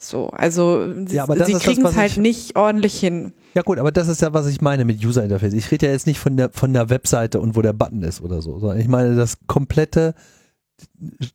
So, 0.04 0.28
also 0.30 0.86
ja, 1.10 1.24
aber 1.24 1.44
sie 1.46 1.54
kriegen 1.54 1.86
es 1.86 1.96
halt 1.96 2.12
ich, 2.12 2.18
nicht 2.18 2.56
ordentlich 2.56 3.00
hin. 3.00 3.34
Ja 3.54 3.62
gut, 3.62 3.80
aber 3.80 3.92
das 3.92 4.08
ist 4.08 4.22
ja, 4.22 4.34
was 4.34 4.48
ich 4.48 4.62
meine 4.62 4.86
mit 4.86 5.04
User 5.04 5.24
Interface. 5.24 5.54
Ich 5.54 5.72
rede 5.72 5.86
ja 5.86 5.92
jetzt 5.92 6.08
nicht 6.08 6.20
von 6.20 6.36
der 6.36 6.50
von 6.52 6.74
der 6.74 6.90
Webseite 6.90 7.40
und 7.40 7.56
wo 7.56 7.62
der 7.62 7.74
Button 7.74 8.04
ist 8.04 8.22
oder 8.22 8.42
so, 8.42 8.60
sondern 8.60 8.80
ich 8.80 8.88
meine 8.88 9.16
das 9.16 9.38
komplette 9.48 10.14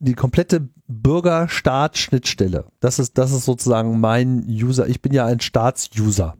die 0.00 0.14
komplette 0.14 0.68
Bürgerstaat-Schnittstelle. 0.88 2.66
Das 2.80 2.98
ist, 2.98 3.18
das 3.18 3.32
ist 3.32 3.44
sozusagen 3.44 4.00
mein 4.00 4.44
User. 4.46 4.88
Ich 4.88 5.00
bin 5.00 5.12
ja 5.12 5.26
ein 5.26 5.40
Staatsuser. 5.40 6.36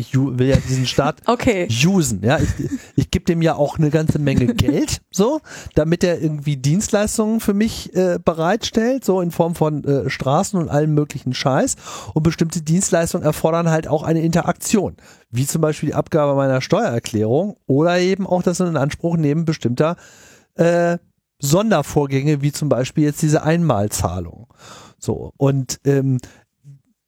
Ich 0.00 0.14
will 0.14 0.46
ja 0.46 0.56
diesen 0.56 0.86
Staat 0.86 1.20
okay. 1.26 1.68
usen. 1.84 2.22
Ja, 2.22 2.38
ich, 2.38 2.48
ich 2.96 3.10
gebe 3.10 3.26
dem 3.26 3.42
ja 3.42 3.54
auch 3.54 3.78
eine 3.78 3.90
ganze 3.90 4.18
Menge 4.18 4.46
Geld, 4.54 5.02
so, 5.10 5.40
damit 5.74 6.02
er 6.02 6.22
irgendwie 6.22 6.56
Dienstleistungen 6.56 7.40
für 7.40 7.52
mich 7.52 7.94
äh, 7.94 8.18
bereitstellt, 8.24 9.04
so 9.04 9.20
in 9.20 9.30
Form 9.30 9.54
von 9.54 9.84
äh, 9.84 10.08
Straßen 10.08 10.58
und 10.58 10.70
allem 10.70 10.94
möglichen 10.94 11.34
Scheiß. 11.34 11.76
Und 12.14 12.22
bestimmte 12.22 12.62
Dienstleistungen 12.62 13.26
erfordern 13.26 13.68
halt 13.68 13.88
auch 13.88 14.02
eine 14.02 14.22
Interaktion, 14.22 14.96
wie 15.30 15.46
zum 15.46 15.60
Beispiel 15.60 15.90
die 15.90 15.94
Abgabe 15.94 16.34
meiner 16.34 16.62
Steuererklärung 16.62 17.56
oder 17.66 17.98
eben 17.98 18.26
auch 18.26 18.42
das 18.42 18.60
in 18.60 18.78
Anspruch 18.78 19.18
nehmen 19.18 19.44
bestimmter 19.44 19.96
äh, 20.54 20.96
Sondervorgänge, 21.42 22.40
wie 22.40 22.52
zum 22.52 22.70
Beispiel 22.70 23.04
jetzt 23.04 23.20
diese 23.20 23.42
Einmalzahlung. 23.42 24.46
So, 24.98 25.32
und 25.36 25.78
ähm, 25.84 26.18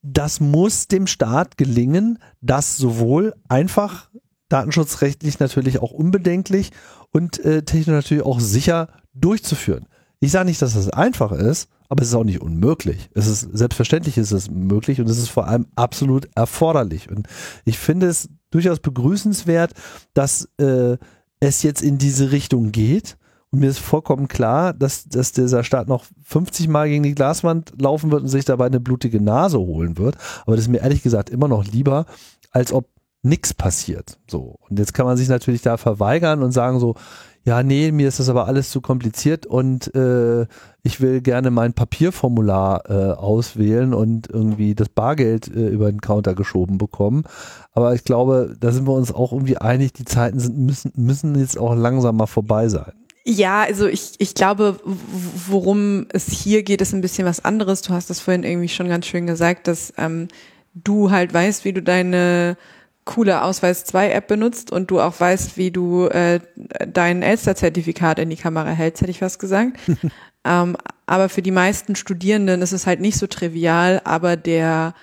das 0.02 0.40
muss 0.40 0.88
dem 0.88 1.06
Staat 1.06 1.56
gelingen, 1.56 2.18
das 2.40 2.76
sowohl 2.76 3.34
einfach 3.48 4.10
datenschutzrechtlich 4.48 5.38
natürlich 5.38 5.78
auch 5.78 5.92
unbedenklich 5.92 6.72
und 7.10 7.42
äh, 7.44 7.62
technisch 7.62 7.94
natürlich 7.94 8.24
auch 8.24 8.40
sicher 8.40 8.88
durchzuführen. 9.14 9.86
Ich 10.20 10.32
sage 10.32 10.46
nicht, 10.46 10.60
dass 10.60 10.74
das 10.74 10.90
einfach 10.90 11.32
ist, 11.32 11.68
aber 11.88 12.02
es 12.02 12.08
ist 12.08 12.14
auch 12.14 12.24
nicht 12.24 12.40
unmöglich. 12.40 13.10
Es 13.14 13.26
ist 13.26 13.40
selbstverständlich 13.52 14.18
ist 14.18 14.32
es 14.32 14.50
möglich 14.50 15.00
und 15.00 15.08
es 15.08 15.18
ist 15.18 15.28
vor 15.28 15.46
allem 15.48 15.66
absolut 15.74 16.28
erforderlich. 16.34 17.10
Und 17.10 17.28
ich 17.64 17.78
finde 17.78 18.06
es 18.06 18.28
durchaus 18.50 18.80
begrüßenswert, 18.80 19.72
dass 20.14 20.48
äh, 20.58 20.96
es 21.40 21.62
jetzt 21.62 21.82
in 21.82 21.98
diese 21.98 22.30
Richtung 22.30 22.72
geht. 22.72 23.16
Und 23.52 23.60
mir 23.60 23.68
ist 23.68 23.78
vollkommen 23.78 24.28
klar, 24.28 24.72
dass, 24.72 25.04
dass 25.04 25.32
dieser 25.32 25.62
Staat 25.62 25.86
noch 25.86 26.04
50 26.24 26.68
Mal 26.68 26.88
gegen 26.88 27.02
die 27.02 27.14
Glaswand 27.14 27.74
laufen 27.80 28.10
wird 28.10 28.22
und 28.22 28.28
sich 28.28 28.46
dabei 28.46 28.66
eine 28.66 28.80
blutige 28.80 29.20
Nase 29.20 29.58
holen 29.58 29.98
wird. 29.98 30.16
Aber 30.46 30.56
das 30.56 30.64
ist 30.64 30.70
mir 30.70 30.80
ehrlich 30.80 31.02
gesagt 31.02 31.28
immer 31.30 31.48
noch 31.48 31.64
lieber, 31.64 32.06
als 32.50 32.72
ob 32.72 32.88
nichts 33.22 33.54
passiert. 33.54 34.18
So. 34.28 34.56
Und 34.68 34.78
jetzt 34.78 34.94
kann 34.94 35.06
man 35.06 35.16
sich 35.16 35.28
natürlich 35.28 35.62
da 35.62 35.76
verweigern 35.76 36.42
und 36.42 36.52
sagen 36.52 36.80
so, 36.80 36.96
ja, 37.44 37.62
nee, 37.62 37.90
mir 37.90 38.06
ist 38.06 38.20
das 38.20 38.28
aber 38.28 38.46
alles 38.46 38.70
zu 38.70 38.80
kompliziert 38.80 39.46
und 39.46 39.92
äh, 39.96 40.46
ich 40.84 41.00
will 41.00 41.20
gerne 41.20 41.50
mein 41.50 41.72
Papierformular 41.72 42.88
äh, 42.88 43.12
auswählen 43.14 43.94
und 43.94 44.28
irgendwie 44.30 44.76
das 44.76 44.88
Bargeld 44.88 45.48
äh, 45.48 45.68
über 45.68 45.90
den 45.90 46.00
Counter 46.00 46.34
geschoben 46.34 46.78
bekommen. 46.78 47.24
Aber 47.72 47.94
ich 47.94 48.04
glaube, 48.04 48.56
da 48.60 48.70
sind 48.70 48.86
wir 48.86 48.92
uns 48.92 49.12
auch 49.12 49.32
irgendwie 49.32 49.58
einig, 49.58 49.92
die 49.92 50.04
Zeiten 50.04 50.38
sind, 50.38 50.56
müssen, 50.56 50.92
müssen 50.94 51.34
jetzt 51.36 51.58
auch 51.58 51.74
langsam 51.74 52.16
mal 52.16 52.26
vorbei 52.26 52.68
sein. 52.68 52.92
Ja, 53.24 53.62
also 53.62 53.86
ich, 53.86 54.14
ich 54.18 54.34
glaube, 54.34 54.80
worum 54.84 56.06
es 56.12 56.26
hier 56.30 56.64
geht, 56.64 56.80
ist 56.80 56.92
ein 56.92 57.02
bisschen 57.02 57.24
was 57.24 57.44
anderes. 57.44 57.82
Du 57.82 57.92
hast 57.92 58.10
das 58.10 58.20
vorhin 58.20 58.42
irgendwie 58.42 58.68
schon 58.68 58.88
ganz 58.88 59.06
schön 59.06 59.26
gesagt, 59.26 59.68
dass 59.68 59.92
ähm, 59.96 60.28
du 60.74 61.10
halt 61.10 61.32
weißt, 61.32 61.64
wie 61.64 61.72
du 61.72 61.82
deine 61.82 62.56
coole 63.04 63.42
Ausweis 63.42 63.84
2 63.84 64.10
App 64.10 64.28
benutzt 64.28 64.70
und 64.70 64.90
du 64.90 65.00
auch 65.00 65.18
weißt, 65.18 65.56
wie 65.56 65.70
du 65.70 66.06
äh, 66.06 66.40
dein 66.86 67.22
Elster-Zertifikat 67.22 68.18
in 68.18 68.30
die 68.30 68.36
Kamera 68.36 68.70
hältst, 68.70 69.02
hätte 69.02 69.10
ich 69.10 69.22
was 69.22 69.38
gesagt. 69.38 69.78
ähm, 70.44 70.76
aber 71.06 71.28
für 71.28 71.42
die 71.42 71.50
meisten 71.50 71.96
Studierenden 71.96 72.62
ist 72.62 72.72
es 72.72 72.86
halt 72.86 73.00
nicht 73.00 73.18
so 73.18 73.26
trivial, 73.26 74.00
aber 74.04 74.36
der 74.36 74.94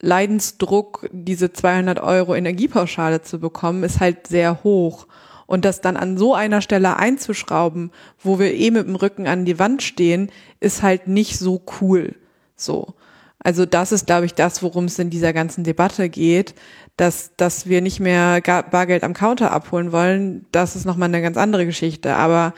Leidensdruck, 0.00 1.08
diese 1.12 1.52
200 1.52 2.00
Euro 2.00 2.34
Energiepauschale 2.34 3.22
zu 3.22 3.38
bekommen, 3.38 3.82
ist 3.82 4.00
halt 4.00 4.26
sehr 4.26 4.62
hoch. 4.64 5.06
Und 5.50 5.64
das 5.64 5.80
dann 5.80 5.96
an 5.96 6.16
so 6.16 6.32
einer 6.32 6.62
Stelle 6.62 6.96
einzuschrauben, 6.96 7.90
wo 8.22 8.38
wir 8.38 8.54
eh 8.54 8.70
mit 8.70 8.86
dem 8.86 8.94
Rücken 8.94 9.26
an 9.26 9.44
die 9.44 9.58
Wand 9.58 9.82
stehen, 9.82 10.30
ist 10.60 10.84
halt 10.84 11.08
nicht 11.08 11.40
so 11.40 11.60
cool. 11.80 12.14
So. 12.54 12.94
Also 13.40 13.66
das 13.66 13.90
ist, 13.90 14.06
glaube 14.06 14.26
ich, 14.26 14.34
das, 14.34 14.62
worum 14.62 14.84
es 14.84 15.00
in 15.00 15.10
dieser 15.10 15.32
ganzen 15.32 15.64
Debatte 15.64 16.08
geht, 16.08 16.54
dass, 16.96 17.32
dass 17.36 17.66
wir 17.68 17.80
nicht 17.80 17.98
mehr 17.98 18.40
Bargeld 18.40 19.02
am 19.02 19.12
Counter 19.12 19.50
abholen 19.50 19.90
wollen. 19.90 20.46
Das 20.52 20.76
ist 20.76 20.84
nochmal 20.84 21.08
eine 21.08 21.20
ganz 21.20 21.36
andere 21.36 21.66
Geschichte. 21.66 22.14
Aber 22.14 22.54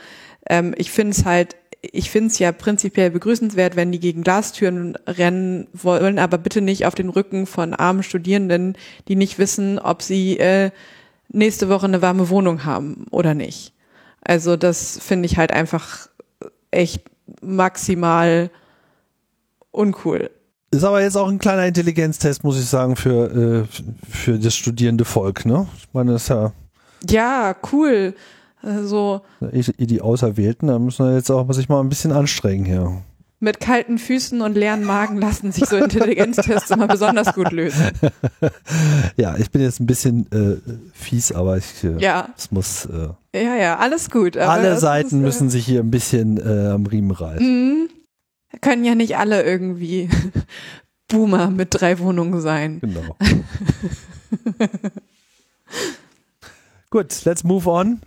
ähm, 0.47 0.75
ich 0.77 0.91
finde 0.91 1.13
es 1.13 1.25
halt, 1.25 1.55
ich 1.81 2.11
finde 2.11 2.27
es 2.27 2.37
ja 2.37 2.51
prinzipiell 2.51 3.09
begrüßenswert, 3.09 3.75
wenn 3.75 3.91
die 3.91 3.99
gegen 3.99 4.21
Glastüren 4.21 4.99
rennen 5.07 5.67
wollen, 5.73 6.19
aber 6.19 6.37
bitte 6.37 6.61
nicht 6.61 6.85
auf 6.85 6.93
den 6.93 7.09
Rücken 7.09 7.47
von 7.47 7.73
armen 7.73 8.03
Studierenden, 8.03 8.77
die 9.07 9.15
nicht 9.15 9.39
wissen, 9.39 9.79
ob 9.79 10.03
sie 10.03 10.37
äh, 10.37 10.69
nächste 11.33 11.67
Woche 11.67 11.85
eine 11.85 12.01
warme 12.01 12.29
Wohnung 12.29 12.63
haben 12.63 13.05
oder 13.11 13.33
nicht. 13.33 13.73
Also 14.21 14.55
das 14.55 14.97
finde 14.99 15.25
ich 15.25 15.37
halt 15.37 15.51
einfach 15.51 16.07
echt 16.71 17.03
maximal 17.41 18.49
uncool. 19.71 20.29
Ist 20.71 20.83
aber 20.83 21.01
jetzt 21.01 21.17
auch 21.17 21.27
ein 21.27 21.39
kleiner 21.39 21.67
Intelligenztest, 21.67 22.43
muss 22.43 22.57
ich 22.57 22.65
sagen, 22.65 22.95
für, 22.95 23.65
äh, 23.69 24.07
für 24.09 24.39
das 24.39 24.55
studierende 24.55 25.05
Volk, 25.05 25.45
ne? 25.45 25.67
Ich 25.77 25.87
meine, 25.93 26.13
das 26.13 26.23
ist 26.23 26.29
ja. 26.29 26.51
Ja, 27.07 27.55
cool. 27.71 28.15
Also. 28.61 29.21
Die 29.41 30.01
Auserwählten, 30.01 30.69
da 30.69 30.79
müssen 30.79 31.05
wir 31.05 31.15
jetzt 31.15 31.29
auch 31.29 31.51
sich 31.53 31.69
mal 31.69 31.81
ein 31.81 31.89
bisschen 31.89 32.11
anstrengen 32.11 32.65
hier. 32.65 33.03
Mit 33.43 33.59
kalten 33.59 33.97
Füßen 33.97 34.41
und 34.41 34.55
leeren 34.55 34.83
Magen 34.83 35.17
lassen 35.17 35.51
sich 35.51 35.65
so 35.65 35.75
Intelligenztests 35.75 36.71
immer 36.71 36.87
besonders 36.87 37.33
gut 37.33 37.51
lösen. 37.51 37.91
ja, 39.17 39.35
ich 39.37 39.51
bin 39.51 39.61
jetzt 39.61 39.79
ein 39.79 39.85
bisschen 39.85 40.31
äh, 40.31 40.57
fies, 40.93 41.31
aber 41.31 41.57
ich, 41.57 41.83
äh, 41.83 41.97
ja. 41.99 42.29
es 42.37 42.51
muss. 42.51 42.85
Äh, 42.85 43.09
ja, 43.35 43.55
ja, 43.55 43.77
alles 43.77 44.09
gut. 44.09 44.37
alle 44.37 44.77
Seiten 44.79 45.07
ist, 45.07 45.13
äh, 45.13 45.17
müssen 45.17 45.49
sich 45.49 45.65
hier 45.65 45.81
ein 45.81 45.91
bisschen 45.91 46.37
äh, 46.37 46.69
am 46.69 46.85
Riemen 46.85 47.11
reißen. 47.11 47.45
Mhm 47.45 47.89
können 48.61 48.85
ja 48.85 48.95
nicht 48.95 49.17
alle 49.17 49.43
irgendwie 49.43 50.09
Boomer 51.07 51.49
mit 51.49 51.69
drei 51.71 51.99
Wohnungen 51.99 52.41
sein. 52.41 52.79
Genau. 52.79 53.15
Gut, 56.89 57.25
let's 57.25 57.43
move 57.43 57.69
on. 57.69 58.01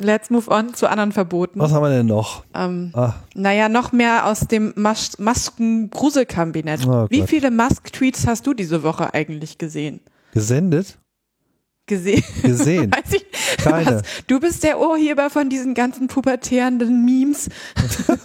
Let's 0.00 0.30
move 0.30 0.48
on 0.48 0.74
zu 0.74 0.88
anderen 0.88 1.10
Verboten. 1.10 1.58
Was 1.58 1.72
haben 1.72 1.82
wir 1.82 1.90
denn 1.90 2.06
noch? 2.06 2.44
Ähm, 2.54 2.92
ah. 2.94 3.14
Naja, 3.34 3.68
noch 3.68 3.90
mehr 3.90 4.26
aus 4.26 4.40
dem 4.46 4.72
Mas 4.76 5.18
Masken-Gruselkabinett. 5.18 6.86
Oh 6.86 7.08
Wie 7.10 7.26
viele 7.26 7.50
Mask-Tweets 7.50 8.28
hast 8.28 8.46
du 8.46 8.54
diese 8.54 8.84
Woche 8.84 9.12
eigentlich 9.12 9.58
gesehen? 9.58 10.00
Gesendet? 10.32 10.98
Gesehen. 11.88 12.22
Gesehen. 12.42 12.90
ich, 13.10 13.26
Keine. 13.56 13.96
Was, 13.96 14.02
du 14.26 14.38
bist 14.38 14.62
der 14.62 14.78
Urheber 14.78 15.30
von 15.30 15.48
diesen 15.48 15.72
ganzen 15.74 16.06
pubertärenden 16.06 17.04
Memes. 17.04 17.48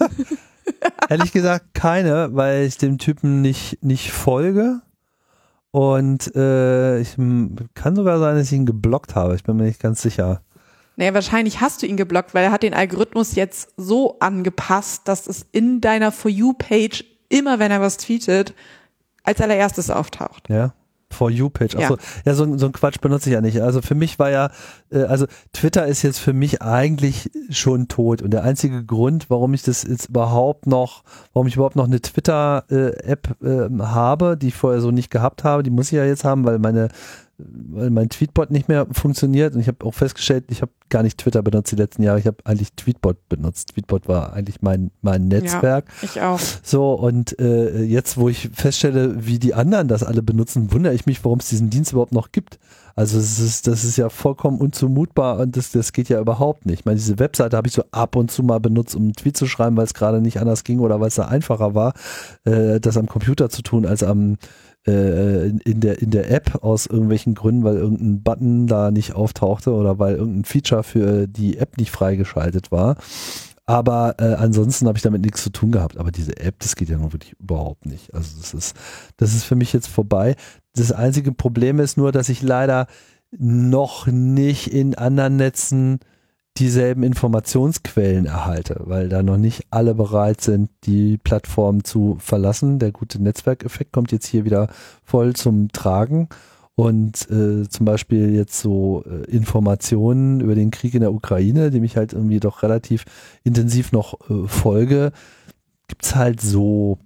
Ehrlich 1.09 1.31
gesagt 1.31 1.73
keine, 1.73 2.35
weil 2.35 2.65
ich 2.65 2.77
dem 2.77 2.97
Typen 2.97 3.41
nicht, 3.41 3.81
nicht 3.81 4.11
folge. 4.11 4.81
Und 5.71 6.35
äh, 6.35 6.99
ich 6.99 7.15
kann 7.73 7.95
sogar 7.95 8.19
sein, 8.19 8.35
dass 8.35 8.47
ich 8.47 8.57
ihn 8.57 8.65
geblockt 8.65 9.15
habe. 9.15 9.33
Ich 9.35 9.43
bin 9.43 9.55
mir 9.55 9.63
nicht 9.63 9.81
ganz 9.81 10.01
sicher. 10.01 10.41
Naja, 10.95 11.13
wahrscheinlich 11.13 11.61
hast 11.61 11.81
du 11.81 11.87
ihn 11.87 11.97
geblockt, 11.97 12.33
weil 12.33 12.45
er 12.45 12.51
hat 12.51 12.63
den 12.63 12.73
Algorithmus 12.73 13.35
jetzt 13.35 13.69
so 13.77 14.19
angepasst, 14.19 15.07
dass 15.07 15.27
es 15.27 15.45
in 15.51 15.81
deiner 15.81 16.11
For 16.11 16.29
You-Page 16.29 17.03
immer, 17.29 17.59
wenn 17.59 17.71
er 17.71 17.81
was 17.81 17.97
tweetet, 17.97 18.53
als 19.23 19.41
allererstes 19.41 19.89
auftaucht. 19.89 20.49
Ja. 20.49 20.73
For 21.13 21.29
You 21.29 21.49
Page. 21.49 21.75
Achso, 21.75 21.95
ja, 21.95 22.01
ja 22.25 22.33
so, 22.33 22.57
so 22.57 22.65
ein 22.65 22.71
Quatsch 22.73 22.99
benutze 22.99 23.29
ich 23.29 23.33
ja 23.33 23.41
nicht. 23.41 23.61
Also 23.61 23.81
für 23.81 23.95
mich 23.95 24.19
war 24.19 24.29
ja, 24.31 24.49
äh, 24.91 25.03
also 25.03 25.27
Twitter 25.53 25.85
ist 25.85 26.01
jetzt 26.01 26.19
für 26.19 26.33
mich 26.33 26.61
eigentlich 26.61 27.29
schon 27.49 27.87
tot. 27.87 28.21
Und 28.21 28.31
der 28.31 28.43
einzige 28.43 28.83
Grund, 28.83 29.29
warum 29.29 29.53
ich 29.53 29.63
das 29.63 29.83
jetzt 29.83 30.09
überhaupt 30.09 30.67
noch, 30.67 31.03
warum 31.33 31.47
ich 31.47 31.55
überhaupt 31.55 31.75
noch 31.75 31.85
eine 31.85 32.01
Twitter-App 32.01 33.35
äh, 33.41 33.47
äh, 33.47 33.69
habe, 33.79 34.35
die 34.35 34.49
ich 34.49 34.55
vorher 34.55 34.81
so 34.81 34.91
nicht 34.91 35.11
gehabt 35.11 35.43
habe, 35.43 35.63
die 35.63 35.69
muss 35.69 35.91
ich 35.91 35.97
ja 35.97 36.05
jetzt 36.05 36.25
haben, 36.25 36.43
weil 36.45 36.59
meine 36.59 36.89
weil 37.49 37.89
mein 37.89 38.09
Tweetbot 38.09 38.51
nicht 38.51 38.67
mehr 38.67 38.87
funktioniert 38.91 39.55
und 39.55 39.61
ich 39.61 39.67
habe 39.67 39.85
auch 39.85 39.93
festgestellt, 39.93 40.45
ich 40.49 40.61
habe 40.61 40.71
gar 40.89 41.03
nicht 41.03 41.17
Twitter 41.17 41.41
benutzt 41.41 41.71
die 41.71 41.75
letzten 41.75 42.03
Jahre, 42.03 42.19
ich 42.19 42.27
habe 42.27 42.37
eigentlich 42.43 42.73
Tweetbot 42.73 43.27
benutzt. 43.29 43.73
Tweetbot 43.73 44.07
war 44.07 44.33
eigentlich 44.33 44.61
mein 44.61 44.91
mein 45.01 45.27
Netzwerk. 45.27 45.85
Ja, 46.01 46.09
ich 46.09 46.21
auch. 46.21 46.39
So 46.61 46.93
und 46.93 47.39
äh, 47.39 47.81
jetzt, 47.83 48.17
wo 48.17 48.29
ich 48.29 48.49
feststelle, 48.53 49.25
wie 49.25 49.39
die 49.39 49.53
anderen 49.53 49.87
das 49.87 50.03
alle 50.03 50.21
benutzen, 50.21 50.71
wundere 50.71 50.93
ich 50.93 51.05
mich, 51.05 51.23
warum 51.25 51.39
es 51.39 51.49
diesen 51.49 51.69
Dienst 51.69 51.91
überhaupt 51.91 52.13
noch 52.13 52.31
gibt. 52.31 52.59
Also 52.95 53.17
es 53.17 53.39
ist, 53.39 53.65
das 53.65 53.83
ist 53.83 53.97
ja 53.97 54.09
vollkommen 54.09 54.59
unzumutbar 54.59 55.39
und 55.39 55.57
das, 55.57 55.71
das 55.71 55.93
geht 55.93 56.09
ja 56.09 56.19
überhaupt 56.19 56.67
nicht. 56.67 56.81
Ich 56.81 56.85
meine, 56.85 56.97
diese 56.97 57.17
Webseite 57.17 57.57
habe 57.57 57.67
ich 57.67 57.73
so 57.73 57.83
ab 57.91 58.15
und 58.15 58.29
zu 58.29 58.43
mal 58.43 58.59
benutzt, 58.59 58.95
um 58.95 59.03
einen 59.03 59.13
Tweet 59.13 59.35
zu 59.35 59.47
schreiben, 59.47 59.75
weil 59.77 59.85
es 59.85 59.95
gerade 59.95 60.21
nicht 60.21 60.39
anders 60.39 60.63
ging 60.63 60.79
oder 60.79 60.99
weil 60.99 61.07
es 61.07 61.15
da 61.15 61.25
einfacher 61.25 61.73
war, 61.73 61.93
äh, 62.45 62.79
das 62.79 62.97
am 62.97 63.07
Computer 63.07 63.49
zu 63.49 63.63
tun 63.63 63.87
als 63.87 64.03
am 64.03 64.37
äh, 64.87 65.47
in, 65.47 65.79
der, 65.79 66.01
in 66.01 66.11
der 66.11 66.31
App 66.31 66.63
aus 66.63 66.85
irgendwelchen 66.85 67.35
Gründen, 67.35 67.63
weil 67.63 67.77
irgendein 67.77 68.21
Button 68.21 68.67
da 68.67 68.91
nicht 68.91 69.13
auftauchte 69.13 69.71
oder 69.71 69.99
weil 69.99 70.15
irgendein 70.15 70.45
Feature 70.45 70.83
für 70.83 71.27
die 71.27 71.57
App 71.57 71.77
nicht 71.77 71.91
freigeschaltet 71.91 72.71
war. 72.71 72.97
Aber 73.65 74.15
äh, 74.19 74.33
ansonsten 74.33 74.87
habe 74.87 74.97
ich 74.97 75.03
damit 75.03 75.21
nichts 75.21 75.41
zu 75.41 75.49
tun 75.49 75.71
gehabt. 75.71 75.97
Aber 75.97 76.11
diese 76.11 76.37
App, 76.37 76.55
das 76.59 76.75
geht 76.75 76.89
ja 76.89 76.97
noch 76.97 77.13
wirklich 77.13 77.33
überhaupt 77.39 77.85
nicht. 77.85 78.13
Also 78.13 78.37
das 78.37 78.53
ist, 78.53 78.75
das 79.17 79.33
ist 79.33 79.45
für 79.45 79.55
mich 79.55 79.71
jetzt 79.71 79.87
vorbei. 79.87 80.35
Das 80.75 80.91
einzige 80.91 81.31
Problem 81.31 81.79
ist 81.79 81.97
nur, 81.97 82.11
dass 82.11 82.29
ich 82.29 82.41
leider 82.41 82.87
noch 83.31 84.07
nicht 84.07 84.67
in 84.67 84.95
anderen 84.95 85.37
Netzen 85.37 85.99
dieselben 86.57 87.03
Informationsquellen 87.03 88.25
erhalte, 88.25 88.81
weil 88.85 89.09
da 89.09 89.23
noch 89.23 89.37
nicht 89.37 89.65
alle 89.71 89.95
bereit 89.95 90.41
sind, 90.41 90.69
die 90.83 91.17
Plattform 91.17 91.83
zu 91.83 92.17
verlassen. 92.19 92.77
Der 92.77 92.91
gute 92.91 93.21
Netzwerkeffekt 93.21 93.91
kommt 93.91 94.11
jetzt 94.11 94.27
hier 94.27 94.45
wieder 94.45 94.67
voll 95.03 95.33
zum 95.33 95.71
Tragen. 95.71 96.29
Und 96.75 97.29
äh, 97.29 97.67
zum 97.69 97.85
Beispiel 97.85 98.33
jetzt 98.33 98.59
so 98.59 99.03
äh, 99.05 99.29
Informationen 99.29 100.39
über 100.41 100.55
den 100.55 100.71
Krieg 100.71 100.95
in 100.95 101.01
der 101.01 101.13
Ukraine, 101.13 101.69
dem 101.69 101.83
ich 101.83 101.97
halt 101.97 102.13
irgendwie 102.13 102.39
doch 102.39 102.63
relativ 102.63 103.05
intensiv 103.43 103.91
noch 103.91 104.19
äh, 104.29 104.47
folge, 104.47 105.11
gibt's 105.87 106.15
halt 106.15 106.41
so, 106.41 106.97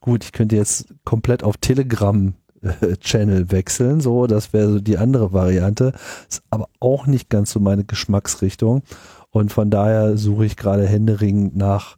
gut, 0.00 0.24
ich 0.24 0.32
könnte 0.32 0.56
jetzt 0.56 0.94
komplett 1.04 1.42
auf 1.42 1.58
Telegram 1.58 2.32
Channel 3.00 3.50
wechseln, 3.50 4.00
so, 4.00 4.26
das 4.26 4.52
wäre 4.52 4.72
so 4.72 4.80
die 4.80 4.98
andere 4.98 5.32
Variante, 5.32 5.92
ist 6.28 6.42
aber 6.50 6.68
auch 6.80 7.06
nicht 7.06 7.30
ganz 7.30 7.50
so 7.50 7.60
meine 7.60 7.84
Geschmacksrichtung 7.84 8.82
und 9.30 9.52
von 9.52 9.70
daher 9.70 10.16
suche 10.16 10.46
ich 10.46 10.56
gerade 10.56 10.86
händeringend 10.86 11.56
nach 11.56 11.96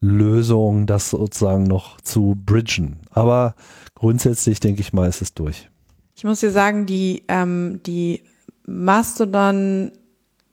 Lösungen, 0.00 0.86
das 0.86 1.10
sozusagen 1.10 1.64
noch 1.64 2.00
zu 2.00 2.36
bridgen. 2.44 3.00
Aber 3.10 3.54
grundsätzlich 3.94 4.60
denke 4.60 4.80
ich 4.80 4.92
mal, 4.92 5.08
ist 5.08 5.20
es 5.20 5.34
durch. 5.34 5.68
Ich 6.16 6.24
muss 6.24 6.40
dir 6.40 6.50
sagen, 6.50 6.86
die, 6.86 7.24
ähm, 7.28 7.80
die 7.84 8.22
Mastodon 8.66 9.92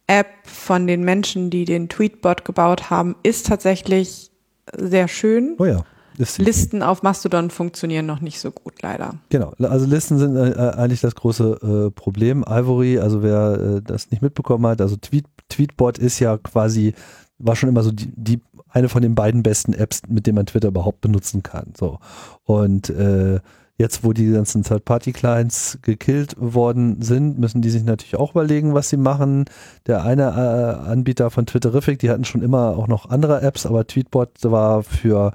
App 0.07 0.27
von 0.43 0.87
den 0.87 1.03
Menschen, 1.03 1.49
die 1.49 1.65
den 1.65 1.89
Tweetbot 1.89 2.45
gebaut 2.45 2.89
haben, 2.89 3.15
ist 3.23 3.47
tatsächlich 3.47 4.31
sehr 4.73 5.07
schön. 5.07 5.55
Oh 5.59 5.65
ja. 5.65 5.83
Listen 6.17 6.81
auf 6.81 7.03
Mastodon 7.03 7.49
funktionieren 7.49 8.05
noch 8.05 8.21
nicht 8.21 8.39
so 8.39 8.51
gut, 8.51 8.81
leider. 8.81 9.15
Genau, 9.29 9.53
also 9.59 9.85
Listen 9.85 10.17
sind 10.17 10.35
äh, 10.35 10.49
äh, 10.49 10.73
eigentlich 10.75 11.01
das 11.01 11.15
große 11.15 11.87
äh, 11.87 11.91
Problem. 11.91 12.43
Ivory, 12.47 12.99
also 12.99 13.21
wer 13.23 13.77
äh, 13.77 13.81
das 13.81 14.11
nicht 14.11 14.21
mitbekommen 14.21 14.65
hat, 14.65 14.81
also 14.81 14.95
Tweet, 14.95 15.25
Tweetbot 15.49 15.97
ist 15.97 16.19
ja 16.19 16.37
quasi, 16.37 16.93
war 17.37 17.55
schon 17.55 17.69
immer 17.69 17.83
so 17.83 17.91
die, 17.91 18.11
die 18.15 18.41
eine 18.69 18.89
von 18.89 19.01
den 19.01 19.15
beiden 19.15 19.43
besten 19.43 19.73
Apps, 19.73 20.01
mit 20.07 20.27
denen 20.27 20.35
man 20.35 20.45
Twitter 20.45 20.69
überhaupt 20.69 21.01
benutzen 21.01 21.43
kann. 21.43 21.73
So. 21.77 21.99
Und 22.45 22.89
äh, 22.89 23.39
jetzt, 23.77 24.03
wo 24.03 24.11
die 24.13 24.31
ganzen 24.31 24.63
Third-Party-Clients 24.63 25.79
gekillt 25.81 26.35
worden 26.37 27.01
sind, 27.01 27.39
müssen 27.39 27.61
die 27.61 27.69
sich 27.69 27.83
natürlich 27.83 28.15
auch 28.15 28.31
überlegen, 28.31 28.73
was 28.73 28.89
sie 28.89 28.97
machen. 28.97 29.45
Der 29.85 30.03
eine 30.03 30.23
äh, 30.23 30.89
Anbieter 30.89 31.29
von 31.29 31.45
Twitterific, 31.45 31.99
die 31.99 32.09
hatten 32.09 32.25
schon 32.25 32.41
immer 32.41 32.75
auch 32.77 32.87
noch 32.87 33.09
andere 33.09 33.41
Apps, 33.41 33.65
aber 33.65 33.85
Tweetbot 33.85 34.29
war 34.43 34.83
für 34.83 35.33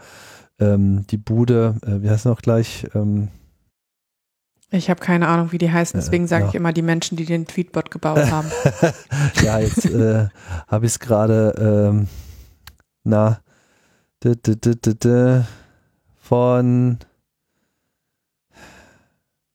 ähm, 0.62 1.06
die 1.08 1.16
Bude, 1.16 1.76
äh, 1.82 2.02
wie 2.02 2.10
heißt 2.10 2.20
es 2.20 2.24
noch 2.24 2.42
gleich? 2.42 2.86
Ähm, 2.94 3.28
ich 4.70 4.88
habe 4.88 5.00
keine 5.00 5.28
Ahnung, 5.28 5.52
wie 5.52 5.58
die 5.58 5.70
heißen, 5.70 6.00
deswegen 6.00 6.26
sage 6.26 6.44
ja. 6.44 6.48
ich 6.48 6.54
immer 6.54 6.72
die 6.72 6.82
Menschen, 6.82 7.16
die 7.16 7.26
den 7.26 7.46
Tweetbot 7.46 7.90
gebaut 7.90 8.30
haben. 8.30 8.50
ja, 9.42 9.58
jetzt 9.58 9.84
äh, 9.84 10.28
habe 10.66 10.86
ich 10.86 10.92
es 10.92 10.98
gerade, 10.98 11.54
ähm, 11.58 12.08
na, 13.04 13.40
von 16.16 16.98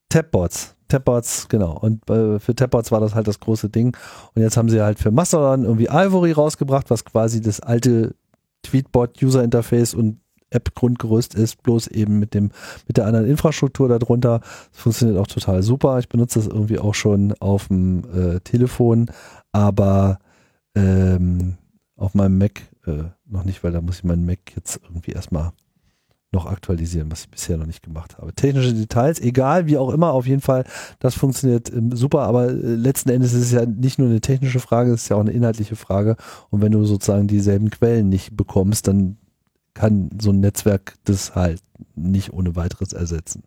Tapbots. 0.09 0.75
Tapbots, 0.87 1.47
genau. 1.49 1.77
Und 1.79 2.07
äh, 2.09 2.39
für 2.39 2.53
Tapbots 2.53 2.91
war 2.91 2.99
das 2.99 3.15
halt 3.15 3.27
das 3.27 3.39
große 3.39 3.69
Ding. 3.69 3.97
Und 4.35 4.41
jetzt 4.41 4.55
haben 4.55 4.69
sie 4.69 4.81
halt 4.81 4.99
für 4.99 5.11
Mastodon 5.11 5.63
irgendwie 5.63 5.87
Ivory 5.87 6.31
rausgebracht, 6.31 6.89
was 6.89 7.03
quasi 7.03 7.41
das 7.41 7.59
alte 7.59 8.15
Tweetbot-User-Interface 8.63 9.93
und 9.95 10.19
App-Grundgerüst 10.49 11.35
ist, 11.35 11.61
bloß 11.63 11.87
eben 11.87 12.19
mit 12.19 12.33
dem, 12.33 12.51
mit 12.87 12.97
der 12.97 13.05
anderen 13.05 13.27
Infrastruktur 13.27 13.87
darunter. 13.89 14.39
Das 14.71 14.81
funktioniert 14.81 15.19
auch 15.19 15.27
total 15.27 15.63
super. 15.63 15.99
Ich 15.99 16.09
benutze 16.09 16.39
das 16.39 16.47
irgendwie 16.47 16.79
auch 16.79 16.95
schon 16.95 17.33
auf 17.39 17.67
dem 17.67 18.03
äh, 18.13 18.39
Telefon, 18.41 19.11
aber 19.51 20.19
ähm, 20.75 21.57
auf 21.95 22.13
meinem 22.13 22.37
Mac 22.37 22.61
äh, 22.85 23.03
noch 23.25 23.43
nicht, 23.43 23.63
weil 23.63 23.71
da 23.71 23.81
muss 23.81 23.97
ich 23.97 24.03
meinen 24.03 24.25
Mac 24.25 24.39
jetzt 24.55 24.79
irgendwie 24.83 25.11
erstmal 25.11 25.51
noch 26.31 26.45
aktualisieren, 26.45 27.09
was 27.09 27.21
ich 27.21 27.29
bisher 27.29 27.57
noch 27.57 27.65
nicht 27.65 27.81
gemacht 27.81 28.17
habe. 28.17 28.33
Technische 28.33 28.73
Details, 28.73 29.19
egal, 29.19 29.65
wie 29.65 29.77
auch 29.77 29.91
immer, 29.93 30.11
auf 30.11 30.27
jeden 30.27 30.41
Fall, 30.41 30.65
das 30.99 31.15
funktioniert 31.15 31.71
ähm, 31.73 31.95
super, 31.95 32.23
aber 32.23 32.49
äh, 32.49 32.53
letzten 32.53 33.09
Endes 33.09 33.33
ist 33.33 33.45
es 33.45 33.51
ja 33.51 33.65
nicht 33.65 33.97
nur 33.97 34.09
eine 34.09 34.21
technische 34.21 34.59
Frage, 34.59 34.91
es 34.91 35.03
ist 35.03 35.09
ja 35.09 35.15
auch 35.15 35.21
eine 35.21 35.31
inhaltliche 35.31 35.75
Frage. 35.75 36.17
Und 36.49 36.61
wenn 36.61 36.71
du 36.71 36.83
sozusagen 36.83 37.27
dieselben 37.27 37.69
Quellen 37.69 38.09
nicht 38.09 38.35
bekommst, 38.35 38.87
dann 38.87 39.17
kann 39.77 40.09
so 40.19 40.31
ein 40.31 40.39
Netzwerk 40.39 40.95
das 41.05 41.35
halt 41.35 41.61
nicht 41.95 42.33
ohne 42.33 42.55
weiteres 42.55 42.93
ersetzen. 42.93 43.43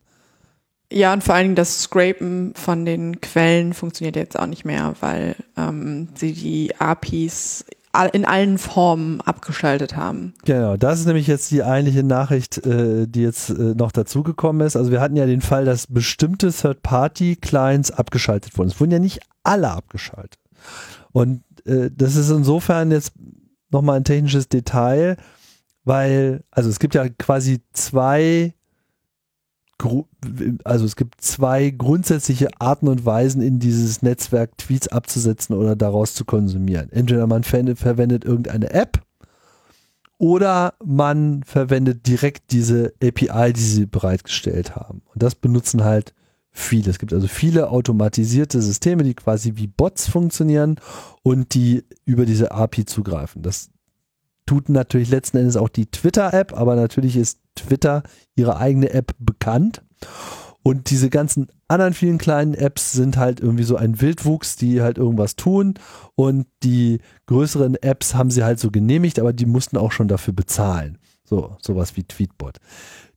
Ja, 0.93 1.13
und 1.13 1.23
vor 1.23 1.35
allen 1.35 1.45
Dingen 1.45 1.57
das 1.57 1.83
Scrapen 1.83 2.53
von 2.55 2.85
den 2.85 3.21
Quellen 3.21 3.75
funktioniert 3.75 4.17
jetzt 4.17 4.39
auch 4.39 4.47
nicht 4.47 4.65
mehr, 4.65 4.95
weil 5.01 5.37
ähm, 5.57 6.09
sie 6.15 6.33
die 6.33 6.75
APIs 6.81 7.65
in 8.13 8.25
allen 8.25 8.59
Formen 8.59 9.21
abgeschaltet 9.21 9.97
haben. 9.97 10.35
Genau, 10.45 10.77
das 10.77 11.01
ist 11.01 11.07
nämlich 11.07 11.27
jetzt 11.27 11.51
die 11.51 11.65
eigentliche 11.65 12.05
Nachricht, 12.05 12.65
äh, 12.65 13.07
die 13.09 13.23
jetzt 13.23 13.51
äh, 13.51 13.75
noch 13.75 13.91
dazugekommen 13.91 14.65
ist. 14.65 14.77
Also 14.77 14.93
wir 14.93 15.01
hatten 15.01 15.17
ja 15.17 15.27
den 15.27 15.41
Fall, 15.41 15.65
dass 15.65 15.89
bestimmte 15.89 16.53
Third-Party-Clients 16.53 17.91
abgeschaltet 17.91 18.57
wurden. 18.57 18.69
Es 18.69 18.79
wurden 18.79 18.93
ja 18.93 19.01
nicht 19.01 19.21
alle 19.43 19.71
abgeschaltet. 19.71 20.39
Und 21.11 21.43
äh, 21.67 21.91
das 21.93 22.15
ist 22.15 22.31
insofern 22.31 22.93
jetzt 22.93 23.13
nochmal 23.71 23.97
ein 23.97 24.05
technisches 24.05 24.49
Detail 24.49 25.17
weil, 25.91 26.45
also 26.53 26.71
es 26.71 26.79
gibt 26.79 26.95
ja 26.95 27.09
quasi 27.09 27.63
zwei, 27.73 28.55
also 30.63 30.85
es 30.85 30.95
gibt 30.95 31.21
zwei 31.21 31.71
grundsätzliche 31.71 32.49
Arten 32.61 32.87
und 32.87 33.05
Weisen, 33.05 33.43
in 33.43 33.59
dieses 33.59 34.01
Netzwerk 34.01 34.57
Tweets 34.57 34.87
abzusetzen 34.87 35.57
oder 35.57 35.75
daraus 35.75 36.15
zu 36.15 36.25
konsumieren. 36.25 36.93
Entweder 36.93 37.27
man 37.27 37.43
verwendet 37.43 38.25
irgendeine 38.25 38.71
App 38.71 39.03
oder 40.17 40.75
man 40.85 41.43
verwendet 41.43 42.07
direkt 42.07 42.53
diese 42.53 42.93
API, 43.03 43.53
die 43.53 43.61
sie 43.61 43.87
bereitgestellt 43.87 44.77
haben. 44.77 45.03
Und 45.13 45.25
das 45.25 45.35
benutzen 45.35 45.83
halt 45.83 46.15
viele. 46.53 46.91
Es 46.91 47.01
gibt 47.01 47.13
also 47.13 47.27
viele 47.27 47.69
automatisierte 47.69 48.63
Systeme, 48.63 49.03
die 49.03 49.15
quasi 49.15 49.57
wie 49.57 49.67
Bots 49.67 50.09
funktionieren 50.09 50.77
und 51.25 51.55
die 51.55 51.83
über 52.05 52.27
diese 52.27 52.53
API 52.53 52.85
zugreifen. 52.85 53.43
Das 53.43 53.71
tut 54.51 54.69
natürlich 54.69 55.11
letzten 55.11 55.37
Endes 55.37 55.57
auch 55.57 55.69
die 55.69 55.87
Twitter-App, 55.87 56.59
aber 56.59 56.75
natürlich 56.75 57.17
ist 57.17 57.39
Twitter 57.55 58.03
ihre 58.35 58.57
eigene 58.57 58.91
App 58.91 59.15
bekannt. 59.21 59.85
Und 60.65 60.91
diese 60.91 61.09
ganzen 61.09 61.47
anderen 61.69 61.95
vielen 61.95 62.19
kleinen 62.19 62.55
Apps 62.55 62.91
sind 62.91 63.17
halt 63.17 63.39
irgendwie 63.39 63.63
so 63.63 63.77
ein 63.77 64.01
Wildwuchs, 64.01 64.57
die 64.57 64.83
halt 64.83 64.99
irgendwas 64.99 65.37
tun. 65.37 65.75
Und 66.17 66.49
die 66.65 66.99
größeren 67.27 67.77
Apps 67.77 68.17
haben 68.17 68.33
sie 68.33 68.43
halt 68.43 68.59
so 68.59 68.73
genehmigt, 68.73 69.21
aber 69.21 69.33
die 69.33 69.47
mussten 69.47 69.77
auch 69.77 69.93
schon 69.93 70.09
dafür 70.09 70.35
bezahlen. 70.35 70.99
So, 71.23 71.57
sowas 71.63 71.97
wie 71.97 72.03
Tweetbot. 72.03 72.57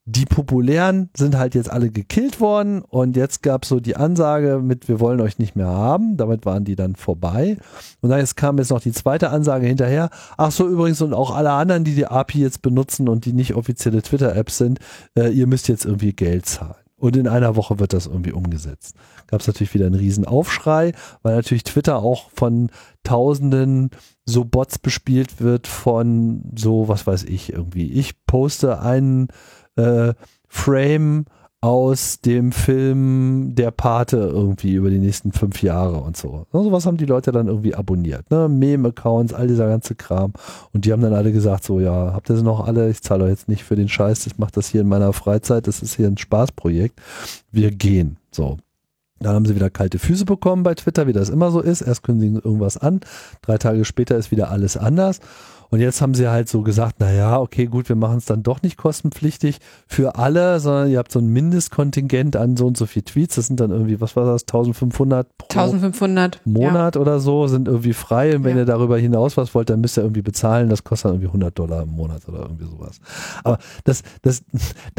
Die 0.05 0.25
populären 0.25 1.09
sind 1.15 1.37
halt 1.37 1.55
jetzt 1.55 1.71
alle 1.71 1.89
gekillt 1.89 2.41
worden 2.41 2.81
und 2.81 3.15
jetzt 3.15 3.41
gab 3.41 3.63
es 3.63 3.69
so 3.69 3.79
die 3.79 3.95
Ansage 3.95 4.59
mit, 4.61 4.89
wir 4.89 4.99
wollen 4.99 5.21
euch 5.21 5.39
nicht 5.39 5.55
mehr 5.55 5.67
haben. 5.67 6.17
Damit 6.17 6.45
waren 6.45 6.65
die 6.65 6.75
dann 6.75 6.97
vorbei. 6.97 7.57
Und 8.01 8.09
dann 8.09 8.19
jetzt 8.19 8.35
kam 8.35 8.57
jetzt 8.57 8.71
noch 8.71 8.81
die 8.81 8.91
zweite 8.91 9.29
Ansage 9.29 9.65
hinterher. 9.65 10.09
Ach 10.35 10.51
so, 10.51 10.67
übrigens 10.67 11.01
und 11.01 11.13
auch 11.13 11.33
alle 11.33 11.51
anderen, 11.51 11.85
die 11.85 11.95
die 11.95 12.07
API 12.07 12.41
jetzt 12.41 12.61
benutzen 12.61 13.07
und 13.07 13.23
die 13.23 13.31
nicht 13.31 13.53
offizielle 13.53 14.01
Twitter-Apps 14.01 14.57
sind, 14.57 14.79
äh, 15.17 15.29
ihr 15.29 15.47
müsst 15.47 15.69
jetzt 15.69 15.85
irgendwie 15.85 16.11
Geld 16.11 16.47
zahlen. 16.47 16.75
Und 17.03 17.17
in 17.17 17.27
einer 17.27 17.57
Woche 17.57 17.79
wird 17.79 17.91
das 17.91 18.07
irgendwie 18.07 18.31
umgesetzt. 18.31 18.95
Gab 19.27 19.41
es 19.41 19.47
natürlich 19.47 19.73
wieder 19.73 19.87
einen 19.87 19.95
riesen 19.95 20.25
Aufschrei, 20.25 20.93
weil 21.21 21.35
natürlich 21.35 21.65
Twitter 21.65 21.97
auch 21.97 22.29
von 22.33 22.69
Tausenden 23.03 23.89
so 24.25 24.45
Bots 24.45 24.79
bespielt 24.79 25.41
wird 25.41 25.67
von 25.67 26.43
so, 26.55 26.87
was 26.87 27.05
weiß 27.05 27.23
ich, 27.23 27.51
irgendwie. 27.51 27.91
Ich 27.91 28.25
poste 28.25 28.79
einen 28.79 29.27
äh, 29.75 30.13
Frame 30.47 31.25
aus 31.63 32.19
dem 32.19 32.51
Film 32.51 33.55
Der 33.55 33.71
Pate 33.71 34.17
irgendwie 34.17 34.73
über 34.73 34.89
die 34.89 34.99
nächsten 34.99 35.31
fünf 35.31 35.61
Jahre 35.61 36.01
und 36.01 36.17
so. 36.17 36.45
So 36.51 36.73
was 36.73 36.85
haben 36.85 36.97
die 36.97 37.05
Leute 37.05 37.31
dann 37.31 37.47
irgendwie 37.47 37.73
abonniert. 37.73 38.29
Ne? 38.29 38.49
Meme-Accounts, 38.49 39.33
all 39.33 39.47
dieser 39.47 39.69
ganze 39.69 39.95
Kram. 39.95 40.33
Und 40.73 40.83
die 40.83 40.91
haben 40.91 41.01
dann 41.01 41.13
alle 41.13 41.31
gesagt, 41.31 41.63
so 41.63 41.79
ja, 41.79 42.11
habt 42.13 42.29
ihr 42.29 42.35
sie 42.35 42.43
noch 42.43 42.67
alle? 42.67 42.89
Ich 42.89 43.01
zahle 43.01 43.23
euch 43.23 43.29
jetzt 43.29 43.47
nicht 43.47 43.63
für 43.63 43.77
den 43.77 43.87
Scheiß, 43.87 44.27
ich 44.27 44.37
mache 44.37 44.51
das 44.51 44.67
hier 44.67 44.81
in 44.81 44.89
meiner 44.89 45.13
Freizeit, 45.13 45.65
das 45.65 45.81
ist 45.81 45.95
hier 45.95 46.07
ein 46.07 46.17
Spaßprojekt. 46.17 46.99
Wir 47.53 47.71
gehen. 47.71 48.17
So. 48.31 48.57
Dann 49.19 49.35
haben 49.35 49.45
sie 49.45 49.55
wieder 49.55 49.69
kalte 49.69 49.99
Füße 49.99 50.25
bekommen 50.25 50.63
bei 50.63 50.75
Twitter, 50.75 51.07
wie 51.07 51.13
das 51.13 51.29
immer 51.29 51.49
so 51.49 51.61
ist. 51.61 51.79
Erst 51.79 52.03
kündigen 52.03 52.41
irgendwas 52.41 52.75
an, 52.75 52.99
drei 53.41 53.57
Tage 53.57 53.85
später 53.85 54.17
ist 54.17 54.31
wieder 54.31 54.51
alles 54.51 54.75
anders. 54.75 55.21
Und 55.73 55.79
jetzt 55.79 56.03
haben 56.03 56.13
sie 56.13 56.29
halt 56.29 56.49
so 56.49 56.61
gesagt, 56.61 56.97
na 56.99 57.11
ja, 57.11 57.39
okay, 57.39 57.65
gut, 57.65 57.89
wir 57.89 57.95
machen 57.95 58.17
es 58.17 58.25
dann 58.25 58.43
doch 58.43 58.61
nicht 58.61 58.77
kostenpflichtig 58.77 59.57
für 59.87 60.17
alle, 60.17 60.59
sondern 60.59 60.91
ihr 60.91 60.99
habt 60.99 61.11
so 61.11 61.17
ein 61.17 61.25
Mindestkontingent 61.25 62.35
an 62.35 62.55
so 62.55 62.67
und 62.67 62.77
so 62.77 62.85
viel 62.85 63.01
Tweets. 63.01 63.37
Das 63.37 63.47
sind 63.47 63.59
dann 63.59 63.71
irgendwie, 63.71 63.99
was 63.99 64.15
war 64.15 64.23
das, 64.23 64.43
1500 64.43 65.35
pro 65.35 65.47
1500, 65.49 66.41
Monat 66.45 66.93
ja. 66.93 67.01
oder 67.01 67.19
so, 67.19 67.47
sind 67.47 67.67
irgendwie 67.67 67.93
frei. 67.93 68.35
Und 68.35 68.43
wenn 68.43 68.55
ja. 68.55 68.61
ihr 68.61 68.65
darüber 68.67 68.99
hinaus 68.99 69.35
was 69.35 69.55
wollt, 69.55 69.71
dann 69.71 69.81
müsst 69.81 69.97
ihr 69.97 70.03
irgendwie 70.03 70.21
bezahlen. 70.21 70.69
Das 70.69 70.83
kostet 70.83 71.05
dann 71.05 71.13
irgendwie 71.13 71.29
100 71.29 71.57
Dollar 71.57 71.81
im 71.81 71.89
Monat 71.89 72.21
oder 72.29 72.41
irgendwie 72.41 72.65
sowas. 72.65 72.99
Aber 73.43 73.57
das, 73.83 74.03
das, 74.21 74.43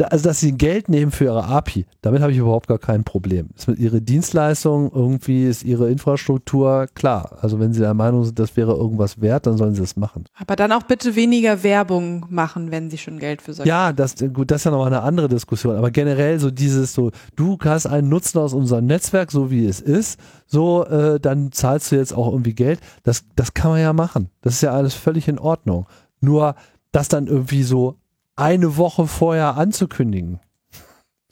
also 0.03 0.27
dass 0.27 0.41
sie 0.41 0.57
Geld 0.57 0.89
nehmen 0.89 1.11
für 1.11 1.23
ihre 1.23 1.45
API, 1.45 1.85
damit 2.01 2.21
habe 2.21 2.33
ich 2.33 2.37
überhaupt 2.37 2.67
gar 2.67 2.79
kein 2.79 3.05
Problem. 3.05 3.47
Das 3.55 3.67
mit 3.67 3.79
ihre 3.79 4.01
Dienstleistung 4.01 4.91
irgendwie 4.93 5.45
ist 5.45 5.63
ihre 5.63 5.89
Infrastruktur 5.89 6.87
klar. 6.93 7.37
Also 7.39 7.61
wenn 7.61 7.71
sie 7.71 7.79
der 7.79 7.93
Meinung 7.93 8.25
sind, 8.25 8.39
das 8.39 8.57
wäre 8.57 8.73
irgendwas 8.73 9.21
wert, 9.21 9.47
dann 9.47 9.55
sollen 9.55 9.73
sie 9.73 9.79
das 9.79 9.95
machen. 9.95 10.25
Aber 10.37 10.57
dann 10.67 10.77
auch 10.77 10.83
bitte 10.83 11.15
weniger 11.15 11.63
Werbung 11.63 12.25
machen, 12.29 12.71
wenn 12.71 12.89
sie 12.89 12.97
schon 12.97 13.19
Geld 13.19 13.41
für 13.41 13.53
solche. 13.53 13.69
Ja, 13.69 13.93
das, 13.93 14.15
gut, 14.33 14.51
das 14.51 14.61
ist 14.61 14.65
ja 14.65 14.71
noch 14.71 14.85
eine 14.85 15.01
andere 15.01 15.27
Diskussion. 15.27 15.75
Aber 15.75 15.91
generell 15.91 16.39
so 16.39 16.51
dieses 16.51 16.93
so, 16.93 17.11
du 17.35 17.57
hast 17.63 17.85
einen 17.85 18.09
Nutzen 18.09 18.39
aus 18.39 18.53
unserem 18.53 18.85
Netzwerk, 18.85 19.31
so 19.31 19.51
wie 19.51 19.65
es 19.65 19.79
ist, 19.79 20.19
so, 20.45 20.85
äh, 20.85 21.19
dann 21.19 21.51
zahlst 21.51 21.91
du 21.91 21.95
jetzt 21.95 22.13
auch 22.13 22.31
irgendwie 22.31 22.53
Geld. 22.53 22.79
Das, 23.03 23.25
das 23.35 23.53
kann 23.53 23.71
man 23.71 23.81
ja 23.81 23.93
machen. 23.93 24.29
Das 24.41 24.55
ist 24.55 24.61
ja 24.61 24.71
alles 24.71 24.93
völlig 24.93 25.27
in 25.27 25.39
Ordnung. 25.39 25.87
Nur, 26.19 26.55
das 26.91 27.09
dann 27.09 27.27
irgendwie 27.27 27.63
so 27.63 27.97
eine 28.35 28.77
Woche 28.77 29.07
vorher 29.07 29.57
anzukündigen, 29.57 30.39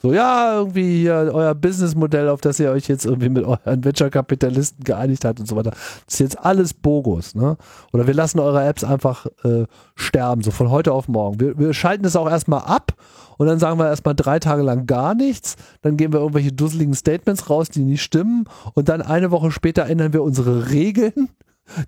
so, 0.04 0.12
ja, 0.12 0.58
irgendwie 0.58 0.98
hier 0.98 1.30
euer 1.32 1.54
Businessmodell, 1.54 2.28
auf 2.28 2.42
das 2.42 2.60
ihr 2.60 2.70
euch 2.70 2.88
jetzt 2.88 3.06
irgendwie 3.06 3.30
mit 3.30 3.42
euren 3.42 3.82
Venture-Kapitalisten 3.82 4.84
geeinigt 4.84 5.24
habt 5.24 5.40
und 5.40 5.46
so 5.46 5.56
weiter. 5.56 5.70
Das 5.70 6.12
ist 6.12 6.18
jetzt 6.18 6.38
alles 6.38 6.74
Bogus, 6.74 7.34
ne? 7.34 7.56
Oder 7.90 8.06
wir 8.06 8.12
lassen 8.12 8.38
eure 8.38 8.62
Apps 8.66 8.84
einfach 8.84 9.24
äh, 9.44 9.64
sterben, 9.94 10.42
so 10.42 10.50
von 10.50 10.70
heute 10.70 10.92
auf 10.92 11.08
morgen. 11.08 11.40
Wir, 11.40 11.58
wir 11.58 11.72
schalten 11.72 12.04
es 12.04 12.16
auch 12.16 12.28
erstmal 12.28 12.64
ab 12.64 12.92
und 13.38 13.46
dann 13.46 13.58
sagen 13.58 13.78
wir 13.78 13.86
erstmal 13.86 14.14
drei 14.14 14.38
Tage 14.40 14.62
lang 14.62 14.84
gar 14.84 15.14
nichts. 15.14 15.56
Dann 15.80 15.96
geben 15.96 16.12
wir 16.12 16.20
irgendwelche 16.20 16.52
dusseligen 16.52 16.92
Statements 16.92 17.48
raus, 17.48 17.70
die 17.70 17.82
nicht 17.82 18.02
stimmen. 18.02 18.44
Und 18.74 18.90
dann 18.90 19.00
eine 19.00 19.30
Woche 19.30 19.52
später 19.52 19.86
ändern 19.86 20.12
wir 20.12 20.22
unsere 20.22 20.68
Regeln 20.68 21.30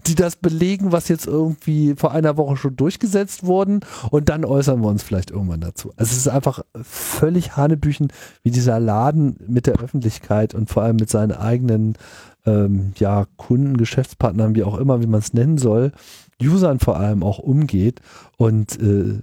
die 0.06 0.14
das 0.14 0.36
belegen, 0.36 0.92
was 0.92 1.08
jetzt 1.08 1.26
irgendwie 1.26 1.94
vor 1.96 2.12
einer 2.12 2.36
Woche 2.36 2.56
schon 2.56 2.76
durchgesetzt 2.76 3.44
wurden 3.44 3.80
und 4.10 4.28
dann 4.28 4.44
äußern 4.44 4.80
wir 4.80 4.88
uns 4.88 5.02
vielleicht 5.02 5.30
irgendwann 5.30 5.60
dazu. 5.60 5.92
Also 5.96 6.12
es 6.12 6.18
ist 6.18 6.28
einfach 6.28 6.62
völlig 6.82 7.56
Hanebüchen, 7.56 8.08
wie 8.42 8.50
dieser 8.50 8.80
Laden 8.80 9.36
mit 9.46 9.66
der 9.66 9.74
Öffentlichkeit 9.74 10.54
und 10.54 10.70
vor 10.70 10.82
allem 10.82 10.96
mit 10.96 11.10
seinen 11.10 11.32
eigenen 11.32 11.94
ähm, 12.46 12.92
ja, 12.96 13.26
Kunden, 13.36 13.76
Geschäftspartnern, 13.76 14.54
wie 14.54 14.64
auch 14.64 14.78
immer, 14.78 15.02
wie 15.02 15.06
man 15.06 15.20
es 15.20 15.34
nennen 15.34 15.58
soll, 15.58 15.92
Usern 16.40 16.80
vor 16.80 16.98
allem 16.98 17.22
auch 17.22 17.38
umgeht 17.38 18.00
und 18.36 18.80
äh, 18.80 19.20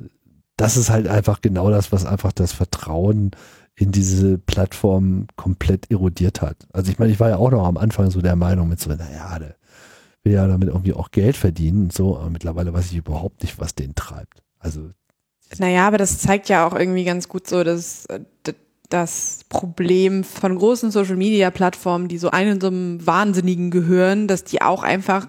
das 0.56 0.78
ist 0.78 0.92
halt 0.92 1.08
einfach 1.08 1.42
genau 1.42 1.72
das, 1.72 1.92
was 1.92 2.06
einfach 2.06 2.32
das 2.32 2.54
Vertrauen 2.54 3.32
in 3.76 3.92
diese 3.92 4.38
Plattform 4.38 5.26
komplett 5.36 5.90
erodiert 5.90 6.42
hat. 6.42 6.68
Also 6.74 6.92
ich 6.92 7.00
meine, 7.00 7.12
ich 7.12 7.20
war 7.20 7.30
ja 7.30 7.38
auch 7.38 7.50
noch 7.50 7.66
am 7.66 7.78
Anfang 7.78 8.12
so 8.12 8.22
der 8.22 8.36
Meinung 8.36 8.70
mit 8.70 8.80
so, 8.80 8.92
naja, 8.92 9.40
der 9.40 9.56
will 10.24 10.34
ja 10.34 10.48
damit 10.48 10.70
irgendwie 10.70 10.94
auch 10.94 11.12
Geld 11.12 11.38
verdienen 11.38 11.84
und 11.84 11.94
so, 11.94 12.18
aber 12.18 12.30
mittlerweile 12.30 12.74
weiß 12.74 12.92
ich 12.92 12.98
überhaupt 12.98 13.42
nicht, 13.42 13.60
was 13.60 13.76
den 13.76 13.96
treibt. 13.96 14.42
Also 14.60 14.90
naja, 15.60 15.88
aber 15.88 15.98
das 15.98 16.20
zeigt 16.20 16.50
ja 16.50 16.66
auch 16.66 16.74
irgendwie 16.74 17.04
ganz 17.04 17.28
gut 17.28 17.48
so, 17.48 17.64
dass 17.64 18.08
das 18.90 19.42
Problem 19.50 20.24
von 20.24 20.58
großen 20.58 20.92
Social 20.92 21.16
Media 21.16 21.52
Plattformen, 21.52 22.08
die 22.08 22.18
so 22.18 22.32
einem 22.32 22.60
so 22.60 22.68
einem 22.68 23.06
Wahnsinnigen 23.06 23.70
gehören, 23.70 24.28
dass 24.28 24.44
die 24.44 24.62
auch 24.62 24.84
einfach 24.84 25.28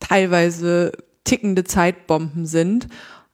teilweise 0.00 0.92
tickende 1.24 1.64
Zeitbomben 1.64 2.44
sind 2.44 2.88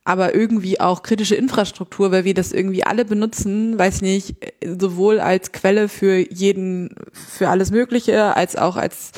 aber 0.05 0.35
irgendwie 0.35 0.81
auch 0.81 1.03
kritische 1.03 1.35
Infrastruktur, 1.35 2.11
weil 2.11 2.24
wir 2.24 2.35
das 2.35 2.53
irgendwie 2.53 2.85
alle 2.85 3.05
benutzen, 3.05 3.78
weiß 3.78 4.01
nicht, 4.03 4.35
sowohl 4.65 5.20
als 5.20 5.53
Quelle 5.53 5.89
für 5.89 6.16
jeden, 6.32 6.95
für 7.12 7.49
alles 7.49 7.70
Mögliche, 7.70 8.35
als 8.35 8.57
auch 8.57 8.77
als 8.77 9.12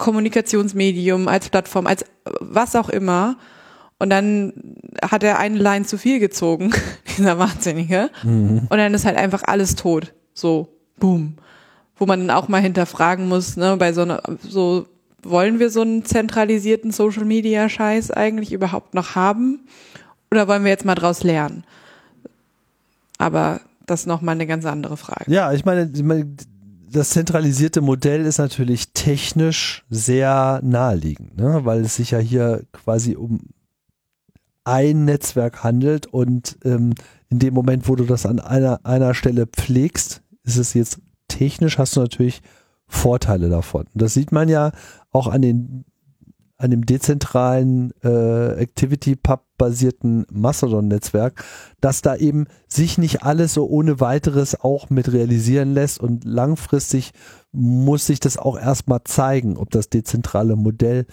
Kommunikationsmedium, 0.00 1.28
als 1.28 1.50
Plattform, 1.50 1.86
als 1.86 2.04
was 2.40 2.74
auch 2.74 2.88
immer. 2.88 3.36
Und 3.98 4.10
dann 4.10 4.54
hat 5.02 5.22
er 5.22 5.38
eine 5.38 5.58
Line 5.58 5.84
zu 5.84 5.98
viel 5.98 6.18
gezogen, 6.18 6.72
dieser 7.18 7.38
Wahnsinnige. 7.38 8.10
Mhm. 8.22 8.66
Und 8.68 8.78
dann 8.78 8.94
ist 8.94 9.04
halt 9.04 9.16
einfach 9.16 9.42
alles 9.44 9.76
tot. 9.76 10.14
So, 10.32 10.68
boom. 10.98 11.36
Wo 11.96 12.06
man 12.06 12.26
dann 12.26 12.30
auch 12.30 12.48
mal 12.48 12.62
hinterfragen 12.62 13.28
muss, 13.28 13.58
ne, 13.58 13.76
bei 13.76 13.92
so 13.92 14.00
einer, 14.00 14.22
so, 14.42 14.86
wollen 15.22 15.58
wir 15.58 15.68
so 15.68 15.82
einen 15.82 16.06
zentralisierten 16.06 16.92
Social 16.92 17.26
Media 17.26 17.68
Scheiß 17.68 18.10
eigentlich 18.10 18.54
überhaupt 18.54 18.94
noch 18.94 19.14
haben? 19.14 19.66
Oder 20.30 20.48
wollen 20.48 20.64
wir 20.64 20.70
jetzt 20.70 20.86
mal 20.86 20.94
draus 20.94 21.22
lernen? 21.22 21.64
Aber 23.18 23.60
das 23.84 24.00
ist 24.00 24.06
nochmal 24.06 24.34
eine 24.34 24.46
ganz 24.46 24.64
andere 24.64 24.96
Frage. 24.96 25.30
Ja, 25.30 25.52
ich 25.52 25.66
meine, 25.66 25.90
ich 25.92 26.02
meine, 26.02 26.26
das 26.92 27.10
zentralisierte 27.10 27.80
Modell 27.80 28.26
ist 28.26 28.38
natürlich 28.38 28.92
technisch 28.92 29.84
sehr 29.90 30.60
naheliegend, 30.62 31.36
ne? 31.36 31.60
weil 31.64 31.80
es 31.82 31.96
sich 31.96 32.12
ja 32.12 32.18
hier 32.18 32.64
quasi 32.72 33.16
um 33.16 33.40
ein 34.64 35.04
Netzwerk 35.04 35.64
handelt 35.64 36.06
und 36.06 36.58
ähm, 36.64 36.94
in 37.28 37.38
dem 37.38 37.54
Moment, 37.54 37.88
wo 37.88 37.96
du 37.96 38.04
das 38.04 38.26
an 38.26 38.40
einer, 38.40 38.80
einer 38.84 39.14
Stelle 39.14 39.46
pflegst, 39.46 40.22
ist 40.44 40.56
es 40.56 40.74
jetzt 40.74 41.00
technisch, 41.28 41.78
hast 41.78 41.96
du 41.96 42.00
natürlich 42.00 42.42
Vorteile 42.86 43.48
davon. 43.48 43.86
Das 43.94 44.14
sieht 44.14 44.32
man 44.32 44.48
ja 44.48 44.72
auch 45.12 45.28
an 45.28 45.42
den 45.42 45.84
dem 46.68 46.84
dezentralen 46.84 47.92
äh, 48.02 48.52
Activity-Pub-basierten 48.54 50.26
Mastodon-Netzwerk, 50.30 51.42
dass 51.80 52.02
da 52.02 52.16
eben 52.16 52.46
sich 52.68 52.98
nicht 52.98 53.22
alles 53.22 53.54
so 53.54 53.66
ohne 53.66 54.00
weiteres 54.00 54.60
auch 54.60 54.90
mit 54.90 55.10
realisieren 55.12 55.72
lässt 55.72 55.98
und 56.00 56.24
langfristig 56.24 57.12
muss 57.52 58.06
sich 58.06 58.20
das 58.20 58.36
auch 58.36 58.58
erstmal 58.58 59.00
zeigen, 59.04 59.56
ob 59.56 59.70
das 59.70 59.88
dezentrale 59.88 60.56
Modell 60.56 61.06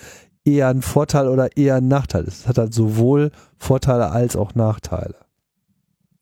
eher 0.44 0.68
ein 0.68 0.82
Vorteil 0.82 1.28
oder 1.28 1.56
eher 1.56 1.76
ein 1.76 1.88
Nachteil 1.88 2.24
ist. 2.26 2.41
Es 2.41 2.48
hat 2.48 2.57
halt 2.57 2.74
sowohl 2.74 3.32
Vorteile 3.57 4.11
als 4.11 4.36
auch 4.36 4.56
Nachteile. 4.56 5.15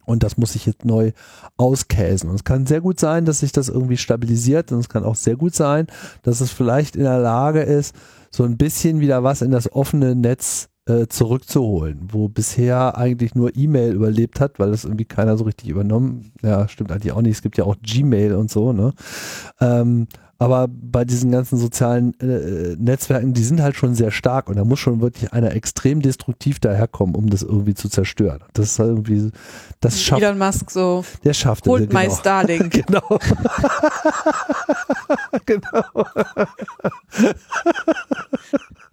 Und 0.05 0.23
das 0.23 0.37
muss 0.37 0.53
sich 0.53 0.65
jetzt 0.65 0.85
neu 0.85 1.11
auskäsen. 1.57 2.29
Und 2.29 2.35
es 2.35 2.43
kann 2.43 2.67
sehr 2.67 2.81
gut 2.81 2.99
sein, 2.99 3.25
dass 3.25 3.39
sich 3.39 3.51
das 3.51 3.69
irgendwie 3.69 3.97
stabilisiert. 3.97 4.71
Und 4.71 4.79
es 4.79 4.89
kann 4.89 5.03
auch 5.03 5.15
sehr 5.15 5.35
gut 5.35 5.55
sein, 5.55 5.87
dass 6.21 6.41
es 6.41 6.51
vielleicht 6.51 6.95
in 6.95 7.03
der 7.03 7.19
Lage 7.19 7.61
ist, 7.61 7.95
so 8.35 8.43
ein 8.43 8.57
bisschen 8.57 8.99
wieder 8.99 9.23
was 9.23 9.41
in 9.41 9.51
das 9.51 9.71
offene 9.71 10.15
Netz 10.15 10.69
äh, 10.87 11.07
zurückzuholen, 11.07 12.07
wo 12.11 12.27
bisher 12.27 12.97
eigentlich 12.97 13.33
nur 13.33 13.55
E-Mail 13.55 13.93
überlebt 13.93 14.39
hat, 14.39 14.59
weil 14.59 14.71
das 14.71 14.83
irgendwie 14.83 15.05
keiner 15.05 15.37
so 15.37 15.45
richtig 15.45 15.69
übernommen. 15.69 16.31
Ja, 16.43 16.67
stimmt 16.67 16.91
eigentlich 16.91 17.13
auch 17.13 17.21
nicht. 17.21 17.35
Es 17.35 17.41
gibt 17.41 17.57
ja 17.57 17.63
auch 17.63 17.75
Gmail 17.81 18.33
und 18.35 18.51
so, 18.51 18.73
ne? 18.73 18.93
Ähm, 19.59 20.07
aber 20.37 20.67
bei 20.67 21.05
diesen 21.05 21.31
ganzen 21.31 21.57
sozialen 21.57 22.19
äh, 22.19 22.75
Netzwerken, 22.77 23.33
die 23.33 23.43
sind 23.43 23.61
halt 23.61 23.75
schon 23.75 23.95
sehr 23.95 24.11
stark 24.11 24.49
und 24.49 24.57
da 24.57 24.65
muss 24.65 24.79
schon 24.79 25.01
wirklich 25.01 25.31
einer 25.31 25.53
extrem 25.53 26.01
destruktiv 26.01 26.59
daherkommen, 26.59 27.15
um 27.15 27.29
das 27.29 27.41
irgendwie 27.41 27.73
zu 27.73 27.87
zerstören. 27.87 28.43
Das 28.53 28.71
ist 28.71 28.79
halt 28.79 28.89
irgendwie, 28.89 29.31
das 29.79 30.01
schafft. 30.01 30.21
Elon 30.21 30.37
Musk 30.37 30.71
so. 30.71 31.05
Der 31.23 31.33
schafft 31.33 31.65
Holt 31.67 31.93
my 31.93 32.03
genau. 32.03 32.15
Starlink. 32.15 32.71
genau. 32.85 33.19
genau. 35.45 36.05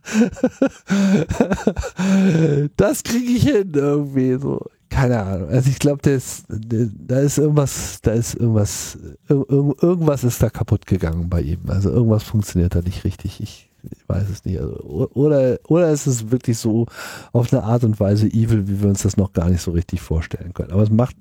das 2.77 3.03
kriege 3.03 3.33
ich 3.33 3.45
hin 3.45 3.73
irgendwie 3.75 4.35
so 4.35 4.67
keine 4.93 5.23
Ahnung. 5.23 5.49
Also 5.49 5.71
ich 5.71 5.79
glaube, 5.79 6.03
da 6.03 6.11
ist 6.11 7.39
irgendwas, 7.39 8.01
da 8.03 8.13
ist 8.13 8.35
irgendwas, 8.35 8.99
irgendwas 9.29 10.23
ist 10.23 10.43
da 10.43 10.51
kaputt 10.51 10.87
gegangen 10.87 11.31
bei 11.31 11.41
ihm. 11.41 11.61
Also 11.69 11.91
irgendwas 11.91 12.23
funktioniert 12.23 12.75
da 12.75 12.83
nicht 12.83 13.05
richtig. 13.05 13.41
Ich, 13.41 13.71
ich 13.83 14.09
weiß 14.09 14.29
es 14.29 14.45
nicht. 14.45 14.61
Also, 14.61 14.77
oder, 15.15 15.59
oder 15.67 15.91
ist 15.91 16.07
es 16.07 16.31
wirklich 16.31 16.59
so 16.59 16.87
auf 17.33 17.53
eine 17.53 17.65
Art 17.65 17.85
und 17.85 17.99
Weise 18.01 18.27
evil, 18.27 18.69
wie 18.69 18.83
wir 18.83 18.89
uns 18.91 19.03
das 19.03 19.17
noch 19.17 19.33
gar 19.33 19.49
nicht 19.49 19.63
so 19.63 19.71
richtig 19.71 20.03
vorstellen 20.03 20.53
können. 20.53 20.73
Aber 20.73 20.83
es 20.83 20.91
macht 20.91 21.17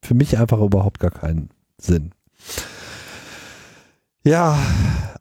für 0.00 0.14
mich 0.14 0.38
einfach 0.38 0.60
überhaupt 0.60 0.98
gar 0.98 1.10
keinen 1.10 1.50
Sinn. 1.78 2.12
Ja, 4.24 4.58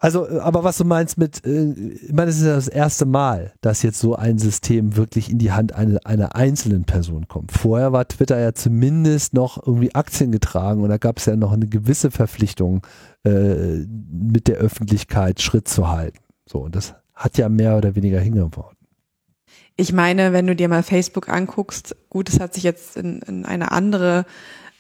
also, 0.02 0.28
aber 0.42 0.64
was 0.64 0.80
du 0.80 0.84
meinst 0.84 1.20
mit, 1.20 1.46
äh, 1.46 1.74
ich 1.74 2.12
meine, 2.12 2.32
es 2.32 2.38
ist 2.38 2.46
ja 2.46 2.56
das 2.56 2.68
erste 2.68 3.06
Mal, 3.06 3.54
dass 3.62 3.84
jetzt 3.84 4.00
so 4.00 4.16
ein 4.16 4.40
System 4.40 4.96
wirklich 4.96 5.30
in 5.30 5.38
die 5.38 5.52
Hand 5.52 5.76
eine, 5.76 6.04
einer 6.08 6.36
einzelnen 6.36 6.86
Person 6.86 7.28
kommt. 7.28 7.52
Vorher 7.52 7.94
war 7.94 8.08
Twitter 8.08 8.40
ja 8.40 8.54
zumindest 8.54 9.36
noch 9.36 9.62
irgendwie 9.64 9.94
Aktien 9.94 10.32
getragen 10.32 10.82
und 10.82 10.90
da 10.90 10.98
gab 10.98 11.20
es 11.20 11.28
ja 11.28 11.36
noch 11.36 11.52
eine 11.52 11.68
gewisse 11.68 12.10
Verpflichtung, 12.10 12.82
äh, 13.24 13.86
mit 14.12 14.48
der 14.48 14.58
Öffentlichkeit 14.58 15.40
Schritt 15.40 15.68
zu 15.68 15.88
halten. 15.90 16.18
So, 16.50 16.62
und 16.62 16.76
das 16.76 16.96
hat 17.14 17.38
ja 17.38 17.48
mehr 17.48 17.78
oder 17.78 17.94
weniger 17.96 18.20
hingeworfen. 18.20 18.78
Ich 19.78 19.94
meine, 19.94 20.34
wenn 20.34 20.48
du 20.48 20.56
dir 20.56 20.68
mal 20.68 20.82
Facebook 20.82 21.30
anguckst, 21.30 21.96
gut, 22.10 22.28
es 22.28 22.40
hat 22.40 22.56
sich 22.56 22.64
jetzt 22.64 22.98
in, 22.98 23.22
in 23.22 23.46
eine 23.46 23.72
andere 23.72 24.26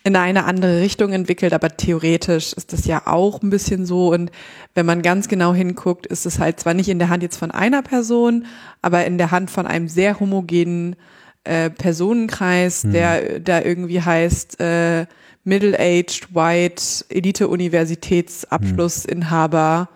in 0.03 0.15
eine 0.15 0.45
andere 0.45 0.81
Richtung 0.81 1.13
entwickelt, 1.13 1.53
aber 1.53 1.77
theoretisch 1.77 2.53
ist 2.53 2.73
das 2.73 2.85
ja 2.85 3.03
auch 3.05 3.43
ein 3.43 3.51
bisschen 3.51 3.85
so. 3.85 4.11
Und 4.11 4.31
wenn 4.73 4.85
man 4.85 5.03
ganz 5.03 5.27
genau 5.27 5.53
hinguckt, 5.53 6.07
ist 6.07 6.25
es 6.25 6.39
halt 6.39 6.59
zwar 6.59 6.73
nicht 6.73 6.89
in 6.89 6.99
der 6.99 7.09
Hand 7.09 7.23
jetzt 7.23 7.37
von 7.37 7.51
einer 7.51 7.83
Person, 7.83 8.45
aber 8.81 9.05
in 9.05 9.19
der 9.19 9.31
Hand 9.31 9.51
von 9.51 9.67
einem 9.67 9.87
sehr 9.87 10.19
homogenen 10.19 10.97
äh, 11.43 11.69
Personenkreis, 11.69 12.83
hm. 12.83 12.93
der 12.93 13.39
da 13.39 13.61
irgendwie 13.61 14.01
heißt 14.01 14.59
äh, 14.59 15.05
Middle-aged, 15.43 16.33
White, 16.33 17.05
Elite-Universitätsabschlussinhaber, 17.09 19.79
hm. 19.79 19.87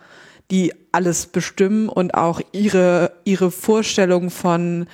die 0.50 0.72
alles 0.92 1.26
bestimmen 1.26 1.88
und 1.88 2.14
auch 2.14 2.40
ihre 2.52 3.10
ihre 3.24 3.50
Vorstellung 3.50 4.30
von 4.30 4.86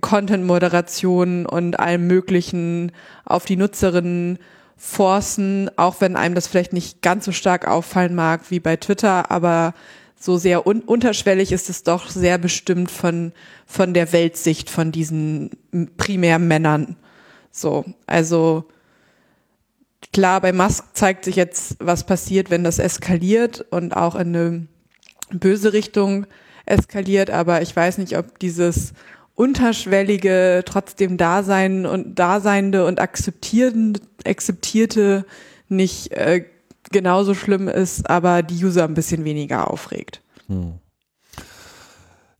Content-Moderation 0.00 1.46
und 1.46 1.78
allem 1.78 2.06
Möglichen 2.06 2.92
auf 3.24 3.44
die 3.44 3.56
Nutzerinnen 3.56 4.38
forcen, 4.76 5.70
auch 5.76 6.00
wenn 6.00 6.16
einem 6.16 6.34
das 6.34 6.46
vielleicht 6.46 6.72
nicht 6.72 7.02
ganz 7.02 7.24
so 7.24 7.32
stark 7.32 7.68
auffallen 7.68 8.14
mag 8.14 8.50
wie 8.50 8.60
bei 8.60 8.76
Twitter, 8.76 9.30
aber 9.30 9.74
so 10.18 10.38
sehr 10.38 10.66
un 10.66 10.80
unterschwellig 10.80 11.52
ist 11.52 11.68
es 11.68 11.82
doch 11.82 12.08
sehr 12.08 12.38
bestimmt 12.38 12.90
von, 12.90 13.32
von 13.66 13.92
der 13.94 14.12
Weltsicht 14.12 14.70
von 14.70 14.92
diesen 14.92 15.50
Primärmännern. 15.96 16.96
So, 17.50 17.84
also 18.06 18.64
klar, 20.12 20.40
bei 20.40 20.52
Musk 20.52 20.84
zeigt 20.94 21.24
sich 21.24 21.36
jetzt, 21.36 21.76
was 21.78 22.04
passiert, 22.04 22.50
wenn 22.50 22.64
das 22.64 22.78
eskaliert 22.78 23.64
und 23.70 23.96
auch 23.96 24.14
in 24.14 24.36
eine 24.36 24.66
böse 25.30 25.72
Richtung 25.72 26.26
eskaliert, 26.66 27.30
aber 27.30 27.62
ich 27.62 27.74
weiß 27.74 27.98
nicht, 27.98 28.16
ob 28.16 28.38
dieses 28.38 28.92
unterschwellige, 29.34 30.62
trotzdem 30.64 31.16
Dasein 31.16 31.86
und 31.86 32.18
Daseinende 32.18 32.86
und 32.86 33.00
akzeptierende, 33.00 34.00
akzeptierte 34.24 35.24
nicht 35.68 36.12
äh, 36.12 36.44
genauso 36.90 37.34
schlimm 37.34 37.68
ist, 37.68 38.08
aber 38.08 38.42
die 38.42 38.64
User 38.64 38.84
ein 38.84 38.94
bisschen 38.94 39.24
weniger 39.24 39.70
aufregt. 39.70 40.20
Hm. 40.48 40.74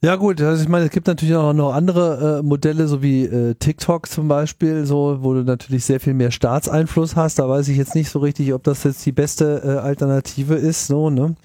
Ja 0.05 0.17
gut, 0.17 0.41
also 0.41 0.61
ich 0.61 0.69
meine, 0.69 0.87
es 0.87 0.91
gibt 0.91 1.07
natürlich 1.07 1.37
auch 1.37 1.53
noch 1.53 1.73
andere 1.73 2.41
äh, 2.41 2.43
Modelle, 2.43 2.89
so 2.89 3.03
wie 3.03 3.25
äh, 3.25 3.55
TikTok 3.55 4.09
zum 4.09 4.27
Beispiel, 4.27 4.85
so 4.85 5.19
wo 5.21 5.33
du 5.33 5.45
natürlich 5.45 5.85
sehr 5.85 6.01
viel 6.01 6.13
mehr 6.13 6.33
Staatseinfluss 6.33 7.15
hast. 7.15 7.39
Da 7.39 7.49
weiß 7.49 7.69
ich 7.69 7.77
jetzt 7.77 7.95
nicht 7.95 8.11
so 8.11 8.19
richtig, 8.19 8.53
ob 8.53 8.65
das 8.65 8.83
jetzt 8.83 9.07
die 9.07 9.13
beste 9.13 9.63
äh, 9.65 9.69
Alternative 9.79 10.57
ist, 10.57 10.89
so 10.89 11.09
ne. 11.09 11.37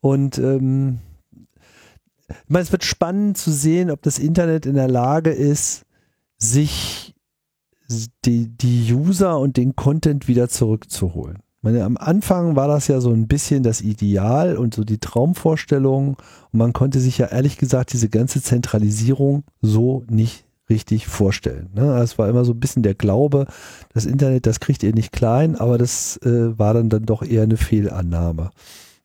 Und 0.00 0.38
ähm, 0.38 1.00
ich 2.30 2.50
meine, 2.50 2.62
es 2.62 2.72
wird 2.72 2.84
spannend 2.84 3.36
zu 3.36 3.50
sehen, 3.50 3.90
ob 3.90 4.02
das 4.02 4.18
Internet 4.18 4.66
in 4.66 4.74
der 4.74 4.88
Lage 4.88 5.30
ist, 5.30 5.84
sich 6.38 7.14
die, 8.24 8.48
die 8.48 8.92
User 8.92 9.38
und 9.38 9.56
den 9.56 9.76
Content 9.76 10.28
wieder 10.28 10.48
zurückzuholen. 10.48 11.38
Ich 11.58 11.64
meine, 11.64 11.84
am 11.84 11.98
Anfang 11.98 12.56
war 12.56 12.68
das 12.68 12.88
ja 12.88 13.00
so 13.00 13.12
ein 13.12 13.28
bisschen 13.28 13.62
das 13.62 13.82
Ideal 13.82 14.56
und 14.56 14.74
so 14.74 14.82
die 14.82 14.98
Traumvorstellung 14.98 16.16
und 16.52 16.58
man 16.58 16.72
konnte 16.72 17.00
sich 17.00 17.18
ja 17.18 17.26
ehrlich 17.26 17.58
gesagt 17.58 17.92
diese 17.92 18.08
ganze 18.08 18.40
Zentralisierung 18.40 19.44
so 19.60 20.04
nicht 20.08 20.46
richtig 20.70 21.06
vorstellen. 21.06 21.68
Ne? 21.74 21.98
Es 21.98 22.16
war 22.16 22.28
immer 22.28 22.46
so 22.46 22.52
ein 22.52 22.60
bisschen 22.60 22.82
der 22.82 22.94
Glaube, 22.94 23.46
das 23.92 24.06
Internet, 24.06 24.46
das 24.46 24.60
kriegt 24.60 24.82
ihr 24.82 24.94
nicht 24.94 25.12
klein, 25.12 25.56
aber 25.56 25.76
das 25.76 26.16
äh, 26.18 26.58
war 26.58 26.72
dann, 26.72 26.88
dann 26.88 27.04
doch 27.04 27.22
eher 27.22 27.42
eine 27.42 27.58
Fehlannahme. 27.58 28.50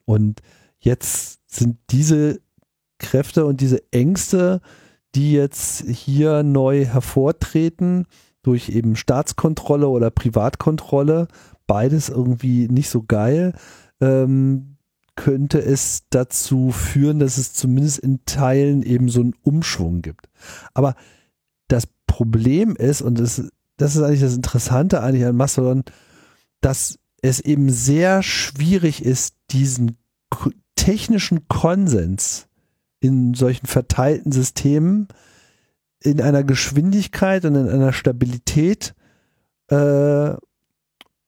Und 0.06 0.40
jetzt 0.78 1.40
sind 1.46 1.76
diese 1.90 2.40
Kräfte 2.98 3.46
und 3.46 3.60
diese 3.60 3.82
Ängste, 3.92 4.60
die 5.14 5.32
jetzt 5.32 5.84
hier 5.88 6.42
neu 6.42 6.84
hervortreten, 6.84 8.06
durch 8.42 8.68
eben 8.68 8.96
Staatskontrolle 8.96 9.88
oder 9.88 10.10
Privatkontrolle, 10.10 11.26
beides 11.66 12.08
irgendwie 12.08 12.68
nicht 12.68 12.90
so 12.90 13.02
geil, 13.02 13.54
ähm, 14.00 14.76
könnte 15.16 15.58
es 15.58 16.04
dazu 16.10 16.70
führen, 16.70 17.18
dass 17.18 17.38
es 17.38 17.54
zumindest 17.54 17.98
in 17.98 18.20
Teilen 18.26 18.82
eben 18.82 19.08
so 19.08 19.20
einen 19.20 19.34
Umschwung 19.42 20.02
gibt. 20.02 20.28
Aber 20.74 20.94
das 21.68 21.88
Problem 22.06 22.76
ist, 22.76 23.02
und 23.02 23.18
das, 23.18 23.42
das 23.78 23.96
ist 23.96 24.02
eigentlich 24.02 24.20
das 24.20 24.36
Interessante 24.36 25.02
eigentlich 25.02 25.24
an 25.24 25.36
Mastodon, 25.36 25.84
dass 26.60 26.98
es 27.22 27.40
eben 27.40 27.70
sehr 27.70 28.22
schwierig 28.22 29.04
ist, 29.04 29.34
diesen 29.50 29.96
technischen 30.76 31.48
Konsens 31.48 32.45
in 33.06 33.34
solchen 33.34 33.66
verteilten 33.66 34.32
Systemen 34.32 35.08
in 36.00 36.20
einer 36.20 36.44
Geschwindigkeit 36.44 37.44
und 37.44 37.54
in 37.54 37.68
einer 37.68 37.92
Stabilität 37.92 38.94
äh, 39.68 40.34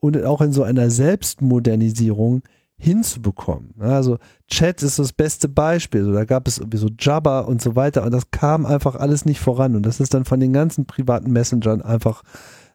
und 0.01 0.25
auch 0.25 0.41
in 0.41 0.53
so 0.53 0.63
einer 0.63 0.91
Selbstmodernisierung 0.91 2.43
hinzubekommen. 2.77 3.75
Also 3.81 4.19
Chat 4.47 4.83
ist 4.83 5.01
das 5.01 5.13
beste 5.13 5.49
Beispiel. 5.49 6.13
Da 6.13 6.25
gab 6.25 6.47
es 6.47 6.59
irgendwie 6.59 6.79
so 6.79 6.89
Jabba 6.97 7.41
und 7.41 7.61
so 7.61 7.75
weiter 7.75 8.05
und 8.05 8.13
das 8.13 8.31
kam 8.31 8.67
einfach 8.67 8.95
alles 8.95 9.25
nicht 9.25 9.41
voran 9.41 9.75
und 9.75 9.83
das 9.85 9.99
ist 9.99 10.15
dann 10.15 10.25
von 10.25 10.39
den 10.39 10.53
ganzen 10.53 10.87
privaten 10.87 11.33
Messengern 11.33 11.83
einfach 11.83 12.23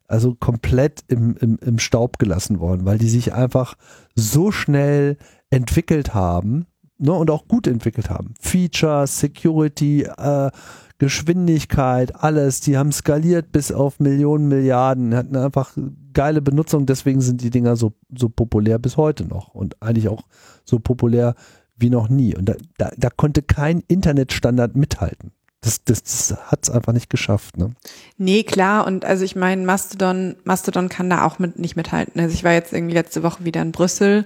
also 0.08 0.36
komplett 0.36 1.04
im, 1.08 1.38
im, 1.38 1.58
im 1.60 1.80
Staub 1.80 2.20
gelassen 2.20 2.60
worden, 2.60 2.86
weil 2.86 2.98
die 2.98 3.08
sich 3.08 3.34
einfach 3.34 3.76
so 4.16 4.52
schnell 4.52 5.18
entwickelt 5.50 6.14
haben 6.14 6.68
ne, 7.04 7.14
und 7.14 7.30
auch 7.30 7.48
gut 7.48 7.68
entwickelt 7.68 8.10
haben. 8.10 8.34
Features, 8.40 9.20
Security, 9.20 10.04
äh, 10.04 10.50
Geschwindigkeit, 10.98 12.24
alles, 12.24 12.62
die 12.62 12.78
haben 12.78 12.92
skaliert 12.92 13.52
bis 13.52 13.72
auf 13.72 14.00
Millionen, 14.00 14.48
Milliarden, 14.48 15.14
hatten 15.14 15.36
einfach 15.36 15.76
geile 16.14 16.42
Benutzung, 16.42 16.86
deswegen 16.86 17.20
sind 17.20 17.42
die 17.42 17.50
Dinger 17.50 17.76
so, 17.76 17.94
so 18.16 18.30
populär 18.30 18.80
bis 18.80 18.96
heute 18.96 19.26
noch 19.26 19.54
und 19.54 19.82
eigentlich 19.82 20.08
auch 20.08 20.24
so 20.64 20.80
populär 20.80 21.36
wie 21.76 21.90
noch 21.90 22.08
nie. 22.08 22.36
Und 22.36 22.48
da, 22.48 22.54
da, 22.78 22.92
da 22.96 23.10
konnte 23.10 23.42
kein 23.42 23.84
Internetstandard 23.88 24.78
mithalten. 24.78 25.32
Das, 25.60 25.84
das, 25.84 26.04
das 26.04 26.38
hat 26.52 26.60
es 26.64 26.70
einfach 26.70 26.94
nicht 26.94 27.10
geschafft. 27.10 27.58
Ne? 27.58 27.72
Nee, 28.18 28.44
klar. 28.44 28.86
Und 28.86 29.06
also 29.06 29.24
ich 29.24 29.36
meine, 29.36 29.66
Mastodon, 29.66 30.36
Mastodon 30.44 30.90
kann 30.90 31.10
da 31.10 31.26
auch 31.26 31.40
mit, 31.40 31.58
nicht 31.58 31.76
mithalten. 31.76 32.22
Also 32.22 32.34
ich 32.34 32.44
war 32.44 32.52
jetzt 32.52 32.74
irgendwie 32.74 32.94
letzte 32.94 33.24
Woche 33.24 33.46
wieder 33.46 33.62
in 33.62 33.72
Brüssel 33.72 34.26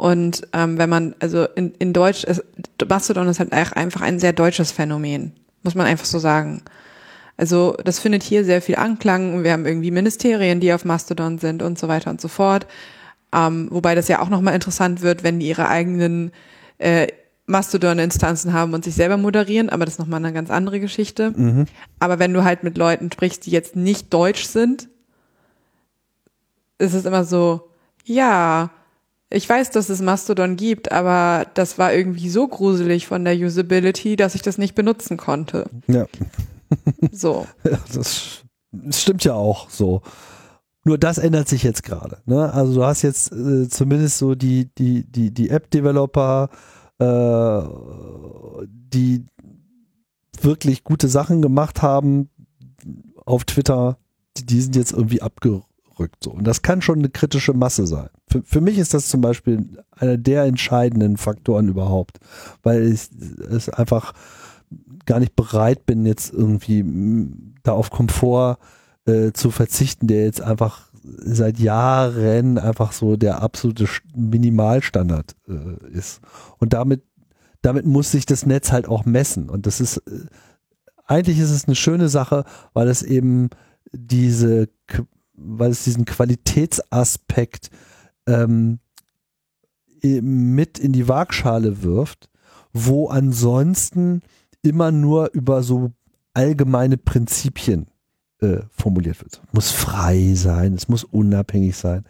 und 0.00 0.42
ähm, 0.52 0.78
wenn 0.78 0.88
man, 0.88 1.14
also 1.20 1.44
in, 1.44 1.74
in 1.78 1.92
Deutsch, 1.92 2.24
ist, 2.24 2.42
Mastodon 2.88 3.28
ist 3.28 3.38
halt 3.38 3.52
einfach 3.52 4.00
ein 4.00 4.18
sehr 4.18 4.32
deutsches 4.32 4.72
Phänomen 4.72 5.32
muss 5.62 5.74
man 5.74 5.86
einfach 5.86 6.06
so 6.06 6.18
sagen. 6.18 6.62
Also 7.36 7.76
das 7.84 7.98
findet 7.98 8.22
hier 8.22 8.44
sehr 8.44 8.60
viel 8.60 8.76
Anklang. 8.76 9.44
Wir 9.44 9.52
haben 9.52 9.66
irgendwie 9.66 9.90
Ministerien, 9.90 10.60
die 10.60 10.72
auf 10.72 10.84
Mastodon 10.84 11.38
sind 11.38 11.62
und 11.62 11.78
so 11.78 11.88
weiter 11.88 12.10
und 12.10 12.20
so 12.20 12.28
fort. 12.28 12.66
Ähm, 13.32 13.68
wobei 13.70 13.94
das 13.94 14.08
ja 14.08 14.20
auch 14.20 14.28
nochmal 14.28 14.54
interessant 14.54 15.02
wird, 15.02 15.22
wenn 15.22 15.38
die 15.38 15.48
ihre 15.48 15.68
eigenen 15.68 16.32
äh, 16.78 17.06
Mastodon-Instanzen 17.46 18.52
haben 18.52 18.74
und 18.74 18.84
sich 18.84 18.94
selber 18.94 19.16
moderieren, 19.16 19.70
aber 19.70 19.84
das 19.84 19.94
ist 19.94 19.98
nochmal 19.98 20.22
eine 20.22 20.32
ganz 20.32 20.50
andere 20.50 20.80
Geschichte. 20.80 21.32
Mhm. 21.34 21.66
Aber 21.98 22.18
wenn 22.18 22.32
du 22.32 22.44
halt 22.44 22.62
mit 22.62 22.76
Leuten 22.76 23.10
sprichst, 23.10 23.46
die 23.46 23.50
jetzt 23.50 23.76
nicht 23.76 24.12
deutsch 24.12 24.44
sind, 24.44 24.88
ist 26.78 26.94
es 26.94 27.04
immer 27.04 27.24
so, 27.24 27.70
ja, 28.04 28.70
ich 29.32 29.48
weiß, 29.48 29.70
dass 29.70 29.88
es 29.88 30.02
Mastodon 30.02 30.56
gibt, 30.56 30.90
aber 30.90 31.46
das 31.54 31.78
war 31.78 31.92
irgendwie 31.92 32.28
so 32.28 32.48
gruselig 32.48 33.06
von 33.06 33.24
der 33.24 33.36
Usability, 33.36 34.16
dass 34.16 34.34
ich 34.34 34.42
das 34.42 34.58
nicht 34.58 34.74
benutzen 34.74 35.16
konnte. 35.16 35.70
Ja. 35.86 36.06
So. 37.12 37.46
Ja, 37.64 37.78
das, 37.94 38.42
das 38.72 39.00
stimmt 39.00 39.24
ja 39.24 39.34
auch 39.34 39.70
so. 39.70 40.02
Nur 40.84 40.98
das 40.98 41.18
ändert 41.18 41.48
sich 41.48 41.62
jetzt 41.62 41.84
gerade. 41.84 42.18
Ne? 42.26 42.52
Also 42.52 42.74
du 42.74 42.84
hast 42.84 43.02
jetzt 43.02 43.32
äh, 43.32 43.68
zumindest 43.68 44.18
so 44.18 44.34
die, 44.34 44.68
die, 44.76 45.04
die, 45.04 45.30
die 45.32 45.50
App-Developer, 45.50 46.48
äh, 46.98 47.62
die 48.66 49.26
wirklich 50.40 50.82
gute 50.82 51.06
Sachen 51.08 51.42
gemacht 51.42 51.82
haben 51.82 52.30
auf 53.26 53.44
Twitter, 53.44 53.98
die, 54.36 54.46
die 54.46 54.60
sind 54.60 54.74
jetzt 54.74 54.92
irgendwie 54.92 55.22
abgerückt 55.22 55.69
rückt. 56.00 56.24
So. 56.24 56.32
Und 56.32 56.44
das 56.44 56.62
kann 56.62 56.82
schon 56.82 56.98
eine 56.98 57.10
kritische 57.10 57.52
Masse 57.52 57.86
sein. 57.86 58.08
Für, 58.28 58.42
für 58.42 58.60
mich 58.60 58.78
ist 58.78 58.94
das 58.94 59.08
zum 59.08 59.20
Beispiel 59.20 59.84
einer 59.92 60.16
der 60.16 60.44
entscheidenden 60.44 61.16
Faktoren 61.16 61.68
überhaupt, 61.68 62.18
weil 62.62 62.82
ich 62.82 63.08
es 63.48 63.68
einfach 63.68 64.14
gar 65.06 65.20
nicht 65.20 65.36
bereit 65.36 65.86
bin, 65.86 66.06
jetzt 66.06 66.32
irgendwie 66.32 66.84
da 67.62 67.72
auf 67.72 67.90
Komfort 67.90 68.58
äh, 69.06 69.32
zu 69.32 69.50
verzichten, 69.50 70.06
der 70.06 70.24
jetzt 70.24 70.40
einfach 70.40 70.90
seit 71.02 71.58
Jahren 71.58 72.58
einfach 72.58 72.92
so 72.92 73.16
der 73.16 73.42
absolute 73.42 73.86
Minimalstandard 74.14 75.34
äh, 75.48 75.88
ist. 75.92 76.20
Und 76.58 76.72
damit, 76.72 77.02
damit 77.62 77.86
muss 77.86 78.10
sich 78.10 78.26
das 78.26 78.46
Netz 78.46 78.72
halt 78.72 78.86
auch 78.86 79.04
messen. 79.04 79.48
Und 79.48 79.66
das 79.66 79.80
ist, 79.80 79.98
äh, 79.98 80.26
eigentlich 81.06 81.38
ist 81.38 81.50
es 81.50 81.66
eine 81.66 81.74
schöne 81.74 82.08
Sache, 82.08 82.44
weil 82.72 82.88
es 82.88 83.02
eben 83.02 83.50
diese 83.92 84.68
weil 85.42 85.70
es 85.70 85.84
diesen 85.84 86.04
Qualitätsaspekt 86.04 87.70
ähm, 88.26 88.78
mit 90.02 90.78
in 90.78 90.92
die 90.92 91.08
Waagschale 91.08 91.82
wirft, 91.82 92.28
wo 92.72 93.08
ansonsten 93.08 94.22
immer 94.62 94.92
nur 94.92 95.30
über 95.32 95.62
so 95.62 95.92
allgemeine 96.34 96.96
Prinzipien 96.96 97.88
äh, 98.40 98.60
formuliert 98.70 99.20
wird. 99.20 99.42
Muss 99.52 99.70
frei 99.70 100.34
sein, 100.34 100.74
es 100.74 100.88
muss 100.88 101.04
unabhängig 101.04 101.76
sein. 101.76 102.04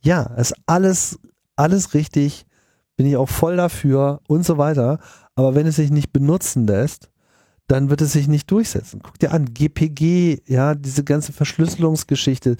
Ja, 0.00 0.32
es 0.36 0.50
ist 0.50 0.58
alles, 0.66 1.18
alles 1.56 1.94
richtig, 1.94 2.46
bin 2.96 3.06
ich 3.06 3.16
auch 3.16 3.28
voll 3.28 3.56
dafür 3.56 4.20
und 4.28 4.44
so 4.44 4.58
weiter. 4.58 4.98
Aber 5.34 5.54
wenn 5.54 5.66
es 5.66 5.76
sich 5.76 5.90
nicht 5.90 6.12
benutzen 6.12 6.66
lässt, 6.66 7.10
dann 7.66 7.90
wird 7.90 8.00
es 8.00 8.12
sich 8.12 8.28
nicht 8.28 8.50
durchsetzen. 8.50 9.00
Guck 9.02 9.18
dir 9.18 9.32
an, 9.32 9.52
GPG, 9.52 10.42
ja, 10.46 10.74
diese 10.74 11.04
ganze 11.04 11.32
Verschlüsselungsgeschichte, 11.32 12.56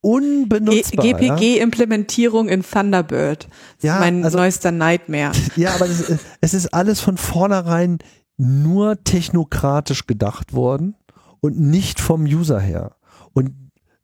unbenutzbar. 0.00 1.04
GPG-Implementierung 1.04 2.48
in 2.48 2.62
Thunderbird. 2.62 3.48
Das 3.76 3.82
ja, 3.82 3.94
ist 3.94 4.00
mein 4.00 4.24
also, 4.24 4.38
neuester 4.38 4.72
Nightmare. 4.72 5.32
Ja, 5.56 5.74
aber 5.74 5.86
ist, 5.86 6.18
es 6.40 6.54
ist 6.54 6.74
alles 6.74 7.00
von 7.00 7.16
vornherein 7.16 7.98
nur 8.36 9.02
technokratisch 9.04 10.06
gedacht 10.06 10.52
worden 10.52 10.96
und 11.40 11.58
nicht 11.58 12.00
vom 12.00 12.24
User 12.24 12.60
her. 12.60 12.96
Und, 13.32 13.54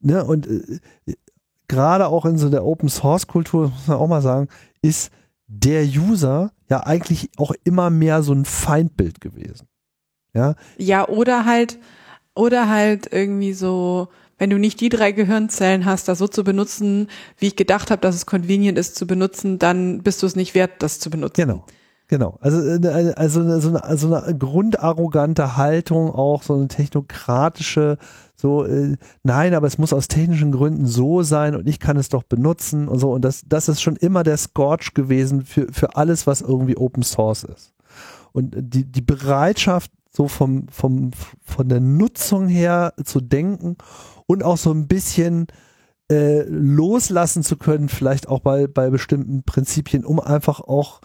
ne, 0.01 0.25
und 0.25 0.47
äh, 0.47 0.81
gerade 1.67 2.09
auch 2.09 2.25
in 2.25 2.39
so 2.39 2.49
der 2.49 2.65
Open 2.65 2.89
Source 2.89 3.27
Kultur, 3.27 3.71
muss 3.71 3.87
man 3.87 3.99
auch 3.99 4.09
mal 4.09 4.23
sagen, 4.23 4.49
ist 4.83 5.11
der 5.47 5.85
User 5.85 6.53
ja 6.69 6.85
eigentlich 6.85 7.31
auch 7.37 7.53
immer 7.65 7.91
mehr 7.91 8.23
so 8.23 8.33
ein 8.33 8.45
Feindbild 8.45 9.21
gewesen. 9.21 9.68
Ja, 10.39 10.55
ja 10.79 11.09
oder 11.09 11.45
halt, 11.45 11.79
oder 12.35 12.69
halt 12.69 13.13
irgendwie 13.13 13.53
so, 13.53 14.09
wenn 14.39 14.51
du 14.51 14.59
nicht 14.59 14.81
die 14.81 14.89
drei 14.89 15.13
Gehirnzellen 15.13 15.85
hast, 15.85 16.09
das 16.09 16.19
so 16.19 16.29
zu 16.29 16.45
benutzen, 16.45 17.09
wie 17.39 17.49
ich 17.49 17.57
gedacht 17.57 17.91
habe, 17.91 18.01
dass 18.01 18.15
es 18.15 18.27
convenient 18.27 18.79
ist 18.79 18.97
zu 18.97 19.07
benutzen, 19.07 19.59
dann 19.59 20.03
bist 20.03 20.23
du 20.23 20.27
es 20.27 20.37
nicht 20.37 20.55
wert, 20.55 20.71
das 20.79 21.01
zu 21.01 21.11
benutzen. 21.11 21.41
Genau. 21.41 21.65
Genau, 22.11 22.39
also, 22.41 22.59
äh, 22.59 23.13
also 23.17 23.61
so 23.61 23.69
eine, 23.69 23.85
also 23.85 24.15
eine 24.15 24.35
grundarrogante 24.37 25.59
Haltung, 25.59 26.11
auch 26.11 26.43
so 26.43 26.55
eine 26.55 26.69
technokratische, 26.69 27.99
so, 28.35 28.65
äh, 28.65 28.97
nein, 29.25 29.53
aber 29.53 29.67
es 29.67 29.77
muss 29.77 29.93
aus 29.93 30.09
technischen 30.09 30.53
Gründen 30.53 30.87
so 30.87 31.23
sein 31.23 31.55
und 31.55 31.69
ich 31.69 31.79
kann 31.79 31.99
es 31.99 32.09
doch 32.09 32.23
benutzen 32.23 32.89
und 32.89 32.99
so. 32.99 33.13
Und 33.13 33.23
das, 33.23 33.43
das 33.47 33.69
ist 33.69 33.83
schon 33.83 33.97
immer 33.97 34.23
der 34.23 34.39
Scorch 34.39 34.95
gewesen 34.95 35.45
für, 35.45 35.67
für 35.71 35.97
alles, 35.97 36.27
was 36.27 36.41
irgendwie 36.41 36.79
Open 36.79 37.03
Source 37.03 37.45
ist. 37.45 37.75
Und 38.33 38.55
die, 38.57 38.85
die 38.85 39.03
Bereitschaft, 39.03 39.91
so 40.11 40.29
vom, 40.29 40.69
vom, 40.69 41.11
von 41.43 41.69
der 41.69 41.81
Nutzung 41.81 42.49
her 42.49 42.95
zu 43.05 43.21
denken 43.21 43.77
und 44.27 44.43
auch 44.43 44.57
so 44.57 44.73
ein 44.73 44.89
bisschen 44.89 45.47
äh, 46.11 46.43
loslassen 46.45 47.43
zu 47.43 47.57
können, 47.57 47.89
vielleicht 47.89 48.29
auch 48.29 48.41
bei, 48.41 48.67
bei 48.67 48.91
bestimmten 48.91 49.43
Prinzipien, 49.43 50.05
um 50.05 50.21
einfach 50.21 50.61
auch 50.61 51.01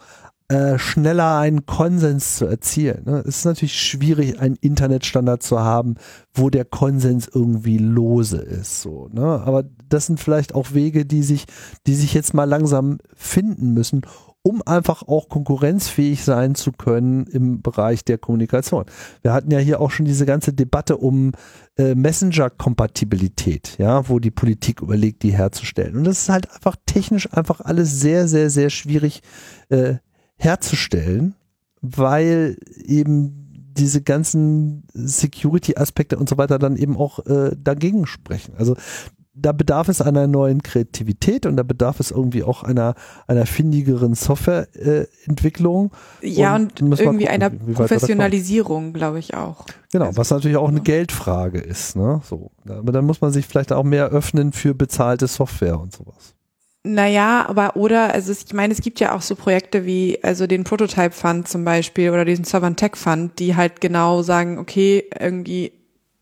äh, 0.48 0.78
schneller 0.78 1.38
einen 1.38 1.64
Konsens 1.64 2.36
zu 2.36 2.46
erzielen. 2.46 3.04
Ne? 3.06 3.24
Es 3.26 3.38
ist 3.38 3.44
natürlich 3.44 3.80
schwierig, 3.80 4.40
einen 4.40 4.56
Internetstandard 4.56 5.42
zu 5.42 5.60
haben, 5.60 5.94
wo 6.34 6.50
der 6.50 6.66
Konsens 6.66 7.28
irgendwie 7.32 7.78
lose 7.78 8.36
ist. 8.38 8.82
So, 8.82 9.08
ne? 9.10 9.42
Aber 9.44 9.64
das 9.88 10.06
sind 10.06 10.20
vielleicht 10.20 10.54
auch 10.54 10.72
Wege, 10.74 11.06
die 11.06 11.22
sich, 11.22 11.46
die 11.86 11.94
sich 11.94 12.12
jetzt 12.12 12.34
mal 12.34 12.44
langsam 12.44 12.98
finden 13.14 13.72
müssen, 13.72 14.02
um 14.46 14.60
einfach 14.62 15.02
auch 15.02 15.30
konkurrenzfähig 15.30 16.22
sein 16.22 16.54
zu 16.54 16.70
können 16.70 17.26
im 17.26 17.62
Bereich 17.62 18.04
der 18.04 18.18
Kommunikation. 18.18 18.84
Wir 19.22 19.32
hatten 19.32 19.50
ja 19.50 19.58
hier 19.58 19.80
auch 19.80 19.90
schon 19.90 20.04
diese 20.04 20.26
ganze 20.26 20.52
Debatte 20.52 20.98
um 20.98 21.32
äh, 21.78 21.94
Messenger-Kompatibilität, 21.94 23.76
ja, 23.78 24.06
wo 24.10 24.18
die 24.18 24.30
Politik 24.30 24.82
überlegt, 24.82 25.22
die 25.22 25.32
herzustellen. 25.32 25.96
Und 25.96 26.04
das 26.04 26.20
ist 26.20 26.28
halt 26.28 26.52
einfach 26.52 26.76
technisch 26.84 27.32
einfach 27.32 27.62
alles 27.62 28.00
sehr, 28.00 28.28
sehr, 28.28 28.50
sehr 28.50 28.68
schwierig 28.68 29.22
äh, 29.70 29.94
herzustellen, 30.36 31.34
weil 31.80 32.58
eben 32.84 33.72
diese 33.78 34.02
ganzen 34.02 34.84
Security-Aspekte 34.92 36.18
und 36.18 36.28
so 36.28 36.36
weiter 36.36 36.58
dann 36.58 36.76
eben 36.76 36.98
auch 36.98 37.24
äh, 37.24 37.56
dagegen 37.56 38.04
sprechen. 38.04 38.54
Also 38.58 38.76
da 39.34 39.52
bedarf 39.52 39.88
es 39.88 40.00
einer 40.00 40.26
neuen 40.26 40.62
Kreativität 40.62 41.44
und 41.44 41.56
da 41.56 41.64
bedarf 41.64 41.98
es 41.98 42.10
irgendwie 42.10 42.44
auch 42.44 42.62
einer, 42.62 42.94
einer 43.26 43.46
findigeren 43.46 44.14
Softwareentwicklung. 44.14 45.92
Äh, 46.22 46.28
ja, 46.28 46.54
und, 46.54 46.80
und 46.80 46.98
irgendwie 46.98 47.24
gucken, 47.24 47.42
einer 47.42 47.50
Professionalisierung, 47.50 48.92
glaube 48.92 49.18
ich 49.18 49.34
auch. 49.34 49.66
Genau, 49.92 50.06
also, 50.06 50.18
was 50.18 50.30
natürlich 50.30 50.56
auch 50.56 50.68
eine 50.68 50.80
Geldfrage 50.80 51.58
ist. 51.58 51.96
Ne? 51.96 52.20
So, 52.28 52.52
aber 52.68 52.92
dann 52.92 53.04
muss 53.04 53.20
man 53.20 53.32
sich 53.32 53.46
vielleicht 53.46 53.72
auch 53.72 53.84
mehr 53.84 54.06
öffnen 54.08 54.52
für 54.52 54.74
bezahlte 54.74 55.26
Software 55.26 55.80
und 55.80 55.92
sowas. 55.92 56.34
Naja, 56.86 57.46
aber 57.48 57.76
oder, 57.76 58.12
also 58.12 58.30
ich 58.30 58.52
meine, 58.52 58.74
es 58.74 58.82
gibt 58.82 59.00
ja 59.00 59.16
auch 59.16 59.22
so 59.22 59.36
Projekte 59.36 59.86
wie, 59.86 60.22
also 60.22 60.46
den 60.46 60.64
Prototype 60.64 61.12
Fund 61.12 61.48
zum 61.48 61.64
Beispiel 61.64 62.10
oder 62.10 62.26
diesen 62.26 62.44
Sovereign 62.44 62.76
Tech 62.76 62.96
Fund, 62.96 63.38
die 63.38 63.56
halt 63.56 63.80
genau 63.80 64.20
sagen, 64.20 64.58
okay, 64.58 65.04
irgendwie 65.18 65.72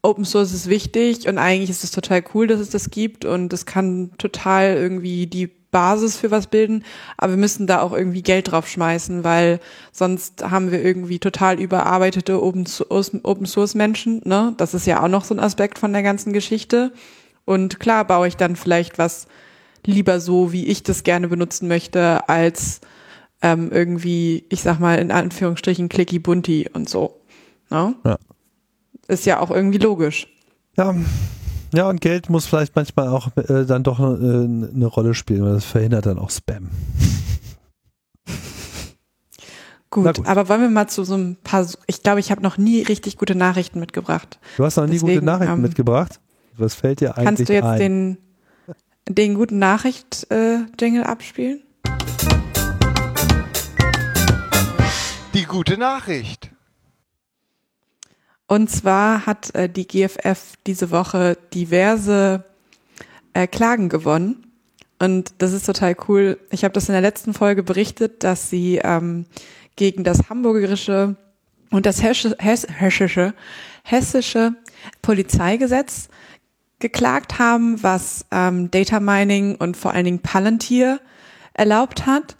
Open 0.02 0.24
Source 0.24 0.52
ist 0.52 0.68
wichtig 0.68 1.28
und 1.28 1.38
eigentlich 1.38 1.70
ist 1.70 1.84
es 1.84 1.92
total 1.92 2.24
cool, 2.34 2.48
dass 2.48 2.60
es 2.60 2.70
das 2.70 2.90
gibt 2.90 3.24
und 3.24 3.52
es 3.52 3.66
kann 3.66 4.10
total 4.18 4.74
irgendwie 4.74 5.26
die 5.26 5.48
Basis 5.72 6.16
für 6.16 6.30
was 6.30 6.48
bilden, 6.48 6.84
aber 7.16 7.32
wir 7.32 7.38
müssen 7.38 7.66
da 7.66 7.80
auch 7.80 7.92
irgendwie 7.92 8.22
Geld 8.22 8.50
drauf 8.52 8.68
schmeißen, 8.68 9.24
weil 9.24 9.58
sonst 9.90 10.44
haben 10.48 10.70
wir 10.70 10.84
irgendwie 10.84 11.18
total 11.18 11.58
überarbeitete 11.58 12.42
Open 12.42 12.66
Source, 12.66 13.74
Menschen, 13.74 14.20
ne? 14.24 14.52
Das 14.58 14.74
ist 14.74 14.86
ja 14.86 15.02
auch 15.02 15.08
noch 15.08 15.24
so 15.24 15.34
ein 15.34 15.40
Aspekt 15.40 15.78
von 15.78 15.92
der 15.92 16.02
ganzen 16.02 16.34
Geschichte. 16.34 16.92
Und 17.44 17.80
klar 17.80 18.06
baue 18.06 18.28
ich 18.28 18.36
dann 18.36 18.54
vielleicht 18.54 18.98
was 18.98 19.26
lieber 19.84 20.20
so, 20.20 20.52
wie 20.52 20.66
ich 20.66 20.82
das 20.82 21.04
gerne 21.04 21.26
benutzen 21.28 21.68
möchte, 21.68 22.28
als 22.28 22.82
ähm, 23.40 23.70
irgendwie, 23.72 24.44
ich 24.50 24.62
sag 24.62 24.78
mal, 24.78 24.98
in 24.98 25.10
Anführungsstrichen 25.10 25.88
clicky 25.88 26.18
bunti 26.18 26.68
und 26.72 26.88
so. 26.88 27.20
Ne? 27.70 27.94
Ja. 28.04 28.18
Ist 29.12 29.26
ja 29.26 29.40
auch 29.40 29.50
irgendwie 29.50 29.76
logisch. 29.76 30.26
Ja. 30.78 30.94
Ja, 31.74 31.88
und 31.88 32.00
Geld 32.00 32.30
muss 32.30 32.46
vielleicht 32.46 32.74
manchmal 32.74 33.08
auch 33.08 33.28
äh, 33.36 33.64
dann 33.66 33.82
doch 33.82 34.00
äh, 34.00 34.02
eine 34.04 34.86
Rolle 34.86 35.12
spielen, 35.12 35.44
weil 35.44 35.52
das 35.52 35.66
verhindert 35.66 36.06
dann 36.06 36.18
auch 36.18 36.30
Spam. 36.30 36.70
Gut, 39.90 40.16
gut, 40.16 40.26
aber 40.26 40.48
wollen 40.48 40.62
wir 40.62 40.70
mal 40.70 40.88
zu 40.88 41.04
so 41.04 41.14
ein 41.14 41.36
paar, 41.44 41.66
ich 41.86 42.02
glaube, 42.02 42.18
ich 42.20 42.30
habe 42.30 42.40
noch 42.40 42.56
nie 42.56 42.80
richtig 42.80 43.18
gute 43.18 43.34
Nachrichten 43.34 43.78
mitgebracht. 43.78 44.38
Du 44.56 44.64
hast 44.64 44.76
noch 44.76 44.86
nie 44.86 44.92
Deswegen, 44.92 45.16
gute 45.16 45.26
Nachrichten 45.26 45.56
ähm, 45.56 45.60
mitgebracht? 45.60 46.18
Was 46.56 46.74
fällt 46.74 47.00
dir 47.00 47.14
eigentlich 47.14 47.26
Kannst 47.26 47.48
du 47.50 47.52
jetzt 47.52 47.64
ein? 47.64 47.78
den 47.78 48.18
den 49.10 49.34
guten 49.34 49.58
Nachricht-Jingle 49.58 51.02
äh, 51.02 51.04
abspielen? 51.04 51.62
Die 55.34 55.44
gute 55.44 55.76
Nachricht. 55.76 56.51
Und 58.52 58.68
zwar 58.68 59.24
hat 59.24 59.54
äh, 59.54 59.66
die 59.66 59.88
GFF 59.88 60.58
diese 60.66 60.90
Woche 60.90 61.38
diverse 61.54 62.44
äh, 63.32 63.46
Klagen 63.46 63.88
gewonnen. 63.88 64.44
Und 64.98 65.32
das 65.38 65.54
ist 65.54 65.64
total 65.64 65.96
cool. 66.06 66.38
Ich 66.50 66.62
habe 66.62 66.74
das 66.74 66.86
in 66.86 66.92
der 66.92 67.00
letzten 67.00 67.32
Folge 67.32 67.62
berichtet, 67.62 68.22
dass 68.24 68.50
sie 68.50 68.78
ähm, 68.84 69.24
gegen 69.76 70.04
das 70.04 70.28
hamburgerische 70.28 71.16
und 71.70 71.86
das 71.86 72.02
hessische, 72.02 72.36
hessische, 72.38 73.32
hessische 73.84 74.54
Polizeigesetz 75.00 76.10
geklagt 76.78 77.38
haben, 77.38 77.82
was 77.82 78.26
ähm, 78.30 78.70
Data 78.70 79.00
Mining 79.00 79.54
und 79.54 79.78
vor 79.78 79.94
allen 79.94 80.04
Dingen 80.04 80.18
Palantir 80.18 81.00
erlaubt 81.54 82.04
hat. 82.04 82.36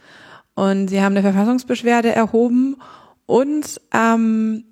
Und 0.52 0.88
sie 0.88 1.00
haben 1.00 1.16
eine 1.16 1.22
Verfassungsbeschwerde 1.22 2.12
erhoben 2.12 2.76
und 3.24 3.80
ähm, 3.94 4.64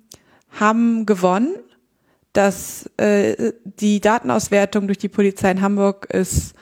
haben 0.51 1.05
gewonnen, 1.05 1.55
dass 2.33 2.89
äh, 2.97 3.53
die 3.79 3.99
Datenauswertung 3.99 4.87
durch 4.87 4.97
die 4.97 5.09
Polizei 5.09 5.51
in 5.51 5.61
Hamburg 5.61 6.05
ist 6.11 6.53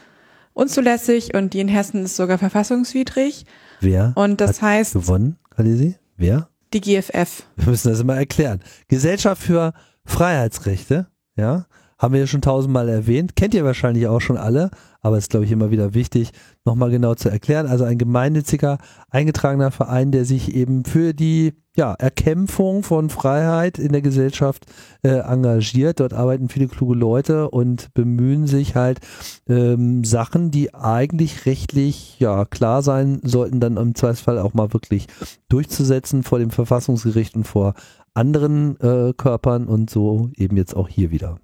unzulässig 0.54 1.34
und 1.36 1.54
die 1.54 1.60
in 1.60 1.68
Hessen 1.68 2.06
ist 2.06 2.16
sogar 2.16 2.38
verfassungswidrig. 2.38 3.46
Wer 3.80 4.14
und 4.16 4.42
das 4.42 4.62
heißt 4.62 4.94
gewonnen, 4.94 5.38
Kalisi? 5.50 5.96
Wer? 6.18 6.50
Die 6.74 6.82
GFF. 6.82 7.44
Wir 7.56 7.68
müssen 7.68 7.90
das 7.90 8.00
immer 8.00 8.16
erklären. 8.16 8.62
Gesellschaft 8.88 9.42
für 9.42 9.74
Freiheitsrechte, 10.06 11.08
ja, 11.36 11.66
haben 12.00 12.14
wir 12.14 12.22
ja 12.22 12.28
schon 12.28 12.42
tausendmal 12.42 12.88
erwähnt, 12.90 13.36
kennt 13.36 13.54
ihr 13.54 13.66
wahrscheinlich 13.66 14.08
auch 14.08 14.22
schon 14.22 14.38
alle, 14.38 14.72
aber 15.02 15.18
ist, 15.18 15.30
glaube 15.30 15.46
ich, 15.46 15.52
immer 15.52 15.70
wieder 15.70 15.94
wichtig, 15.94 16.32
nochmal 16.66 16.90
genau 16.90 17.14
zu 17.14 17.30
erklären. 17.30 17.68
Also 17.68 17.84
ein 17.84 17.98
gemeinnütziger, 17.98 18.78
eingetragener 19.10 19.72
Verein, 19.72 20.12
der 20.12 20.26
sich 20.26 20.56
eben 20.56 20.86
für 20.86 21.14
die 21.14 21.54
ja, 21.76 21.94
Erkämpfung 21.94 22.84
von 22.84 23.10
Freiheit 23.10 23.80
in 23.80 23.92
der 23.92 24.02
Gesellschaft 24.02 24.66
äh, 25.02 25.20
engagiert. 25.20 26.00
Dort 26.00 26.14
arbeiten 26.14 26.50
viele 26.50 26.68
kluge 26.68 26.96
Leute 26.96 27.50
und 27.50 27.94
bemühen 27.94 28.48
sich 28.48 28.76
halt 28.76 29.00
ähm, 29.48 30.04
Sachen, 30.04 30.52
die 30.52 30.74
eigentlich 30.74 31.46
rechtlich 31.46 32.20
ja 32.20 32.46
klar 32.46 32.82
sein 32.82 33.20
sollten, 33.24 33.60
dann 33.60 33.78
im 33.78 33.96
Zweifelsfall 33.96 34.40
auch 34.40 34.54
mal 34.54 34.74
wirklich 34.74 35.08
durchzusetzen 35.48 36.24
vor 36.24 36.40
dem 36.40 36.52
Verfassungsgericht 36.52 37.36
und 37.36 37.46
vor 37.46 37.76
anderen 38.14 38.80
äh, 38.82 39.14
Körpern 39.14 39.68
und 39.68 39.90
so 39.90 40.32
eben 40.36 40.58
jetzt 40.58 40.76
auch 40.76 40.90
hier 40.90 41.12
wieder. 41.12 41.40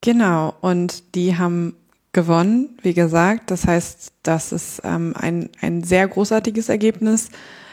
Genau, 0.00 0.54
und 0.60 1.14
die 1.14 1.36
haben 1.36 1.74
gewonnen, 2.12 2.78
wie 2.82 2.94
gesagt. 2.94 3.50
Das 3.50 3.66
heißt, 3.66 4.12
das 4.22 4.52
ist 4.52 4.80
ähm, 4.84 5.14
ein, 5.16 5.50
ein 5.60 5.84
sehr 5.84 6.08
großartiges 6.08 6.68
Ergebnis. 6.68 7.28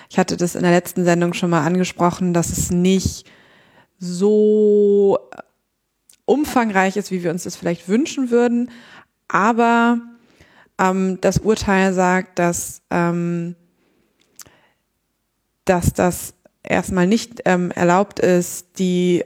Ich 0.10 0.20
hatte 0.20 0.38
das 0.38 0.56
in 0.56 0.64
der 0.64 0.72
letzten 0.72 1.06
Sendung 1.06 1.34
schon 1.34 1.50
mal 1.50 1.66
angesprochen, 1.66 2.34
dass 2.34 2.50
es 2.50 2.70
nicht 2.70 3.26
so 4.00 5.18
umfangreich 6.26 6.98
ist, 6.98 7.12
wie 7.12 7.24
wir 7.24 7.32
uns 7.32 7.44
das 7.44 7.56
vielleicht 7.56 7.88
wünschen 7.88 8.32
würden. 8.32 8.70
Aber 9.28 10.00
ähm, 10.78 11.20
das 11.22 11.38
Urteil 11.38 11.94
sagt, 11.94 12.38
dass, 12.40 12.82
ähm, 12.90 13.56
dass 15.66 15.94
das 15.94 16.34
erstmal 16.64 17.08
nicht 17.08 17.42
ähm, 17.46 17.72
erlaubt 17.72 18.20
ist, 18.20 18.78
die 18.78 19.24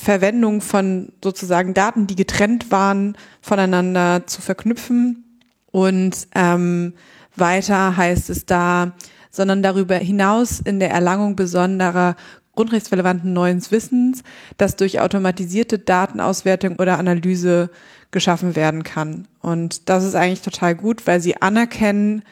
Verwendung 0.00 0.60
von 0.60 1.12
sozusagen 1.22 1.74
Daten, 1.74 2.06
die 2.06 2.14
getrennt 2.14 2.70
waren, 2.70 3.16
voneinander 3.40 4.26
zu 4.26 4.40
verknüpfen. 4.40 5.40
Und 5.72 6.28
ähm, 6.36 6.94
weiter 7.34 7.96
heißt 7.96 8.30
es 8.30 8.46
da, 8.46 8.92
sondern 9.30 9.60
darüber 9.62 9.96
hinaus 9.96 10.60
in 10.60 10.78
der 10.78 10.90
Erlangung 10.90 11.34
besonderer 11.34 12.14
grundrechtsrelevanten 12.54 13.32
neuen 13.32 13.60
Wissens, 13.70 14.22
das 14.56 14.76
durch 14.76 15.00
automatisierte 15.00 15.80
Datenauswertung 15.80 16.76
oder 16.76 16.98
Analyse 16.98 17.70
geschaffen 18.12 18.54
werden 18.54 18.84
kann. 18.84 19.26
Und 19.40 19.88
das 19.88 20.04
ist 20.04 20.14
eigentlich 20.14 20.42
total 20.42 20.76
gut, 20.76 21.06
weil 21.08 21.20
sie 21.20 21.42
anerkennen, 21.42 22.22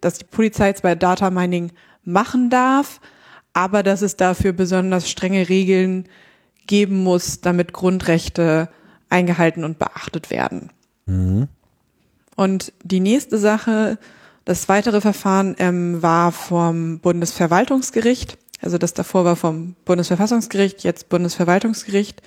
dass 0.00 0.18
die 0.18 0.24
Polizei 0.24 0.72
zwar 0.72 0.94
Data 0.94 1.30
Mining 1.30 1.72
machen 2.04 2.48
darf, 2.48 3.00
aber 3.52 3.82
dass 3.82 4.02
es 4.02 4.16
dafür 4.16 4.52
besonders 4.52 5.10
strenge 5.10 5.48
Regeln 5.48 6.08
geben 6.68 7.02
muss, 7.02 7.40
damit 7.40 7.72
Grundrechte 7.72 8.68
eingehalten 9.08 9.64
und 9.64 9.80
beachtet 9.80 10.30
werden. 10.30 10.70
Mhm. 11.06 11.48
Und 12.36 12.72
die 12.84 13.00
nächste 13.00 13.38
Sache, 13.38 13.98
das 14.44 14.68
weitere 14.68 15.00
Verfahren 15.00 15.56
ähm, 15.58 16.00
war 16.02 16.30
vom 16.30 17.00
Bundesverwaltungsgericht. 17.00 18.38
Also 18.60 18.78
das 18.78 18.94
davor 18.94 19.24
war 19.24 19.34
vom 19.34 19.74
Bundesverfassungsgericht, 19.84 20.84
jetzt 20.84 21.08
Bundesverwaltungsgericht 21.08 22.22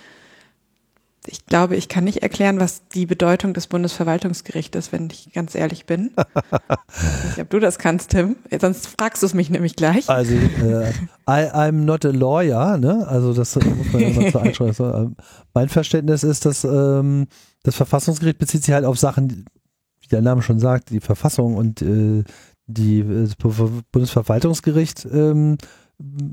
ich 1.27 1.45
glaube, 1.45 1.75
ich 1.75 1.87
kann 1.87 2.03
nicht 2.03 2.23
erklären, 2.23 2.59
was 2.59 2.87
die 2.87 3.05
Bedeutung 3.05 3.53
des 3.53 3.67
Bundesverwaltungsgerichts 3.67 4.75
ist, 4.75 4.91
wenn 4.91 5.09
ich 5.11 5.31
ganz 5.33 5.53
ehrlich 5.53 5.85
bin. 5.85 6.11
ich 6.17 6.51
weiß 6.51 7.25
nicht, 7.25 7.39
ob 7.39 7.49
du 7.51 7.59
das 7.59 7.77
kannst, 7.77 8.11
Tim. 8.11 8.37
Sonst 8.59 8.87
fragst 8.87 9.21
du 9.21 9.27
es 9.27 9.33
mich 9.33 9.49
nämlich 9.51 9.75
gleich. 9.75 10.09
Also, 10.09 10.33
äh, 10.33 10.89
I, 11.29 11.51
I'm 11.53 11.83
not 11.83 12.05
a 12.05 12.09
lawyer, 12.09 12.77
ne? 12.77 13.07
Also 13.07 13.33
das 13.33 13.55
muss 13.55 13.93
man 13.93 14.01
ja 14.01 14.09
mal 14.09 14.31
zur 14.31 14.41
Einschränkung 14.41 15.15
Mein 15.53 15.69
Verständnis 15.69 16.23
ist, 16.23 16.45
dass 16.45 16.63
ähm, 16.63 17.27
das 17.63 17.75
Verfassungsgericht 17.75 18.39
bezieht 18.39 18.63
sich 18.63 18.73
halt 18.73 18.85
auf 18.85 18.97
Sachen, 18.97 19.45
wie 19.99 20.07
der 20.07 20.21
Name 20.21 20.41
schon 20.41 20.59
sagt, 20.59 20.89
die 20.89 21.01
Verfassung 21.01 21.55
und 21.55 21.83
äh, 21.83 22.23
die 22.65 23.03
das 23.03 23.35
Bundesverwaltungsgericht 23.91 25.05
ähm, 25.11 25.57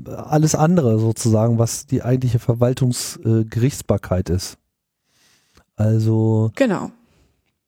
alles 0.07 0.55
andere 0.55 0.99
sozusagen, 0.99 1.59
was 1.59 1.85
die 1.85 2.01
eigentliche 2.01 2.39
Verwaltungsgerichtsbarkeit 2.39 4.29
äh, 4.29 4.35
ist. 4.35 4.57
Also 5.79 6.51
Genau. 6.55 6.91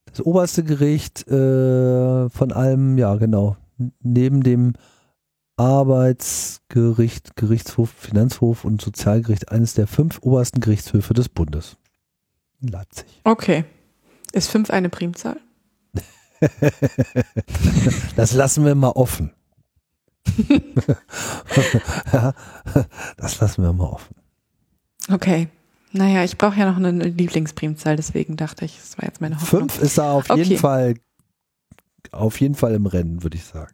das 0.06 0.20
oberste 0.22 0.64
Gericht 0.66 1.26
äh, 1.30 2.30
von 2.30 2.52
allem, 2.52 2.98
ja 2.98 3.16
genau, 3.16 3.56
neben 4.02 4.44
dem 4.44 4.74
Arbeitsgericht, 5.56 7.38
Gerichtshof, 7.38 7.90
Finanzhof 7.90 8.66
und 8.66 8.82
Sozialgericht 8.82 9.50
eines 9.50 9.76
der 9.76 9.88
fünf 9.88 10.20
obersten 10.24 10.60
Gerichtshöfe 10.60 11.14
des 11.14 11.30
Bundes. 11.30 11.78
In 12.62 12.68
Leipzig. 12.68 13.06
Okay. 13.24 13.64
Ist 14.34 14.50
fünf 14.50 14.72
eine 14.72 14.90
Primzahl? 14.90 15.38
das 18.18 18.34
lassen 18.34 18.66
wir 18.66 18.76
mal 18.76 18.90
offen. 18.90 19.32
ja, 22.12 22.34
das 23.16 23.40
lassen 23.40 23.64
wir 23.64 23.72
mal 23.72 23.86
offen. 23.86 24.16
Okay. 25.10 25.48
Naja, 25.94 26.24
ich 26.24 26.38
brauche 26.38 26.58
ja 26.58 26.70
noch 26.72 26.78
eine 26.78 26.92
Lieblingsprimzahl, 27.04 27.96
deswegen 27.98 28.38
dachte 28.38 28.64
ich, 28.66 28.78
das 28.78 28.98
war 28.98 29.06
jetzt 29.06 29.20
meine 29.22 29.36
Hoffnung. 29.40 29.70
Fünf 29.70 29.82
ist 29.82 29.98
da 29.98 30.12
auf 30.14 30.30
Okay. 30.30 30.42
jeden 30.44 30.58
Fall, 30.58 30.94
auf 32.12 32.40
jeden 32.40 32.56
Fall 32.56 32.74
im 32.76 32.86
Rennen, 32.86 33.24
würde 33.24 33.38
ich 33.38 33.44
sagen. 33.44 33.74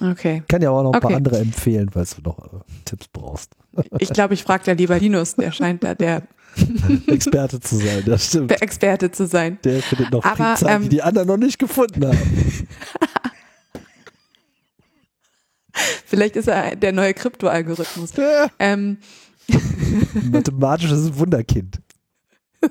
Okay. 0.00 0.42
Ich 0.42 0.48
kann 0.48 0.62
ja 0.62 0.70
auch 0.70 0.82
noch 0.82 0.92
ein 0.92 1.00
paar 1.00 1.10
Okay. 1.10 1.16
andere 1.16 1.38
empfehlen, 1.38 1.88
falls 1.90 2.14
du 2.16 2.22
noch 2.22 2.38
äh, 2.38 2.58
Tipps 2.84 3.08
brauchst. 3.08 3.52
Ich 3.98 4.10
glaube, 4.10 4.34
ich 4.34 4.42
frage 4.42 4.62
da 4.64 4.72
lieber 4.72 4.98
Linus, 4.98 5.34
der 5.36 5.52
scheint 5.52 5.82
da 5.84 5.94
der 5.94 6.22
Experte 7.08 7.60
zu 7.60 7.76
sein, 7.76 8.02
das 8.06 8.26
stimmt. 8.28 8.50
der 8.50 8.62
Experte 8.62 9.10
zu 9.10 9.26
sein. 9.26 9.58
Der 9.64 9.82
findet 9.82 10.10
noch 10.12 10.24
Aber, 10.24 10.34
Primzahlen, 10.54 10.80
die 10.82 10.86
ähm, 10.86 10.90
die 10.90 11.02
anderen 11.02 11.28
noch 11.28 11.36
nicht 11.36 11.58
gefunden 11.58 12.06
haben. 12.06 12.18
Vielleicht 16.06 16.36
ist 16.36 16.48
er 16.48 16.74
der 16.76 16.92
neue 16.92 17.12
Krypto-Algorithmus. 17.12 18.12
Ja, 18.16 18.48
Ähm, 18.58 18.98
mathematisches 20.30 21.18
Wunderkind. 21.18 21.80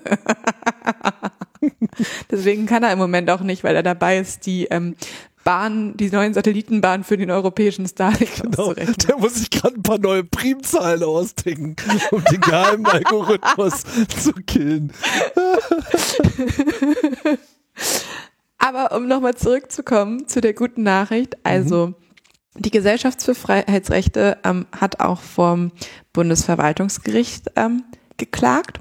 deswegen 2.31 2.65
kann 2.65 2.83
er 2.83 2.91
im 2.91 2.99
Moment 2.99 3.29
auch 3.29 3.41
nicht, 3.41 3.63
weil 3.63 3.75
er 3.75 3.83
dabei 3.83 4.17
ist, 4.19 4.45
die 4.45 4.65
ähm, 4.65 4.95
Bahn, 5.43 5.95
die 5.95 6.09
neuen 6.09 6.33
Satellitenbahnen 6.33 7.03
für 7.03 7.17
den 7.17 7.29
europäischen 7.29 7.87
Starlink 7.87 8.31
Genau, 8.41 8.73
der 8.73 9.17
muss 9.17 9.35
sich 9.35 9.51
gerade 9.51 9.75
ein 9.75 9.83
paar 9.83 9.99
neue 9.99 10.23
Primzahlen 10.23 11.03
ausdenken, 11.03 11.75
um 12.11 12.23
den 12.25 12.41
geheimen 12.41 12.87
Algorithmus 12.87 13.83
zu 14.17 14.33
killen. 14.47 14.91
Aber 18.57 18.95
um 18.95 19.07
nochmal 19.07 19.35
zurückzukommen 19.35 20.27
zu 20.27 20.41
der 20.41 20.55
guten 20.55 20.81
Nachricht, 20.81 21.37
also 21.43 21.93
die 22.57 22.71
Gesellschaft 22.71 23.21
für 23.21 23.35
Freiheitsrechte 23.35 24.37
ähm, 24.43 24.65
hat 24.71 24.99
auch 24.99 25.21
vom 25.21 25.71
Bundesverwaltungsgericht 26.13 27.51
ähm, 27.55 27.83
geklagt. 28.17 28.79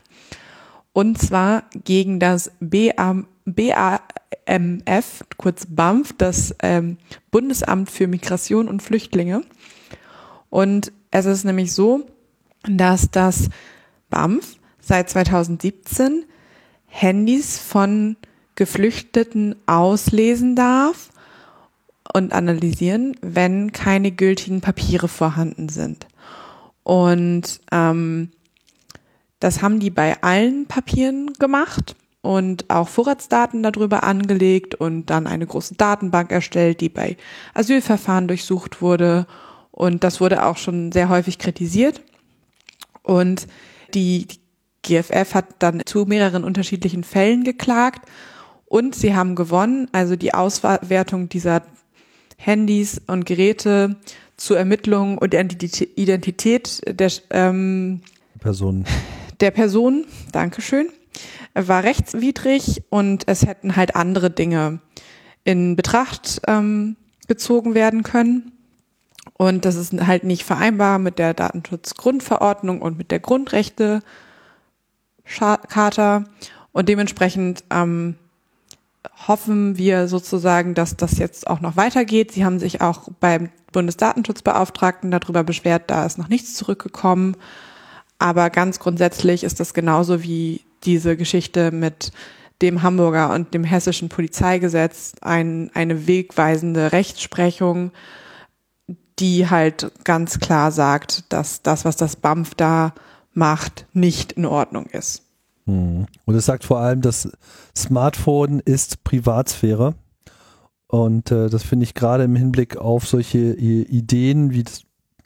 Und 0.92 1.18
zwar 1.20 1.64
gegen 1.84 2.20
das 2.20 2.52
BAM, 2.60 3.26
BAMF, 3.44 5.24
kurz 5.36 5.66
BAMF, 5.68 6.12
das 6.16 6.54
ähm, 6.62 6.98
Bundesamt 7.32 7.90
für 7.90 8.06
Migration 8.06 8.68
und 8.68 8.82
Flüchtlinge. 8.82 9.42
Und 10.50 10.92
es 11.10 11.26
ist 11.26 11.44
nämlich 11.44 11.72
so, 11.72 12.06
dass 12.62 13.10
das 13.10 13.48
BAMF 14.08 14.56
seit 14.80 15.10
2017 15.10 16.24
Handys 16.86 17.58
von 17.58 18.16
Geflüchteten 18.54 19.56
auslesen 19.66 20.54
darf 20.54 21.10
und 22.14 22.32
analysieren, 22.32 23.16
wenn 23.20 23.72
keine 23.72 24.12
gültigen 24.12 24.60
Papiere 24.60 25.08
vorhanden 25.08 25.68
sind. 25.68 26.06
Und 26.84 27.60
ähm, 27.72 28.30
das 29.40 29.60
haben 29.60 29.80
die 29.80 29.90
bei 29.90 30.22
allen 30.22 30.66
Papieren 30.66 31.32
gemacht 31.34 31.96
und 32.22 32.70
auch 32.70 32.88
Vorratsdaten 32.88 33.62
darüber 33.62 34.04
angelegt 34.04 34.74
und 34.76 35.06
dann 35.06 35.26
eine 35.26 35.46
große 35.46 35.74
Datenbank 35.74 36.30
erstellt, 36.30 36.80
die 36.80 36.88
bei 36.88 37.16
Asylverfahren 37.52 38.28
durchsucht 38.28 38.80
wurde. 38.80 39.26
Und 39.72 40.04
das 40.04 40.20
wurde 40.20 40.46
auch 40.46 40.56
schon 40.56 40.92
sehr 40.92 41.08
häufig 41.08 41.38
kritisiert. 41.38 42.00
Und 43.02 43.48
die, 43.92 44.26
die 44.26 44.38
GFF 44.82 45.34
hat 45.34 45.46
dann 45.58 45.82
zu 45.84 46.04
mehreren 46.04 46.44
unterschiedlichen 46.44 47.02
Fällen 47.02 47.42
geklagt 47.42 48.08
und 48.66 48.94
sie 48.94 49.14
haben 49.14 49.34
gewonnen. 49.34 49.88
Also 49.92 50.16
die 50.16 50.32
Auswertung 50.32 51.28
dieser 51.28 51.62
Handys 52.44 53.00
und 53.06 53.24
Geräte 53.26 53.96
zur 54.36 54.58
Ermittlung 54.58 55.18
und 55.18 55.32
Identität 55.32 55.96
Identität 55.96 56.82
der, 56.86 57.10
ähm, 57.30 58.02
Person. 58.38 58.84
der 59.40 59.50
Person, 59.50 60.04
Dankeschön, 60.32 60.88
war 61.54 61.84
rechtswidrig 61.84 62.82
und 62.90 63.28
es 63.28 63.46
hätten 63.46 63.76
halt 63.76 63.96
andere 63.96 64.30
Dinge 64.30 64.80
in 65.44 65.76
Betracht 65.76 66.42
ähm, 66.46 66.96
gezogen 67.28 67.74
werden 67.74 68.02
können. 68.02 68.52
Und 69.36 69.64
das 69.64 69.76
ist 69.76 69.92
halt 70.06 70.24
nicht 70.24 70.44
vereinbar 70.44 70.98
mit 70.98 71.18
der 71.18 71.34
Datenschutzgrundverordnung 71.34 72.82
und 72.82 72.98
mit 72.98 73.10
der 73.10 73.20
Grundrechte 73.20 74.00
Charta. 75.24 76.24
Und 76.72 76.88
dementsprechend 76.88 77.64
ähm, 77.70 78.16
hoffen 79.26 79.76
wir 79.78 80.08
sozusagen, 80.08 80.74
dass 80.74 80.96
das 80.96 81.18
jetzt 81.18 81.46
auch 81.46 81.60
noch 81.60 81.76
weitergeht. 81.76 82.32
Sie 82.32 82.44
haben 82.44 82.58
sich 82.58 82.80
auch 82.80 83.08
beim 83.20 83.50
Bundesdatenschutzbeauftragten 83.72 85.10
darüber 85.10 85.44
beschwert, 85.44 85.84
da 85.90 86.06
ist 86.06 86.18
noch 86.18 86.28
nichts 86.28 86.54
zurückgekommen. 86.54 87.36
Aber 88.18 88.50
ganz 88.50 88.78
grundsätzlich 88.78 89.44
ist 89.44 89.60
das 89.60 89.74
genauso 89.74 90.22
wie 90.22 90.62
diese 90.84 91.16
Geschichte 91.16 91.70
mit 91.72 92.12
dem 92.62 92.82
Hamburger 92.82 93.34
und 93.34 93.52
dem 93.52 93.64
hessischen 93.64 94.08
Polizeigesetz 94.08 95.14
ein, 95.20 95.70
eine 95.74 96.06
wegweisende 96.06 96.92
Rechtsprechung, 96.92 97.90
die 99.18 99.50
halt 99.50 99.90
ganz 100.04 100.38
klar 100.38 100.70
sagt, 100.70 101.32
dass 101.32 101.62
das, 101.62 101.84
was 101.84 101.96
das 101.96 102.16
BAMF 102.16 102.54
da 102.54 102.94
macht, 103.32 103.86
nicht 103.92 104.32
in 104.32 104.46
Ordnung 104.46 104.86
ist. 104.86 105.23
Hm. 105.66 106.06
Und 106.24 106.34
es 106.34 106.46
sagt 106.46 106.64
vor 106.64 106.78
allem, 106.78 107.00
das 107.00 107.30
Smartphone 107.76 108.60
ist 108.60 109.04
Privatsphäre. 109.04 109.94
Und 110.86 111.30
äh, 111.30 111.48
das 111.48 111.62
finde 111.62 111.84
ich 111.84 111.94
gerade 111.94 112.24
im 112.24 112.36
Hinblick 112.36 112.76
auf 112.76 113.06
solche 113.06 113.38
I 113.58 113.82
Ideen, 113.82 114.52
wie 114.52 114.62
das 114.62 114.82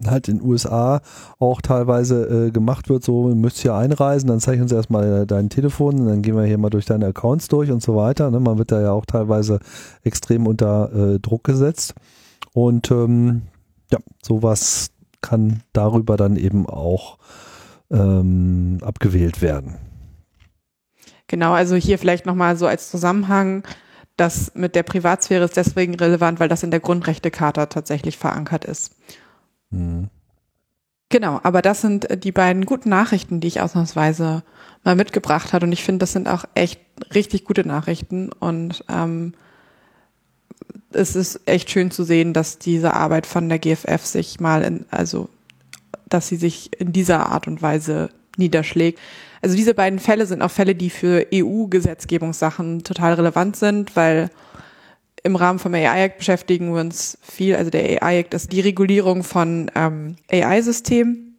halt 0.06 0.28
in 0.28 0.39
den 0.39 0.47
USA 0.47 1.01
auch 1.39 1.60
teilweise 1.60 2.47
äh, 2.47 2.51
gemacht 2.51 2.89
wird, 2.89 3.02
so, 3.02 3.28
du 3.28 3.35
möchtest 3.35 3.62
hier 3.62 3.74
einreisen, 3.74 4.28
dann 4.28 4.40
zeichnen 4.40 4.69
sie 4.69 4.77
erstmal 4.77 5.27
dein 5.27 5.51
Telefon, 5.51 6.06
dann 6.06 6.23
gehen 6.23 6.36
wir 6.36 6.44
hier 6.44 6.59
mal 6.59 6.70
durch 6.70 6.86
deine 6.86 7.06
Accounts 7.06 7.48
durch 7.48 7.70
und 7.70 7.82
so 7.82 7.97
weiter. 7.97 8.31
Ne? 8.31 8.39
Man 8.39 8.59
wird 8.59 8.70
da 8.70 8.81
ja 8.81 8.93
auch 8.93 9.06
teilweise 9.06 9.59
extrem 10.05 10.47
unter 10.47 10.93
äh, 10.93 11.19
Druck 11.19 11.44
gesetzt. 11.44 11.94
Und 12.52 12.90
ähm, 12.90 13.43
ja, 13.90 13.98
sowas 14.23 14.90
kann 15.20 15.62
darüber 15.73 16.16
dann 16.16 16.36
eben 16.36 16.69
auch 16.69 17.19
ähm, 17.90 18.78
abgewählt 18.82 19.43
werden. 19.43 19.74
Genau, 21.28 21.52
also 21.52 21.76
hier 21.76 21.98
vielleicht 21.98 22.26
nochmal 22.26 22.56
so 22.56 22.66
als 22.66 22.90
Zusammenhang, 22.90 23.62
das 24.16 24.52
mit 24.55 24.74
der 24.74 24.82
Privatsphäre 24.82 25.44
ist 25.44 25.56
deswegen 25.56 25.94
relevant, 25.94 26.40
weil 26.40 26.48
das 26.48 26.62
in 26.62 26.70
der 26.70 26.80
Grundrechtecharta 26.80 27.66
tatsächlich 27.66 28.18
verankert 28.18 28.64
ist. 28.64 28.92
Hm. 29.70 30.09
Genau, 31.10 31.40
aber 31.42 31.62
das 31.62 31.80
sind 31.80 32.10
äh, 32.10 32.18
die 32.18 32.32
beiden 32.32 32.66
guten 32.66 32.90
Nachrichten, 32.90 33.40
die 33.40 33.48
ich 33.48 33.60
ausnahmsweise 33.60 34.42
mal 34.84 34.96
mitgebracht 34.96 35.52
habe. 35.52 35.66
Und 35.66 35.72
ich 35.72 35.84
finde, 35.84 36.00
das 36.00 36.12
sind 36.12 36.28
auch 36.28 36.44
echt 36.55 36.80
richtig 37.14 37.44
gute 37.44 37.66
Nachrichten. 37.66 38.30
Und 38.32 38.84
ähm, 38.90 39.34
es 40.90 41.16
ist 41.16 41.40
echt 41.46 41.70
schön 41.70 41.90
zu 41.90 42.05
sehen, 42.05 42.32
dass 42.32 42.59
diese 42.59 42.94
Arbeit 42.94 43.26
von 43.26 43.48
der 43.48 43.59
GFF 43.59 44.05
sich 44.05 44.40
mal 44.40 44.62
in, 44.62 44.84
also 44.90 45.28
dass 46.09 46.28
sie 46.28 46.36
sich 46.36 46.78
in 46.78 46.92
dieser 46.92 47.26
Art 47.26 47.46
und 47.46 47.62
Weise 47.62 48.10
niederschlägt. 48.36 48.98
Also 49.40 49.56
diese 49.56 49.74
beiden 49.74 49.98
Fälle 49.98 50.27
sind 50.27 50.43
auch 50.43 50.51
Fälle, 50.51 50.74
die 50.74 50.90
für 50.90 51.27
EU-Gesetzgebungssachen 51.32 52.85
total 52.85 53.15
relevant 53.15 53.56
sind, 53.56 53.94
weil 53.97 54.31
im 55.23 55.36
Rahmen 55.36 55.59
vom 55.59 55.74
AI-Act 55.74 56.19
beschäftigen 56.19 56.73
wir 56.73 56.81
uns 56.81 57.19
viel, 57.23 57.56
also 57.56 57.70
der 57.70 58.02
AI-Act 58.02 58.35
ist 58.35 58.52
die 58.52 58.60
Regulierung 58.60 59.24
von 59.24 59.70
ähm, 59.74 60.16
AI-Systemen, 60.31 61.36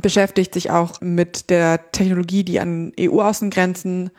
beschäftigt 0.00 0.54
sich 0.54 0.70
auch 0.70 1.00
mit 1.00 1.50
der 1.50 1.90
Technologie, 1.92 2.44
die 2.44 2.60
an 2.60 2.92
EU-Außengrenzen 2.98 4.10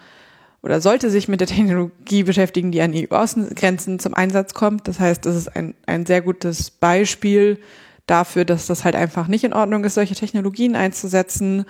oder 0.66 0.82
sollte 0.82 1.12
sich 1.12 1.28
mit 1.28 1.42
der 1.42 1.48
Technologie 1.48 2.24
beschäftigen, 2.24 2.72
die 2.72 2.82
an 2.82 2.94
EU-Außengrenzen 2.96 4.00
zum 4.00 4.16
Einsatz 4.16 4.54
kommt. 4.54 4.88
Das 4.88 5.00
heißt, 5.00 5.26
das 5.26 5.36
ist 5.36 5.56
ein, 5.56 5.76
ein 5.86 6.08
sehr 6.08 6.22
gutes 6.22 6.72
Beispiel 6.72 7.60
dafür, 8.08 8.46
dass 8.46 8.66
das 8.66 8.84
halt 8.84 8.96
einfach 8.96 9.28
nicht 9.28 9.44
in 9.44 9.54
Ordnung 9.54 9.84
ist, 9.84 9.94
solche 9.94 10.16
Technologien 10.16 10.76
einzusetzen. 10.76 11.66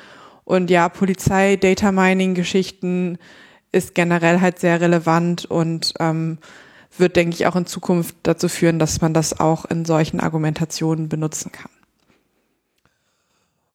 Und 0.46 0.70
ja, 0.70 0.90
Polizei, 0.90 1.58
Data 1.58 1.92
Mining 1.92 2.36
Geschichten 2.36 3.18
ist 3.72 3.96
generell 3.96 4.40
halt 4.40 4.60
sehr 4.60 4.80
relevant 4.80 5.46
und 5.46 5.94
ähm, 6.00 6.38
wird, 6.98 7.16
denke 7.18 7.36
ich, 7.36 7.48
auch 7.48 7.56
in 7.56 7.66
Zukunft 7.66 8.16
dazu 8.24 8.48
führen, 8.48 8.80
dass 8.80 9.02
man 9.02 9.14
das 9.14 9.40
auch 9.40 9.66
in 9.66 9.84
solchen 9.84 10.20
Argumentationen 10.22 11.10
benutzen 11.10 11.52
kann. 11.52 11.72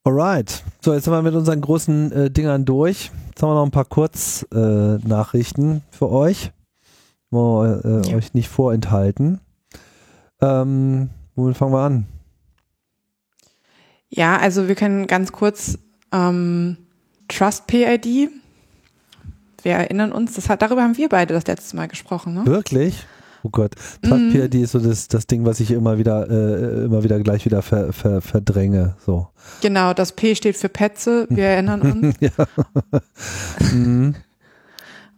Alright. 0.05 0.65
So, 0.81 0.95
jetzt 0.95 1.05
sind 1.05 1.13
wir 1.13 1.21
mit 1.21 1.35
unseren 1.35 1.61
großen 1.61 2.13
äh, 2.13 2.31
Dingern 2.31 2.65
durch. 2.65 3.11
Jetzt 3.29 3.43
haben 3.43 3.51
wir 3.51 3.55
noch 3.57 3.67
ein 3.67 3.71
paar 3.71 3.85
Kurznachrichten 3.85 5.77
äh, 5.77 5.81
für 5.91 6.11
euch. 6.11 6.53
Wollen 7.31 7.83
wir 7.83 8.07
äh, 8.07 8.11
ja. 8.11 8.17
euch 8.17 8.33
nicht 8.33 8.49
vorenthalten. 8.49 9.41
Ähm, 10.41 11.11
womit 11.35 11.57
fangen 11.57 11.75
wir 11.75 11.81
an? 11.81 12.07
Ja, 14.09 14.39
also 14.39 14.69
wir 14.69 14.75
können 14.75 15.07
ganz 15.07 15.33
kurz 15.33 15.79
ähm, 16.13 16.77
Trust 17.29 17.67
PID. 17.67 18.31
Wir 19.63 19.73
erinnern 19.73 20.13
uns, 20.13 20.35
das 20.35 20.49
hat, 20.49 20.63
darüber 20.63 20.83
haben 20.83 20.97
wir 20.97 21.09
beide 21.09 21.35
das 21.35 21.47
letzte 21.47 21.77
Mal 21.77 21.89
gesprochen, 21.89 22.35
ne? 22.35 22.47
Wirklich? 22.47 23.07
Oh 23.43 23.49
Gott, 23.51 23.73
Trust 24.03 24.33
PID 24.33 24.55
mhm. 24.55 24.65
ist 24.65 24.73
so 24.73 24.79
das, 24.79 25.09
das 25.09 25.27
Ding, 25.27 25.45
was 25.45 25.61
ich 25.61 25.71
immer 25.71 25.99
wieder, 25.99 26.29
äh, 26.29 26.85
immer 26.85 27.05
wieder 27.05 27.19
gleich 27.21 27.45
wieder 27.45 27.63
ver, 27.63 27.93
ver, 27.93 28.21
verdränge. 28.21 28.97
So. 29.05 29.29
Genau, 29.63 29.95
das 29.95 30.13
P 30.13 30.35
steht 30.35 30.57
für 30.57 30.69
Petze, 30.69 31.27
wir 31.31 31.45
erinnern 31.45 31.83
uns. 31.83 32.17
mhm. 33.73 34.15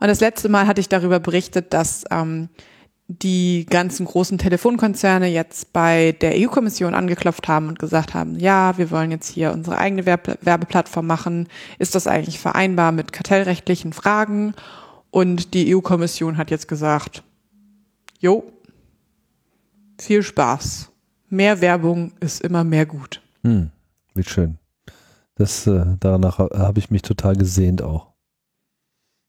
Und 0.03 0.09
das 0.09 0.21
letzte 0.21 0.49
Mal 0.49 0.67
hatte 0.67 0.81
ich 0.81 0.89
darüber 0.89 1.21
berichtet, 1.21 1.73
dass 1.73 2.05
ähm, 2.11 2.49
die 3.19 3.67
ganzen 3.69 4.07
großen 4.07 4.39
Telefonkonzerne 4.39 5.27
jetzt 5.29 5.73
bei 5.73 6.13
der 6.21 6.35
EU-Kommission 6.37 6.95
angeklopft 6.95 7.49
haben 7.49 7.69
und 7.69 7.79
gesagt 7.79 8.15
haben, 8.15 8.39
ja, 8.39 8.77
wir 8.79 8.91
wollen 8.91 9.11
jetzt 9.11 9.29
hier 9.29 9.53
unsere 9.53 9.79
eigene 9.79 10.07
Werbe 10.07 10.39
Werbeplattform 10.41 11.07
machen. 11.07 11.49
Ist 11.79 11.95
das 11.95 12.07
eigentlich 12.07 12.39
vereinbar 12.39 12.93
mit 12.93 13.13
kartellrechtlichen 13.13 13.93
Fragen? 13.93 14.55
Und 15.11 15.55
die 15.55 15.75
EU-Kommission 15.75 16.39
hat 16.39 16.51
jetzt 16.51 16.69
gesagt, 16.69 17.23
jo, 18.19 18.45
viel 20.01 20.23
Spaß. 20.23 20.91
Mehr 21.29 21.61
Werbung 21.61 22.13
ist 22.21 22.43
immer 22.43 22.65
mehr 22.65 22.87
gut. 22.87 23.21
Hm, 23.43 23.71
wie 24.15 24.25
schön. 24.25 24.59
Das, 25.35 25.67
äh, 25.67 25.85
danach 25.99 26.39
habe 26.39 26.79
ich 26.79 26.91
mich 26.91 27.03
total 27.03 27.37
gesehnt 27.37 27.83
auch. 27.83 28.13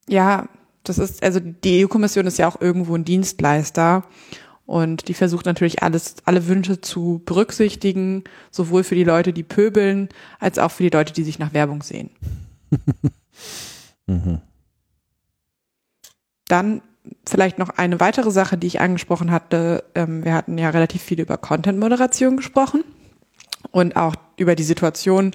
Ja, 0.07 0.47
das 0.83 0.97
ist, 0.97 1.23
also 1.23 1.39
die 1.39 1.83
EU-Kommission 1.83 2.27
ist 2.27 2.37
ja 2.37 2.47
auch 2.47 2.59
irgendwo 2.59 2.95
ein 2.95 3.05
Dienstleister 3.05 4.03
und 4.65 5.07
die 5.07 5.13
versucht 5.13 5.45
natürlich 5.45 5.83
alles, 5.83 6.15
alle 6.25 6.47
Wünsche 6.47 6.81
zu 6.81 7.21
berücksichtigen, 7.25 8.23
sowohl 8.51 8.83
für 8.83 8.95
die 8.95 9.03
Leute, 9.03 9.33
die 9.33 9.43
pöbeln, 9.43 10.09
als 10.39 10.59
auch 10.59 10.71
für 10.71 10.83
die 10.83 10.89
Leute, 10.89 11.13
die 11.13 11.23
sich 11.23 11.39
nach 11.39 11.53
Werbung 11.53 11.83
sehen. 11.83 12.09
mhm. 14.07 14.41
Dann 16.47 16.81
vielleicht 17.27 17.59
noch 17.59 17.69
eine 17.69 17.99
weitere 17.99 18.31
Sache, 18.31 18.57
die 18.57 18.67
ich 18.67 18.79
angesprochen 18.79 19.31
hatte. 19.31 19.83
Ähm, 19.95 20.23
wir 20.23 20.33
hatten 20.33 20.57
ja 20.57 20.69
relativ 20.69 21.01
viel 21.01 21.19
über 21.19 21.37
Content-Moderation 21.37 22.37
gesprochen 22.37 22.83
und 23.71 23.95
auch 23.95 24.15
über 24.37 24.55
die 24.55 24.63
Situation, 24.63 25.31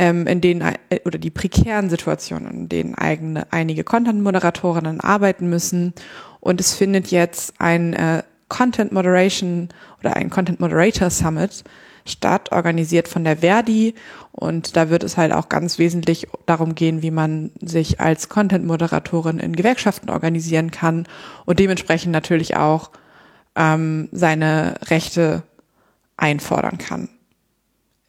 ähm, 0.00 0.26
in 0.26 0.40
denen 0.40 0.62
äh, 0.62 1.00
oder 1.04 1.18
die 1.18 1.30
prekären 1.30 1.90
Situationen, 1.90 2.50
in 2.50 2.68
denen 2.70 2.94
eigene, 2.94 3.46
einige 3.52 3.84
Content-Moderatorinnen 3.84 5.00
arbeiten 5.00 5.50
müssen. 5.50 5.92
Und 6.40 6.58
es 6.58 6.74
findet 6.74 7.10
jetzt 7.10 7.52
ein 7.58 7.92
äh, 7.92 8.22
Content 8.48 8.92
Moderation 8.92 9.68
oder 10.00 10.16
ein 10.16 10.30
Content 10.30 10.58
Moderator 10.58 11.10
Summit 11.10 11.64
statt, 12.06 12.50
organisiert 12.50 13.08
von 13.08 13.24
der 13.24 13.36
Verdi. 13.36 13.94
Und 14.32 14.74
da 14.74 14.88
wird 14.88 15.04
es 15.04 15.18
halt 15.18 15.32
auch 15.32 15.50
ganz 15.50 15.78
wesentlich 15.78 16.26
darum 16.46 16.74
gehen, 16.74 17.02
wie 17.02 17.10
man 17.10 17.50
sich 17.60 18.00
als 18.00 18.30
Content-Moderatorin 18.30 19.38
in 19.38 19.54
Gewerkschaften 19.54 20.08
organisieren 20.08 20.70
kann 20.70 21.06
und 21.44 21.58
dementsprechend 21.58 22.12
natürlich 22.12 22.56
auch 22.56 22.90
ähm, 23.54 24.08
seine 24.12 24.76
Rechte 24.88 25.42
einfordern 26.16 26.78
kann. 26.78 27.10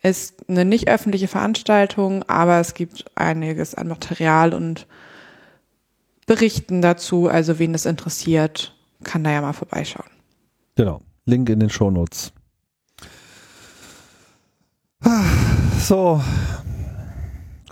Ist 0.03 0.49
eine 0.49 0.65
nicht 0.65 0.89
öffentliche 0.89 1.27
Veranstaltung, 1.27 2.23
aber 2.23 2.59
es 2.59 2.73
gibt 2.73 3.05
einiges 3.15 3.75
an 3.75 3.87
Material 3.87 4.53
und 4.53 4.87
Berichten 6.25 6.81
dazu. 6.81 7.27
Also 7.27 7.59
wen 7.59 7.73
das 7.73 7.85
interessiert, 7.85 8.75
kann 9.03 9.23
da 9.23 9.31
ja 9.31 9.41
mal 9.41 9.53
vorbeischauen. 9.53 10.09
Genau. 10.75 11.01
Link 11.25 11.49
in 11.49 11.59
den 11.59 11.69
Show 11.69 11.91
Notes. 11.91 12.33
So, 15.79 16.21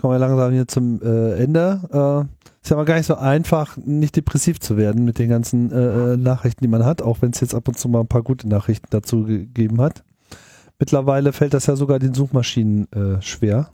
kommen 0.00 0.14
wir 0.14 0.18
langsam 0.18 0.52
hier 0.52 0.66
zum 0.66 1.00
äh, 1.02 1.42
Ende. 1.42 1.80
Äh, 1.92 2.50
ist 2.62 2.70
ja 2.70 2.76
aber 2.76 2.84
gar 2.84 2.96
nicht 2.96 3.06
so 3.06 3.14
einfach, 3.14 3.76
nicht 3.76 4.16
depressiv 4.16 4.60
zu 4.60 4.76
werden 4.76 5.04
mit 5.04 5.18
den 5.18 5.28
ganzen 5.28 5.70
äh, 5.72 6.12
äh 6.12 6.16
Nachrichten, 6.16 6.64
die 6.64 6.68
man 6.68 6.84
hat, 6.84 7.02
auch 7.02 7.22
wenn 7.22 7.30
es 7.30 7.40
jetzt 7.40 7.54
ab 7.54 7.68
und 7.68 7.78
zu 7.78 7.88
mal 7.88 8.00
ein 8.00 8.08
paar 8.08 8.22
gute 8.22 8.48
Nachrichten 8.48 8.88
dazu 8.90 9.24
gegeben 9.24 9.80
hat. 9.80 10.04
Mittlerweile 10.80 11.34
fällt 11.34 11.52
das 11.52 11.66
ja 11.66 11.76
sogar 11.76 11.98
den 11.98 12.14
Suchmaschinen 12.14 12.90
äh, 12.92 13.20
schwer. 13.20 13.70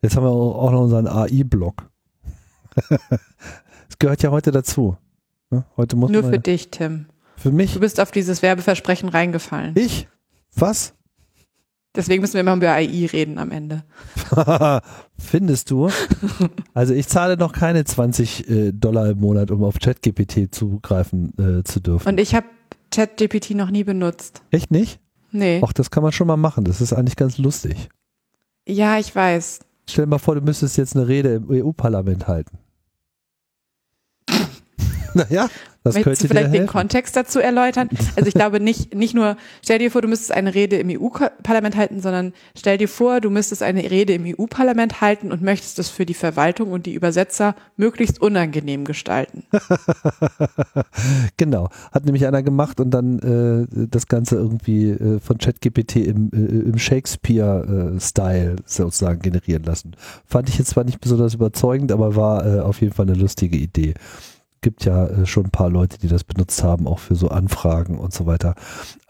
Jetzt 0.00 0.16
haben 0.16 0.24
wir 0.24 0.30
auch 0.30 0.72
noch 0.72 0.80
unseren 0.82 1.06
AI-Blog. 1.06 1.88
Es 3.88 4.00
gehört 4.00 4.20
ja 4.22 4.32
heute 4.32 4.50
dazu. 4.50 4.96
Ne? 5.48 5.64
Heute 5.76 5.94
muss 5.94 6.10
Nur 6.10 6.24
für 6.24 6.40
dich, 6.40 6.70
Tim. 6.70 7.06
Für 7.36 7.52
mich? 7.52 7.72
Du 7.72 7.80
bist 7.80 8.00
auf 8.00 8.10
dieses 8.10 8.42
Werbeversprechen 8.42 9.08
reingefallen. 9.08 9.74
Ich? 9.76 10.08
Was? 10.54 10.92
Deswegen 11.94 12.20
müssen 12.20 12.34
wir 12.34 12.40
immer 12.40 12.56
über 12.56 12.72
AI 12.72 13.06
reden 13.06 13.38
am 13.38 13.52
Ende. 13.52 13.84
Findest 15.18 15.70
du? 15.70 15.88
Also 16.74 16.92
ich 16.92 17.08
zahle 17.08 17.38
noch 17.38 17.52
keine 17.52 17.84
20 17.84 18.50
äh, 18.50 18.72
Dollar 18.72 19.08
im 19.08 19.20
Monat, 19.20 19.50
um 19.50 19.64
auf 19.64 19.78
ChatGPT 19.78 20.54
zugreifen 20.54 21.32
äh, 21.38 21.62
zu 21.64 21.80
dürfen. 21.80 22.06
Und 22.06 22.20
ich 22.20 22.34
habe 22.34 22.46
ChatGPT 22.90 23.52
noch 23.52 23.70
nie 23.70 23.84
benutzt. 23.84 24.42
Echt 24.50 24.70
nicht? 24.70 25.00
Nee. 25.32 25.60
Ach, 25.64 25.72
das 25.72 25.90
kann 25.90 26.02
man 26.02 26.12
schon 26.12 26.26
mal 26.26 26.36
machen. 26.36 26.64
Das 26.64 26.80
ist 26.80 26.92
eigentlich 26.92 27.16
ganz 27.16 27.38
lustig. 27.38 27.88
Ja, 28.66 28.98
ich 28.98 29.14
weiß. 29.14 29.60
Stell 29.88 30.04
dir 30.04 30.10
mal 30.10 30.18
vor, 30.18 30.34
du 30.34 30.40
müsstest 30.40 30.76
jetzt 30.76 30.96
eine 30.96 31.06
Rede 31.06 31.34
im 31.34 31.50
EU-Parlament 31.50 32.26
halten. 32.26 32.58
naja, 35.14 35.48
das 35.86 35.94
Möchtest 35.94 36.24
du 36.24 36.28
vielleicht 36.28 36.52
den 36.52 36.66
Kontext 36.66 37.16
dazu 37.16 37.38
erläutern? 37.38 37.88
Also 38.16 38.28
ich 38.28 38.34
glaube 38.34 38.60
nicht, 38.60 38.94
nicht 38.94 39.14
nur, 39.14 39.36
stell 39.62 39.78
dir 39.78 39.90
vor, 39.90 40.02
du 40.02 40.08
müsstest 40.08 40.32
eine 40.32 40.54
Rede 40.54 40.76
im 40.76 40.88
EU-Parlament 40.90 41.76
halten, 41.76 42.00
sondern 42.00 42.32
stell 42.56 42.76
dir 42.76 42.88
vor, 42.88 43.20
du 43.20 43.30
müsstest 43.30 43.62
eine 43.62 43.88
Rede 43.90 44.14
im 44.14 44.24
EU-Parlament 44.26 45.00
halten 45.00 45.30
und 45.30 45.42
möchtest 45.42 45.78
es 45.78 45.88
für 45.88 46.04
die 46.04 46.14
Verwaltung 46.14 46.72
und 46.72 46.86
die 46.86 46.94
Übersetzer 46.94 47.54
möglichst 47.76 48.20
unangenehm 48.20 48.84
gestalten. 48.84 49.44
genau. 51.36 51.68
Hat 51.92 52.04
nämlich 52.04 52.26
einer 52.26 52.42
gemacht 52.42 52.80
und 52.80 52.90
dann 52.90 53.18
äh, 53.20 53.86
das 53.88 54.08
Ganze 54.08 54.36
irgendwie 54.36 54.90
äh, 54.90 55.20
von 55.20 55.38
ChatGPT 55.38 55.96
im, 55.96 56.30
äh, 56.32 56.68
im 56.68 56.78
Shakespeare-Style 56.78 58.56
sozusagen 58.64 59.20
generieren 59.20 59.62
lassen. 59.62 59.92
Fand 60.26 60.48
ich 60.48 60.58
jetzt 60.58 60.70
zwar 60.70 60.84
nicht 60.84 61.00
besonders 61.00 61.34
überzeugend, 61.34 61.92
aber 61.92 62.16
war 62.16 62.46
äh, 62.46 62.60
auf 62.60 62.80
jeden 62.80 62.92
Fall 62.92 63.06
eine 63.08 63.16
lustige 63.16 63.56
Idee 63.56 63.94
gibt 64.60 64.84
ja 64.84 65.06
äh, 65.06 65.26
schon 65.26 65.46
ein 65.46 65.50
paar 65.50 65.70
Leute, 65.70 65.98
die 65.98 66.08
das 66.08 66.24
benutzt 66.24 66.62
haben, 66.62 66.86
auch 66.86 66.98
für 66.98 67.14
so 67.14 67.28
Anfragen 67.28 67.98
und 67.98 68.12
so 68.12 68.26
weiter. 68.26 68.54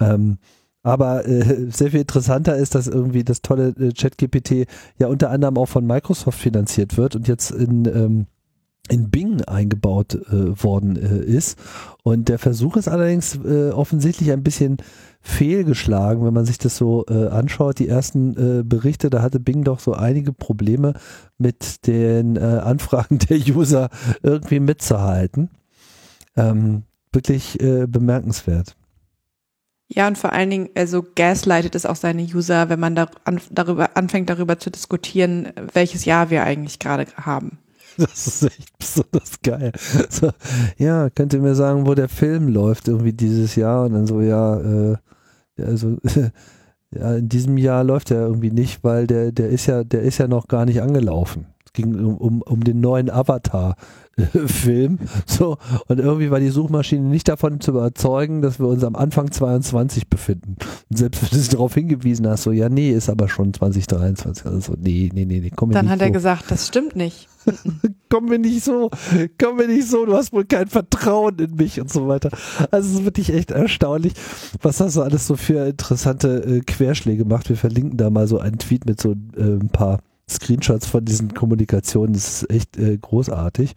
Ähm, 0.01 0.39
aber 0.82 1.27
äh, 1.27 1.68
sehr 1.70 1.90
viel 1.90 2.01
interessanter 2.01 2.56
ist, 2.56 2.77
dass 2.77 2.86
irgendwie 2.86 3.24
das 3.24 3.43
tolle 3.43 3.68
äh, 3.70 3.93
ChatGPT 3.93 4.68
ja 4.98 5.09
unter 5.09 5.31
anderem 5.31 5.59
auch 5.59 5.66
von 5.66 5.85
Microsoft 5.85 6.39
finanziert 6.39 6.97
wird 6.97 7.16
und 7.16 7.27
jetzt 7.27 7.51
in 7.51 7.86
ähm, 7.86 8.27
in 8.89 9.11
Bing 9.11 9.43
eingebaut 9.43 10.15
äh, 10.15 10.63
worden 10.63 10.97
äh, 10.97 11.25
ist. 11.25 11.59
Und 12.03 12.29
der 12.29 12.39
Versuch 12.39 12.77
ist 12.77 12.89
allerdings 12.89 13.39
äh, 13.45 13.71
offensichtlich 13.71 14.31
ein 14.33 14.43
bisschen 14.43 14.79
fehlgeschlagen, 15.21 16.25
wenn 16.25 16.35
man 16.35 16.47
sich 16.47 16.59
das 16.59 16.77
so 16.77 17.05
äh, 17.09 17.29
anschaut. 17.29 17.79
Die 17.79 17.89
ersten 17.89 18.61
äh, 18.61 18.63
Berichte, 18.63 19.11
da 19.11 19.23
hatte 19.23 19.41
Bing 19.41 19.65
doch 19.65 19.81
so 19.81 19.93
einige 19.93 20.33
Probleme 20.33 20.95
mit 21.39 21.87
den 21.87 22.37
äh, 22.37 22.41
Anfragen 22.41 23.19
der 23.31 23.39
User 23.39 23.89
irgendwie 24.23 24.61
mitzuhalten. 24.61 25.51
Ähm, 26.37 26.83
wirklich 27.13 27.59
bemerkenswert. 27.59 28.77
Ja, 29.89 30.07
und 30.07 30.19
vor 30.19 30.33
allen 30.33 30.51
Dingen, 30.51 30.69
also 30.75 31.03
gaslightet 31.15 31.75
es 31.75 31.87
auch 31.87 31.97
seine 31.97 32.23
User, 32.23 32.69
wenn 32.69 32.81
man 32.81 32.95
da 32.95 33.09
an, 33.25 33.41
darüber 33.51 33.97
anfängt, 33.97 34.29
darüber 34.29 34.59
zu 34.59 34.71
diskutieren, 34.71 35.51
welches 35.73 36.05
Jahr 36.05 36.29
wir 36.29 36.43
eigentlich 36.43 36.79
gerade 36.79 37.07
haben. 37.17 37.59
Das 38.02 38.27
ist 38.27 38.43
echt 38.44 38.78
besonders 38.78 39.40
geil. 39.43 39.73
So, 40.10 40.31
ja, 40.78 41.09
könnt 41.10 41.32
ihr 41.32 41.40
mir 41.40 41.55
sagen, 41.55 41.86
wo 41.86 41.94
der 41.94 42.09
Film 42.09 42.48
läuft 42.48 42.89
irgendwie 42.89 43.12
dieses 43.12 43.56
Jahr? 43.56 43.86
Und 43.86 43.94
dann 43.94 44.06
so, 44.06 44.20
ja, 44.20 44.60
äh, 44.60 44.97
also 45.59 45.97
ja, 46.90 47.16
in 47.16 47.28
diesem 47.28 47.56
Jahr 47.56 47.85
läuft 47.85 48.10
er 48.10 48.27
irgendwie 48.27 48.51
nicht, 48.51 48.85
weil 48.85 49.06
der, 49.06 49.32
der 49.32 49.48
ist 49.48 49.66
ja, 49.66 49.85
der 49.85 50.02
ist 50.02 50.18
ja 50.18 50.28
noch 50.28 50.48
gar 50.48 50.66
nicht 50.66 50.82
angelaufen. 50.82 51.47
ging 51.73 51.94
um, 51.94 52.16
um, 52.16 52.43
um 52.43 52.64
den 52.64 52.81
neuen 52.81 53.10
Avatar-Film. 54.37 54.99
So, 55.27 55.59
und 55.89 55.99
irgendwie 55.99 56.31
war 56.31 56.41
die 56.41 56.49
Suchmaschine 56.49 57.07
nicht 57.07 57.29
davon 57.29 57.61
zu 57.61 57.73
überzeugen, 57.73 58.43
dass 58.43 58.59
wir 58.59 58.67
uns 58.67 58.85
am 58.85 58.97
Anfang 58.97 59.31
22 59.31 60.09
befinden. 60.09 60.57
Und 60.91 60.99
selbst 60.99 61.23
wenn 61.23 61.31
du 61.31 61.37
sie 61.37 61.51
darauf 61.51 61.75
hingewiesen 61.75 62.27
hast, 62.29 62.45
so, 62.45 62.53
ja, 62.53 62.69
nee, 62.69 62.91
ist 62.91 63.09
aber 63.09 63.29
schon 63.29 63.53
2023. 63.53 64.47
Also, 64.47 64.75
nee, 64.79 65.11
nee, 65.13 65.25
nee, 65.25 65.41
nee, 65.41 65.53
komm 65.55 65.71
Dann 65.71 65.87
nicht 65.87 65.93
hat 65.93 65.99
so. 65.99 66.05
er 66.05 66.11
gesagt, 66.11 66.51
das 66.51 66.67
stimmt 66.67 66.97
nicht. 66.97 67.29
komm 68.09 68.25
mir 68.25 68.41
nicht 68.41 68.65
so, 68.65 68.91
komm 69.41 69.57
mir 69.57 69.69
nicht 69.69 69.89
so, 69.89 70.05
du 70.05 70.15
hast 70.15 70.33
wohl 70.33 70.45
kein 70.47 70.67
Vertrauen 70.67 71.39
in 71.39 71.55
mich 71.55 71.81
und 71.81 71.93
so 71.93 72.09
weiter. 72.09 72.31
Also 72.73 72.89
es 72.89 72.95
ist 72.99 73.05
wirklich 73.05 73.33
echt 73.33 73.53
erstaunlich, 73.53 74.15
was 74.63 74.79
das 74.79 74.95
so 74.95 75.03
alles 75.03 75.29
so 75.29 75.37
für 75.37 75.67
interessante 75.69 76.43
äh, 76.43 76.61
Querschläge 76.61 77.25
macht. 77.25 77.49
Wir 77.49 77.57
verlinken 77.57 77.99
da 77.99 78.11
mal 78.11 78.27
so 78.27 78.41
einen 78.41 78.59
Tweet 78.59 78.87
mit 78.87 79.01
so 79.01 79.13
äh, 79.37 79.43
ein 79.43 79.69
paar 79.69 80.01
Screenshots 80.29 80.87
von 80.87 81.05
diesen 81.05 81.35
Kommunikationen. 81.35 82.15
Das 82.15 82.43
ist 82.43 82.51
echt 82.51 82.77
äh, 82.79 82.99
großartig. 82.99 83.77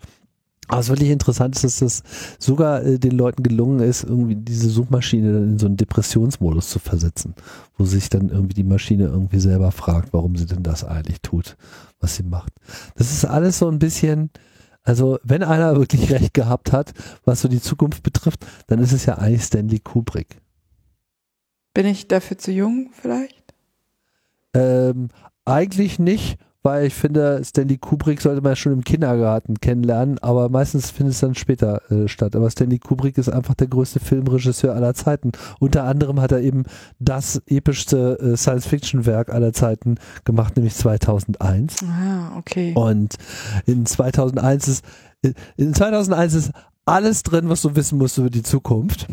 Aber 0.69 0.77
was 0.77 0.89
wirklich 0.89 1.09
interessant 1.09 1.55
ist, 1.55 1.63
dass 1.63 1.79
das 1.79 2.03
sogar 2.37 2.83
äh, 2.83 2.99
den 2.99 3.17
Leuten 3.17 3.41
gelungen 3.41 3.79
ist, 3.79 4.03
irgendwie 4.03 4.35
diese 4.35 4.69
Suchmaschine 4.69 5.33
dann 5.33 5.43
in 5.43 5.59
so 5.59 5.65
einen 5.65 5.77
Depressionsmodus 5.77 6.69
zu 6.69 6.77
versetzen, 6.77 7.33
wo 7.75 7.85
sich 7.85 8.09
dann 8.09 8.29
irgendwie 8.29 8.53
die 8.53 8.63
Maschine 8.63 9.05
irgendwie 9.05 9.39
selber 9.39 9.71
fragt, 9.71 10.13
warum 10.13 10.35
sie 10.35 10.45
denn 10.45 10.61
das 10.61 10.83
eigentlich 10.83 11.21
tut, 11.21 11.57
was 11.99 12.15
sie 12.15 12.23
macht. 12.23 12.53
Das 12.95 13.11
ist 13.11 13.25
alles 13.25 13.57
so 13.57 13.67
ein 13.67 13.79
bisschen, 13.79 14.29
also 14.83 15.17
wenn 15.23 15.41
einer 15.41 15.75
wirklich 15.75 16.11
recht 16.11 16.35
gehabt 16.35 16.71
hat, 16.71 16.93
was 17.25 17.41
so 17.41 17.47
die 17.47 17.61
Zukunft 17.61 18.03
betrifft, 18.03 18.45
dann 18.67 18.77
ist 18.77 18.91
es 18.91 19.07
ja 19.07 19.17
eigentlich 19.17 19.43
Stanley 19.43 19.79
Kubrick. 19.79 20.39
Bin 21.73 21.87
ich 21.87 22.07
dafür 22.07 22.37
zu 22.37 22.51
jung 22.51 22.91
vielleicht? 22.93 23.55
Ähm, 24.53 25.09
eigentlich 25.45 25.97
nicht, 25.97 26.37
weil 26.61 26.85
ich 26.85 26.93
finde, 26.93 27.41
Stanley 27.43 27.77
Kubrick 27.77 28.21
sollte 28.21 28.41
man 28.41 28.55
schon 28.55 28.73
im 28.73 28.83
Kindergarten 28.83 29.59
kennenlernen, 29.59 30.19
aber 30.19 30.49
meistens 30.49 30.91
findet 30.91 31.13
es 31.13 31.21
dann 31.21 31.35
später 31.35 31.81
äh, 31.91 32.07
statt. 32.07 32.35
Aber 32.35 32.49
Stanley 32.49 32.79
Kubrick 32.79 33.17
ist 33.17 33.29
einfach 33.29 33.53
der 33.55 33.67
größte 33.67 33.99
Filmregisseur 33.99 34.75
aller 34.75 34.93
Zeiten. 34.93 35.31
Unter 35.59 35.83
anderem 35.85 36.19
hat 36.19 36.31
er 36.31 36.41
eben 36.41 36.63
das 36.99 37.41
epischste 37.47 38.19
äh, 38.19 38.37
Science-Fiction-Werk 38.37 39.29
aller 39.29 39.53
Zeiten 39.53 39.95
gemacht, 40.25 40.57
nämlich 40.57 40.75
2001. 40.75 41.77
Ah, 41.83 42.37
okay. 42.37 42.73
Und 42.75 43.15
in 43.65 43.85
2001 43.85 44.67
ist, 44.67 44.85
in 45.57 45.73
2001 45.73 46.33
ist 46.33 46.51
alles 46.89 47.23
drin, 47.23 47.49
was 47.49 47.61
du 47.61 47.75
wissen 47.75 47.97
musst 47.97 48.17
über 48.17 48.29
die 48.29 48.43
Zukunft. 48.43 49.07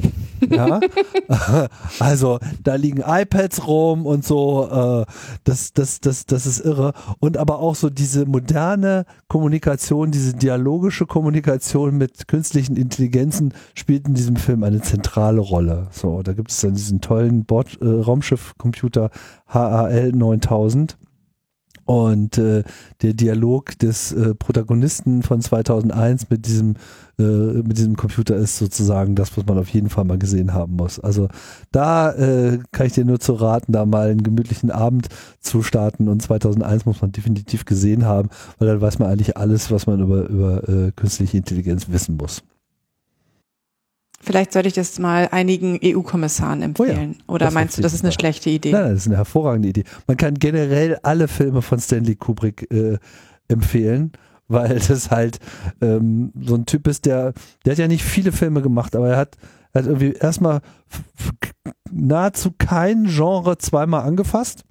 Ja? 0.50 0.80
also 1.98 2.38
da 2.62 2.74
liegen 2.74 3.02
iPads 3.06 3.66
rum 3.66 4.06
und 4.06 4.24
so, 4.24 4.68
äh, 4.70 5.12
das, 5.44 5.72
das, 5.72 6.00
das, 6.00 6.26
das 6.26 6.46
ist 6.46 6.60
irre. 6.60 6.94
Und 7.20 7.36
aber 7.36 7.58
auch 7.58 7.74
so 7.74 7.90
diese 7.90 8.26
moderne 8.26 9.04
Kommunikation, 9.28 10.10
diese 10.10 10.34
dialogische 10.34 11.06
Kommunikation 11.06 11.98
mit 11.98 12.28
künstlichen 12.28 12.76
Intelligenzen 12.76 13.52
spielt 13.74 14.08
in 14.08 14.14
diesem 14.14 14.36
Film 14.36 14.62
eine 14.62 14.80
zentrale 14.80 15.40
Rolle. 15.40 15.88
So, 15.90 16.22
da 16.22 16.32
gibt 16.32 16.50
es 16.50 16.60
dann 16.60 16.74
diesen 16.74 17.00
tollen 17.00 17.44
Bord, 17.44 17.78
äh, 17.82 17.86
Raumschiffcomputer 17.86 19.10
HAL 19.48 20.12
9000 20.12 20.96
und 21.86 22.36
äh, 22.36 22.64
der 23.02 23.14
Dialog 23.14 23.78
des 23.78 24.12
äh, 24.12 24.34
Protagonisten 24.34 25.22
von 25.22 25.40
2001 25.40 26.28
mit 26.30 26.46
diesem 26.46 26.74
äh, 27.18 27.22
mit 27.22 27.78
diesem 27.78 27.96
Computer 27.96 28.36
ist 28.36 28.58
sozusagen 28.58 29.14
das, 29.14 29.36
was 29.36 29.46
man 29.46 29.56
auf 29.58 29.68
jeden 29.68 29.88
Fall 29.88 30.04
mal 30.04 30.18
gesehen 30.18 30.52
haben 30.52 30.76
muss. 30.76 31.00
Also 31.00 31.28
da 31.72 32.12
äh, 32.12 32.58
kann 32.72 32.86
ich 32.86 32.92
dir 32.92 33.04
nur 33.04 33.20
zu 33.20 33.32
raten, 33.34 33.72
da 33.72 33.86
mal 33.86 34.10
einen 34.10 34.22
gemütlichen 34.22 34.70
Abend 34.70 35.08
zu 35.40 35.62
starten 35.62 36.08
und 36.08 36.20
2001 36.20 36.84
muss 36.84 37.00
man 37.00 37.12
definitiv 37.12 37.64
gesehen 37.64 38.04
haben, 38.04 38.28
weil 38.58 38.68
dann 38.68 38.80
weiß 38.80 38.98
man 38.98 39.08
eigentlich 39.08 39.36
alles, 39.36 39.70
was 39.70 39.86
man 39.86 40.00
über 40.00 40.28
über 40.28 40.68
äh, 40.68 40.92
künstliche 40.92 41.38
Intelligenz 41.38 41.88
wissen 41.88 42.16
muss. 42.16 42.42
Vielleicht 44.20 44.52
sollte 44.52 44.68
ich 44.68 44.74
das 44.74 44.98
mal 44.98 45.28
einigen 45.30 45.78
EU-Kommissaren 45.82 46.62
empfehlen. 46.62 47.18
Oder 47.26 47.46
das 47.46 47.54
meinst 47.54 47.78
du, 47.78 47.82
das 47.82 47.92
ist 47.92 48.02
eine 48.02 48.12
schlechte 48.12 48.50
Idee? 48.50 48.72
Nein, 48.72 48.90
das 48.90 49.02
ist 49.02 49.06
eine 49.06 49.16
hervorragende 49.16 49.68
Idee. 49.68 49.84
Man 50.06 50.16
kann 50.16 50.34
generell 50.34 50.98
alle 51.02 51.28
Filme 51.28 51.62
von 51.62 51.78
Stanley 51.78 52.16
Kubrick 52.16 52.70
äh, 52.72 52.98
empfehlen, 53.48 54.12
weil 54.48 54.78
das 54.88 55.10
halt 55.10 55.38
ähm, 55.80 56.32
so 56.40 56.54
ein 56.54 56.66
Typ 56.66 56.88
ist, 56.88 57.06
der, 57.06 57.34
der 57.64 57.72
hat 57.72 57.78
ja 57.78 57.88
nicht 57.88 58.04
viele 58.04 58.32
Filme 58.32 58.62
gemacht, 58.62 58.96
aber 58.96 59.10
er 59.10 59.16
hat, 59.16 59.36
er 59.72 59.82
hat 59.82 59.86
irgendwie 59.86 60.12
erstmal 60.12 60.60
nahezu 61.90 62.52
kein 62.56 63.04
Genre 63.04 63.58
zweimal 63.58 64.02
angefasst. 64.02 64.64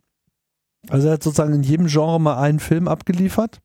Also 0.90 1.08
er 1.08 1.14
hat 1.14 1.24
sozusagen 1.24 1.54
in 1.54 1.64
jedem 1.64 1.88
Genre 1.88 2.20
mal 2.20 2.38
einen 2.38 2.60
Film 2.60 2.88
abgeliefert. 2.88 3.62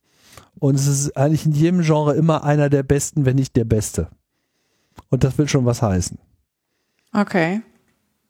Und 0.58 0.74
es 0.74 0.86
ist 0.86 1.16
eigentlich 1.16 1.46
in 1.46 1.52
jedem 1.52 1.82
Genre 1.82 2.14
immer 2.14 2.44
einer 2.44 2.68
der 2.68 2.82
besten, 2.82 3.24
wenn 3.24 3.36
nicht 3.36 3.56
der 3.56 3.64
beste. 3.64 4.08
Und 5.10 5.24
das 5.24 5.36
will 5.38 5.48
schon 5.48 5.64
was 5.66 5.82
heißen. 5.82 6.18
Okay. 7.12 7.62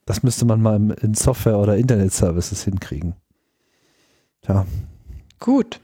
Das 0.07 0.23
müsste 0.23 0.44
man 0.44 0.61
mal 0.61 0.77
in 1.02 1.15
Software- 1.15 1.59
oder 1.59 1.77
Internet-Services 1.77 2.65
hinkriegen. 2.65 3.15
Tja, 4.43 4.66
Gut. 5.39 5.81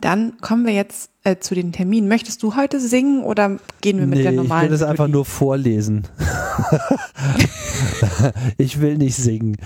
Dann 0.00 0.38
kommen 0.40 0.66
wir 0.66 0.74
jetzt 0.74 1.10
äh, 1.22 1.36
zu 1.38 1.54
den 1.54 1.72
Terminen. 1.72 2.08
Möchtest 2.08 2.42
du 2.42 2.56
heute 2.56 2.78
singen 2.80 3.22
oder 3.22 3.58
gehen 3.80 3.98
wir 3.98 4.06
mit 4.06 4.18
der 4.18 4.32
ich 4.32 4.36
normalen? 4.36 4.64
will 4.64 4.70
das 4.78 4.82
einfach 4.86 5.08
nur 5.08 5.24
vorlesen. 5.24 6.06
ich 8.58 8.80
will 8.80 8.98
nicht 8.98 9.16
singen. 9.16 9.56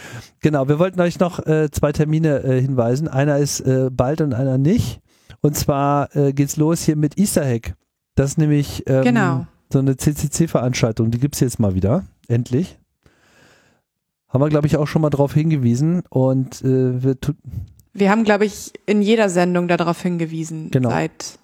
Genau, 0.41 0.69
wir 0.69 0.79
wollten 0.79 1.01
euch 1.01 1.19
noch 1.19 1.45
äh, 1.47 1.71
zwei 1.71 1.93
Termine 1.93 2.43
äh, 2.45 2.61
hinweisen. 2.61 3.09
Einer 3.09 3.39
ist 3.39 3.61
äh, 3.61 3.91
bald 3.91 4.21
und 4.21 4.35
einer 4.35 4.59
nicht. 4.59 5.01
Und 5.41 5.57
zwar 5.57 6.15
äh, 6.15 6.33
geht's 6.33 6.57
los 6.57 6.83
hier 6.83 6.97
mit 6.97 7.19
Easter 7.19 7.45
Egg. 7.45 7.73
Das 8.15 8.31
ist 8.31 8.39
nämlich 8.39 8.85
ähm, 8.87 9.05
Genau. 9.05 9.47
So 9.73 9.79
eine 9.79 9.97
CCC-Veranstaltung. 9.97 11.11
Die 11.11 11.19
gibt's 11.19 11.41
jetzt 11.41 11.59
mal 11.59 11.75
wieder. 11.75 12.05
Endlich. 12.29 12.79
Haben 14.29 14.43
wir, 14.43 14.49
glaube 14.49 14.67
ich, 14.67 14.77
auch 14.77 14.87
schon 14.87 15.03
mal 15.03 15.11
drauf 15.11 15.35
hingewiesen. 15.35 16.03
Und 16.11 16.63
äh, 16.63 17.03
wir 17.03 17.21
tu 17.21 17.33
Wir 17.95 18.11
haben, 18.11 18.25
glaube 18.25 18.45
ich, 18.45 18.73
in 18.87 19.03
jeder 19.03 19.29
Sendung 19.29 19.69
darauf 19.69 20.03
hingewiesen. 20.03 20.71
Genau. 20.71 20.91
Seit 20.91 21.39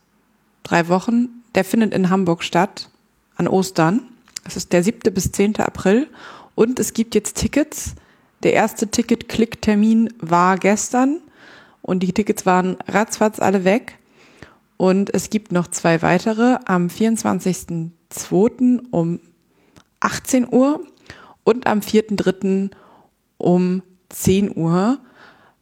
drei 0.62 0.88
Wochen. 0.88 1.28
Der 1.54 1.64
findet 1.64 1.94
in 1.94 2.10
Hamburg 2.10 2.42
statt. 2.42 2.90
An 3.36 3.48
Ostern. 3.48 4.02
Das 4.44 4.56
ist 4.56 4.72
der 4.72 4.82
7. 4.82 5.12
bis 5.14 5.32
10. 5.32 5.56
April. 5.56 6.08
Und 6.54 6.78
es 6.78 6.92
gibt 6.92 7.14
jetzt 7.14 7.36
Tickets. 7.36 7.94
Der 8.42 8.52
erste 8.52 8.88
Ticket-Klick-Termin 8.88 10.12
war 10.18 10.58
gestern. 10.58 11.20
Und 11.80 12.02
die 12.02 12.12
Tickets 12.12 12.46
waren 12.46 12.76
ratzfatz 12.86 13.40
alle 13.40 13.64
weg. 13.64 13.98
Und 14.76 15.12
es 15.14 15.30
gibt 15.30 15.52
noch 15.52 15.68
zwei 15.68 16.02
weitere 16.02 16.58
am 16.66 16.90
24.02. 18.18 18.82
um 18.90 19.20
18 20.00 20.46
Uhr 20.52 20.80
und 21.44 21.66
am 21.66 21.80
4.3. 21.80 22.70
um 23.38 23.82
10 24.10 24.56
Uhr. 24.56 24.98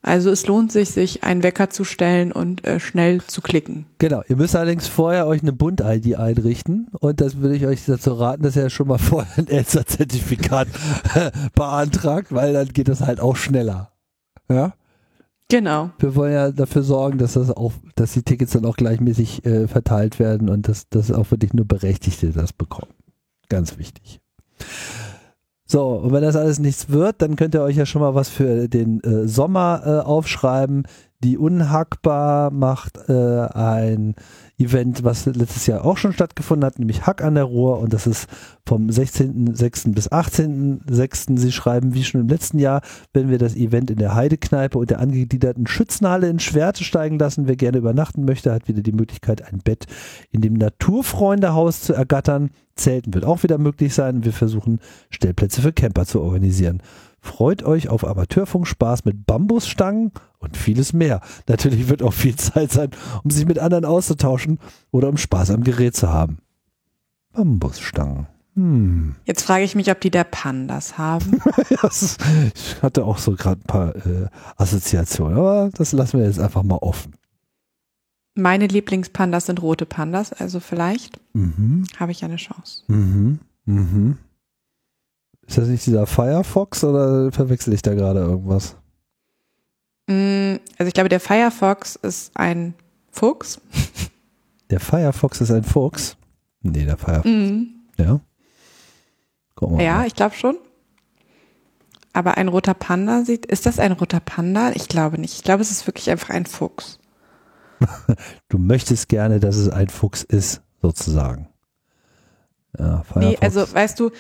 Also 0.04 0.30
es 0.30 0.48
lohnt 0.48 0.72
sich, 0.72 0.90
sich 0.90 1.22
einen 1.22 1.44
Wecker 1.44 1.70
zu 1.70 1.84
stellen 1.84 2.32
und 2.32 2.66
äh, 2.66 2.80
schnell 2.80 3.22
zu 3.22 3.40
klicken. 3.40 3.86
Genau, 3.98 4.22
ihr 4.28 4.34
müsst 4.34 4.56
allerdings 4.56 4.88
vorher 4.88 5.28
euch 5.28 5.42
eine 5.42 5.52
Bund-ID 5.52 6.16
einrichten 6.16 6.88
und 6.98 7.20
das 7.20 7.38
würde 7.38 7.54
ich 7.54 7.66
euch 7.66 7.84
dazu 7.86 8.14
raten, 8.14 8.42
dass 8.42 8.56
ihr 8.56 8.68
schon 8.68 8.88
mal 8.88 8.98
vorher 8.98 9.38
ein 9.38 9.46
Elster-Zertifikat 9.46 10.66
beantragt, 11.54 12.34
weil 12.34 12.52
dann 12.52 12.68
geht 12.68 12.88
das 12.88 13.00
halt 13.00 13.20
auch 13.20 13.36
schneller. 13.36 13.92
Ja? 14.48 14.74
Genau. 15.52 15.90
Wir 15.98 16.14
wollen 16.16 16.32
ja 16.32 16.50
dafür 16.50 16.82
sorgen, 16.82 17.18
dass 17.18 17.34
das 17.34 17.50
auch, 17.50 17.74
dass 17.94 18.14
die 18.14 18.22
Tickets 18.22 18.52
dann 18.52 18.64
auch 18.64 18.74
gleichmäßig 18.74 19.44
äh, 19.44 19.68
verteilt 19.68 20.18
werden 20.18 20.48
und 20.48 20.66
dass, 20.66 20.88
dass 20.88 21.12
auch 21.12 21.30
wirklich 21.30 21.52
nur 21.52 21.66
Berechtigte 21.66 22.30
das 22.30 22.54
bekommen. 22.54 22.94
Ganz 23.50 23.76
wichtig. 23.76 24.22
So, 25.66 25.88
und 25.88 26.10
wenn 26.10 26.22
das 26.22 26.36
alles 26.36 26.58
nichts 26.58 26.88
wird, 26.88 27.20
dann 27.20 27.36
könnt 27.36 27.54
ihr 27.54 27.60
euch 27.60 27.76
ja 27.76 27.84
schon 27.84 28.00
mal 28.00 28.14
was 28.14 28.30
für 28.30 28.66
den 28.66 29.02
äh, 29.02 29.28
Sommer 29.28 29.82
äh, 29.84 29.90
aufschreiben. 30.06 30.84
Die 31.22 31.36
Unhackbar 31.36 32.50
macht 32.50 32.96
äh, 33.10 33.12
ein 33.12 34.14
Event, 34.62 35.05
was 35.05 35.26
letztes 35.26 35.66
Jahr 35.66 35.84
auch 35.84 35.97
schon 35.97 36.12
stattgefunden 36.12 36.64
hat, 36.64 36.78
nämlich 36.78 37.06
Hack 37.06 37.22
an 37.22 37.34
der 37.34 37.44
Ruhr 37.44 37.78
und 37.80 37.93
das 37.93 38.06
ist 38.06 38.28
vom 38.66 38.89
16.06. 38.89 39.94
bis 39.94 40.10
18.06. 40.10 41.39
Sie 41.39 41.52
schreiben, 41.52 41.94
wie 41.94 42.05
schon 42.05 42.20
im 42.20 42.28
letzten 42.28 42.59
Jahr, 42.59 42.82
wenn 43.12 43.30
wir 43.30 43.39
das 43.39 43.56
Event 43.56 43.90
in 43.90 43.98
der 43.98 44.14
Heidekneipe 44.14 44.78
und 44.78 44.90
der 44.90 45.01
angegliederten 45.01 45.66
Schützenhalle 45.66 46.28
in 46.28 46.39
Schwerte 46.39 46.84
steigen 46.84 47.18
lassen. 47.18 47.48
Wer 47.48 47.56
gerne 47.56 47.78
übernachten 47.78 48.24
möchte, 48.24 48.52
hat 48.52 48.68
wieder 48.68 48.82
die 48.82 48.93
Möglichkeit, 48.93 49.43
ein 49.52 49.59
Bett 49.59 49.86
in 50.30 50.40
dem 50.40 50.55
Naturfreundehaus 50.55 51.82
zu 51.82 51.93
ergattern. 51.93 52.51
Zelten 52.74 53.12
wird 53.12 53.24
auch 53.24 53.43
wieder 53.43 53.59
möglich 53.59 53.94
sein. 53.94 54.24
Wir 54.24 54.32
versuchen, 54.32 54.80
Stellplätze 55.10 55.62
für 55.62 55.72
Camper 55.72 56.06
zu 56.06 56.20
organisieren. 56.20 56.82
Freut 57.24 57.62
euch 57.62 57.88
auf 57.88 58.04
Amateurfunkspaß 58.04 59.04
mit 59.04 59.24
Bambusstangen 59.26 60.10
und 60.40 60.56
vieles 60.56 60.92
mehr. 60.92 61.20
Natürlich 61.46 61.88
wird 61.88 62.02
auch 62.02 62.12
viel 62.12 62.34
Zeit 62.34 62.72
sein, 62.72 62.90
um 63.22 63.30
sich 63.30 63.46
mit 63.46 63.60
anderen 63.60 63.84
auszutauschen 63.84 64.58
oder 64.90 65.08
um 65.08 65.16
Spaß 65.16 65.52
am 65.52 65.62
Gerät 65.62 65.94
zu 65.94 66.08
haben. 66.12 66.38
Bambusstangen. 67.32 68.26
Hm. 68.56 69.14
Jetzt 69.24 69.42
frage 69.44 69.64
ich 69.64 69.74
mich, 69.76 69.90
ob 69.90 70.00
die 70.00 70.10
der 70.10 70.24
Pandas 70.24 70.98
haben. 70.98 71.40
Ich 71.70 72.82
hatte 72.82 73.04
auch 73.04 73.18
so 73.18 73.32
gerade 73.36 73.60
ein 73.60 73.66
paar 73.66 73.94
äh, 73.96 74.26
Assoziationen, 74.56 75.38
aber 75.38 75.70
das 75.72 75.92
lassen 75.92 76.18
wir 76.18 76.26
jetzt 76.26 76.40
einfach 76.40 76.62
mal 76.64 76.76
offen. 76.76 77.14
Meine 78.34 78.66
Lieblingspandas 78.66 79.46
sind 79.46 79.62
rote 79.62 79.86
Pandas, 79.86 80.32
also 80.32 80.58
vielleicht 80.60 81.20
Mhm. 81.34 81.84
habe 81.98 82.12
ich 82.12 82.24
eine 82.24 82.36
Chance. 82.36 82.82
Mhm. 82.88 83.38
Mhm. 83.64 84.18
Ist 85.47 85.59
das 85.59 85.69
nicht 85.69 85.85
dieser 85.86 86.06
Firefox 86.06 86.85
oder 86.85 87.31
verwechsel 87.32 87.73
ich 87.74 87.82
da 87.82 87.94
gerade 87.94 88.20
irgendwas? 88.20 88.77
Mm, 90.06 90.56
Also 90.78 90.89
ich 90.89 90.94
glaube, 90.94 91.09
der 91.09 91.20
Firefox 91.20 91.97
ist 91.97 92.36
ein 92.36 92.74
Fuchs. 93.10 93.60
Der 94.70 94.81
Firefox 94.81 95.43
ist 95.43 95.51
ein 95.51 95.64
Fuchs? 95.64 96.16
Nee, 96.62 96.86
der 96.86 96.97
Firefox, 96.97 97.27
Mhm. 97.28 97.74
ja. 97.98 98.20
Gucken 99.55 99.77
wir 99.77 99.85
Ja, 99.85 99.97
mal. 99.98 100.06
ich 100.06 100.14
glaube 100.14 100.35
schon. 100.35 100.56
Aber 102.14 102.39
ein 102.39 102.48
roter 102.48 102.73
Panda 102.73 103.23
sieht, 103.24 103.44
ist 103.44 103.66
das 103.66 103.78
ein 103.78 103.93
roter 103.93 104.20
Panda? 104.20 104.70
Ich 104.74 104.89
glaube 104.89 105.20
nicht. 105.20 105.35
Ich 105.35 105.43
glaube, 105.44 105.60
es 105.60 105.70
ist 105.70 105.86
wirklich 105.86 106.09
einfach 106.10 106.31
ein 106.31 106.47
Fuchs. 106.47 106.98
Du 108.48 108.56
möchtest 108.59 109.10
gerne, 109.10 109.40
dass 109.40 109.56
es 109.56 109.69
ein 109.69 109.89
Fuchs 109.90 110.23
ist, 110.23 110.62
sozusagen. 110.81 111.48
Ja, 112.78 113.02
Firefox. 113.02 113.16
Nee, 113.27 113.36
also 113.43 113.74
weißt 113.74 114.01
du, 114.01 114.10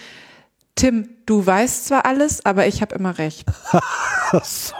Tim, 0.74 1.08
du 1.26 1.44
weißt 1.44 1.86
zwar 1.86 2.06
alles, 2.06 2.44
aber 2.46 2.66
ich 2.66 2.80
habe 2.82 2.94
immer 2.94 3.18
recht. 3.18 3.44
So. 4.42 4.72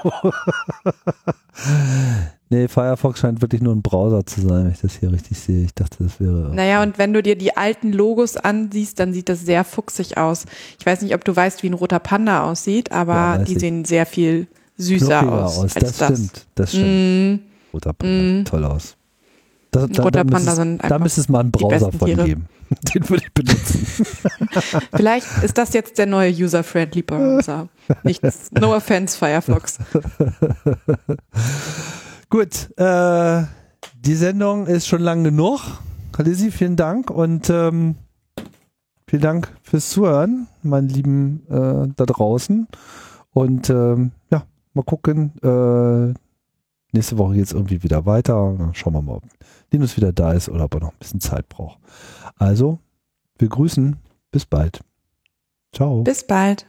nee, 2.49 2.67
Firefox 2.67 3.21
scheint 3.21 3.43
wirklich 3.43 3.61
nur 3.61 3.75
ein 3.75 3.83
Browser 3.83 4.25
zu 4.25 4.41
sein, 4.41 4.65
wenn 4.65 4.73
ich 4.73 4.81
das 4.81 4.95
hier 4.95 5.13
richtig 5.13 5.39
sehe. 5.39 5.65
Ich 5.65 5.75
dachte, 5.75 6.03
das 6.05 6.21
wäre. 6.21 6.51
Naja, 6.55 6.83
und 6.83 6.97
wenn 6.97 7.13
du 7.13 7.23
dir 7.23 7.37
die 7.37 7.55
alten 7.55 7.93
Logos 7.93 8.39
ansiehst, 8.39 8.99
dann 8.99 9.13
sieht 9.13 9.29
das 9.29 9.41
sehr 9.45 9.65
fuchsig 9.65 10.17
aus. 10.17 10.47
Ich 10.79 10.87
weiß 10.87 11.03
nicht, 11.03 11.15
ob 11.15 11.23
du 11.27 11.37
weißt, 11.37 11.63
wie 11.63 11.69
ein 11.69 11.75
roter 11.75 11.99
Panda 11.99 12.45
aussieht, 12.51 12.93
aber 12.93 13.13
Ja, 13.15 13.39
die 13.39 13.53
ich. 13.53 13.59
sehen 13.59 13.85
sehr 13.85 14.07
viel 14.07 14.47
süßer 14.79 15.31
aus, 15.31 15.59
als 15.61 15.75
Das, 15.75 15.97
das. 15.99 16.09
stimmt. 16.19 16.47
Das 16.55 16.71
stimmt. 16.71 16.87
Mm, 16.87 17.39
Roter 17.75 17.93
Panda, 17.93 18.41
Mm. 18.41 18.45
toll 18.47 18.65
aus. 18.65 18.97
Das, 19.71 19.89
da, 19.91 20.03
Roter 20.03 20.25
da, 20.25 20.31
Panda 20.31 20.51
es- 20.53 20.57
sind 20.57 20.83
da 20.83 20.99
müsste 20.99 21.21
es 21.21 21.29
mal 21.29 21.41
einen 21.41 21.51
Browser 21.51 21.93
von 21.93 22.15
geben. 22.15 22.47
Den 22.95 23.09
würde 23.09 23.25
ich 23.25 23.33
benutzen. 23.33 23.87
vielleicht 24.95 25.43
ist 25.43 25.59
das 25.59 25.73
jetzt 25.73 25.99
der 25.99 26.07
neue 26.07 26.33
User-Friendly 26.33 27.03
Browser. 27.03 27.69
Nichts, 28.03 28.51
no 28.53 28.75
offense, 28.75 29.17
Firefox. 29.17 29.79
Gut, 32.31 32.79
äh, 32.79 33.43
die 34.01 34.15
Sendung 34.15 34.67
ist 34.67 34.87
schon 34.87 35.03
lang 35.03 35.25
genug. 35.25 35.61
Kalisi, 36.13 36.51
vielen 36.51 36.77
Dank 36.77 37.11
und 37.11 37.49
ähm, 37.51 37.97
vielen 39.07 39.23
Dank 39.23 39.53
fürs 39.63 39.91
Zuhören, 39.91 40.49
meine 40.63 40.89
Lieben 40.89 41.47
äh, 41.49 41.93
da 41.97 42.07
draußen. 42.07 42.69
Und 43.33 43.71
ähm, 43.71 44.13
ja, 44.31 44.45
mal 44.75 44.83
gucken. 44.83 45.33
Äh, 45.43 46.15
nächste 46.93 47.19
Woche 47.19 47.35
geht 47.35 47.47
es 47.47 47.53
irgendwie 47.53 47.83
wieder 47.83 48.07
weiter. 48.07 48.55
Dann 48.59 48.75
schauen 48.75 48.95
wir 48.95 49.03
mal, 49.03 49.17
ob 49.17 49.25
Linus 49.71 49.97
wieder 49.97 50.13
da 50.13 50.33
ist 50.33 50.49
oder 50.49 50.65
ob 50.65 50.75
er 50.75 50.81
noch 50.81 50.93
ein 50.93 50.99
bisschen 50.99 51.21
Zeit 51.21 51.49
braucht. 51.49 51.79
Also, 52.43 52.81
wir 53.39 53.49
grüßen. 53.49 53.97
Bis 54.33 54.47
bald. 54.47 54.81
Ciao. 55.73 56.03
Bis 56.03 56.27
bald. 56.27 56.67